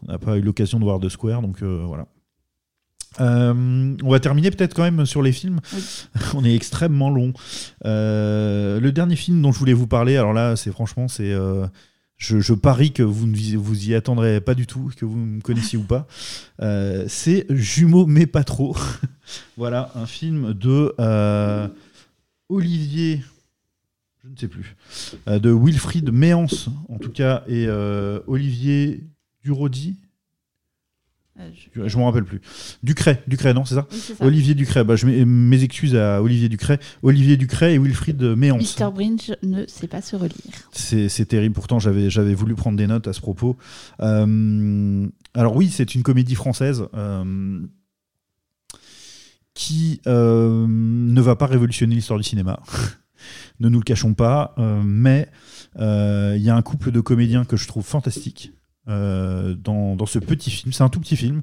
on 0.07 0.11
n'a 0.13 0.17
pas 0.17 0.35
eu 0.37 0.41
l'occasion 0.41 0.79
de 0.79 0.83
voir 0.83 0.99
de 0.99 1.09
Square, 1.09 1.43
donc 1.43 1.61
euh, 1.61 1.83
voilà. 1.85 2.07
Euh, 3.21 3.95
on 4.03 4.09
va 4.09 4.19
terminer 4.19 4.49
peut-être 4.49 4.73
quand 4.73 4.81
même 4.81 5.05
sur 5.05 5.21
les 5.21 5.31
films. 5.31 5.59
on 6.33 6.43
est 6.43 6.55
extrêmement 6.55 7.11
long. 7.11 7.33
Le 7.83 8.89
dernier 8.89 9.15
film 9.15 9.43
dont 9.43 9.51
je 9.51 9.59
voulais 9.59 9.73
vous 9.73 9.85
parler, 9.85 10.17
alors 10.17 10.33
là, 10.33 10.55
c'est 10.55 10.71
franchement, 10.71 11.07
c'est 11.07 11.35
je, 12.17 12.53
parie 12.53 12.91
que 12.91 13.03
vous 13.03 13.27
ne 13.27 13.57
vous 13.57 13.89
y 13.89 13.95
attendrez 13.95 14.41
pas 14.41 14.55
du 14.55 14.67
tout, 14.67 14.91
que 14.95 15.05
vous 15.05 15.17
me 15.17 15.41
connaissiez 15.41 15.77
ou 15.77 15.83
pas. 15.83 16.07
Euh, 16.61 17.05
c'est 17.07 17.45
Jumeaux 17.49 18.05
mais 18.05 18.25
pas 18.25 18.43
trop. 18.43 18.75
voilà, 19.57 19.91
un 19.95 20.05
film 20.05 20.53
de 20.53 20.93
euh, 20.99 21.67
Olivier, 22.49 23.21
je 24.23 24.29
ne 24.29 24.37
sais 24.37 24.47
plus, 24.47 24.75
euh, 25.27 25.39
de 25.39 25.51
Wilfried 25.51 26.11
Méance 26.11 26.69
en 26.89 26.97
tout 26.97 27.11
cas, 27.11 27.43
et 27.47 27.67
Olivier 28.27 29.03
Durodi. 29.43 29.97
Euh, 31.39 31.49
Je, 31.75 31.87
je 31.87 31.97
m'en 31.97 32.05
rappelle 32.05 32.23
plus. 32.23 32.39
Ducret, 32.83 33.21
Ducret, 33.27 33.53
non, 33.53 33.65
c'est 33.65 33.75
ça, 33.75 33.87
Oui, 33.91 33.97
c'est 33.99 34.15
ça. 34.15 34.25
Olivier 34.25 34.53
Ducret. 34.55 34.83
Bah, 34.85 34.95
je 34.95 35.05
mets 35.05 35.25
mes 35.25 35.63
excuses 35.63 35.95
à 35.95 36.21
Olivier 36.21 36.47
Ducret. 36.49 36.79
Olivier 37.03 37.35
Ducret 37.35 37.73
et 37.73 37.77
Wilfried 37.77 38.21
Méance. 38.21 38.79
Mr. 38.79 38.91
Bringe 38.91 39.33
ne 39.43 39.65
sait 39.67 39.87
pas 39.87 40.01
se 40.01 40.15
relire. 40.15 40.31
C'est 40.71 41.25
terrible. 41.27 41.53
Pourtant, 41.55 41.79
j'avais 41.79 42.33
voulu 42.33 42.55
prendre 42.55 42.77
des 42.77 42.87
notes 42.87 43.07
à 43.07 43.13
ce 43.13 43.19
propos. 43.19 43.57
Euh, 43.99 45.07
alors 45.33 45.55
oui, 45.57 45.69
c'est 45.69 45.93
une 45.95 46.03
comédie 46.03 46.35
française 46.35 46.85
euh, 46.93 47.59
qui 49.53 50.01
euh, 50.07 50.65
ne 50.67 51.21
va 51.21 51.35
pas 51.35 51.45
révolutionner 51.47 51.95
l'histoire 51.95 52.19
du 52.19 52.23
cinéma. 52.27 52.59
ne 53.59 53.69
nous 53.69 53.79
le 53.79 53.83
cachons 53.83 54.13
pas. 54.13 54.53
euh, 54.57 54.81
mais 54.83 55.29
euh, 55.79 56.33
il 56.37 56.43
y 56.43 56.49
a 56.49 56.55
un 56.55 56.61
couple 56.61 56.91
de 56.91 56.99
comédiens 57.01 57.45
que 57.45 57.57
je 57.57 57.67
trouve 57.67 57.85
fantastique 57.85 58.53
euh, 58.87 59.55
dans, 59.55 59.95
dans 59.95 60.05
ce 60.05 60.19
petit 60.19 60.51
film. 60.51 60.71
C'est 60.73 60.83
un 60.83 60.89
tout 60.89 60.99
petit 60.99 61.15
film. 61.17 61.41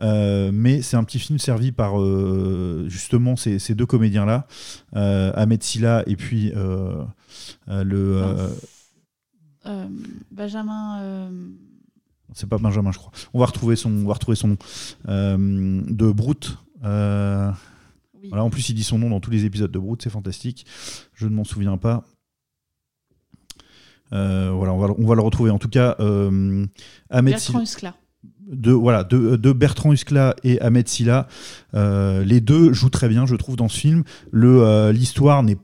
euh, 0.00 0.50
mais 0.52 0.82
c'est 0.82 0.96
un 0.96 1.04
petit 1.04 1.18
film 1.20 1.38
servi 1.38 1.70
par 1.70 2.00
euh, 2.00 2.86
justement 2.88 3.36
ces, 3.36 3.58
ces 3.58 3.74
deux 3.74 3.86
comédiens-là, 3.86 4.46
Ahmed 4.92 5.62
Silla 5.62 6.02
et 6.06 6.16
puis 6.16 6.52
le, 7.68 8.48
Benjamin. 10.30 11.30
c'est 12.34 12.48
pas 12.48 12.58
Benjamin, 12.58 12.90
je 12.92 12.98
crois. 12.98 13.12
On 13.32 13.38
va 13.38 13.46
retrouver 13.46 13.76
son, 13.76 13.90
on 13.90 14.06
va 14.06 14.14
retrouver 14.14 14.36
son 14.36 14.48
nom. 14.48 14.56
De 15.06 16.12
Brute, 16.12 16.58
Oui. 16.82 18.28
voilà, 18.28 18.44
en 18.44 18.50
plus, 18.50 18.68
il 18.68 18.74
dit 18.74 18.84
son 18.84 18.98
nom 18.98 19.10
dans 19.10 19.20
tous 19.20 19.30
les 19.30 19.44
épisodes 19.44 19.70
de 19.70 19.78
Brute, 19.78 20.02
c'est 20.02 20.10
fantastique. 20.10 20.66
Je 21.14 21.26
ne 21.28 21.34
m'en 21.34 21.44
souviens 21.44 21.76
pas. 21.76 22.04
Euh, 24.12 24.50
voilà, 24.54 24.72
on 24.74 24.78
va, 24.78 24.88
on 24.98 25.06
va 25.06 25.14
le 25.14 25.22
retrouver. 25.22 25.50
En 25.50 25.58
tout 25.58 25.68
cas, 25.68 25.96
euh, 26.00 26.66
Ahmed 27.10 27.34
Bertrand 27.34 27.60
Huskla. 27.62 27.94
de, 28.50 28.70
voilà, 28.72 29.04
de, 29.04 29.36
de 29.36 29.52
Bertrand 29.52 29.92
Huskla 29.92 30.34
et 30.44 30.60
Ahmed 30.60 30.86
Silla. 30.88 31.26
euh, 31.74 32.22
les 32.24 32.40
deux 32.40 32.72
jouent 32.72 32.90
très 32.90 33.08
bien, 33.08 33.24
je 33.26 33.36
trouve, 33.36 33.56
dans 33.56 33.68
ce 33.68 33.78
film. 33.78 34.04
L'histoire 34.92 35.42
n'est 35.42 35.58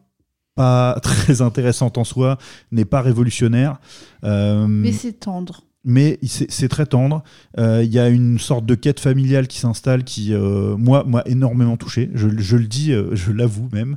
pas 0.55 0.99
très 1.03 1.41
intéressante 1.43 1.99
en 1.99 2.05
soi, 2.05 2.39
n'est 2.73 2.85
pas 2.85 3.01
révolutionnaire. 3.01 3.79
euh, 4.25 4.67
Mais 4.67 4.93
c'est 4.93 5.13
tendre. 5.13 5.63
mais 5.85 6.19
c'est 6.23 6.69
très 6.69 6.87
tendre. 6.87 7.23
Euh, 7.59 7.83
Il 7.85 7.93
y 7.93 7.99
a 7.99 8.09
une 8.09 8.39
sorte 8.39 8.67
de 8.67 8.75
quête 8.75 8.99
familiale 9.01 9.47
qui 9.47 9.59
s'installe 9.59 10.05
qui, 10.05 10.33
euh, 10.35 10.77
moi, 10.77 11.05
m'a 11.07 11.23
énormément 11.27 11.77
touché. 11.77 12.11
Je, 12.15 12.29
je 12.39 12.57
le 12.57 12.67
dis, 12.67 12.93
je 13.13 13.31
l'avoue 13.33 13.69
même. 13.73 13.97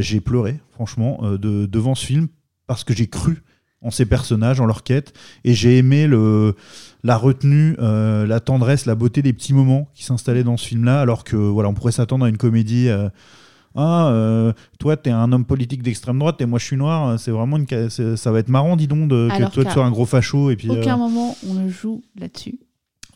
J'ai 0.00 0.20
pleuré, 0.20 0.60
franchement, 0.72 1.20
de- 1.38 1.66
devant 1.66 1.94
ce 1.94 2.06
film 2.06 2.28
parce 2.68 2.84
que 2.84 2.94
j'ai 2.94 3.08
cru 3.08 3.42
en 3.82 3.90
ces 3.90 4.06
personnages, 4.06 4.60
en 4.60 4.66
leur 4.66 4.82
quête, 4.84 5.12
et 5.44 5.54
j'ai 5.54 5.78
aimé 5.78 6.06
le, 6.06 6.54
la 7.02 7.16
retenue, 7.16 7.76
euh, 7.80 8.26
la 8.26 8.40
tendresse, 8.40 8.86
la 8.86 8.94
beauté 8.94 9.22
des 9.22 9.32
petits 9.32 9.52
moments 9.54 9.88
qui 9.94 10.04
s'installaient 10.04 10.44
dans 10.44 10.56
ce 10.56 10.66
film-là, 10.68 11.00
alors 11.00 11.24
que 11.24 11.36
voilà, 11.36 11.68
on 11.68 11.74
pourrait 11.74 11.92
s'attendre 11.92 12.24
à 12.24 12.28
une 12.28 12.36
comédie. 12.38 12.88
euh, 12.88 13.08
ah, 13.74 14.08
euh, 14.08 14.52
toi, 14.78 14.96
t'es 14.98 15.10
un 15.10 15.32
homme 15.32 15.46
politique 15.46 15.82
d'extrême 15.82 16.18
droite 16.18 16.40
et 16.42 16.46
moi, 16.46 16.58
je 16.58 16.64
suis 16.66 16.76
noir. 16.76 17.18
C'est 17.18 17.30
vraiment 17.30 17.56
une, 17.56 17.88
ça 18.16 18.30
va 18.30 18.38
être 18.38 18.50
marrant, 18.50 18.76
dis 18.76 18.86
donc, 18.86 19.08
de, 19.08 19.28
que 19.30 19.50
toi, 19.50 19.64
tu 19.64 19.70
sois 19.72 19.84
un 19.86 19.90
gros 19.90 20.04
facho 20.04 20.50
et 20.50 20.56
puis. 20.56 20.68
euh, 20.70 20.80
Aucun 20.80 20.96
moment 20.98 21.34
on 21.48 21.54
ne 21.54 21.68
joue 21.70 22.02
là-dessus. 22.20 22.58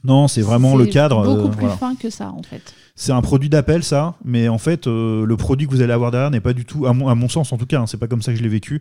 Non, 0.07 0.29
c'est 0.29 0.43
vraiment 0.43 0.77
le 0.77 0.87
cadre. 0.87 1.25
Beaucoup 1.25 1.49
euh, 1.49 1.51
plus 1.51 1.61
voilà. 1.61 1.77
fin 1.77 1.95
que 1.97 2.11
ça, 2.11 2.31
en 2.31 2.43
fait. 2.43 2.75
C'est 2.99 3.13
un 3.13 3.21
produit 3.21 3.51
d'appel, 3.51 3.83
ça, 3.83 4.15
mais 4.25 4.49
en 4.49 4.57
fait, 4.57 4.87
euh, 4.87 5.27
le 5.27 5.37
produit 5.37 5.67
que 5.67 5.73
vous 5.73 5.83
allez 5.83 5.93
avoir 5.93 6.11
derrière 6.11 6.31
n'est 6.31 6.41
pas 6.41 6.55
du 6.55 6.65
tout, 6.65 6.87
à 6.87 6.95
mon, 6.95 7.09
à 7.09 7.15
mon 7.15 7.29
sens 7.29 7.53
en 7.53 7.59
tout 7.59 7.67
cas, 7.67 7.79
hein, 7.81 7.87
c'est 7.87 7.99
pas 7.99 8.07
comme 8.07 8.23
ça 8.23 8.33
que 8.33 8.39
je 8.39 8.43
l'ai 8.43 8.49
vécu. 8.49 8.81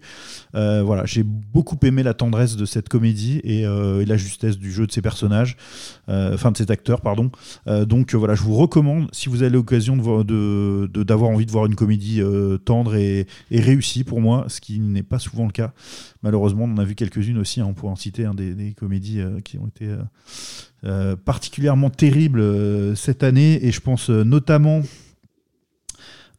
Euh, 0.56 0.84
voilà, 0.84 1.04
j'ai 1.06 1.24
beaucoup 1.24 1.78
aimé 1.84 2.02
la 2.02 2.14
tendresse 2.14 2.56
de 2.56 2.64
cette 2.64 2.88
comédie 2.88 3.42
et, 3.44 3.64
et 3.64 4.06
la 4.06 4.16
justesse 4.16 4.58
du 4.58 4.72
jeu 4.72 4.88
de 4.88 4.92
ces 4.94 5.02
personnages, 5.02 5.58
enfin 6.08 6.52
de 6.52 6.58
cet 6.58 6.72
acteur, 6.72 7.02
pardon. 7.02 7.30
Donc 7.88 8.16
voilà, 8.16 8.36
je 8.36 8.44
vous 8.44 8.56
recommande, 8.56 9.10
si 9.12 9.28
vous 9.28 9.42
avez 9.42 9.52
l'occasion 9.52 9.98
de 9.98 10.02
voir- 10.02 10.24
de- 10.24 10.90
de- 10.94 11.04
d'avoir 11.04 11.30
envie 11.32 11.46
de 11.46 11.52
voir 11.52 11.66
une 11.66 11.76
comédie 11.76 12.22
tendre 12.64 12.96
et, 12.96 13.28
et 13.52 13.60
réussie 13.60 14.06
pour 14.06 14.22
moi, 14.22 14.46
ce 14.48 14.62
qui 14.62 14.80
n'est 14.80 15.04
pas 15.04 15.20
souvent 15.20 15.46
le 15.46 15.52
cas. 15.52 15.74
Malheureusement, 16.24 16.64
on 16.64 16.72
en 16.72 16.78
a 16.78 16.86
vu 16.86 16.96
quelques-unes 16.96 17.38
aussi, 17.38 17.60
hein, 17.60 17.66
on 17.68 17.74
pourrait 17.74 17.92
en 17.92 17.98
citer 17.98 18.24
hein, 18.24 18.34
des, 18.34 18.54
des 18.54 18.72
comédies 18.72 19.20
qui 19.44 19.58
ont 19.58 19.68
été 19.68 19.88
euh, 20.86 21.16
particulièrement 21.16 21.90
terribles 21.90 22.40
euh, 22.40 22.96
cette 22.96 23.24
année, 23.24 23.66
et 23.66 23.72
je 23.72 23.80
pense 23.80 24.10
euh, 24.10 24.24
notamment 24.24 24.82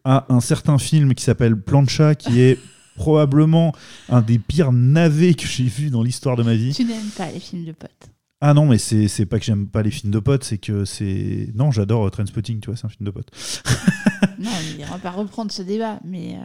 à 0.04 0.26
un 0.32 0.40
certain 0.40 0.78
film 0.78 1.14
qui 1.14 1.24
s'appelle 1.24 1.56
Plancha, 1.60 2.14
qui 2.14 2.40
est 2.40 2.58
probablement 2.96 3.74
un 4.08 4.22
des 4.22 4.38
pires 4.38 4.72
navets 4.72 5.34
que 5.34 5.46
j'ai 5.46 5.64
vu 5.64 5.90
dans 5.90 6.02
l'histoire 6.02 6.36
de 6.36 6.42
ma 6.42 6.54
vie. 6.54 6.72
Tu 6.74 6.84
n'aimes 6.84 7.10
pas 7.16 7.30
les 7.30 7.40
films 7.40 7.64
de 7.64 7.72
potes. 7.72 8.10
Ah 8.40 8.54
non, 8.54 8.66
mais 8.66 8.78
c'est 8.78 9.26
pas 9.26 9.38
que 9.38 9.44
j'aime 9.44 9.66
pas 9.66 9.82
les 9.82 9.90
films 9.90 10.12
de 10.12 10.18
potes, 10.18 10.44
c'est 10.44 10.58
que 10.58 10.84
c'est. 10.84 11.48
Non, 11.54 11.70
j'adore 11.70 12.10
Trainspotting, 12.10 12.60
tu 12.60 12.66
vois, 12.66 12.76
c'est 12.76 12.84
un 12.86 12.90
film 12.90 13.06
de 13.06 13.10
potes. 13.10 13.30
non, 14.38 14.50
mais 14.78 14.84
on 14.84 14.90
va 14.92 14.98
pas 14.98 15.10
reprendre 15.10 15.50
ce 15.50 15.62
débat, 15.62 15.98
mais 16.04 16.36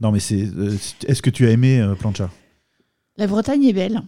Non, 0.00 0.10
mais 0.10 0.20
c'est. 0.20 0.48
Est-ce 1.06 1.20
que 1.22 1.30
tu 1.30 1.46
as 1.46 1.50
aimé 1.50 1.86
Plancha? 2.00 2.30
La 3.18 3.26
Bretagne 3.26 3.62
est 3.64 3.72
belle. 3.74 4.00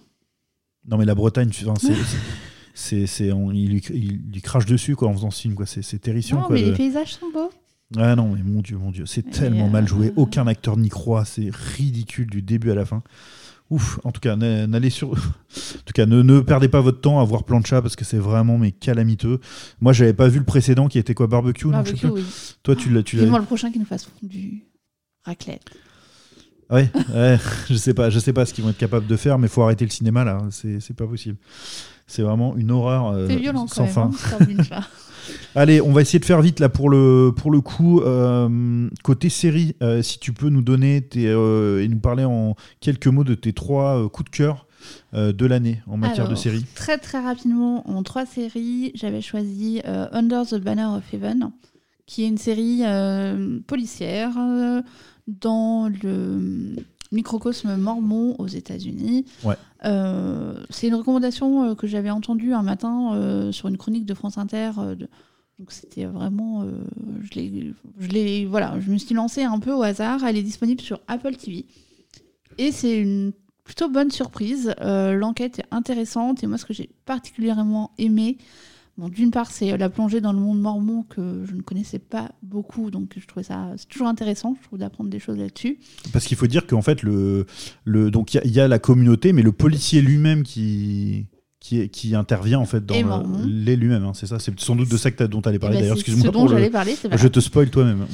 Non, 0.88 0.96
mais 0.96 1.04
la 1.04 1.14
Bretagne, 1.14 1.50
tu- 1.50 1.66
enfin, 1.68 1.78
c'est. 1.78 1.94
c'est- 2.74 3.06
c'est- 3.06 3.32
on- 3.32 3.50
il, 3.52 3.68
lui, 3.70 3.82
il 3.94 4.20
lui 4.32 4.40
crache 4.40 4.66
dessus 4.66 4.96
quoi, 4.96 5.08
en 5.08 5.12
faisant 5.14 5.30
ce 5.30 5.40
film, 5.42 5.54
quoi. 5.54 5.66
C'est 5.66 5.82
c'est 5.82 5.98
terrifiant. 5.98 6.40
Non, 6.40 6.46
quoi, 6.46 6.56
mais 6.56 6.62
de- 6.62 6.70
les 6.70 6.76
paysages 6.76 7.14
sont 7.14 7.30
beaux. 7.32 7.50
Ah 7.96 8.14
non, 8.14 8.34
mais 8.34 8.42
mon 8.44 8.60
Dieu, 8.62 8.78
mon 8.78 8.92
Dieu, 8.92 9.04
c'est 9.06 9.28
tellement 9.30 9.66
euh, 9.66 9.70
mal 9.70 9.88
joué. 9.88 10.12
Aucun 10.16 10.46
acteur 10.46 10.76
n'y 10.76 10.88
croit. 10.90 11.24
C'est 11.24 11.50
ridicule 11.76 12.28
du 12.30 12.40
début 12.40 12.70
à 12.70 12.74
la 12.76 12.84
fin. 12.84 13.02
Ouf, 13.68 13.98
en 14.04 14.10
tout 14.12 14.20
cas, 14.20 14.36
n'a- 14.36 14.66
n'allez 14.68 14.90
sur. 14.90 15.10
en 15.12 15.14
tout 15.84 15.92
cas, 15.94 16.06
ne, 16.06 16.22
ne 16.22 16.38
perdez 16.40 16.68
pas 16.68 16.80
votre 16.80 17.00
temps 17.00 17.20
à 17.20 17.24
voir 17.24 17.42
Plancha 17.44 17.82
parce 17.82 17.96
que 17.96 18.04
c'est 18.04 18.18
vraiment 18.18 18.58
mais 18.58 18.70
calamiteux. 18.72 19.40
Moi, 19.80 19.92
j'avais 19.92 20.12
pas 20.12 20.28
vu 20.28 20.38
le 20.38 20.44
précédent 20.44 20.86
qui 20.88 20.98
était 20.98 21.14
quoi 21.14 21.26
Barbecue, 21.26 21.66
non, 21.66 21.84
je 21.84 21.96
sais 21.96 22.06
Barbecue, 22.06 22.20
oui. 22.22 22.54
Toi, 22.62 22.76
tu 22.76 22.90
l'as, 22.90 23.02
tu 23.02 23.16
l'as. 23.16 23.24
Le 23.38 23.44
prochain 23.44 23.72
qui 23.72 23.78
nous 23.80 23.84
fasse 23.84 24.08
du 24.22 24.64
raclette. 25.24 25.62
Ouais, 26.70 26.88
ouais, 27.14 27.38
je 27.68 27.74
sais 27.74 27.94
pas, 27.94 28.10
je 28.10 28.20
sais 28.20 28.32
pas 28.32 28.46
ce 28.46 28.54
qu'ils 28.54 28.62
vont 28.62 28.70
être 28.70 28.78
capables 28.78 29.06
de 29.08 29.16
faire, 29.16 29.38
mais 29.38 29.48
faut 29.48 29.62
arrêter 29.62 29.84
le 29.84 29.90
cinéma 29.90 30.22
là. 30.24 30.38
C'est, 30.52 30.78
c'est 30.78 30.94
pas 30.94 31.06
possible. 31.08 31.36
C'est 32.10 32.22
vraiment 32.22 32.56
une 32.56 32.72
horreur 32.72 33.12
euh, 33.12 33.28
C'est 33.28 33.36
violent 33.36 33.68
sans 33.68 33.86
quand 33.86 34.06
même. 34.06 34.12
fin. 34.52 34.76
hein. 34.76 34.80
Allez, 35.54 35.80
on 35.80 35.92
va 35.92 36.00
essayer 36.00 36.18
de 36.18 36.24
faire 36.24 36.42
vite 36.42 36.58
là 36.58 36.68
pour 36.68 36.90
le, 36.90 37.32
pour 37.36 37.52
le 37.52 37.60
coup. 37.60 38.00
Euh, 38.00 38.88
côté 39.04 39.28
série, 39.28 39.76
euh, 39.80 40.02
si 40.02 40.18
tu 40.18 40.32
peux 40.32 40.48
nous 40.48 40.60
donner 40.62 41.02
tes, 41.02 41.26
et 41.26 41.88
nous 41.88 42.00
parler 42.00 42.24
en 42.24 42.56
quelques 42.80 43.06
mots 43.06 43.22
de 43.22 43.34
tes 43.34 43.52
trois 43.52 44.08
coups 44.10 44.28
de 44.30 44.36
cœur 44.36 44.66
de 45.12 45.46
l'année 45.46 45.82
en 45.86 45.96
matière 45.96 46.28
de 46.28 46.34
série. 46.34 46.64
Très 46.74 46.98
très 46.98 47.20
rapidement, 47.20 47.88
en 47.88 48.02
trois 48.02 48.26
séries, 48.26 48.90
j'avais 48.94 49.20
choisi 49.20 49.80
Under 49.84 50.44
the 50.46 50.56
Banner 50.56 50.86
of 50.96 51.04
Heaven, 51.14 51.52
qui 52.06 52.24
est 52.24 52.28
une 52.28 52.38
série 52.38 52.82
policière 53.68 54.32
dans 55.28 55.88
le 56.02 56.74
microcosme 57.12 57.76
mormon 57.76 58.36
aux 58.38 58.46
États-Unis. 58.46 59.24
Ouais. 59.44 59.56
Euh, 59.84 60.62
c'est 60.70 60.88
une 60.88 60.94
recommandation 60.94 61.64
euh, 61.70 61.74
que 61.74 61.86
j'avais 61.86 62.10
entendue 62.10 62.52
un 62.52 62.62
matin 62.62 63.14
euh, 63.14 63.52
sur 63.52 63.68
une 63.68 63.76
chronique 63.76 64.06
de 64.06 64.14
France 64.14 64.38
Inter. 64.38 64.70
de- 64.96 65.08
donc 65.58 65.72
c'était 65.72 66.06
vraiment, 66.06 66.64
je 67.20 67.34
l'ai, 67.38 67.74
je 67.98 68.08
l'ai- 68.08 68.46
voilà, 68.46 68.80
je 68.80 68.90
me 68.90 68.96
suis 68.96 69.14
lancée 69.14 69.42
un 69.42 69.58
peu 69.58 69.72
au 69.74 69.82
hasard. 69.82 70.24
Elle 70.24 70.38
est 70.38 70.42
disponible 70.42 70.80
sur 70.80 71.00
Apple 71.06 71.36
TV 71.36 71.66
et 72.56 72.72
c'est 72.72 72.98
une 72.98 73.32
plutôt 73.64 73.90
bonne 73.90 74.10
surprise. 74.10 74.74
L'enquête 74.80 75.58
est 75.58 75.66
intéressante 75.70 76.42
et 76.42 76.46
moi 76.46 76.56
ce 76.56 76.64
que 76.64 76.72
j'ai 76.72 76.88
particulièrement 77.04 77.90
aimé, 77.98 78.38
bon, 79.00 79.08
d'une 79.08 79.30
part 79.30 79.50
c'est 79.50 79.76
la 79.76 79.88
plongée 79.88 80.20
dans 80.20 80.32
le 80.32 80.38
monde 80.38 80.60
mormon 80.60 81.04
que 81.08 81.44
je 81.48 81.54
ne 81.54 81.62
connaissais 81.62 81.98
pas 81.98 82.30
beaucoup, 82.42 82.90
donc 82.90 83.14
je 83.16 83.26
trouvais 83.26 83.42
ça 83.44 83.72
c'est 83.76 83.88
toujours 83.88 84.06
intéressant, 84.08 84.56
je 84.60 84.66
trouve 84.68 84.78
d'apprendre 84.78 85.10
des 85.10 85.18
choses 85.18 85.38
là-dessus. 85.38 85.78
Parce 86.12 86.26
qu'il 86.26 86.36
faut 86.36 86.46
dire 86.46 86.66
qu'en 86.66 86.82
fait, 86.82 87.02
le, 87.02 87.46
le, 87.84 88.10
donc 88.10 88.34
il 88.34 88.36
y 88.36 88.40
a- 88.40 88.44
il 88.44 88.52
y, 88.52 88.60
a 88.60 88.68
la 88.68 88.78
communauté, 88.78 89.32
mais 89.32 89.42
le 89.42 89.52
policier 89.52 90.00
lui-même 90.02 90.42
qui, 90.42 91.26
qui, 91.60 92.14
intervient 92.14 92.58
en 92.58 92.64
fait 92.64 92.84
dans 92.84 92.94
Et 92.94 93.02
le- 93.02 93.08
mormon. 93.08 93.44
l'est 93.46 93.76
lui-même. 93.76 94.04
hein, 94.04 94.12
c'est 94.14 94.26
ça, 94.26 94.38
c'est 94.38 94.58
sans 94.60 94.76
doute 94.76 94.90
de 94.90 94.96
ça 94.96 95.10
que 95.10 95.24
dont 95.24 95.42
tu 95.42 95.48
allais 95.48 95.58
parler 95.58 95.76
Eh 95.76 95.78
ben, 95.78 95.82
d'ailleurs. 95.82 95.96
Excuse-moi 95.96 96.32
pas 96.70 97.16
Je 97.16 97.28
te 97.28 97.40
spoil 97.40 97.70
toi-même. 97.70 98.06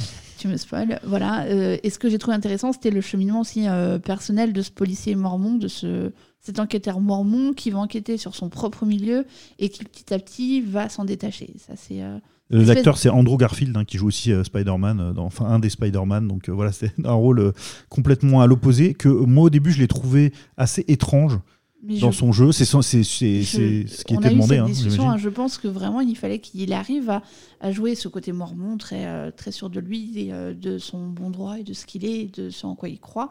Spoil, 0.57 1.01
voilà. 1.05 1.45
Euh, 1.47 1.77
et 1.83 1.91
ce 1.91 1.99
que 1.99 2.09
j'ai 2.09 2.19
trouvé 2.19 2.37
intéressant, 2.37 2.73
c'était 2.73 2.91
le 2.91 3.01
cheminement 3.01 3.41
aussi 3.41 3.67
euh, 3.69 3.99
personnel 3.99 4.53
de 4.53 4.63
ce 4.63 4.71
policier 4.71 5.15
mormon, 5.15 5.55
de 5.57 5.69
ce, 5.69 6.13
cet 6.41 6.61
enquêteur 6.61 7.01
mormon 7.01 7.53
qui 7.53 7.71
va 7.71 7.79
enquêter 7.79 8.17
sur 8.17 8.35
son 8.35 8.49
propre 8.49 8.85
milieu 8.87 9.25
et 9.59 9.69
qui 9.69 9.85
petit 9.85 10.15
à 10.15 10.19
petit 10.19 10.61
va 10.61 10.89
s'en 10.89 11.05
détacher. 11.05 11.51
Ça, 11.59 11.75
c'est. 11.77 12.03
euh, 12.03 12.19
L'acteur, 12.51 12.97
c'est 12.97 13.09
Andrew 13.09 13.37
Garfield, 13.37 13.77
hein, 13.77 13.85
qui 13.85 13.99
joue 13.99 14.07
aussi 14.07 14.33
euh, 14.33 14.45
Spider-Man, 14.45 15.15
enfin 15.17 15.47
un 15.47 15.59
des 15.59 15.69
Spider-Man. 15.71 16.29
Donc 16.29 16.49
voilà, 16.49 16.71
c'est 16.73 16.93
un 17.05 17.13
rôle 17.13 17.53
complètement 17.89 18.41
à 18.41 18.47
l'opposé, 18.47 18.95
que 18.95 19.09
moi 19.09 19.45
au 19.45 19.51
début, 19.51 19.73
je 19.73 19.81
l'ai 19.81 19.89
trouvé 19.89 20.33
assez 20.57 20.85
étrange 20.87 21.39
Mais 21.87 21.99
dans 21.99 22.11
je- 22.11 22.19
son 22.19 22.33
jeu. 22.33 22.53
C'est 22.53 22.65
ce 22.65 24.05
qui 24.05 24.15
on 24.15 24.19
était 24.19 24.29
a 24.29 24.31
eu 24.31 24.35
demandé, 24.35 24.55
cette 24.57 24.61
hein, 24.61 24.67
discussion, 24.67 25.11
hein, 25.11 25.17
je 25.19 25.29
pense 25.29 25.59
que 25.59 25.69
vraiment 25.69 26.01
il 26.01 26.17
fallait 26.17 26.39
qu'il 26.41 26.73
arrive 26.73 27.11
à, 27.11 27.23
à 27.61 27.73
jouer 27.73 27.95
ce 27.95 28.09
côté 28.09 28.33
mormon 28.33 28.77
très, 28.77 29.07
euh, 29.07 29.31
très 29.31 29.53
sûr 29.53 29.71
de 29.71 29.81
lui, 29.81 30.11
et, 30.19 30.33
euh, 30.33 30.53
de 30.55 30.79
son 30.79 31.07
bon 31.09 31.31
droit 31.31 31.59
et 31.59 31.63
de 31.65 31.73
ce 31.73 31.87
qu'il 31.87 32.05
est, 32.05 32.21
et 32.23 32.27
de 32.27 32.51
ce 32.51 32.67
en 32.67 32.75
quoi 32.75 32.89
il 32.89 32.99
croit. 33.01 33.31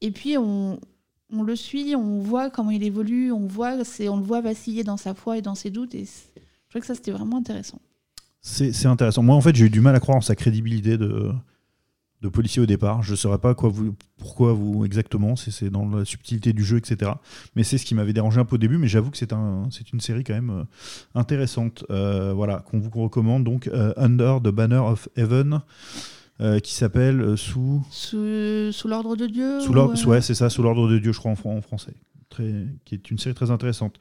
Et 0.00 0.10
puis 0.10 0.38
on, 0.38 0.80
on 1.32 1.42
le 1.42 1.56
suit, 1.56 1.94
on 1.94 2.20
voit 2.20 2.50
comment 2.50 2.70
il 2.70 2.82
évolue, 2.82 3.32
on, 3.32 3.46
voit, 3.46 3.74
on 4.08 4.16
le 4.16 4.22
voit 4.22 4.40
vaciller 4.40 4.82
dans 4.84 4.96
sa 4.96 5.14
foi 5.14 5.38
et 5.38 5.42
dans 5.42 5.54
ses 5.54 5.70
doutes. 5.70 5.94
Et 5.94 6.04
je 6.04 6.40
trouvais 6.70 6.80
que 6.80 6.86
ça 6.86 6.94
c'était 6.94 7.12
vraiment 7.12 7.36
intéressant. 7.38 7.80
C'est 8.40 8.72
c'est 8.72 8.86
intéressant. 8.88 9.22
Moi, 9.22 9.36
en 9.36 9.40
fait, 9.42 9.54
j'ai 9.54 9.66
eu 9.66 9.70
du 9.70 9.82
mal 9.82 9.94
à 9.94 10.00
croire 10.00 10.16
en 10.16 10.22
sa 10.22 10.34
crédibilité 10.34 10.96
de, 10.96 11.30
de 12.22 12.28
policier 12.28 12.60
au 12.60 12.66
départ. 12.66 13.02
Je 13.02 13.12
ne 13.12 13.16
saurais 13.16 13.38
pas 13.38 13.54
quoi 13.54 13.68
vous, 13.68 13.94
pourquoi 14.18 14.52
vous 14.52 14.84
exactement, 14.84 15.36
c'est 15.36 15.70
dans 15.70 15.88
la 15.88 16.04
subtilité 16.04 16.52
du 16.52 16.64
jeu, 16.64 16.76
etc. 16.76 17.12
Mais 17.56 17.62
c'est 17.62 17.78
ce 17.78 17.84
qui 17.84 17.94
m'avait 17.94 18.12
dérangé 18.12 18.40
un 18.40 18.44
peu 18.44 18.56
au 18.56 18.58
début, 18.58 18.78
mais 18.78 18.88
j'avoue 18.88 19.10
que 19.10 19.16
c'est 19.16 19.32
un, 19.32 19.68
c'est 19.70 19.92
une 19.92 20.00
série 20.00 20.24
quand 20.24 20.34
même 20.34 20.50
euh, 20.50 20.64
intéressante. 21.14 21.84
Euh, 21.90 22.32
voilà, 22.34 22.64
qu'on 22.70 22.78
vous 22.78 22.90
recommande. 22.90 23.44
Donc, 23.44 23.68
euh, 23.68 23.92
Under 23.96 24.40
the 24.40 24.48
Banner 24.48 24.76
of 24.76 25.08
Heaven, 25.16 25.60
euh, 26.40 26.58
qui 26.58 26.74
s'appelle 26.74 27.36
sous. 27.36 27.82
Sous, 27.90 28.72
sous 28.72 28.88
l'ordre 28.88 29.16
de 29.16 29.26
Dieu 29.26 29.60
Sous 29.60 29.70
ou, 29.70 29.74
l'ordre, 29.74 30.06
ouais, 30.06 30.20
c'est 30.20 30.34
ça, 30.34 30.50
sous 30.50 30.62
l'ordre 30.62 30.88
de 30.88 30.98
Dieu, 30.98 31.12
je 31.12 31.18
crois 31.18 31.32
en 31.32 31.60
français. 31.62 31.94
Très, 32.30 32.64
qui 32.84 32.94
est 32.94 33.10
une 33.10 33.18
série 33.18 33.34
très 33.34 33.50
intéressante. 33.50 33.96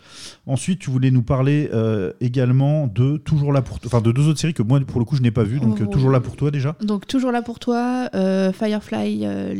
Ensuite, 0.45 0.77
tu 0.79 0.91
voulais 0.91 1.09
nous 1.09 1.23
parler 1.23 1.67
euh, 1.73 2.13
également 2.21 2.85
de 2.85 3.17
toujours 3.17 3.51
là 3.51 3.63
pour, 3.63 3.79
enfin 3.87 4.01
de 4.01 4.11
deux 4.11 4.27
autres 4.27 4.39
séries 4.39 4.53
que 4.53 4.61
moi 4.61 4.79
pour 4.81 4.99
le 4.99 5.05
coup 5.05 5.15
je 5.15 5.23
n'ai 5.23 5.31
pas 5.31 5.43
vues, 5.43 5.59
donc 5.59 5.81
euh, 5.81 5.85
Oh. 5.87 5.91
toujours 5.91 6.11
là 6.11 6.19
pour 6.19 6.35
toi 6.35 6.51
déjà. 6.51 6.75
Donc 6.83 7.07
toujours 7.07 7.31
là 7.31 7.41
pour 7.41 7.57
toi, 7.57 8.07
euh, 8.13 8.51
Firefly 8.53 9.17
La- 9.21 9.53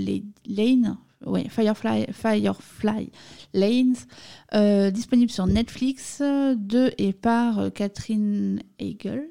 Lane, 0.46 0.98
ouais, 1.26 1.48
Firefly, 1.50 2.06
Firefly 2.14 3.12
Lanes, 3.56 4.92
disponible 4.94 5.32
sur 5.32 5.48
Netflix, 5.48 6.20
de 6.22 6.92
et 7.00 7.12
par 7.14 7.74
Catherine 7.74 8.62
Hegel. 8.78 9.24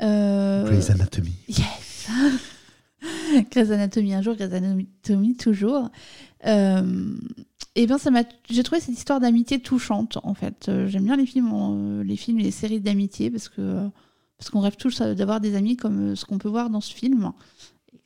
Grey's 0.00 0.90
Anatomy. 0.90 1.34
Yes 1.46 2.08
Grey's 3.52 3.70
Anatomy 3.70 4.14
un 4.14 4.22
jour, 4.22 4.34
Grey's 4.34 4.52
Anatomy 4.52 5.36
toujours. 5.36 5.88
Euh, 6.46 7.14
et 7.74 7.86
bien. 7.86 7.96
J'ai 8.50 8.62
trouvé 8.62 8.80
cette 8.80 8.96
histoire 8.96 9.20
d'amitié 9.20 9.60
touchante, 9.60 10.18
en 10.22 10.34
fait. 10.34 10.68
Euh, 10.68 10.86
J'aime 10.88 11.04
bien 11.04 11.16
les 11.16 11.26
films, 11.26 11.50
euh, 11.52 12.04
les 12.04 12.16
films 12.16 12.40
et 12.40 12.44
les 12.44 12.50
séries 12.50 12.80
d'amitié 12.80 13.30
parce 13.30 13.48
que 13.48 13.88
parce 14.38 14.50
qu'on 14.50 14.60
rêve 14.60 14.76
tous 14.76 15.00
d'avoir 15.00 15.40
des 15.40 15.54
amis 15.54 15.76
comme 15.76 16.12
euh, 16.12 16.14
ce 16.16 16.24
qu'on 16.24 16.38
peut 16.38 16.48
voir 16.48 16.68
dans 16.70 16.80
ce 16.80 16.92
film. 16.94 17.32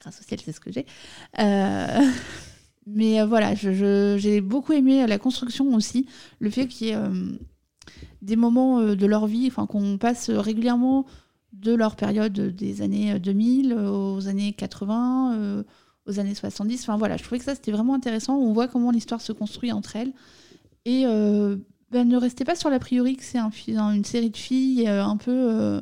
Grâce 0.01 0.21
au 0.21 0.25
ciel, 0.25 0.41
c'est 0.45 0.53
ce 0.53 0.61
que 0.61 0.71
j'ai. 0.73 0.87
Euh, 1.39 2.01
Mais 2.87 3.21
euh, 3.21 3.27
voilà, 3.27 3.55
je- 3.55 3.73
je- 3.73 4.16
j'ai 4.19 4.41
beaucoup 4.41 4.73
aimé 4.73 5.07
la 5.07 5.19
construction 5.19 5.75
aussi, 5.75 6.07
le 6.39 6.49
fait 6.51 6.66
qu'il 6.69 6.87
y 6.87 6.91
ait 6.91 6.95
euh, 6.97 7.33
des 8.23 8.37
moments 8.37 8.81
euh, 8.81 8.97
de 8.97 9.07
leur 9.07 9.27
vie, 9.27 9.47
enfin 9.49 9.66
qu'on 9.66 9.99
passe 9.99 10.31
régulièrement 10.31 11.07
de 11.53 11.75
leur 11.75 11.97
période 11.97 12.33
des 12.33 12.83
années 12.83 13.12
euh, 13.12 13.19
2000 13.19 13.73
aux 13.75 14.29
années 14.29 14.53
80, 14.53 15.35
euh, 15.37 15.62
aux 16.09 16.18
années 16.18 16.34
70. 16.34 16.82
Enfin 16.82 16.96
voilà, 16.96 17.16
je 17.16 17.22
trouvais 17.22 17.38
que 17.38 17.44
ça 17.44 17.54
c'était 17.54 17.72
vraiment 17.72 17.94
intéressant. 17.94 18.36
On 18.36 18.52
voit 18.52 18.66
comment 18.68 18.90
l'histoire 18.90 19.20
se 19.20 19.32
construit 19.32 19.70
entre 19.72 19.96
elles. 19.96 20.12
Et 20.84 21.04
euh, 21.06 21.56
ben, 21.90 22.09
ne 22.09 22.16
restez 22.16 22.44
pas 22.44 22.54
sur 22.56 22.70
l'a 22.70 22.78
priori 22.78 23.16
que 23.16 23.22
c'est 23.24 23.38
un, 23.38 23.50
une 23.92 24.04
série 24.04 24.30
de 24.30 24.36
filles 24.36 24.88
euh, 24.88 25.04
un 25.04 25.16
peu. 25.16 25.30
euh, 25.32 25.80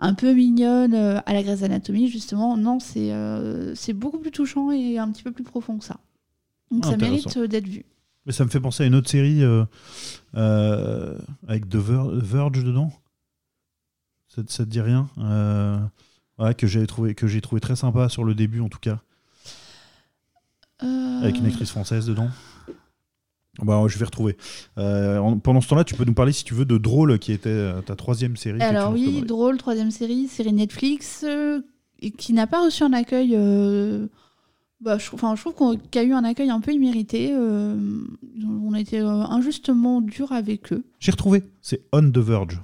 un 0.00 0.12
peu 0.14 0.34
mignonne 0.34 0.92
euh, 0.94 1.20
à 1.24 1.32
la 1.32 1.42
Grey's 1.42 1.62
Anatomy, 1.62 2.08
justement. 2.08 2.56
Non, 2.56 2.80
c'est 2.80 3.12
euh, 3.12 3.74
c'est 3.76 3.92
beaucoup 3.92 4.18
plus 4.18 4.32
touchant 4.32 4.70
et 4.72 4.98
un 4.98 5.10
petit 5.10 5.22
peu 5.22 5.30
plus 5.32 5.44
profond 5.44 5.78
que 5.78 5.84
ça. 5.84 5.98
Donc 6.70 6.82
Ah, 6.86 6.90
ça 6.90 6.96
mérite 6.96 7.36
euh, 7.36 7.46
d'être 7.46 7.68
vu. 7.68 7.84
Mais 8.26 8.32
ça 8.32 8.44
me 8.44 8.50
fait 8.50 8.60
penser 8.60 8.82
à 8.82 8.86
une 8.86 8.94
autre 8.96 9.08
série 9.08 9.42
avec 11.46 11.68
The 11.68 11.76
Ver- 11.76 12.10
Verge 12.16 12.64
dedans. 12.64 12.90
Ça, 14.28 14.42
te- 14.42 14.52
ça 14.52 14.64
te 14.64 14.70
dit 14.70 14.80
rien? 14.80 15.08
Ouais, 16.38 16.54
que 16.54 16.66
j'ai 16.66 16.84
trouvé 16.86 17.14
que 17.14 17.28
j'ai 17.28 17.40
trouvé 17.40 17.60
très 17.60 17.76
sympa 17.76 18.08
sur 18.08 18.24
le 18.24 18.34
début 18.34 18.60
en 18.60 18.68
tout 18.68 18.80
cas, 18.80 19.00
avec 21.24 21.38
une 21.38 21.46
actrice 21.46 21.70
française 21.70 22.06
dedans. 22.06 22.28
Bah, 23.62 23.80
je 23.86 23.98
vais 23.98 24.04
retrouver. 24.04 24.36
Euh, 24.78 25.18
en- 25.18 25.38
pendant 25.38 25.60
ce 25.60 25.68
temps-là, 25.68 25.84
tu 25.84 25.94
peux 25.94 26.04
nous 26.04 26.14
parler, 26.14 26.32
si 26.32 26.42
tu 26.44 26.54
veux, 26.54 26.64
de 26.64 26.76
Drôle, 26.76 27.18
qui 27.20 27.30
était 27.32 27.48
euh, 27.50 27.80
ta 27.82 27.94
troisième 27.94 28.36
série. 28.36 28.58
que 28.58 28.64
tu 28.64 28.68
Alors 28.68 28.90
nous 28.90 28.96
oui, 28.96 29.06
recommandes. 29.06 29.26
drôle, 29.26 29.58
troisième 29.58 29.90
série, 29.92 30.26
série 30.26 30.52
Netflix, 30.52 31.24
euh, 31.26 31.60
et 32.00 32.10
qui 32.10 32.32
n'a 32.32 32.46
pas 32.48 32.64
reçu 32.64 32.82
un 32.82 32.92
accueil. 32.92 33.34
euh, 33.36 34.06
bah, 34.80 34.98
je, 34.98 35.08
enfin, 35.12 35.36
je 35.36 35.40
trouve 35.42 35.54
qu'on- 35.54 35.76
qu'il 35.76 36.02
y 36.02 36.04
a 36.04 36.08
eu 36.08 36.12
un 36.12 36.24
accueil 36.24 36.50
un 36.50 36.60
peu 36.60 36.72
immérité. 36.72 37.30
euh, 37.32 37.76
on 38.44 38.72
a 38.74 38.80
été 38.80 38.98
euh, 39.00 39.06
injustement 39.06 40.00
dur 40.00 40.32
avec 40.32 40.72
eux. 40.72 40.82
J'ai 40.98 41.12
retrouvé. 41.12 41.44
C'est 41.62 41.82
On 41.92 42.02
the 42.10 42.18
Verge. 42.18 42.60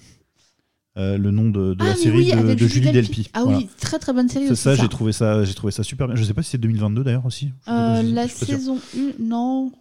Euh, 1.01 1.17
le 1.19 1.31
nom 1.31 1.49
de, 1.51 1.75
de 1.75 1.77
ah 1.81 1.85
la 1.85 1.91
mais 1.91 1.97
série 1.97 2.33
oui, 2.35 2.55
de, 2.57 2.67
Julie 2.67 2.93
Delpy. 2.93 3.31
Ah 3.33 3.43
Voilà. 3.45 3.59
oui, 3.59 3.69
très 3.81 3.99
très 3.99 4.13
bonne 4.13 4.29
série 4.29 4.47
C'est 4.49 4.55
ça, 4.57 4.77
ça. 4.77 4.83
j'ai 4.83 4.89
trouvé 4.89 5.13
ça, 5.13 5.45
j'ai 5.45 5.55
trouvé 5.55 5.73
ça 5.73 5.83
super 5.83 6.07
bien. 6.07 6.15
Je 6.17 6.25
sais 6.25 6.35
pas 6.35 6.43
si 6.43 6.51
c'est 6.51 6.59
2022 6.59 7.03
d'ailleurs 7.05 7.25
aussi. 7.27 7.53
Euh, 7.69 8.03
la 8.03 8.29
saison 8.29 8.79
1, 8.97 9.13
non. 9.19 9.73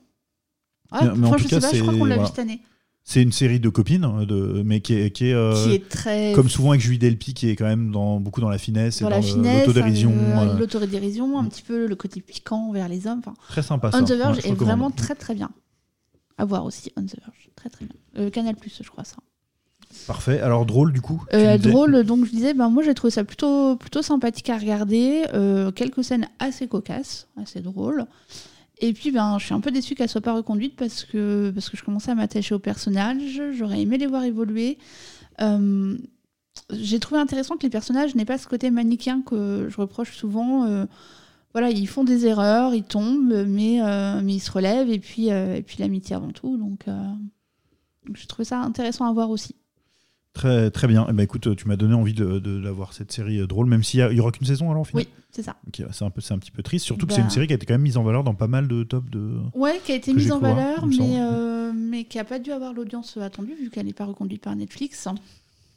Ah, 0.91 1.05
Mais- 1.05 1.11
mais 1.19 1.27
en 1.27 1.31
tout 1.35 1.39
je 1.43 1.47
cas, 1.49 1.59
sais 1.61 1.69
pas, 1.71 1.75
je 1.77 1.81
crois 1.81 1.93
qu'on 1.93 2.05
l'a 2.05 2.15
voilà. 2.15 2.21
vu 2.23 2.27
cette 2.29 2.39
année. 2.39 2.61
C'est 3.03 3.21
une 3.23 3.31
série 3.31 3.59
de 3.59 3.69
copines, 3.69 4.05
euh, 4.05 4.25
de, 4.25 4.61
mais 4.63 4.81
qui 4.81 4.93
est, 4.93 5.09
qui 5.11 5.27
est, 5.27 5.33
euh, 5.33 5.53
qui 5.65 5.73
est 5.73 5.89
très. 5.89 6.31
comme 6.35 6.47
souvent 6.49 6.69
avec 6.71 6.81
Julie 6.81 6.99
Delpy, 6.99 7.33
qui 7.33 7.49
est 7.49 7.55
quand 7.55 7.65
même 7.65 7.91
dans, 7.91 8.19
beaucoup 8.19 8.39
dans 8.39 8.49
la 8.49 8.57
finesse 8.59 9.01
dans 9.01 9.07
et 9.09 9.11
la 9.11 9.19
dans 9.21 9.59
l'autodérision. 9.59 10.13
euh, 10.15 10.57
l'autodérision, 10.59 11.39
un 11.39 11.45
petit 11.45 11.63
peu 11.63 11.87
le 11.87 11.95
côté 11.95 12.21
piquant 12.21 12.71
vers 12.71 12.87
les 12.87 13.07
hommes. 13.07 13.21
Très 13.49 13.63
sympa 13.63 13.91
ça. 13.91 13.97
On 13.99 14.03
the 14.05 14.11
Verge 14.11 14.37
Ouais, 14.37 14.49
est 14.49 14.53
vraiment 14.53 14.91
très 14.91 15.15
très 15.15 15.33
bien. 15.33 15.49
À 16.37 16.45
voir 16.45 16.65
aussi, 16.65 16.91
On 16.97 17.01
the 17.03 17.15
Verge. 17.19 17.49
Très 17.55 17.69
très 17.69 17.85
bien. 17.85 17.95
Euh, 18.17 18.29
Canal 18.29 18.55
Plus, 18.55 18.79
je 18.83 18.89
crois 18.89 19.03
ça. 19.03 19.17
Parfait. 20.05 20.39
Alors 20.39 20.65
drôle 20.65 20.93
du 20.93 21.01
coup. 21.01 21.23
Euh, 21.33 21.57
drôle, 21.57 22.03
donc 22.03 22.25
je 22.25 22.31
disais, 22.31 22.53
ben, 22.53 22.69
moi 22.69 22.83
j'ai 22.83 22.93
trouvé 22.93 23.11
ça 23.11 23.23
plutôt, 23.23 23.75
plutôt 23.75 24.01
sympathique 24.01 24.49
à 24.49 24.57
regarder. 24.57 25.25
Euh, 25.33 25.71
quelques 25.71 26.03
scènes 26.03 26.27
assez 26.37 26.67
cocasses, 26.67 27.27
assez 27.41 27.59
drôles. 27.59 28.05
Et 28.79 28.93
puis 28.93 29.11
ben, 29.11 29.37
je 29.39 29.45
suis 29.45 29.53
un 29.53 29.59
peu 29.59 29.71
déçue 29.71 29.95
qu'elle 29.95 30.09
soit 30.09 30.21
pas 30.21 30.33
reconduite 30.33 30.75
parce 30.75 31.03
que, 31.03 31.51
parce 31.51 31.69
que 31.69 31.77
je 31.77 31.83
commençais 31.83 32.11
à 32.11 32.15
m'attacher 32.15 32.53
aux 32.53 32.59
personnages. 32.59 33.41
J'aurais 33.51 33.81
aimé 33.81 33.97
les 33.97 34.05
voir 34.05 34.23
évoluer. 34.23 34.77
Euh, 35.41 35.97
j'ai 36.71 36.99
trouvé 36.99 37.19
intéressant 37.19 37.57
que 37.57 37.63
les 37.63 37.69
personnages 37.69 38.15
n'aient 38.15 38.25
pas 38.25 38.37
ce 38.37 38.47
côté 38.47 38.69
manichéen 38.69 39.21
que 39.21 39.67
je 39.69 39.77
reproche 39.77 40.15
souvent. 40.15 40.85
Voilà, 41.53 41.71
ils 41.71 41.87
font 41.87 42.03
des 42.03 42.27
erreurs, 42.27 42.75
ils 42.75 42.83
tombent, 42.83 43.45
mais, 43.47 43.79
mais 44.21 44.33
ils 44.35 44.39
se 44.39 44.51
relèvent. 44.51 44.89
Et 44.91 44.99
puis, 44.99 45.29
et 45.29 45.63
puis 45.65 45.77
l'amitié 45.79 46.15
avant 46.15 46.31
tout. 46.31 46.57
Donc, 46.57 46.85
donc 46.85 48.17
j'ai 48.17 48.27
trouvé 48.27 48.45
ça 48.45 48.59
intéressant 48.59 49.05
à 49.05 49.13
voir 49.13 49.29
aussi. 49.29 49.55
Très 50.39 50.71
très 50.71 50.87
bien. 50.87 51.05
Eh 51.09 51.13
ben, 51.13 51.23
écoute, 51.23 51.53
tu 51.57 51.67
m'as 51.67 51.75
donné 51.75 51.93
envie 51.93 52.13
de, 52.13 52.39
de, 52.39 52.61
d'avoir 52.61 52.93
cette 52.93 53.11
série 53.11 53.39
euh, 53.39 53.47
drôle, 53.47 53.67
même 53.67 53.83
s'il 53.83 53.99
y, 53.99 54.03
a- 54.03 54.09
il 54.11 54.17
y 54.17 54.21
aura 54.21 54.31
qu'une 54.31 54.47
saison 54.47 54.69
alors 54.71 54.81
au 54.81 54.85
final. 54.85 55.03
Oui, 55.05 55.09
c'est 55.31 55.43
ça. 55.43 55.57
Ok, 55.67 55.83
c'est 55.91 56.05
un 56.05 56.09
peu 56.09 56.21
c'est 56.21 56.33
un 56.33 56.37
petit 56.39 56.51
peu 56.51 56.63
triste, 56.63 56.85
surtout 56.85 57.05
que 57.05 57.09
Bah. 57.11 57.15
c'est 57.17 57.21
une 57.21 57.29
série 57.29 57.45
qui 57.47 57.53
a 57.53 57.55
été 57.57 57.65
quand 57.65 57.73
même 57.73 57.81
mise 57.81 57.97
en 57.97 58.03
valeur 58.03 58.23
dans 58.23 58.33
pas 58.33 58.47
mal 58.47 58.67
de 58.69 58.83
tops 58.83 59.09
de. 59.11 59.37
Ouais, 59.53 59.81
qui 59.83 59.91
a 59.91 59.95
été 59.95 60.13
mise 60.13 60.31
en 60.31 60.39
voir, 60.39 60.55
valeur, 60.55 60.85
mais, 60.85 61.19
euh, 61.19 61.71
mais 61.75 62.05
qui 62.05 62.17
n'a 62.17 62.23
pas 62.23 62.39
dû 62.39 62.51
avoir 62.51 62.73
l'audience 62.73 63.17
attendue 63.17 63.53
vu 63.53 63.69
qu'elle 63.69 63.85
n'est 63.85 63.93
pas 63.93 64.05
reconduite 64.05 64.41
par 64.41 64.55
Netflix. 64.55 65.07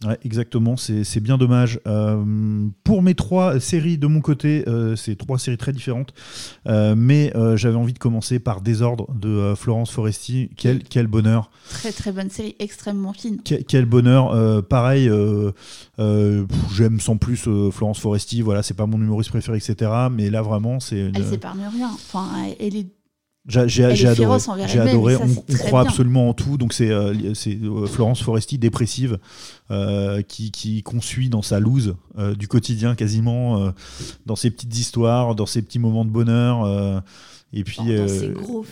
Ouais, 0.06 0.18
exactement, 0.24 0.76
c'est 0.76 1.20
bien 1.20 1.38
dommage. 1.38 1.78
Euh, 1.86 2.24
pour 2.82 3.02
mes 3.02 3.14
trois 3.14 3.60
séries 3.60 3.98
de 3.98 4.06
mon 4.06 4.20
côté, 4.20 4.64
euh, 4.68 4.96
c'est 4.96 5.14
trois 5.16 5.38
séries 5.38 5.56
très 5.58 5.72
différentes, 5.72 6.12
Euh, 6.66 6.94
mais 6.96 7.32
j'avais 7.56 7.76
envie 7.76 7.92
de 7.92 7.98
commencer 7.98 8.38
par 8.38 8.60
Désordre 8.60 9.12
de 9.14 9.54
Florence 9.56 9.90
Foresti. 9.90 10.50
Quel, 10.56 10.82
quel 10.82 11.06
bonheur! 11.06 11.50
Très 11.70 11.92
très 11.92 12.12
bonne 12.12 12.30
série, 12.30 12.54
extrêmement 12.58 13.12
fine. 13.12 13.38
Quel, 13.44 13.64
quel 13.64 13.86
bonheur! 13.86 14.64
Pareil, 14.66 15.10
j'aime 15.98 17.00
sans 17.00 17.16
plus 17.16 17.48
Florence 17.70 17.98
Foresti, 18.00 18.42
voilà, 18.42 18.62
c'est 18.62 18.74
pas 18.74 18.86
mon 18.86 18.98
humoriste 18.98 19.30
préféré, 19.30 19.58
etc. 19.58 19.90
Mais 20.10 20.30
là, 20.30 20.42
vraiment, 20.42 20.80
c'est. 20.80 20.98
une- 21.08 21.16
Elle 21.16 21.26
s'épargne 21.26 21.66
rien. 21.72 21.90
Enfin, 21.92 22.26
elle 22.58 22.76
est 22.76 22.86
J'ai 23.46 23.84
adoré. 23.84 23.96
J'ai 23.96 24.14
ça, 24.14 24.52
on 24.54 25.54
croit 25.54 25.82
bien. 25.82 25.90
absolument 25.90 26.28
en 26.28 26.34
tout. 26.34 26.58
Donc 26.58 26.72
c'est 26.72 26.90
euh, 26.90 27.12
euh, 27.46 27.86
Florence 27.86 28.22
Foresti 28.22 28.56
dépressive 28.56 29.18
euh, 29.70 30.22
qui, 30.22 30.52
qui 30.52 30.82
qu'on 30.84 31.00
suit 31.00 31.28
dans 31.28 31.42
sa 31.42 31.58
loose 31.58 31.96
euh, 32.18 32.36
du 32.36 32.46
quotidien 32.46 32.94
quasiment, 32.94 33.72
dans 34.26 34.36
ses 34.36 34.50
petites 34.50 34.78
histoires, 34.78 35.34
dans 35.34 35.46
ses 35.46 35.62
petits 35.62 35.80
moments 35.80 36.04
de 36.04 36.10
bonheur. 36.10 37.02
Euh, 37.54 37.58
et 37.58 37.64
puis 37.64 37.78
euh, 37.90 38.08
ses 38.08 38.28
gros 38.28 38.64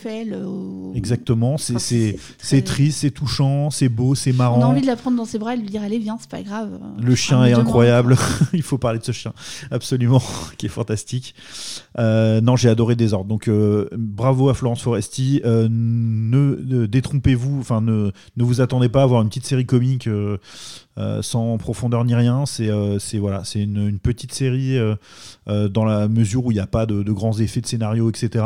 au- 0.47 0.93
exactement, 0.95 1.59
c'est 1.59 2.17
très- 2.39 2.63
triste, 2.63 2.99
c'est 3.01 3.11
touchant, 3.11 3.71
c'est 3.71 3.89
beau, 3.89 4.15
c'est 4.15 4.31
On 4.31 4.35
a 4.35 4.37
marrant. 4.39 4.63
envie 4.63 4.81
de 4.81 4.87
la 4.87 4.97
prendre 4.97 5.17
dans 5.17 5.25
ses 5.25 5.39
bras 5.39 5.55
et 5.55 5.57
de 5.59 5.63
lui 5.63 5.69
dire 5.71 5.83
Allez, 5.83 5.99
viens, 5.99 6.17
c'est 6.21 6.31
pas 6.31 6.43
grave. 6.43 6.79
Le 7.01 7.15
chien 7.15 7.45
est 7.45 7.53
incroyable. 7.53 8.17
Il 8.53 8.63
faut 8.63 8.79
parler 8.79 8.99
de 8.99 9.05
ce 9.05 9.13
chien, 9.13 9.33
absolument, 9.71 10.23
qui 10.59 10.67
est 10.67 10.71
fantastique. 10.71 11.35
Euh, 11.99 12.41
non, 12.41 12.57
j'ai 12.57 12.69
adoré 12.69 12.97
Désordre. 12.97 13.27
Donc, 13.27 13.49
euh, 13.49 13.89
bravo 13.97 14.49
à 14.49 14.55
Florence 14.55 14.83
Foresti. 14.83 15.41
Euh, 15.45 15.69
ne, 15.71 16.57
ne 16.65 16.87
détrompez-vous, 16.87 17.59
enfin, 17.61 17.81
ne, 17.81 18.11
ne 18.37 18.45
vous 18.45 18.61
attendez 18.61 18.89
pas 18.89 19.01
à 19.01 19.05
avoir 19.05 19.23
une 19.23 19.29
petite 19.29 19.47
série 19.47 19.67
comique 19.67 20.09
euh, 21.01 21.23
sans 21.23 21.57
profondeur 21.57 22.05
ni 22.05 22.15
rien. 22.15 22.45
C'est 22.45 22.69
euh, 22.69 22.99
voilà, 23.15 23.43
c'est 23.45 23.63
une, 23.63 23.89
une 23.89 23.99
petite 23.99 24.33
série 24.33 24.77
euh, 24.77 24.97
dans 25.69 25.85
la 25.85 26.09
mesure 26.09 26.45
où 26.45 26.51
il 26.51 26.55
n'y 26.55 26.61
a 26.61 26.67
pas 26.67 26.85
de, 26.85 27.03
de 27.03 27.13
grands 27.13 27.39
effets 27.39 27.63
de 27.63 27.67
scénario, 27.67 28.11
etc. 28.11 28.45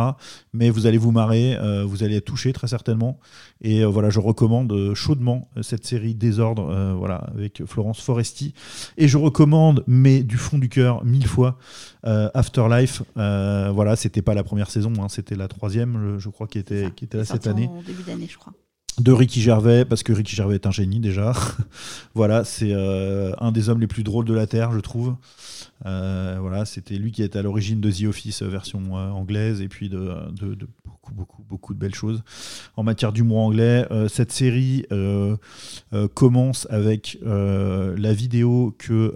Mais 0.52 0.70
vous 0.70 0.86
allez 0.86 0.98
vous 0.98 1.10
marrer, 1.10 1.58
vous 1.84 2.02
allez 2.02 2.16
être 2.16 2.24
touché 2.24 2.52
très 2.52 2.68
certainement. 2.68 3.18
Et 3.60 3.84
voilà, 3.84 4.10
je 4.10 4.20
recommande 4.20 4.94
chaudement 4.94 5.48
cette 5.62 5.84
série 5.84 6.14
Désordre, 6.14 6.94
voilà, 6.96 7.16
avec 7.34 7.64
Florence 7.66 8.00
Foresti. 8.00 8.54
Et 8.96 9.08
je 9.08 9.18
recommande, 9.18 9.82
mais 9.86 10.22
du 10.22 10.36
fond 10.36 10.58
du 10.58 10.68
cœur, 10.68 11.04
mille 11.04 11.26
fois, 11.26 11.58
Afterlife. 12.04 13.02
Voilà, 13.16 13.96
c'était 13.96 14.22
pas 14.22 14.34
la 14.34 14.44
première 14.44 14.70
saison, 14.70 14.92
hein, 15.00 15.08
c'était 15.08 15.36
la 15.36 15.48
troisième, 15.48 16.14
je, 16.14 16.18
je 16.20 16.28
crois, 16.28 16.46
qui 16.46 16.58
était, 16.58 16.90
qui 16.94 17.04
était 17.04 17.18
là 17.18 17.24
cette 17.24 17.46
année 17.46 17.68
En 17.68 17.82
début 17.82 18.02
d'année, 18.02 18.28
je 18.30 18.38
crois. 18.38 18.52
De 19.00 19.12
Ricky 19.12 19.40
Gervais, 19.40 19.84
parce 19.84 20.02
que 20.02 20.12
Ricky 20.12 20.36
Gervais 20.36 20.54
est 20.54 20.66
un 20.66 20.70
génie 20.70 21.00
déjà. 21.00 21.32
voilà, 22.14 22.44
c'est 22.44 22.72
euh, 22.72 23.32
un 23.38 23.50
des 23.50 23.68
hommes 23.68 23.80
les 23.80 23.86
plus 23.86 24.04
drôles 24.04 24.24
de 24.24 24.34
la 24.34 24.46
Terre, 24.46 24.72
je 24.72 24.78
trouve. 24.78 25.16
Euh, 25.86 26.38
voilà, 26.40 26.64
c'était 26.64 26.94
lui 26.94 27.10
qui 27.10 27.22
était 27.22 27.38
à 27.38 27.42
l'origine 27.42 27.80
de 27.80 27.90
The 27.90 28.04
Office 28.04 28.42
euh, 28.42 28.48
version 28.48 28.94
anglaise 28.94 29.60
et 29.60 29.68
puis 29.68 29.88
de, 29.88 30.14
beaucoup, 30.84 31.12
beaucoup, 31.12 31.42
beaucoup 31.42 31.74
de 31.74 31.78
belles 31.78 31.94
choses. 31.94 32.22
En 32.76 32.84
matière 32.84 33.12
d'humour 33.12 33.38
anglais, 33.38 33.86
cette 34.08 34.32
série 34.32 34.86
commence 36.14 36.66
avec 36.70 37.18
la 37.24 38.12
vidéo 38.12 38.74
que 38.78 39.12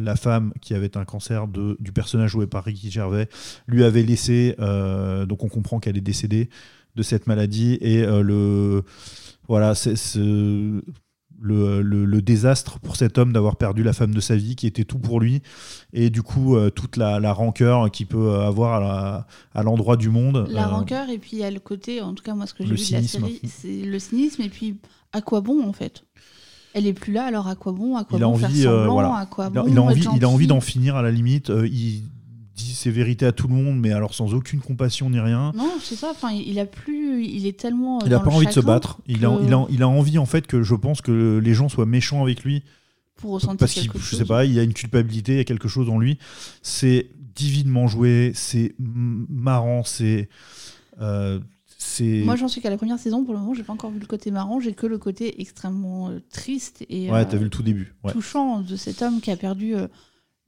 la 0.00 0.16
femme 0.16 0.52
qui 0.60 0.74
avait 0.74 0.96
un 0.96 1.04
cancer 1.04 1.46
du 1.48 1.92
personnage 1.92 2.30
joué 2.30 2.46
par 2.46 2.64
Ricky 2.64 2.90
Gervais 2.90 3.28
lui 3.66 3.84
avait 3.84 4.02
laissé. 4.02 4.54
donc 4.58 5.44
on 5.44 5.48
comprend 5.48 5.78
qu'elle 5.80 5.96
est 5.96 6.02
décédée 6.02 6.48
de 6.96 7.02
cette 7.02 7.26
maladie 7.26 7.78
et 7.80 8.02
euh, 8.04 8.22
le 8.22 8.82
voilà 9.48 9.74
c'est 9.74 9.96
ce- 9.96 10.82
le, 11.40 11.82
le- 11.82 12.04
le 12.04 12.22
désastre 12.22 12.78
pour 12.78 12.96
cet 12.96 13.18
homme 13.18 13.32
d'avoir 13.32 13.56
perdu 13.56 13.82
la 13.82 13.92
femme 13.92 14.14
de 14.14 14.20
sa 14.20 14.36
vie 14.36 14.54
qui 14.56 14.66
était 14.66 14.84
tout 14.84 14.98
pour 14.98 15.20
lui 15.20 15.42
et 15.92 16.08
du 16.08 16.22
coup 16.22 16.56
euh, 16.56 16.70
toute 16.70 16.96
la, 16.96 17.20
la 17.20 17.32
rancœur 17.32 17.90
qu'il 17.90 18.06
peut 18.06 18.34
avoir 18.40 19.26
à 19.54 19.62
l'endroit 19.62 19.96
du 19.96 20.08
monde 20.08 20.48
La 20.50 20.66
Euh, 20.66 20.70
rancœur, 20.70 21.10
et 21.10 21.18
puis 21.18 21.30
il 21.34 21.38
y 21.40 21.44
a 21.44 21.50
le 21.50 21.60
côté, 21.60 22.00
en 22.00 22.14
tout 22.14 22.22
cas, 22.22 22.34
moi, 22.34 22.46
ce 22.46 22.54
que 22.54 22.64
j'ai 22.64 22.70
le 22.70 22.76
vu 22.76 22.86
de 22.86 22.92
la 22.92 23.02
cynisme. 23.02 23.20
série, 23.20 23.40
c'est 23.44 23.82
le 23.84 23.98
cynisme, 23.98 24.42
et 24.42 24.48
puis 24.48 24.76
à 25.12 25.20
quoi 25.20 25.40
bon, 25.40 25.66
en 25.68 25.72
fait? 25.72 26.04
Elle 26.74 26.86
est 26.86 26.92
plus 26.92 27.12
là, 27.12 27.26
alors 27.26 27.46
à 27.48 27.56
quoi 27.56 27.72
bon? 27.72 27.96
À 27.96 28.04
quoi 28.04 28.18
il 28.18 28.22
a 28.22 28.26
faire 28.26 28.48
envie, 28.50 28.66
euh, 28.66 28.86
semblant? 28.86 28.92
voilà. 28.94 29.16
À 29.16 29.26
quoi 29.26 29.50
il, 29.52 29.58
a, 29.58 29.64
il 29.68 29.78
envie, 29.78 30.08
il 30.16 30.24
a 30.24 30.28
envie 30.28 30.46
d'en 30.46 30.60
finir 30.60 30.96
à 30.96 31.02
la 31.02 31.10
limite. 31.10 31.50
Euh, 31.50 31.66
il 31.68 32.04
dit 32.54 32.74
ses 32.74 32.90
vérités 32.90 33.26
à 33.26 33.32
tout 33.32 33.48
le 33.48 33.54
monde, 33.54 33.78
mais 33.78 33.92
alors 33.92 34.14
sans 34.14 34.34
aucune 34.34 34.60
compassion 34.60 35.10
ni 35.10 35.18
rien. 35.18 35.52
Non, 35.54 35.72
c'est 35.82 35.96
ça. 35.96 36.10
Enfin, 36.10 36.30
il 36.32 36.58
a 36.58 36.66
plus. 36.66 37.24
Il 37.24 37.46
est 37.46 37.58
tellement. 37.58 38.00
Il 38.04 38.14
a 38.14 38.18
dans 38.18 38.24
pas 38.24 38.30
envie 38.30 38.46
de 38.46 38.52
se 38.52 38.60
battre. 38.60 38.98
Il 39.06 39.24
a, 39.26 39.38
il, 39.42 39.52
a, 39.52 39.66
il 39.70 39.82
a 39.82 39.88
envie 39.88 40.18
en 40.18 40.26
fait 40.26 40.46
que 40.46 40.62
je 40.62 40.74
pense 40.74 41.00
que 41.00 41.40
les 41.42 41.54
gens 41.54 41.68
soient 41.68 41.86
méchants 41.86 42.22
avec 42.22 42.44
lui 42.44 42.62
Pour 43.16 43.32
ressentir 43.32 43.58
parce 43.58 43.74
quelque 43.74 43.98
je 43.98 44.04
chose. 44.04 44.18
sais 44.18 44.24
pas, 44.24 44.44
il 44.44 44.52
y 44.52 44.60
a 44.60 44.62
une 44.62 44.74
culpabilité, 44.74 45.32
il 45.32 45.38
y 45.38 45.40
a 45.40 45.44
quelque 45.44 45.68
chose 45.68 45.88
en 45.90 45.98
lui. 45.98 46.18
C'est 46.62 47.08
divinement 47.34 47.88
joué, 47.88 48.30
c'est 48.34 48.74
marrant, 48.78 49.82
c'est, 49.82 50.28
euh, 51.00 51.40
c'est. 51.78 52.22
Moi, 52.24 52.36
j'en 52.36 52.46
suis 52.48 52.60
qu'à 52.60 52.70
la 52.70 52.76
première 52.76 52.98
saison. 52.98 53.24
Pour 53.24 53.34
le 53.34 53.40
moment, 53.40 53.54
j'ai 53.54 53.64
pas 53.64 53.72
encore 53.72 53.90
vu 53.90 53.98
le 53.98 54.06
côté 54.06 54.30
marrant. 54.30 54.60
J'ai 54.60 54.72
que 54.74 54.86
le 54.86 54.98
côté 54.98 55.40
extrêmement 55.40 56.10
euh, 56.10 56.20
triste 56.30 56.84
et 56.88 57.10
ouais, 57.10 57.18
euh, 57.20 57.24
t'as 57.28 57.36
vu 57.36 57.44
le 57.44 57.50
tout 57.50 57.62
début. 57.64 57.94
Ouais. 58.04 58.12
touchant 58.12 58.60
de 58.60 58.76
cet 58.76 59.02
homme 59.02 59.20
qui 59.20 59.30
a 59.32 59.36
perdu 59.36 59.74
euh, 59.74 59.88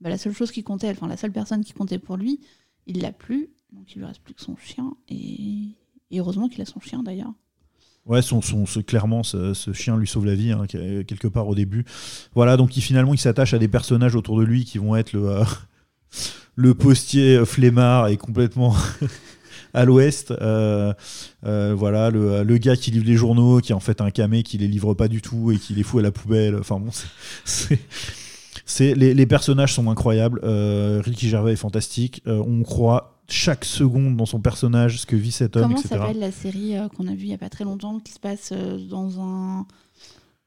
bah, 0.01 0.09
la 0.09 0.17
seule 0.17 0.33
chose 0.33 0.51
qui 0.51 0.63
comptait, 0.63 0.89
enfin 0.89 1.07
la 1.07 1.17
seule 1.17 1.31
personne 1.31 1.63
qui 1.63 1.73
comptait 1.73 1.99
pour 1.99 2.17
lui. 2.17 2.39
Il 2.85 3.01
l'a 3.01 3.11
plus, 3.11 3.49
donc 3.73 3.93
il 3.93 3.99
lui 3.99 4.05
reste 4.05 4.21
plus 4.21 4.33
que 4.33 4.41
son 4.41 4.55
chien. 4.55 4.93
Et, 5.09 5.75
heureusement 6.13 6.47
qu'il 6.47 6.61
a 6.61 6.65
son 6.65 6.79
chien 6.79 7.03
d'ailleurs. 7.03 7.33
Ouais, 8.05 8.21
son, 8.21 8.41
son, 8.41 8.63
clairement, 8.83 9.23
ce, 9.23 9.53
chien 9.73 9.97
lui 9.97 10.07
sauve 10.07 10.25
la 10.25 10.35
vie, 10.35 10.53
hein, 10.53 10.65
quelque 10.67 11.27
part 11.27 11.47
au 11.49 11.55
début. 11.55 11.83
Voilà, 12.33 12.55
donc 12.55 12.77
il, 12.77 12.81
finalement, 12.81 13.13
il 13.13 13.19
s'attache 13.19 13.53
à 13.53 13.59
des 13.59 13.67
personnages 13.67 14.15
autour 14.15 14.39
de 14.39 14.45
lui 14.45 14.63
qui 14.63 14.77
vont 14.77 14.95
être 14.95 15.11
le, 15.11 15.29
euh, 15.29 15.43
le 16.55 16.73
postier 16.73 17.35
euh, 17.35 17.45
flemmard 17.45 18.07
et 18.07 18.15
complètement 18.15 18.73
à 19.73 19.83
l'ouest. 19.83 20.31
Euh, 20.31 20.93
voilà, 21.43 22.09
le, 22.09 22.43
le 22.43 22.57
gars 22.57 22.77
qui 22.77 22.91
livre 22.91 23.05
les 23.05 23.17
journaux, 23.17 23.59
qui 23.59 23.73
est 23.73 23.75
en 23.75 23.81
fait 23.81 23.99
un 23.99 24.11
camé 24.11 24.43
qui 24.43 24.57
les 24.57 24.69
livre 24.69 24.93
pas 24.93 25.09
du 25.09 25.21
tout 25.21 25.51
et 25.51 25.57
qui 25.57 25.73
les 25.73 25.83
fout 25.83 25.99
à 25.99 26.03
la 26.03 26.11
poubelle. 26.11 26.55
Enfin 26.55 26.79
bon, 26.79 26.91
c'est- 27.43 27.79
c'est. 28.67 28.93
les, 28.93 29.13
les 29.15 29.25
personnages 29.25 29.73
sont 29.73 29.89
incroyables. 29.89 30.39
Euh, 30.43 31.01
Ricky 31.03 31.27
Gervais 31.29 31.53
est 31.53 31.55
fantastique. 31.57 32.21
Euh, 32.27 32.43
on 32.45 32.61
croit 32.63 33.19
chaque 33.29 33.65
seconde 33.65 34.15
dans 34.15 34.25
son 34.27 34.39
personnage, 34.39 34.99
ce 35.01 35.05
que 35.05 35.15
vit 35.15 35.31
cet 35.31 35.55
homme, 35.57 35.63
Comment 35.63 35.79
etc. 35.79 35.95
s'appelle 35.95 36.19
la 36.19 36.31
série 36.31 36.77
euh, 36.77 36.87
qu'on 36.89 37.07
a 37.07 37.11
vue 37.15 37.23
il 37.23 37.29
y 37.29 37.33
a 37.33 37.37
pas 37.39 37.49
très 37.49 37.63
longtemps 37.63 37.99
qui 37.99 38.13
se 38.13 38.19
passe 38.19 38.53
dans 38.89 39.19
un 39.19 39.65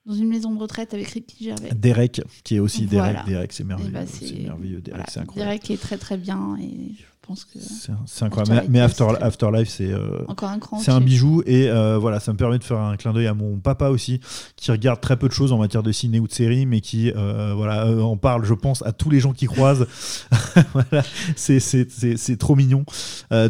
dans 0.07 0.15
une 0.15 0.29
maison 0.29 0.55
de 0.55 0.59
retraite 0.59 0.95
avec 0.95 1.09
Ricky 1.09 1.45
Gervais? 1.45 1.69
Derek, 1.77 2.23
qui 2.43 2.57
est 2.57 2.59
aussi 2.59 2.87
Voilà. 2.87 3.13
Derek. 3.13 3.27
Derek, 3.29 3.53
c'est 3.53 3.63
Eh 3.65 3.67
merveilleux. 3.67 3.91
ben, 3.91 4.07
c'est- 4.07 4.33
merveilleux. 4.43 4.81
Derek, 4.81 4.89
voilà, 4.97 5.05
c'est 5.11 5.21
incroyable. 5.21 5.49
Derek 5.51 5.71
est 5.71 5.77
très 5.81 5.99
très 5.99 6.17
bien 6.17 6.57
et 6.61 6.95
je 6.99 7.03
pense 7.23 7.45
que 7.45 7.59
C'est 8.07 8.25
incroyable. 8.25 8.67
Mais, 8.69 8.81
Afterlife, 8.81 8.89
mais 8.89 8.89
c'est 8.89 9.03
After, 9.05 9.25
Afterlife, 9.25 9.69
c'est 9.69 9.93
euh, 9.93 10.25
encore 10.29 10.49
un 10.51 10.59
cran. 10.59 10.79
c'est 10.79 10.91
un 10.91 10.97
au-dessus. 10.97 11.07
bijou. 11.11 11.43
Et 11.47 11.69
euh, 11.69 11.99
voilà, 11.99 12.19
ça 12.21 12.33
me 12.33 12.37
permet 12.37 12.59
de 12.59 12.65
faire 12.65 12.79
un 12.79 12.97
clin 12.97 13.13
d'œil 13.13 13.27
à 13.27 13.35
mon 13.35 13.59
papa 13.59 13.89
aussi, 13.89 14.21
qui 14.57 14.71
regarde 14.71 15.01
très 15.01 15.17
peu 15.17 15.29
de 15.29 15.33
choses 15.33 15.53
en 15.53 15.59
matière 15.59 15.83
de 15.83 15.93
ciné 15.93 16.19
ou 16.21 16.27
de 16.27 16.33
série, 16.33 16.67
mais 16.67 16.81
qui 16.81 17.13
euh, 17.15 17.53
voilà, 17.57 17.87
en 17.87 18.17
parle, 18.17 18.45
je 18.45 18.55
pense, 18.55 18.83
à 18.85 18.93
tous 18.93 19.11
les 19.11 19.21
gens 19.21 19.33
qui 19.33 19.47
croisent. 19.47 19.87
voilà, 20.73 21.05
c'est- 21.37 22.37
trop 22.39 22.57
mignon. 22.57 22.85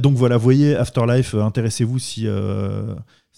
Donc 0.01 0.17
voilà, 0.17 0.37
voyez 0.37 0.75
Afterlife, 0.77 1.35
intéressez-vous 1.35 1.99
si. 1.99 2.27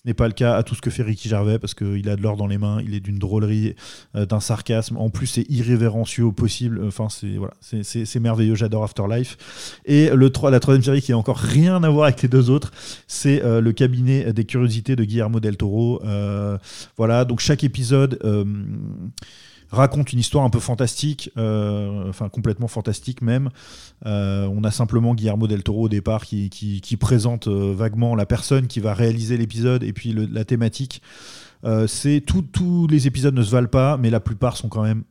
N'est 0.04 0.14
pas 0.14 0.26
le 0.26 0.34
cas 0.34 0.54
à 0.54 0.62
tout 0.62 0.74
ce 0.74 0.80
que 0.80 0.90
fait 0.90 1.02
Ricky 1.02 1.28
Gervais 1.28 1.58
parce 1.58 1.74
qu'il 1.74 2.08
a 2.08 2.16
de 2.16 2.22
l'or 2.22 2.36
dans 2.36 2.46
les 2.46 2.58
mains, 2.58 2.80
il 2.84 2.94
est 2.94 3.00
d'une 3.00 3.18
drôlerie, 3.18 3.74
euh, 4.16 4.26
d'un 4.26 4.40
sarcasme. 4.40 4.96
En 4.96 5.10
plus, 5.10 5.26
c'est 5.26 5.46
irrévérencieux 5.48 6.24
au 6.24 6.32
possible. 6.32 6.80
Enfin, 6.84 7.08
c'est 7.08 7.36
voilà, 7.36 7.54
merveilleux. 8.20 8.54
J'adore 8.54 8.84
Afterlife. 8.84 9.36
Et 9.84 10.10
le 10.10 10.30
3, 10.30 10.50
la 10.50 10.60
troisième 10.60 10.82
série 10.82 11.02
qui 11.02 11.12
n'a 11.12 11.18
encore 11.18 11.38
rien 11.38 11.82
à 11.84 11.88
voir 11.88 12.04
avec 12.04 12.22
les 12.22 12.28
deux 12.28 12.50
autres, 12.50 12.72
c'est 13.06 13.42
euh, 13.44 13.60
le 13.60 13.72
cabinet 13.72 14.32
des 14.32 14.44
curiosités 14.44 14.96
de 14.96 15.04
Guillermo 15.04 15.40
del 15.40 15.56
Toro. 15.56 16.02
Euh, 16.04 16.58
voilà, 16.96 17.24
donc 17.24 17.40
chaque 17.40 17.64
épisode 17.64 18.18
raconte 19.72 20.12
une 20.12 20.18
histoire 20.18 20.44
un 20.44 20.50
peu 20.50 20.60
fantastique, 20.60 21.30
euh, 21.36 22.08
enfin 22.08 22.28
complètement 22.28 22.68
fantastique 22.68 23.22
même. 23.22 23.48
Euh, 24.06 24.46
on 24.46 24.62
a 24.64 24.70
simplement 24.70 25.14
Guillermo 25.14 25.48
del 25.48 25.62
Toro 25.62 25.84
au 25.84 25.88
départ 25.88 26.24
qui, 26.24 26.96
présente 27.00 27.48
euh, 27.48 27.74
vaguement 27.74 28.14
la 28.14 28.26
personne 28.26 28.66
qui 28.66 28.80
va 28.80 28.94
réaliser 28.94 29.36
l'épisode 29.36 29.82
et 29.82 29.92
puis 29.92 30.14
la 30.30 30.44
thématique. 30.44 31.02
C'est 31.86 32.24
tous 32.26 32.86
les 32.88 33.06
épisodes 33.06 33.34
ne 33.34 33.42
se 33.42 33.50
valent 33.52 33.68
pas, 33.68 33.96
mais 33.96 34.10
la 34.10 34.18
plupart 34.18 34.56
sont 34.56 34.68
quand 34.68 34.82
même 34.82 35.04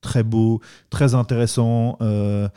très 0.00 0.22
beaux, 0.22 0.60
très 0.90 1.14
intéressants, 1.14 1.96
euh, 2.00 2.48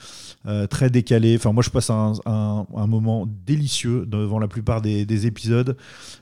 euh, 0.45 0.67
très 0.67 0.89
décalés. 0.89 1.35
Enfin, 1.35 1.51
moi, 1.51 1.63
je 1.63 1.69
passe 1.69 1.89
un, 1.89 2.65
moment 2.87 3.27
délicieux 3.45 4.05
devant 4.05 4.39
la 4.39 4.47
plupart 4.47 4.81
des, 4.81 5.05
des 5.05 5.27
épisodes. 5.27 5.75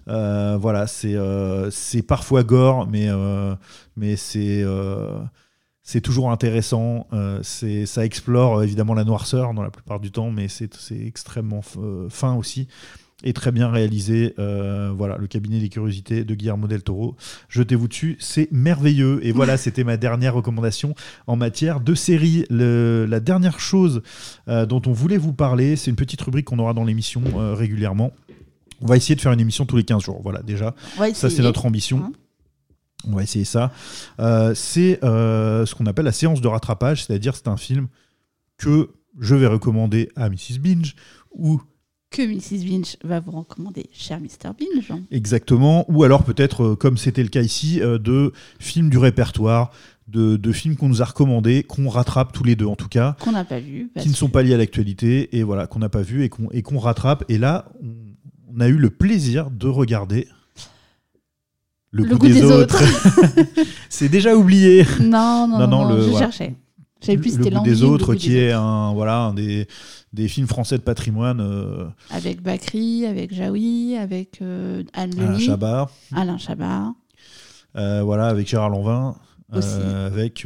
Euh, 0.07 0.57
voilà, 0.59 0.87
c'est 0.87 2.01
parfois 2.07 2.43
gore, 2.43 2.87
mais, 2.87 4.15
c'est 4.15 4.63
c'est 5.89 6.01
toujours 6.01 6.31
intéressant. 6.31 7.07
Euh, 7.13 7.39
ça 7.43 8.03
explore 8.05 8.57
euh, 8.59 8.63
évidemment 8.63 8.93
la 8.93 9.05
noirceur 9.05 9.53
dans 9.53 9.63
la 9.63 9.69
plupart 9.71 10.01
du 10.01 10.11
temps, 10.11 10.31
mais 10.31 10.49
c'est 10.49 10.69
extrêmement 10.91 11.61
euh, 11.77 12.09
fin 12.09 12.35
aussi 12.35 12.67
et 13.23 13.31
très 13.31 13.53
bien 13.53 13.69
réalisé. 13.69 14.33
Euh, 14.37 14.91
voilà, 14.95 15.17
le 15.17 15.27
cabinet 15.27 15.59
des 15.59 15.69
curiosités 15.69 16.25
de 16.25 16.35
Guillermo 16.35 16.67
del 16.67 16.83
Toro. 16.83 17.15
Jetez-vous 17.47 17.87
dessus, 17.87 18.17
c'est 18.19 18.51
merveilleux. 18.51 19.25
Et 19.25 19.31
voilà, 19.31 19.55
c'était 19.63 19.85
ma 19.85 19.95
dernière 19.95 20.33
recommandation 20.33 20.93
en 21.25 21.37
matière 21.37 21.79
de 21.79 21.95
série. 21.95 22.45
Le- 22.49 23.05
la 23.09 23.21
dernière 23.21 23.61
chose 23.61 24.01
euh, 24.49 24.65
dont 24.65 24.81
on 24.87 24.91
voulait 24.91 25.17
vous 25.17 25.33
parler, 25.33 25.77
c'est 25.77 25.89
une 25.89 25.95
petite 25.95 26.21
rubrique 26.21 26.45
qu'on 26.47 26.59
aura 26.59 26.73
dans 26.73 26.83
l'émission 26.83 27.23
euh, 27.37 27.53
régulièrement. 27.53 28.11
On 28.81 28.87
va 28.87 28.97
essayer 28.97 29.15
de 29.15 29.21
faire 29.21 29.31
une 29.31 29.39
émission 29.39 29.65
tous 29.65 29.77
les 29.77 29.83
15 29.85 30.03
jours. 30.03 30.19
Voilà, 30.21 30.43
déjà. 30.43 30.75
Ça, 31.15 31.29
c'est 31.29 31.41
notre 31.43 31.65
ambition. 31.65 31.99
Hein. 32.05 32.11
On 33.05 33.15
va 33.15 33.23
essayer 33.23 33.45
ça. 33.45 33.71
Euh, 34.19 34.53
c'est 34.55 35.03
euh, 35.03 35.65
ce 35.65 35.75
qu'on 35.75 35.85
appelle 35.85 36.05
la 36.05 36.11
séance 36.11 36.41
de 36.41 36.47
rattrapage, 36.47 37.05
c'est-à-dire 37.05 37.35
c'est 37.35 37.47
un 37.47 37.57
film 37.57 37.87
que 38.57 38.89
je 39.19 39.35
vais 39.35 39.47
recommander 39.47 40.09
à 40.15 40.29
Mrs. 40.29 40.59
Binge 40.59 40.95
ou 41.31 41.61
que 42.09 42.21
Mrs. 42.21 42.65
Binge 42.65 42.95
va 43.03 43.19
vous 43.19 43.31
recommander, 43.31 43.89
cher 43.93 44.19
Mr. 44.19 44.51
Binge. 44.57 44.91
Exactement, 45.11 45.85
ou 45.91 46.03
alors 46.03 46.23
peut-être, 46.23 46.63
euh, 46.63 46.75
comme 46.75 46.97
c'était 46.97 47.23
le 47.23 47.29
cas 47.29 47.41
ici, 47.41 47.79
de 47.79 48.31
films 48.59 48.89
du 48.89 48.97
répertoire, 48.97 49.71
de, 50.07 50.37
de 50.37 50.51
films 50.53 50.75
qu'on 50.77 50.87
nous 50.87 51.01
a 51.01 51.05
recommandés, 51.05 51.63
qu'on 51.63 51.89
rattrape 51.89 52.31
tous 52.31 52.45
les 52.45 52.55
deux 52.55 52.65
en 52.65 52.77
tout 52.77 52.87
cas, 52.87 53.15
Qu'on 53.19 53.33
n'a 53.33 53.43
pas 53.43 53.59
vu. 53.59 53.91
qui 53.99 54.07
ne 54.09 54.13
sont 54.13 54.29
pas 54.29 54.41
liés 54.41 54.53
à 54.53 54.57
l'actualité, 54.57 55.37
et 55.37 55.43
voilà, 55.43 55.67
qu'on 55.67 55.79
n'a 55.79 55.89
pas 55.89 56.01
vu 56.01 56.23
et 56.23 56.61
qu'on 56.61 56.79
rattrape. 56.79 57.25
Et 57.29 57.37
là, 57.37 57.65
on, 57.83 57.93
on 58.55 58.59
a 58.61 58.69
eu 58.69 58.77
le 58.77 58.89
plaisir 58.89 59.51
de 59.51 59.67
regarder 59.67 60.27
Le, 61.91 62.03
Le 62.03 62.17
goût 62.17 62.27
des 62.27 62.43
autres. 62.43 62.81
C'est 63.89 64.09
déjà 64.09 64.35
oublié. 64.35 64.85
Non, 65.01 65.47
non, 65.47 65.57
Non, 65.59 65.59
non, 65.59 65.67
non, 65.67 65.87
non, 65.89 65.95
le- 65.95 66.01
je 66.03 66.09
voilà. 66.09 66.25
cherchais. 66.27 66.55
J'avais 67.01 67.17
plus 67.19 67.31
c'était 67.31 67.49
des 67.63 67.83
autres, 67.83 68.15
qui 68.15 68.29
des 68.29 68.35
est 68.37 68.53
autres. 68.55 68.61
un, 68.63 68.93
voilà, 68.93 69.17
un 69.19 69.33
des, 69.33 69.67
des 70.13 70.27
films 70.27 70.47
français 70.47 70.77
de 70.77 70.81
patrimoine. 70.83 71.39
euh, 71.39 71.85
Avec 72.09 72.41
Bakri, 72.41 73.05
avec 73.05 73.33
Jaoui, 73.33 73.95
avec 73.95 74.41
euh, 74.41 74.83
Anne 74.93 75.11
Alain 75.19 75.31
Leni, 75.33 75.45
Chabat. 75.45 75.89
Alain 76.13 76.37
Chabat. 76.37 76.93
Euh, 77.77 78.01
voilà, 78.03 78.27
avec 78.27 78.47
Gérard 78.49 78.69
Lanvin. 78.69 79.15
Aussi. 79.53 79.67
avec, 80.07 80.45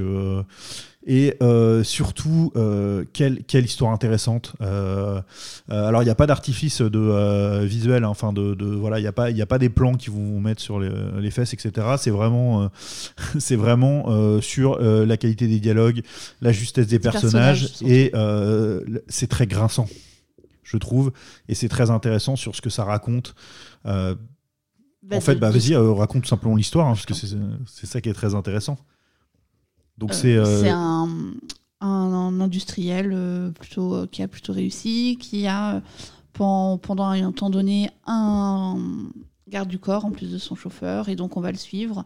et 1.06 1.36
euh, 1.42 1.84
surtout, 1.84 2.52
euh, 2.56 3.06
quelle, 3.12 3.44
quelle 3.44 3.66
histoire 3.66 3.92
intéressante. 3.92 4.54
Euh, 4.62 5.20
alors, 5.68 6.04
il 6.04 6.06
n'y 6.06 6.12
a 6.12 6.16
pas 6.16 6.28
d'artifice 6.28 6.82
de, 6.82 7.64
visuel, 7.66 8.04
hein, 8.04 8.10
enfin, 8.10 8.34
de, 8.34 8.54
de- 8.54 8.66
voilà, 8.68 9.00
il 9.00 9.02
n'y 9.02 9.08
a, 9.08 9.12
pas- 9.12 9.32
il 9.32 9.42
a 9.42 9.46
pas 9.48 9.58
des 9.58 9.70
plans 9.70 9.96
qui 9.96 10.10
vont 10.12 10.24
vous 10.24 10.40
mettre 10.40 10.62
sur 10.62 10.80
les, 10.80 10.92
les 11.20 11.32
fesses, 11.32 11.54
etc. 11.54 11.88
C'est 11.98 12.12
vraiment, 12.12 12.70
c'est 13.40 13.56
vraiment 13.56 14.40
sur 14.42 14.80
la 14.80 15.18
qualité 15.18 15.48
des 15.48 15.60
dialogues, 15.60 16.02
la 16.42 16.52
justesse 16.52 16.88
des 16.88 17.00
personnages, 17.00 17.64
et 17.88 18.12
c'est 19.08 19.28
très 19.28 19.48
grinçant, 19.48 19.88
je 20.64 20.78
trouve, 20.78 21.12
et 21.50 21.56
c'est 21.56 21.70
très 21.70 21.90
intéressant 21.90 22.36
sur 22.36 22.56
ce 22.56 22.62
que 22.62 22.70
ça 22.70 22.84
raconte. 22.84 23.34
En 25.18 25.20
fait, 25.22 25.36
bah, 25.36 25.50
vas-y, 25.50 25.76
raconte 25.76 26.28
simplement 26.28 26.56
l'histoire, 26.56 26.88
hein, 26.88 26.94
parce 26.94 27.08
que 27.08 27.14
c'est 27.16 27.86
ça 27.88 28.02
qui 28.02 28.10
est 28.10 28.14
très 28.14 28.36
intéressant. 28.36 28.78
Donc 29.98 30.12
Euh, 30.12 30.14
c'est 30.16 30.36
euh, 30.38 30.62
c'est 30.62 30.70
un, 30.70 31.08
un- 31.82 31.88
un 31.88 32.40
industriel 32.42 33.12
euh, 33.14 33.52
plutôt, 33.52 34.08
qui 34.08 34.24
a 34.24 34.28
plutôt 34.28 34.54
réussi, 34.54 35.18
qui 35.20 35.48
a 35.48 35.82
pen- 36.34 36.78
pendant 36.82 37.06
un 37.08 37.32
temps 37.32 37.50
donné 37.50 37.90
un 38.08 38.78
garde 39.48 39.70
du 39.70 39.80
corps 39.80 40.06
en 40.06 40.12
plus 40.12 40.32
de 40.32 40.38
son 40.38 40.56
chauffeur, 40.56 41.10
et 41.10 41.16
donc 41.16 41.38
on 41.38 41.42
va 41.42 41.52
le 41.52 41.58
suivre. 41.58 42.04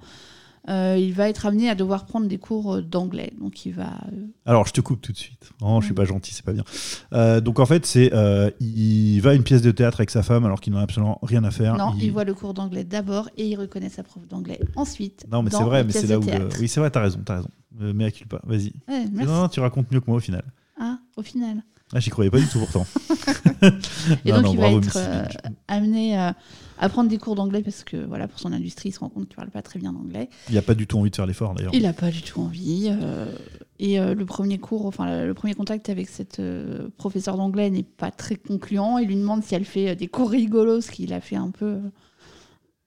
Euh, 0.68 0.98
il 0.99 1.14
va 1.14 1.30
être 1.30 1.45
amené 1.45 1.70
à 1.70 1.76
devoir 1.76 2.07
prendre 2.07 2.28
des 2.28 2.40
cours 2.40 2.82
d'anglais, 2.82 3.32
donc 3.40 3.68
il 3.68 3.74
va. 3.74 3.91
Alors, 4.48 4.66
je 4.66 4.74
te 4.74 4.82
coupe 4.82 4.99
tout 4.99 5.12
de 5.12 5.18
suite. 5.18 5.52
Oh, 5.62 5.78
je 5.80 5.86
suis 5.86 5.94
pas 5.94 6.06
gentil, 6.06 6.34
c'est 6.34 6.44
pas 6.44 6.53
bien. 6.53 6.64
Euh, 7.14 7.40
donc 7.40 7.60
en 7.60 7.68
fait, 7.68 7.86
c'est 7.86 8.12
euh, 8.16 8.49
il 8.60 9.20
va 9.20 9.30
à 9.30 9.34
une 9.36 9.44
pièce 9.44 9.62
de 9.62 9.70
théâtre 9.70 9.99
avec 9.99 10.10
sa 10.10 10.24
femme 10.24 10.44
alors 10.44 10.60
qu'il 10.60 10.74
n'en 10.74 10.80
a 10.80 10.82
absolument 10.82 11.20
rien 11.22 11.44
à 11.44 11.52
faire. 11.52 11.78
Non, 11.78 11.94
il... 12.02 12.12
voit 12.12 12.24
le 12.24 12.34
cours 12.34 12.56
d'anglais 12.56 12.84
d'abord 12.84 13.30
et 13.38 13.48
il 13.48 13.56
reconnaît 13.57 13.90
sa 13.90 14.02
prof 14.02 14.28
d'anglais 14.28 14.60
ensuite. 14.76 15.28
Non, 15.32 15.44
mais 15.44 15.52
c'est 15.52 15.62
vrai, 15.64 15.84
mais 15.84 15.91
c'est 15.91 16.07
là 16.07 16.18
où. 16.18 16.24
le-. 16.24 16.49
Oui, 16.60 16.68
c'est 16.68 16.80
vrai, 16.80 16.90
t'as 16.90 17.02
raison, 17.02 17.20
t'as 17.24 17.36
raison. 17.36 17.49
Euh, 17.81 17.93
mais 17.95 18.06
accule 18.06 18.27
pas, 18.27 18.41
vas-y. 18.45 18.73
Ouais, 18.88 19.06
merci. 19.11 19.30
Non, 19.31 19.41
non, 19.41 19.47
tu 19.49 19.60
racontes 19.60 19.91
mieux 19.91 19.99
que 19.99 20.06
moi 20.07 20.18
au 20.18 20.22
final. 20.22 20.43
Ah, 20.80 20.97
au 21.18 21.22
final. 21.22 21.64
Ah, 21.93 21.99
J'y 21.99 22.10
croyais 22.10 22.31
pas 22.31 22.39
du 22.39 22.47
tout 22.47 22.60
pourtant. 22.60 22.85
Et 24.26 24.31
Non, 24.31 24.38
donc 24.38 24.45
non, 24.45 24.52
il 24.53 24.57
bravo, 24.57 24.80
va 24.80 24.88
être 24.88 24.97
euh, 24.97 25.26
amené 25.68 26.19
euh, 26.19 26.31
à 26.80 26.89
prendre 26.89 27.10
des 27.10 27.18
cours 27.19 27.35
d'anglais 27.35 27.61
parce 27.61 27.84
que 27.84 27.97
voilà 28.06 28.27
pour 28.27 28.39
son 28.39 28.52
industrie 28.52 28.89
il 28.89 28.91
se 28.91 28.99
rend 28.99 29.10
compte 29.10 29.27
qu'il 29.27 29.35
parle 29.35 29.52
pas 29.52 29.61
très 29.61 29.80
bien 29.80 29.93
anglais. 29.95 30.30
Il 30.49 30.57
a 30.57 30.64
pas 30.64 30.73
du 30.73 30.88
tout 30.88 30.97
envie 30.97 31.11
de 31.11 31.15
faire 31.15 31.27
l'effort 31.27 31.53
d'ailleurs. 31.53 31.73
Il 31.76 31.84
n'a 31.84 31.93
pas 31.93 32.10
du 32.10 32.23
tout 32.23 32.41
envie. 32.41 32.88
euh, 32.89 33.31
et 33.77 33.99
le 33.99 34.26
premier 34.26 34.57
cours, 34.57 34.85
enfin 34.85 35.26
le, 35.26 35.34
premier 35.34 35.53
contact 35.53 35.89
avec 35.89 36.07
cette 36.10 36.41
professeure 36.97 37.38
d'anglais 37.38 37.69
n'est 37.69 37.84
pas 37.84 38.10
très 38.10 38.35
concluant. 38.35 38.97
Il 38.97 39.07
lui 39.07 39.15
demande 39.18 39.43
si 39.43 39.53
elle 39.53 39.65
fait 39.65 39.95
des 39.95 40.07
cours 40.07 40.31
rigolos, 40.31 40.81
ce 40.81 40.91
qui 40.91 41.06
l'a 41.07 41.22
fait 41.22 41.35
un 41.35 41.52
peu, 41.52 41.80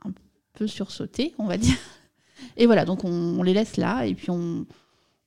un 0.04 0.10
peu 0.54 0.66
sursauter, 0.66 1.34
on 1.38 1.46
va 1.46 1.56
dire. 1.58 1.76
Et 2.56 2.66
voilà, 2.66 2.84
donc 2.84 3.04
on, 3.04 3.10
on 3.10 3.42
les 3.42 3.54
laisse 3.54 3.76
là 3.76 4.06
et 4.06 4.14
puis 4.14 4.30
on, 4.30 4.66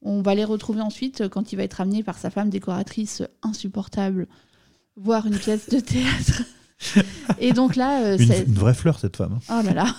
on 0.02 0.22
va 0.22 0.36
les 0.36 0.46
retrouver 0.46 0.82
ensuite 0.82 1.22
euh, 1.22 1.30
quand 1.30 1.54
il 1.54 1.56
va 1.56 1.64
être 1.64 1.82
amené 1.82 2.04
par 2.04 2.18
sa 2.18 2.30
femme 2.30 2.50
décoratrice 2.50 3.24
insupportable 3.42 4.28
voir 4.96 5.26
une 5.26 5.38
pièce 5.38 5.70
de 5.70 5.80
théâtre. 5.80 6.44
et 7.40 7.54
donc 7.54 7.76
là, 7.76 8.04
euh, 8.04 8.18
Une, 8.18 8.54
vraie 8.54 8.74
fleur 8.74 9.00
cette 9.00 9.18
femme. 9.18 9.40
Oh 9.50 9.62
là 9.64 9.74
là, 9.74 9.96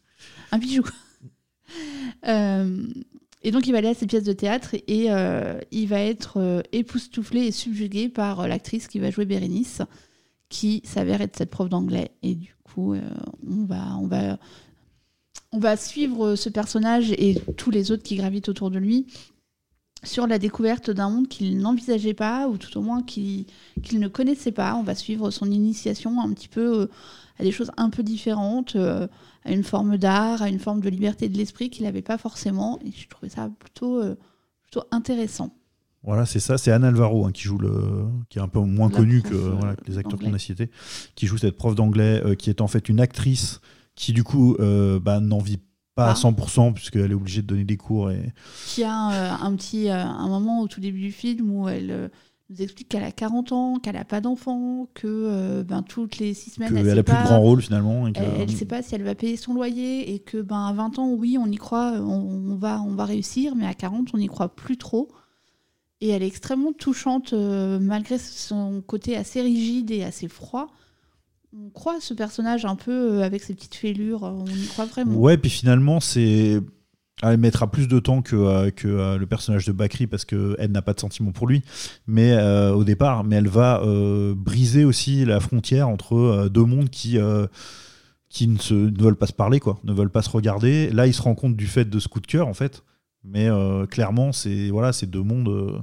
un 0.52 0.58
bijou. 0.58 0.84
Euh, 2.26 2.86
et 3.42 3.50
donc 3.50 3.66
il 3.66 3.72
va 3.72 3.78
aller 3.78 3.88
à 3.88 3.94
cette 3.94 4.08
pièce 4.08 4.24
de 4.24 4.32
théâtre 4.32 4.74
et 4.74 5.06
euh, 5.10 5.60
il 5.70 5.88
va 5.88 6.00
être 6.00 6.38
euh, 6.38 6.62
époustouflé 6.72 7.42
et 7.42 7.52
subjugué 7.52 8.08
par 8.08 8.48
l'actrice 8.48 8.88
qui 8.88 8.98
va 8.98 9.10
jouer 9.10 9.24
Bérénice, 9.24 9.82
qui 10.48 10.82
s'avère 10.84 11.20
être 11.20 11.36
cette 11.36 11.50
prof 11.50 11.68
d'anglais. 11.68 12.12
Et 12.22 12.34
du 12.34 12.54
coup, 12.64 12.94
on, 12.94 13.64
va, 13.64 13.96
on, 13.98 14.06
va, 14.06 14.38
on 15.56 15.58
va 15.58 15.78
suivre 15.78 16.36
ce 16.36 16.50
personnage 16.50 17.12
et 17.12 17.40
tous 17.56 17.70
les 17.70 17.90
autres 17.90 18.02
qui 18.02 18.16
gravitent 18.16 18.50
autour 18.50 18.70
de 18.70 18.78
lui 18.78 19.06
sur 20.04 20.26
la 20.26 20.38
découverte 20.38 20.90
d'un 20.90 21.08
monde 21.08 21.28
qu'il 21.28 21.56
n'envisageait 21.56 22.12
pas, 22.12 22.46
ou 22.46 22.58
tout 22.58 22.76
au 22.76 22.82
moins 22.82 23.02
qu'il 23.02 23.46
ne 23.94 24.06
connaissait 24.06 24.52
pas. 24.52 24.76
On 24.76 24.82
va 24.82 24.94
suivre 24.94 25.30
son 25.30 25.50
initiation 25.50 26.20
un 26.20 26.30
petit 26.34 26.48
peu 26.48 26.82
euh, 26.82 26.86
à 27.38 27.42
des 27.42 27.52
choses 27.52 27.70
un 27.78 27.88
peu 27.88 28.02
différentes, 28.02 28.76
euh, 28.76 29.08
à 29.44 29.52
une 29.52 29.64
forme 29.64 29.96
d'art, 29.96 30.42
à 30.42 30.50
une 30.50 30.58
forme 30.58 30.82
de 30.82 30.90
liberté 30.90 31.30
de 31.30 31.38
l'esprit 31.38 31.70
qu'il 31.70 31.84
n'avait 31.84 32.02
pas 32.02 32.18
forcément. 32.18 32.78
Et 32.84 32.92
je 32.94 33.08
trouvais 33.08 33.30
ça 33.30 33.50
plutôt, 33.58 34.02
euh, 34.02 34.14
plutôt 34.62 34.84
intéressant. 34.90 35.54
Voilà, 36.06 36.24
c'est 36.24 36.38
ça. 36.38 36.56
C'est 36.56 36.70
Anne 36.70 36.84
Alvaro 36.84 37.26
hein, 37.26 37.32
qui 37.32 37.42
joue 37.42 37.58
le, 37.58 38.06
qui 38.28 38.38
est 38.38 38.42
un 38.42 38.46
peu 38.48 38.60
moins 38.60 38.88
connue 38.88 39.22
que 39.22 39.34
euh, 39.34 39.54
voilà, 39.58 39.74
que 39.74 39.84
les 39.88 39.98
acteurs 39.98 40.20
qu'on 40.20 40.32
a 40.32 40.38
cités, 40.38 40.70
qui 41.16 41.26
joue 41.26 41.36
cette 41.36 41.56
prof 41.56 41.74
d'anglais, 41.74 42.22
euh, 42.24 42.36
qui 42.36 42.48
est 42.48 42.60
en 42.60 42.68
fait 42.68 42.88
une 42.88 43.00
actrice 43.00 43.60
qui 43.96 44.12
du 44.12 44.22
coup 44.22 44.54
euh, 44.60 45.00
bah, 45.00 45.18
n'en 45.20 45.38
vit 45.38 45.58
pas 45.96 46.08
à 46.08 46.10
Ah. 46.10 46.14
100% 46.14 46.72
puisqu'elle 46.74 47.10
est 47.10 47.14
obligée 47.14 47.42
de 47.42 47.46
donner 47.46 47.64
des 47.64 47.76
cours 47.78 48.10
et 48.10 48.32
Qui 48.66 48.84
a 48.84 49.10
euh, 49.10 49.32
un 49.42 49.56
petit 49.56 49.88
euh, 49.88 50.04
un 50.04 50.28
moment 50.28 50.60
au 50.60 50.68
tout 50.68 50.80
début 50.80 51.00
du 51.00 51.10
film 51.12 51.50
où 51.50 51.68
elle 51.68 51.90
euh, 51.90 52.08
nous 52.50 52.62
explique 52.62 52.88
qu'elle 52.90 53.02
a 53.02 53.10
40 53.10 53.50
ans, 53.52 53.78
qu'elle 53.80 53.94
n'a 53.96 54.04
pas 54.04 54.20
d'enfant, 54.20 54.86
que 54.94 55.06
euh, 55.08 55.64
ben, 55.64 55.82
toutes 55.82 56.18
les 56.18 56.32
six 56.34 56.50
semaines, 56.50 56.68
qu'elle 56.68 56.86
elle 56.86 56.90
a 56.92 56.94
sait 56.96 57.02
plus 57.02 57.16
de 57.16 57.22
grand 57.24 57.40
rôle 57.40 57.60
finalement. 57.62 58.06
Et 58.06 58.12
que- 58.12 58.20
Elle 58.20 58.50
ne 58.50 58.54
sait 58.54 58.66
pas 58.66 58.82
si 58.82 58.94
elle 58.94 59.02
va 59.02 59.14
payer 59.16 59.36
son 59.36 59.54
loyer 59.54 60.14
et 60.14 60.18
que 60.20 60.40
ben 60.42 60.66
à 60.66 60.72
20 60.72 60.98
ans, 61.00 61.10
oui, 61.10 61.38
on 61.40 61.46
y 61.50 61.56
croit, 61.56 61.94
on, 61.94 62.52
on 62.52 62.56
va, 62.56 62.80
on 62.82 62.94
va 62.94 63.04
réussir, 63.06 63.56
mais 63.56 63.66
à 63.66 63.74
40, 63.74 64.08
on 64.14 64.18
n'y 64.18 64.28
croit 64.28 64.54
plus 64.54 64.76
trop. 64.76 65.08
Et 66.02 66.10
elle 66.10 66.22
est 66.22 66.26
extrêmement 66.26 66.72
touchante, 66.74 67.32
euh, 67.32 67.78
malgré 67.80 68.18
son 68.18 68.82
côté 68.82 69.16
assez 69.16 69.40
rigide 69.40 69.90
et 69.90 70.04
assez 70.04 70.28
froid. 70.28 70.68
On 71.58 71.70
croit 71.70 71.96
à 71.96 72.00
ce 72.00 72.12
personnage 72.12 72.64
un 72.64 72.76
peu 72.76 73.18
euh, 73.18 73.22
avec 73.22 73.42
ses 73.42 73.54
petites 73.54 73.74
fêlures, 73.76 74.24
euh, 74.24 74.32
on 74.32 74.46
y 74.46 74.66
croit 74.66 74.84
vraiment. 74.86 75.14
Ouais, 75.14 75.36
puis 75.38 75.50
finalement, 75.50 76.00
c'est. 76.00 76.60
Elle 77.22 77.38
mettra 77.38 77.70
plus 77.70 77.88
de 77.88 77.98
temps 77.98 78.20
que, 78.20 78.36
euh, 78.36 78.70
que 78.70 78.86
euh, 78.88 79.16
le 79.16 79.26
personnage 79.26 79.64
de 79.64 79.72
Bakri 79.72 80.06
parce 80.06 80.26
qu'elle 80.26 80.70
n'a 80.70 80.82
pas 80.82 80.92
de 80.92 81.00
sentiment 81.00 81.32
pour 81.32 81.46
lui 81.46 81.62
mais 82.06 82.32
euh, 82.32 82.74
au 82.74 82.84
départ, 82.84 83.24
mais 83.24 83.36
elle 83.36 83.48
va 83.48 83.80
euh, 83.82 84.34
briser 84.36 84.84
aussi 84.84 85.24
la 85.24 85.40
frontière 85.40 85.88
entre 85.88 86.14
euh, 86.14 86.48
deux 86.50 86.64
mondes 86.66 86.90
qui, 86.90 87.16
euh, 87.16 87.46
qui 88.28 88.48
ne, 88.48 88.58
se, 88.58 88.74
ne 88.74 89.02
veulent 89.02 89.16
pas 89.16 89.28
se 89.28 89.32
parler, 89.32 89.60
quoi, 89.60 89.78
ne 89.82 89.94
veulent 89.94 90.10
pas 90.10 90.20
se 90.20 90.28
regarder. 90.28 90.90
Là, 90.90 91.06
il 91.06 91.14
se 91.14 91.22
rend 91.22 91.34
compte 91.34 91.56
du 91.56 91.66
fait 91.66 91.86
de 91.88 91.98
ce 91.98 92.08
coup 92.08 92.20
de 92.20 92.26
cœur, 92.26 92.48
en 92.48 92.54
fait. 92.54 92.84
Mais 93.24 93.48
euh, 93.48 93.86
clairement, 93.86 94.32
c'est 94.32 94.68
voilà, 94.68 94.90
deux 95.06 95.22
mondes 95.22 95.82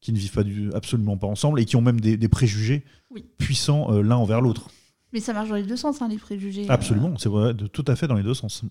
qui 0.00 0.12
ne 0.14 0.18
vivent 0.18 0.32
pas 0.32 0.44
du, 0.44 0.72
absolument 0.72 1.18
pas 1.18 1.26
ensemble 1.26 1.60
et 1.60 1.66
qui 1.66 1.76
ont 1.76 1.82
même 1.82 2.00
des, 2.00 2.16
des 2.16 2.28
préjugés 2.28 2.84
Oui. 3.10 3.26
puissants 3.36 3.92
euh, 3.92 4.02
l'un 4.02 4.16
envers 4.16 4.40
l'autre. 4.40 4.68
Mais 5.14 5.20
ça 5.20 5.32
marche 5.32 5.48
dans 5.48 5.54
les 5.54 5.62
deux 5.62 5.76
sens, 5.76 6.02
hein, 6.02 6.08
les 6.08 6.18
préjugés. 6.18 6.66
Absolument, 6.68 7.16
c'est 7.16 7.28
vrai, 7.30 7.54
de- 7.54 7.66
tout 7.68 7.84
à 7.88 7.94
fait 7.96 8.06
dans 8.08 8.16
les 8.16 8.22
deux 8.24 8.34
sens. 8.34 8.62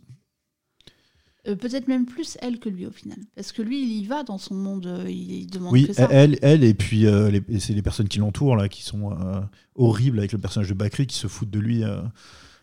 Euh, 1.48 1.56
Peut-être 1.56 1.88
même 1.88 2.06
plus 2.06 2.38
elle 2.42 2.60
que 2.60 2.70
lui 2.70 2.86
au 2.86 2.92
final. 2.92 3.18
Parce 3.36 3.52
que 3.52 3.62
lui, 3.62 3.82
il 3.82 4.04
y 4.04 4.06
va 4.06 4.24
dans 4.24 4.38
son 4.38 4.54
monde, 4.56 4.86
euh, 4.88 5.06
il, 5.10 5.32
il 5.32 5.48
demande 5.48 5.74
Oui, 5.74 5.88
que 5.88 5.94
ça. 5.94 6.08
elle, 6.12 6.38
elle 6.42 6.64
et 6.64 6.74
puis 6.74 7.06
euh, 7.06 7.30
les- 7.32 7.42
et 7.50 7.60
c'est 7.60 7.74
les 7.74 7.82
personnes 7.82 8.08
qui 8.08 8.20
l'entourent 8.20 8.56
là 8.56 8.70
qui 8.70 8.84
sont 8.84 9.12
euh, 9.12 9.42
horribles 9.76 10.20
avec 10.20 10.32
le 10.32 10.38
personnage 10.38 10.70
de 10.70 10.74
Bakri 10.74 11.06
qui 11.08 11.18
se 11.18 11.28
foutent 11.28 11.50
de 11.50 11.60
lui 11.60 11.84
euh, 11.84 12.02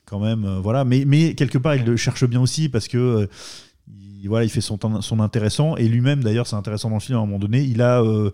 quand 0.07 0.19
même. 0.21 0.45
euh, 0.45 0.61
voilà, 0.61 0.85
mais, 0.85 1.05
mais 1.07 1.35
quelque 1.35 1.59
part 1.59 1.75
il 1.75 1.85
le 1.85 1.97
cherche 1.97 2.25
bien 2.25 2.41
aussi 2.41 2.69
parce 2.71 2.89
que 2.89 2.97
euh, 2.99 3.27
il, 3.89 4.29
voilà, 4.29 4.45
il 4.47 4.51
fait 4.51 4.61
son, 4.63 4.79
son 5.03 5.21
intéressant 5.21 5.77
et 5.77 5.87
lui-même 5.89 6.23
d'ailleurs 6.25 6.47
c'est 6.47 6.57
intéressant 6.57 6.89
dans 6.89 6.97
le 6.97 7.01
film 7.01 7.19
à 7.19 7.21
un 7.21 7.27
moment 7.27 7.39
donné. 7.39 7.63
Il 7.63 7.83
a 7.83 8.01
euh, 8.03 8.27
euh, 8.29 8.31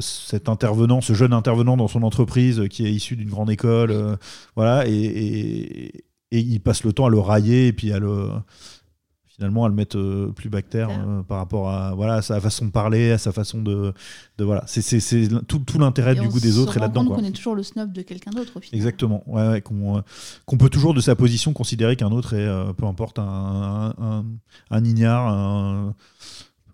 cet 0.00 0.48
intervenant, 0.48 1.00
ce 1.00 1.12
jeune 1.12 1.32
intervenant 1.32 1.76
dans 1.76 1.88
son 1.88 2.02
entreprise 2.02 2.58
euh, 2.60 2.66
qui 2.66 2.84
est 2.86 2.92
issu 2.92 3.16
d'une 3.16 3.30
grande 3.30 3.50
école, 3.50 3.90
euh, 3.90 4.16
voilà, 4.56 4.86
et, 4.88 4.92
et, 4.92 6.04
et 6.32 6.38
il 6.40 6.60
passe 6.60 6.82
le 6.84 6.92
temps 6.92 7.06
à 7.06 7.10
le 7.10 7.18
railler 7.18 7.68
et 7.68 7.72
puis 7.72 7.92
à 7.92 7.98
le 7.98 8.28
finalement 9.26 9.64
à 9.64 9.68
le 9.68 9.74
mettre 9.74 9.96
euh, 9.96 10.32
plus 10.34 10.48
bactère 10.48 10.90
euh, 10.90 11.22
par 11.22 11.38
rapport 11.38 11.70
à 11.70 11.94
voilà 11.94 12.14
à 12.14 12.22
sa 12.22 12.40
façon 12.40 12.66
de 12.66 12.70
parler, 12.72 13.12
à 13.12 13.18
sa 13.18 13.30
façon 13.30 13.62
de, 13.62 13.92
de 14.36 14.44
voilà. 14.44 14.64
C'est 14.66 14.80
tout, 15.46 15.60
tout 15.60 15.78
l'intérêt 15.78 16.16
du 16.16 16.22
on 16.22 16.26
goût 16.26 16.40
des 16.40 16.58
autres 16.58 16.76
est 16.76 16.80
là-dedans. 16.80 17.04
qu'on 17.06 17.22
est 17.22 17.30
toujours 17.30 17.54
le 17.54 17.62
snob 17.62 17.92
de 17.92 18.02
quelqu'un 18.02 18.32
d'autre 18.32 18.56
au 18.56 18.60
final. 18.60 18.76
Exactement. 18.76 19.22
Ouais, 19.28 19.46
ouais, 19.46 19.60
qu'on 19.60 19.98
euh, 19.98 20.56
peut 20.58 20.68
toujours 20.68 20.92
de 20.92 21.00
sa 21.00 21.14
position 21.14 21.52
considérer 21.52 21.94
qu'un 21.94 22.10
autre 22.10 22.34
est, 22.34 22.48
euh, 22.48 22.72
peu 22.72 22.84
importe, 22.86 23.20
un, 23.20 23.94
un, 23.96 24.04
un, 24.04 24.24
un 24.72 24.84
ignare, 24.84 25.28
un, 25.28 25.94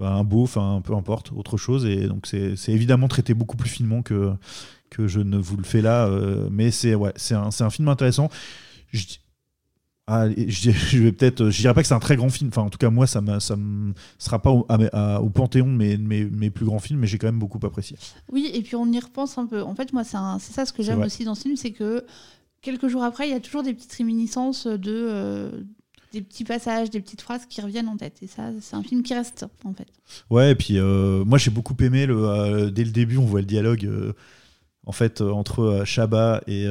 un 0.07 0.25
beauf, 0.25 0.57
un, 0.57 0.81
peu 0.81 0.95
importe, 0.95 1.33
autre 1.33 1.57
chose. 1.57 1.85
Et 1.87 2.07
donc 2.07 2.27
c'est 2.27 2.55
évidemment 2.69 3.09
traité 3.09 3.35
beaucoup 3.35 3.57
plus 3.57 3.71
finement 3.71 4.03
que, 4.03 4.33
que 4.91 5.07
je 5.09 5.21
ne 5.21 5.37
vous 5.39 5.57
le 5.57 5.65
fais 5.65 5.83
là. 5.83 6.07
euh, 6.07 6.49
mais 6.51 6.71
c'est 6.71 6.95
ouais, 6.95 7.13
un, 7.33 7.49
un 7.61 7.71
film 7.71 7.89
intéressant. 7.89 8.29
Je, 8.93 9.05
ah, 10.07 10.27
vais 10.93 11.13
peut-être, 11.13 11.49
je 11.49 11.61
dirais 11.61 11.73
pas 11.73 11.81
que 11.81 11.89
c'est 11.89 11.95
un 11.95 11.99
très 12.01 12.17
grand 12.17 12.29
film. 12.29 12.49
Enfin, 12.51 12.63
en 12.63 12.69
tout 12.71 12.77
cas, 12.79 12.91
moi, 12.91 13.07
ça 13.07 13.21
ne 13.23 13.39
ça 13.39 13.57
sera 14.19 14.43
pas 14.43 14.51
au, 14.51 14.67
à 14.69 14.77
mes- 14.77 14.91
à- 14.93 15.21
au 15.23 15.31
panthéon 15.31 15.67
de 15.67 15.71
mes, 15.73 15.97
mes, 15.97 16.25
mes 16.27 16.51
plus 16.51 16.67
grands 16.67 16.79
films, 16.79 17.01
mais 17.01 17.07
j'ai 17.07 17.17
quand 17.17 17.27
même 17.27 17.39
beaucoup 17.39 17.59
apprécié. 17.67 17.97
Oui, 18.31 18.51
et 18.53 18.63
puis 18.63 18.77
on 18.77 18.87
y 18.93 19.01
repense 19.01 19.39
un 19.39 19.47
peu. 19.47 19.63
En 19.63 19.75
fait, 19.75 19.93
moi, 19.95 20.05
c'est 20.05 20.53
ça 20.53 20.67
ce 20.67 20.73
que 20.75 20.83
j'aime 20.83 21.01
aussi 21.03 21.25
dans 21.25 21.35
ce 21.35 21.43
film, 21.43 21.57
c'est 21.57 21.73
que 21.73 22.05
quelques 22.61 22.89
jours 22.89 23.03
après, 23.03 23.27
il 23.29 23.33
y 23.33 23.35
a 23.37 23.41
toujours 23.41 23.63
des 23.63 23.73
petites 23.73 23.93
réminiscences 23.95 24.67
de 24.67 24.93
euh, 25.11 25.51
des 26.15 26.23
petits 26.23 26.45
passages, 26.45 26.89
des 26.91 27.01
petites 27.01 27.21
phrases 27.21 27.47
qui 27.47 27.61
reviennent 27.61 27.89
en 27.89 27.97
tête. 27.97 28.17
Et 28.23 28.27
ça, 28.27 28.45
c'est 28.61 28.75
un 28.77 28.83
film 28.83 29.03
qui 29.03 29.13
reste 29.15 29.45
en 29.65 29.73
fait. 29.75 29.87
Ouais, 30.31 30.53
et 30.53 30.55
puis 30.55 30.79
euh, 30.79 31.25
moi 31.25 31.37
j'ai 31.39 31.51
beaucoup 31.51 31.77
aimé 31.81 32.07
le, 32.07 32.17
euh, 32.27 32.71
dès 32.71 32.85
le 32.85 32.91
début, 32.91 33.19
on 33.19 33.25
voit 33.27 33.41
le 33.41 33.47
dialogue 33.47 33.85
euh, 33.85 34.13
en 34.87 34.93
fait 34.93 35.21
entre 35.21 35.83
Chabat 35.85 36.41
et 36.47 36.67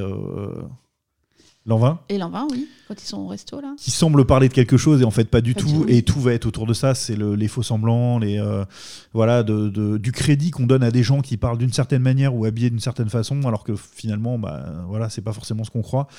Lanvin 1.65 1.98
Et 2.10 2.18
l'envin, 2.18 2.45
oui, 2.52 2.68
quand 2.90 3.02
ils 3.02 3.06
sont 3.06 3.20
au 3.20 3.28
resto 3.28 3.61
là. 3.61 3.74
qui 3.78 3.90
semble 3.90 4.26
parler 4.26 4.49
de 4.49 4.53
quelque 4.53 4.76
chose 4.76 5.02
et 5.02 5.06
en 5.06 5.11
fait 5.11 5.30
pas 5.30 5.40
du 5.40 5.53
Pas 5.53 5.61
du 5.61 5.65
tout 5.65 5.86
et 5.88 6.02
tout 6.02 6.20
va 6.20 6.34
être 6.34 6.45
autour 6.45 6.65
de 6.68 6.74
ça 6.74 6.94
c'est 6.94 7.15
le- 7.15 7.36
les 7.36 7.48
faux 7.48 7.64
semblants 7.64 8.20
les 8.20 8.38
euh, 8.38 8.65
voilà 9.14 9.44
de, 9.44 9.70
de- 9.70 9.98
du 9.98 10.11
crédit 10.11 10.52
qu'on 10.52 10.65
donne 10.68 10.84
à 10.84 10.91
des 10.91 11.03
gens 11.03 11.22
qui 11.22 11.38
parlent 11.38 11.57
d'une 11.57 11.72
certaine 11.72 12.02
manière 12.02 12.36
ou 12.36 12.44
habillés 12.44 12.70
d'une 12.70 12.82
certaine 12.82 13.07
façon 13.10 13.40
alors 13.48 13.64
que 13.64 13.76
finalement 13.78 14.38
bah 14.38 14.84
voilà 14.90 15.10
c'est 15.10 15.22
pas 15.22 15.32
forcément 15.32 15.64
ce 15.64 15.72
qu'on 15.72 15.82
croit 15.84 16.10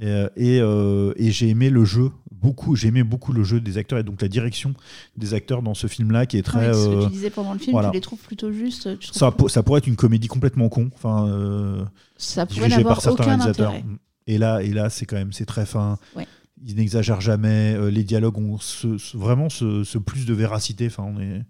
et, 0.00 0.06
euh, 0.06 0.28
et, 0.36 0.58
euh, 0.60 1.12
et 1.16 1.30
j'ai 1.30 1.48
aimé 1.48 1.68
le 1.70 1.84
jeu 1.84 2.10
beaucoup 2.30 2.74
j'ai 2.74 2.88
aimé 2.88 3.02
beaucoup 3.04 3.32
le 3.32 3.44
jeu 3.44 3.60
des 3.60 3.78
acteurs 3.78 3.98
et 4.00 4.02
donc 4.02 4.20
la 4.20 4.26
direction 4.28 4.74
des 5.16 5.32
acteurs 5.34 5.62
dans 5.62 5.74
ce 5.74 5.86
film 5.86 6.10
là 6.10 6.26
qui 6.26 6.38
est 6.38 6.42
très 6.42 6.68
Ouais, 6.68 6.72
ce 6.74 6.88
que 6.88 6.94
euh, 6.94 7.04
tu 7.06 7.10
disais 7.12 7.30
pendant 7.30 7.52
le 7.52 7.58
film, 7.58 7.72
voilà. 7.72 7.90
tu 7.90 7.94
les 7.94 8.00
trouves 8.00 8.18
plutôt 8.20 8.50
justes. 8.52 8.98
tu 8.98 9.08
ça, 9.12 9.30
pourrait 9.30 9.78
être 9.78 9.86
une 9.86 9.96
comédie 9.96 10.28
complètement 10.28 10.68
con, 10.68 10.90
enfin, 10.94 11.28
euh, 11.28 11.84
Ça 12.16 12.46
pourrait 12.46 12.68
n'avoir 12.68 12.98
aucun 13.06 13.22
réalisateurs. 13.24 13.70
intérêt. 13.72 13.84
Et 14.26 14.38
là, 14.38 14.62
et 14.62 14.70
là, 14.72 14.88
c'est 14.90 15.04
quand 15.06 15.16
même, 15.16 15.32
c'est 15.32 15.46
très 15.46 15.66
fin. 15.66 15.98
Ouais. 16.16 16.26
Ils 16.64 16.76
n'exagèrent 16.76 17.20
jamais. 17.20 17.76
les 17.90 18.04
dialogues 18.04 18.38
ont 18.38 18.58
ce- 18.58 18.96
ce- 18.98 19.16
vraiment 19.16 19.48
ce, 19.50 19.82
ce 19.84 19.98
plus 19.98 20.26
de 20.26 20.32
véracité. 20.34 20.86
Enfin, 20.86 21.02
on 21.04 21.20
est 21.20 21.42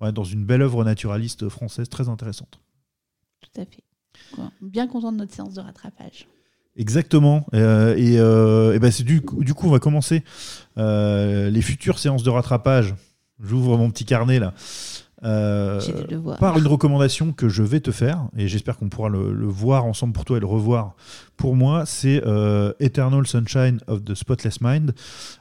ouais, 0.00 0.10
dans 0.12 0.24
une 0.24 0.44
belle 0.44 0.62
œuvre 0.62 0.84
naturaliste 0.84 1.48
française 1.50 1.88
très 1.88 2.08
intéressante. 2.08 2.60
Tout 3.42 3.60
à 3.60 3.64
fait. 3.66 3.84
Bien 4.62 4.86
content 4.88 5.12
de 5.12 5.18
notre 5.18 5.34
séance 5.34 5.54
de 5.54 5.60
rattrapage. 5.60 6.26
Exactement. 6.76 7.46
Euh, 7.54 7.94
et 7.96 8.18
euh, 8.18 8.78
ben 8.78 8.90
c'est 8.90 9.04
du, 9.04 9.22
du 9.38 9.54
coup, 9.54 9.68
on 9.68 9.70
va 9.70 9.78
commencer 9.78 10.24
euh, 10.76 11.48
les 11.50 11.62
futures 11.62 11.98
séances 11.98 12.24
de 12.24 12.30
rattrapage. 12.30 12.94
J'ouvre 13.40 13.76
mon 13.76 13.90
petit 13.90 14.04
carnet 14.04 14.38
là. 14.38 14.54
Euh, 15.24 15.80
par 16.38 16.58
une 16.58 16.66
recommandation 16.66 17.32
que 17.32 17.48
je 17.48 17.62
vais 17.62 17.80
te 17.80 17.90
faire, 17.90 18.28
et 18.36 18.48
j'espère 18.48 18.76
qu'on 18.76 18.88
pourra 18.88 19.08
le, 19.08 19.32
le 19.32 19.46
voir 19.46 19.84
ensemble 19.84 20.12
pour 20.12 20.24
toi 20.24 20.36
et 20.36 20.40
le 20.40 20.46
revoir 20.46 20.94
pour 21.36 21.56
moi, 21.56 21.84
c'est 21.84 22.22
euh, 22.26 22.72
Eternal 22.78 23.26
Sunshine 23.26 23.80
of 23.88 24.04
the 24.04 24.14
Spotless 24.14 24.60
Mind. 24.60 24.94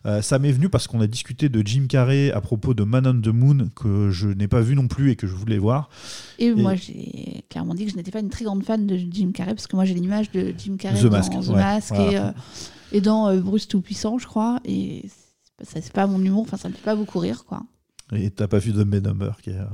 Euh, 0.05 0.21
ça 0.21 0.39
m'est 0.39 0.51
venu 0.51 0.69
parce 0.69 0.87
qu'on 0.87 1.01
a 1.01 1.07
discuté 1.07 1.49
de 1.49 1.61
Jim 1.65 1.85
Carrey 1.87 2.31
à 2.31 2.41
propos 2.41 2.73
de 2.73 2.83
Man 2.83 3.05
on 3.05 3.21
the 3.21 3.27
Moon, 3.33 3.69
que 3.75 4.09
je 4.09 4.27
n'ai 4.29 4.47
pas 4.47 4.61
vu 4.61 4.75
non 4.75 4.87
plus 4.87 5.11
et 5.11 5.15
que 5.15 5.27
je 5.27 5.33
voulais 5.35 5.57
voir. 5.59 5.89
Et, 6.39 6.51
moi, 6.53 6.75
j'ai 6.75 7.45
clairement 7.49 7.75
dit 7.75 7.85
que 7.85 7.91
je 7.91 7.95
n'étais 7.95 8.11
pas 8.11 8.21
une 8.21 8.29
très 8.29 8.45
grande 8.45 8.63
fan 8.63 8.87
de 8.87 8.97
Jim 8.97 9.31
Carrey, 9.33 9.53
parce 9.53 9.67
que 9.67 9.75
moi, 9.75 9.85
j'ai 9.85 9.93
l'image 9.93 10.31
de 10.31 10.53
Jim 10.57 10.77
Carrey 10.77 10.99
The 10.99 11.05
dans 11.05 11.11
Mask, 11.11 11.31
The 11.31 11.47
ouais, 11.49 11.55
Mask 11.55 11.93
voilà. 11.93 12.33
et, 12.91 12.97
et 12.97 13.01
dans 13.01 13.35
Bruce 13.37 13.67
Tout-Puissant, 13.67 14.17
je 14.17 14.25
crois. 14.25 14.59
Et 14.65 15.01
c'est 15.03 15.55
pas- 15.57 15.65
ça, 15.65 15.81
c'est 15.81 15.93
pas 15.93 16.07
mon 16.07 16.21
humour, 16.23 16.41
enfin, 16.41 16.57
ça 16.57 16.69
me 16.69 16.73
fait 16.73 16.83
pas 16.83 16.95
beaucoup 16.95 17.19
rire, 17.19 17.45
quoi. 17.45 17.61
Et 18.15 18.29
t'as 18.31 18.47
pas 18.47 18.59
vu 18.59 18.71
Dumb 18.71 18.93
and 18.95 18.99
Dumber, 19.01 19.31
qui 19.41 19.49
est, 19.51 19.53
euh, 19.57 19.65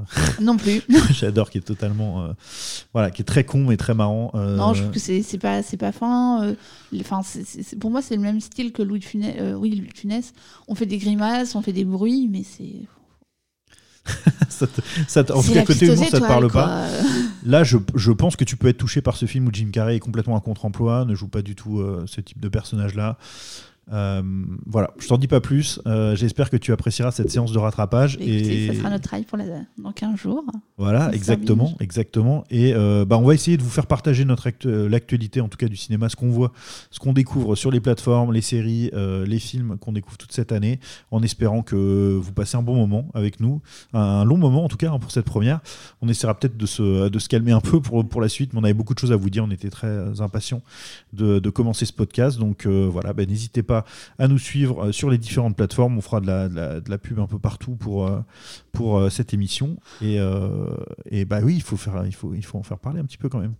Non 0.41 0.57
plus. 0.57 0.81
j'adore, 1.11 1.49
qui 1.49 1.57
est 1.57 1.61
totalement, 1.61 2.23
euh, 2.23 2.33
voilà, 2.93 3.11
qui 3.11 3.21
est 3.21 3.25
très 3.25 3.43
con 3.43 3.65
mais 3.67 3.77
très 3.77 3.93
marrant. 3.93 4.31
euh, 4.35 4.55
Non, 4.55 4.73
je 4.73 4.81
trouve 4.81 4.93
que 4.93 4.99
c'est 4.99 5.21
c'est 5.23 5.37
pas, 5.37 5.61
c'est 5.63 5.77
pas 5.77 5.91
fin. 5.91 6.53
Enfin, 6.99 7.21
pour 7.79 7.91
moi, 7.91 8.01
c'est 8.01 8.15
le 8.15 8.21
même 8.21 8.39
style 8.41 8.71
que 8.71 8.81
Louis 8.81 8.99
de 8.99 9.05
Funès. 9.05 9.35
oui, 9.57 9.75
Louis 9.75 9.89
de 9.89 9.97
Funès. 9.97 10.33
On 10.67 10.75
fait 10.75 10.85
des 10.85 10.97
grimaces, 10.97 11.55
on 11.55 11.61
fait 11.61 11.73
des 11.73 11.85
bruits, 11.85 12.27
mais 12.31 12.43
c'est. 12.43 12.87
ça 14.49 14.65
te- 14.65 14.81
ça 15.07 15.23
te- 15.23 15.33
en 15.33 15.41
c'est 15.41 15.49
tout 15.49 15.53
cas, 15.53 15.65
côté 15.65 15.85
humour, 15.85 16.05
ça 16.09 16.19
te 16.19 16.25
parle 16.25 16.49
quoi. 16.49 16.63
pas. 16.63 16.87
Là, 17.45 17.63
je, 17.63 17.77
je 17.95 18.11
pense 18.11 18.35
que 18.35 18.43
tu 18.43 18.55
peux 18.57 18.67
être 18.67 18.77
touché 18.77 19.01
par 19.01 19.15
ce 19.17 19.25
film 19.27 19.47
où 19.47 19.49
Jim 19.53 19.69
Carrey 19.71 19.97
est 19.97 19.99
complètement 19.99 20.35
un 20.35 20.39
contre-emploi, 20.39 21.05
ne 21.05 21.13
joue 21.15 21.27
pas 21.27 21.41
du 21.41 21.55
tout 21.55 21.83
ce 22.07 22.21
type 22.21 22.39
de 22.39 22.49
personnage-là. 22.49 23.17
Euh, 23.91 24.21
voilà, 24.65 24.91
je 24.99 25.07
t'en 25.07 25.17
dis 25.17 25.27
pas 25.27 25.41
plus. 25.41 25.79
Euh, 25.87 26.15
J'espère 26.15 26.49
que 26.49 26.57
tu 26.57 26.71
apprécieras 26.71 27.11
cette 27.11 27.29
séance 27.29 27.51
de 27.51 27.57
rattrapage. 27.57 28.15
Écoutez, 28.15 28.65
et 28.65 28.67
ça 28.67 28.73
sera 28.73 28.89
notre 28.89 29.03
travail 29.03 29.25
pour 29.25 29.37
la, 29.37 29.45
dans 29.77 29.91
15 29.91 30.17
jours. 30.17 30.43
voilà, 30.77 31.11
exactement, 31.13 31.75
exactement. 31.79 32.43
Et 32.49 32.73
euh, 32.73 33.05
bah, 33.05 33.17
on 33.17 33.25
va 33.25 33.33
essayer 33.33 33.57
de 33.57 33.63
vous 33.63 33.69
faire 33.69 33.87
partager 33.87 34.25
notre 34.25 34.49
l'actualité, 34.87 35.41
en 35.41 35.47
tout 35.47 35.57
cas 35.57 35.67
du 35.67 35.75
cinéma, 35.75 36.09
ce 36.09 36.15
qu'on 36.15 36.29
voit, 36.29 36.51
ce 36.91 36.99
qu'on 36.99 37.13
découvre 37.13 37.55
sur 37.55 37.71
les 37.71 37.79
plateformes, 37.79 38.33
les 38.33 38.41
séries, 38.41 38.91
les 38.93 39.39
films 39.39 39.77
qu'on 39.79 39.93
découvre 39.93 40.17
toute 40.17 40.31
cette 40.31 40.51
année, 40.51 40.79
en 41.11 41.21
espérant 41.21 41.61
que 41.61 42.17
vous 42.19 42.31
passez 42.31 42.57
un 42.57 42.63
bon 42.63 42.75
moment 42.75 43.09
avec 43.13 43.39
nous, 43.39 43.61
un, 43.93 44.23
long 44.25 44.37
moment 44.37 44.65
en 44.65 44.67
tout 44.67 44.77
cas 44.77 44.91
hein, 44.91 44.99
pour 44.99 45.11
cette 45.11 45.25
première. 45.25 45.59
On 46.01 46.09
essaiera 46.09 46.37
peut-être 46.37 46.57
de 46.57 46.65
se, 46.65 47.09
de 47.09 47.19
se 47.19 47.29
calmer 47.29 47.51
un 47.51 47.61
peu 47.61 47.81
pour, 47.81 48.07
pour 48.07 48.21
la 48.21 48.29
suite, 48.29 48.53
mais 48.53 48.59
on 48.59 48.63
avait 48.63 48.73
beaucoup 48.73 48.93
de 48.93 48.99
choses 48.99 49.11
à 49.11 49.15
vous 49.15 49.29
dire. 49.29 49.43
On 49.43 49.51
était 49.51 49.69
très 49.69 50.21
impatients 50.21 50.61
de, 51.13 51.39
de 51.39 51.49
commencer 51.49 51.85
ce 51.85 51.93
podcast, 51.93 52.39
donc 52.39 52.65
euh, 52.65 52.87
voilà, 52.91 53.13
bah, 53.13 53.25
n'hésitez 53.25 53.63
pas 53.63 53.78
à 54.17 54.27
nous 54.27 54.37
suivre 54.37 54.85
euh, 54.87 54.91
sur 54.91 55.09
les 55.09 55.17
différentes 55.17 55.55
plateformes. 55.55 55.97
On 55.97 56.01
fera 56.01 56.21
de 56.21 56.27
la, 56.27 56.49
de 56.49 56.55
la, 56.55 56.79
de 56.81 56.89
la 56.89 56.97
pub 56.97 57.19
un 57.19 57.27
peu 57.27 57.39
partout 57.39 57.75
pour, 57.75 58.07
euh, 58.07 58.19
pour 58.71 58.97
euh, 58.97 59.09
cette 59.09 59.33
émission. 59.33 59.77
Et, 60.01 60.19
euh, 60.19 60.67
et 61.09 61.25
bah 61.25 61.39
oui, 61.43 61.55
il 61.55 61.61
faut, 61.61 61.77
faire, 61.77 62.03
il, 62.05 62.13
faut, 62.15 62.33
il 62.33 62.43
faut 62.45 62.57
en 62.57 62.63
faire 62.63 62.79
parler 62.79 62.99
un 62.99 63.05
petit 63.05 63.17
peu 63.17 63.29
quand 63.29 63.39
même. 63.39 63.53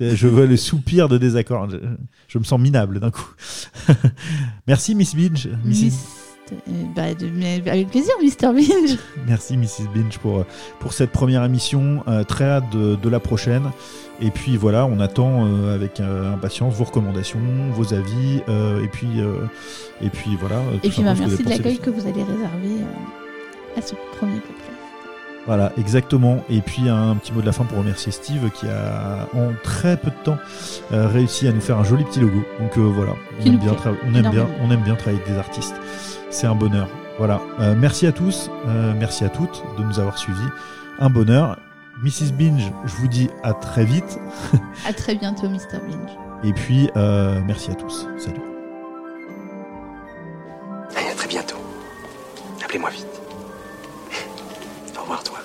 Je 0.00 0.28
vois 0.28 0.46
le 0.46 0.56
soupir 0.56 1.08
de 1.08 1.18
désaccord. 1.18 1.68
Je, 1.68 1.76
je 2.28 2.38
me 2.38 2.44
sens 2.44 2.60
minable 2.60 3.00
d'un 3.00 3.10
coup. 3.10 3.34
Merci 4.68 4.94
Miss 4.94 5.16
Binge. 5.16 5.48
Miss- 5.64 6.27
bah, 6.94 7.14
de- 7.14 7.28
mais 7.34 7.62
avec 7.68 7.88
plaisir, 7.88 8.12
Mr. 8.22 8.52
Binge. 8.52 8.98
Merci 9.26 9.56
Mrs. 9.56 9.88
Binge 9.94 10.18
pour, 10.18 10.38
euh, 10.40 10.46
pour 10.80 10.92
cette 10.92 11.10
première 11.10 11.44
émission. 11.44 12.02
Euh, 12.08 12.24
très 12.24 12.44
hâte 12.44 12.70
de, 12.72 12.94
de 12.96 13.08
la 13.08 13.20
prochaine. 13.20 13.70
Et 14.20 14.30
puis 14.30 14.56
voilà, 14.56 14.84
on 14.86 14.98
attend 15.00 15.46
euh, 15.46 15.74
avec 15.74 16.00
euh, 16.00 16.32
impatience 16.34 16.74
vos 16.74 16.84
recommandations, 16.84 17.38
vos 17.72 17.94
avis. 17.94 18.42
euh, 18.48 18.82
et, 18.82 18.88
puis, 18.88 19.20
euh, 19.20 19.34
et 20.02 20.10
puis 20.10 20.36
voilà. 20.40 20.56
euh, 20.56 20.76
Et 20.82 20.88
puis, 20.88 21.02
bah, 21.02 21.14
merci 21.18 21.42
de 21.44 21.48
l'accueil 21.48 21.78
que 21.78 21.90
vous 21.90 22.02
allez 22.02 22.22
réserver 22.24 22.82
euh, 22.82 23.78
à 23.78 23.82
ce 23.82 23.94
premier 24.18 24.40
podcast. 24.40 24.72
Voilà, 25.46 25.72
exactement. 25.78 26.44
Et 26.50 26.60
puis 26.60 26.90
un 26.90 27.14
petit 27.16 27.32
mot 27.32 27.40
de 27.40 27.46
la 27.46 27.52
fin 27.52 27.64
pour 27.64 27.78
remercier 27.78 28.12
Steve 28.12 28.50
qui 28.50 28.66
a 28.66 29.28
en 29.34 29.52
très 29.62 29.96
peu 29.96 30.10
de 30.10 30.16
temps 30.24 30.36
euh, 30.92 31.06
réussi 31.08 31.48
à 31.48 31.52
nous 31.52 31.60
faire 31.62 31.78
un 31.78 31.84
joli 31.84 32.04
petit 32.04 32.20
logo. 32.20 32.42
Donc 32.60 32.76
euh, 32.76 32.80
voilà, 32.82 33.12
on 33.40 33.46
aime, 33.46 33.56
bien 33.56 33.72
aime 33.72 34.46
on 34.62 34.70
aime 34.70 34.82
bien 34.82 34.94
travailler 34.94 35.22
avec 35.22 35.32
des 35.32 35.38
artistes 35.38 35.74
c'est 36.30 36.46
un 36.46 36.54
bonheur. 36.54 36.88
Voilà. 37.18 37.40
Euh, 37.60 37.74
merci 37.76 38.06
à 38.06 38.12
tous, 38.12 38.50
euh, 38.66 38.94
merci 38.96 39.24
à 39.24 39.28
toutes 39.28 39.62
de 39.76 39.82
nous 39.82 39.98
avoir 39.98 40.18
suivis. 40.18 40.48
Un 40.98 41.10
bonheur. 41.10 41.58
Mrs. 42.02 42.32
Binge, 42.32 42.70
je 42.84 42.94
vous 42.94 43.08
dis 43.08 43.28
à 43.42 43.52
très 43.54 43.84
vite. 43.84 44.18
à 44.86 44.92
très 44.92 45.16
bientôt, 45.16 45.48
Mr. 45.48 45.80
Binge. 45.88 46.16
Et 46.44 46.52
puis, 46.52 46.88
euh, 46.96 47.40
merci 47.44 47.72
à 47.72 47.74
tous. 47.74 48.06
Salut. 48.18 48.40
Allez, 50.96 51.08
à 51.10 51.14
très 51.14 51.28
bientôt. 51.28 51.56
Appelez-moi 52.64 52.90
vite. 52.90 53.06
Au 54.96 55.00
revoir, 55.00 55.24
toi. 55.24 55.37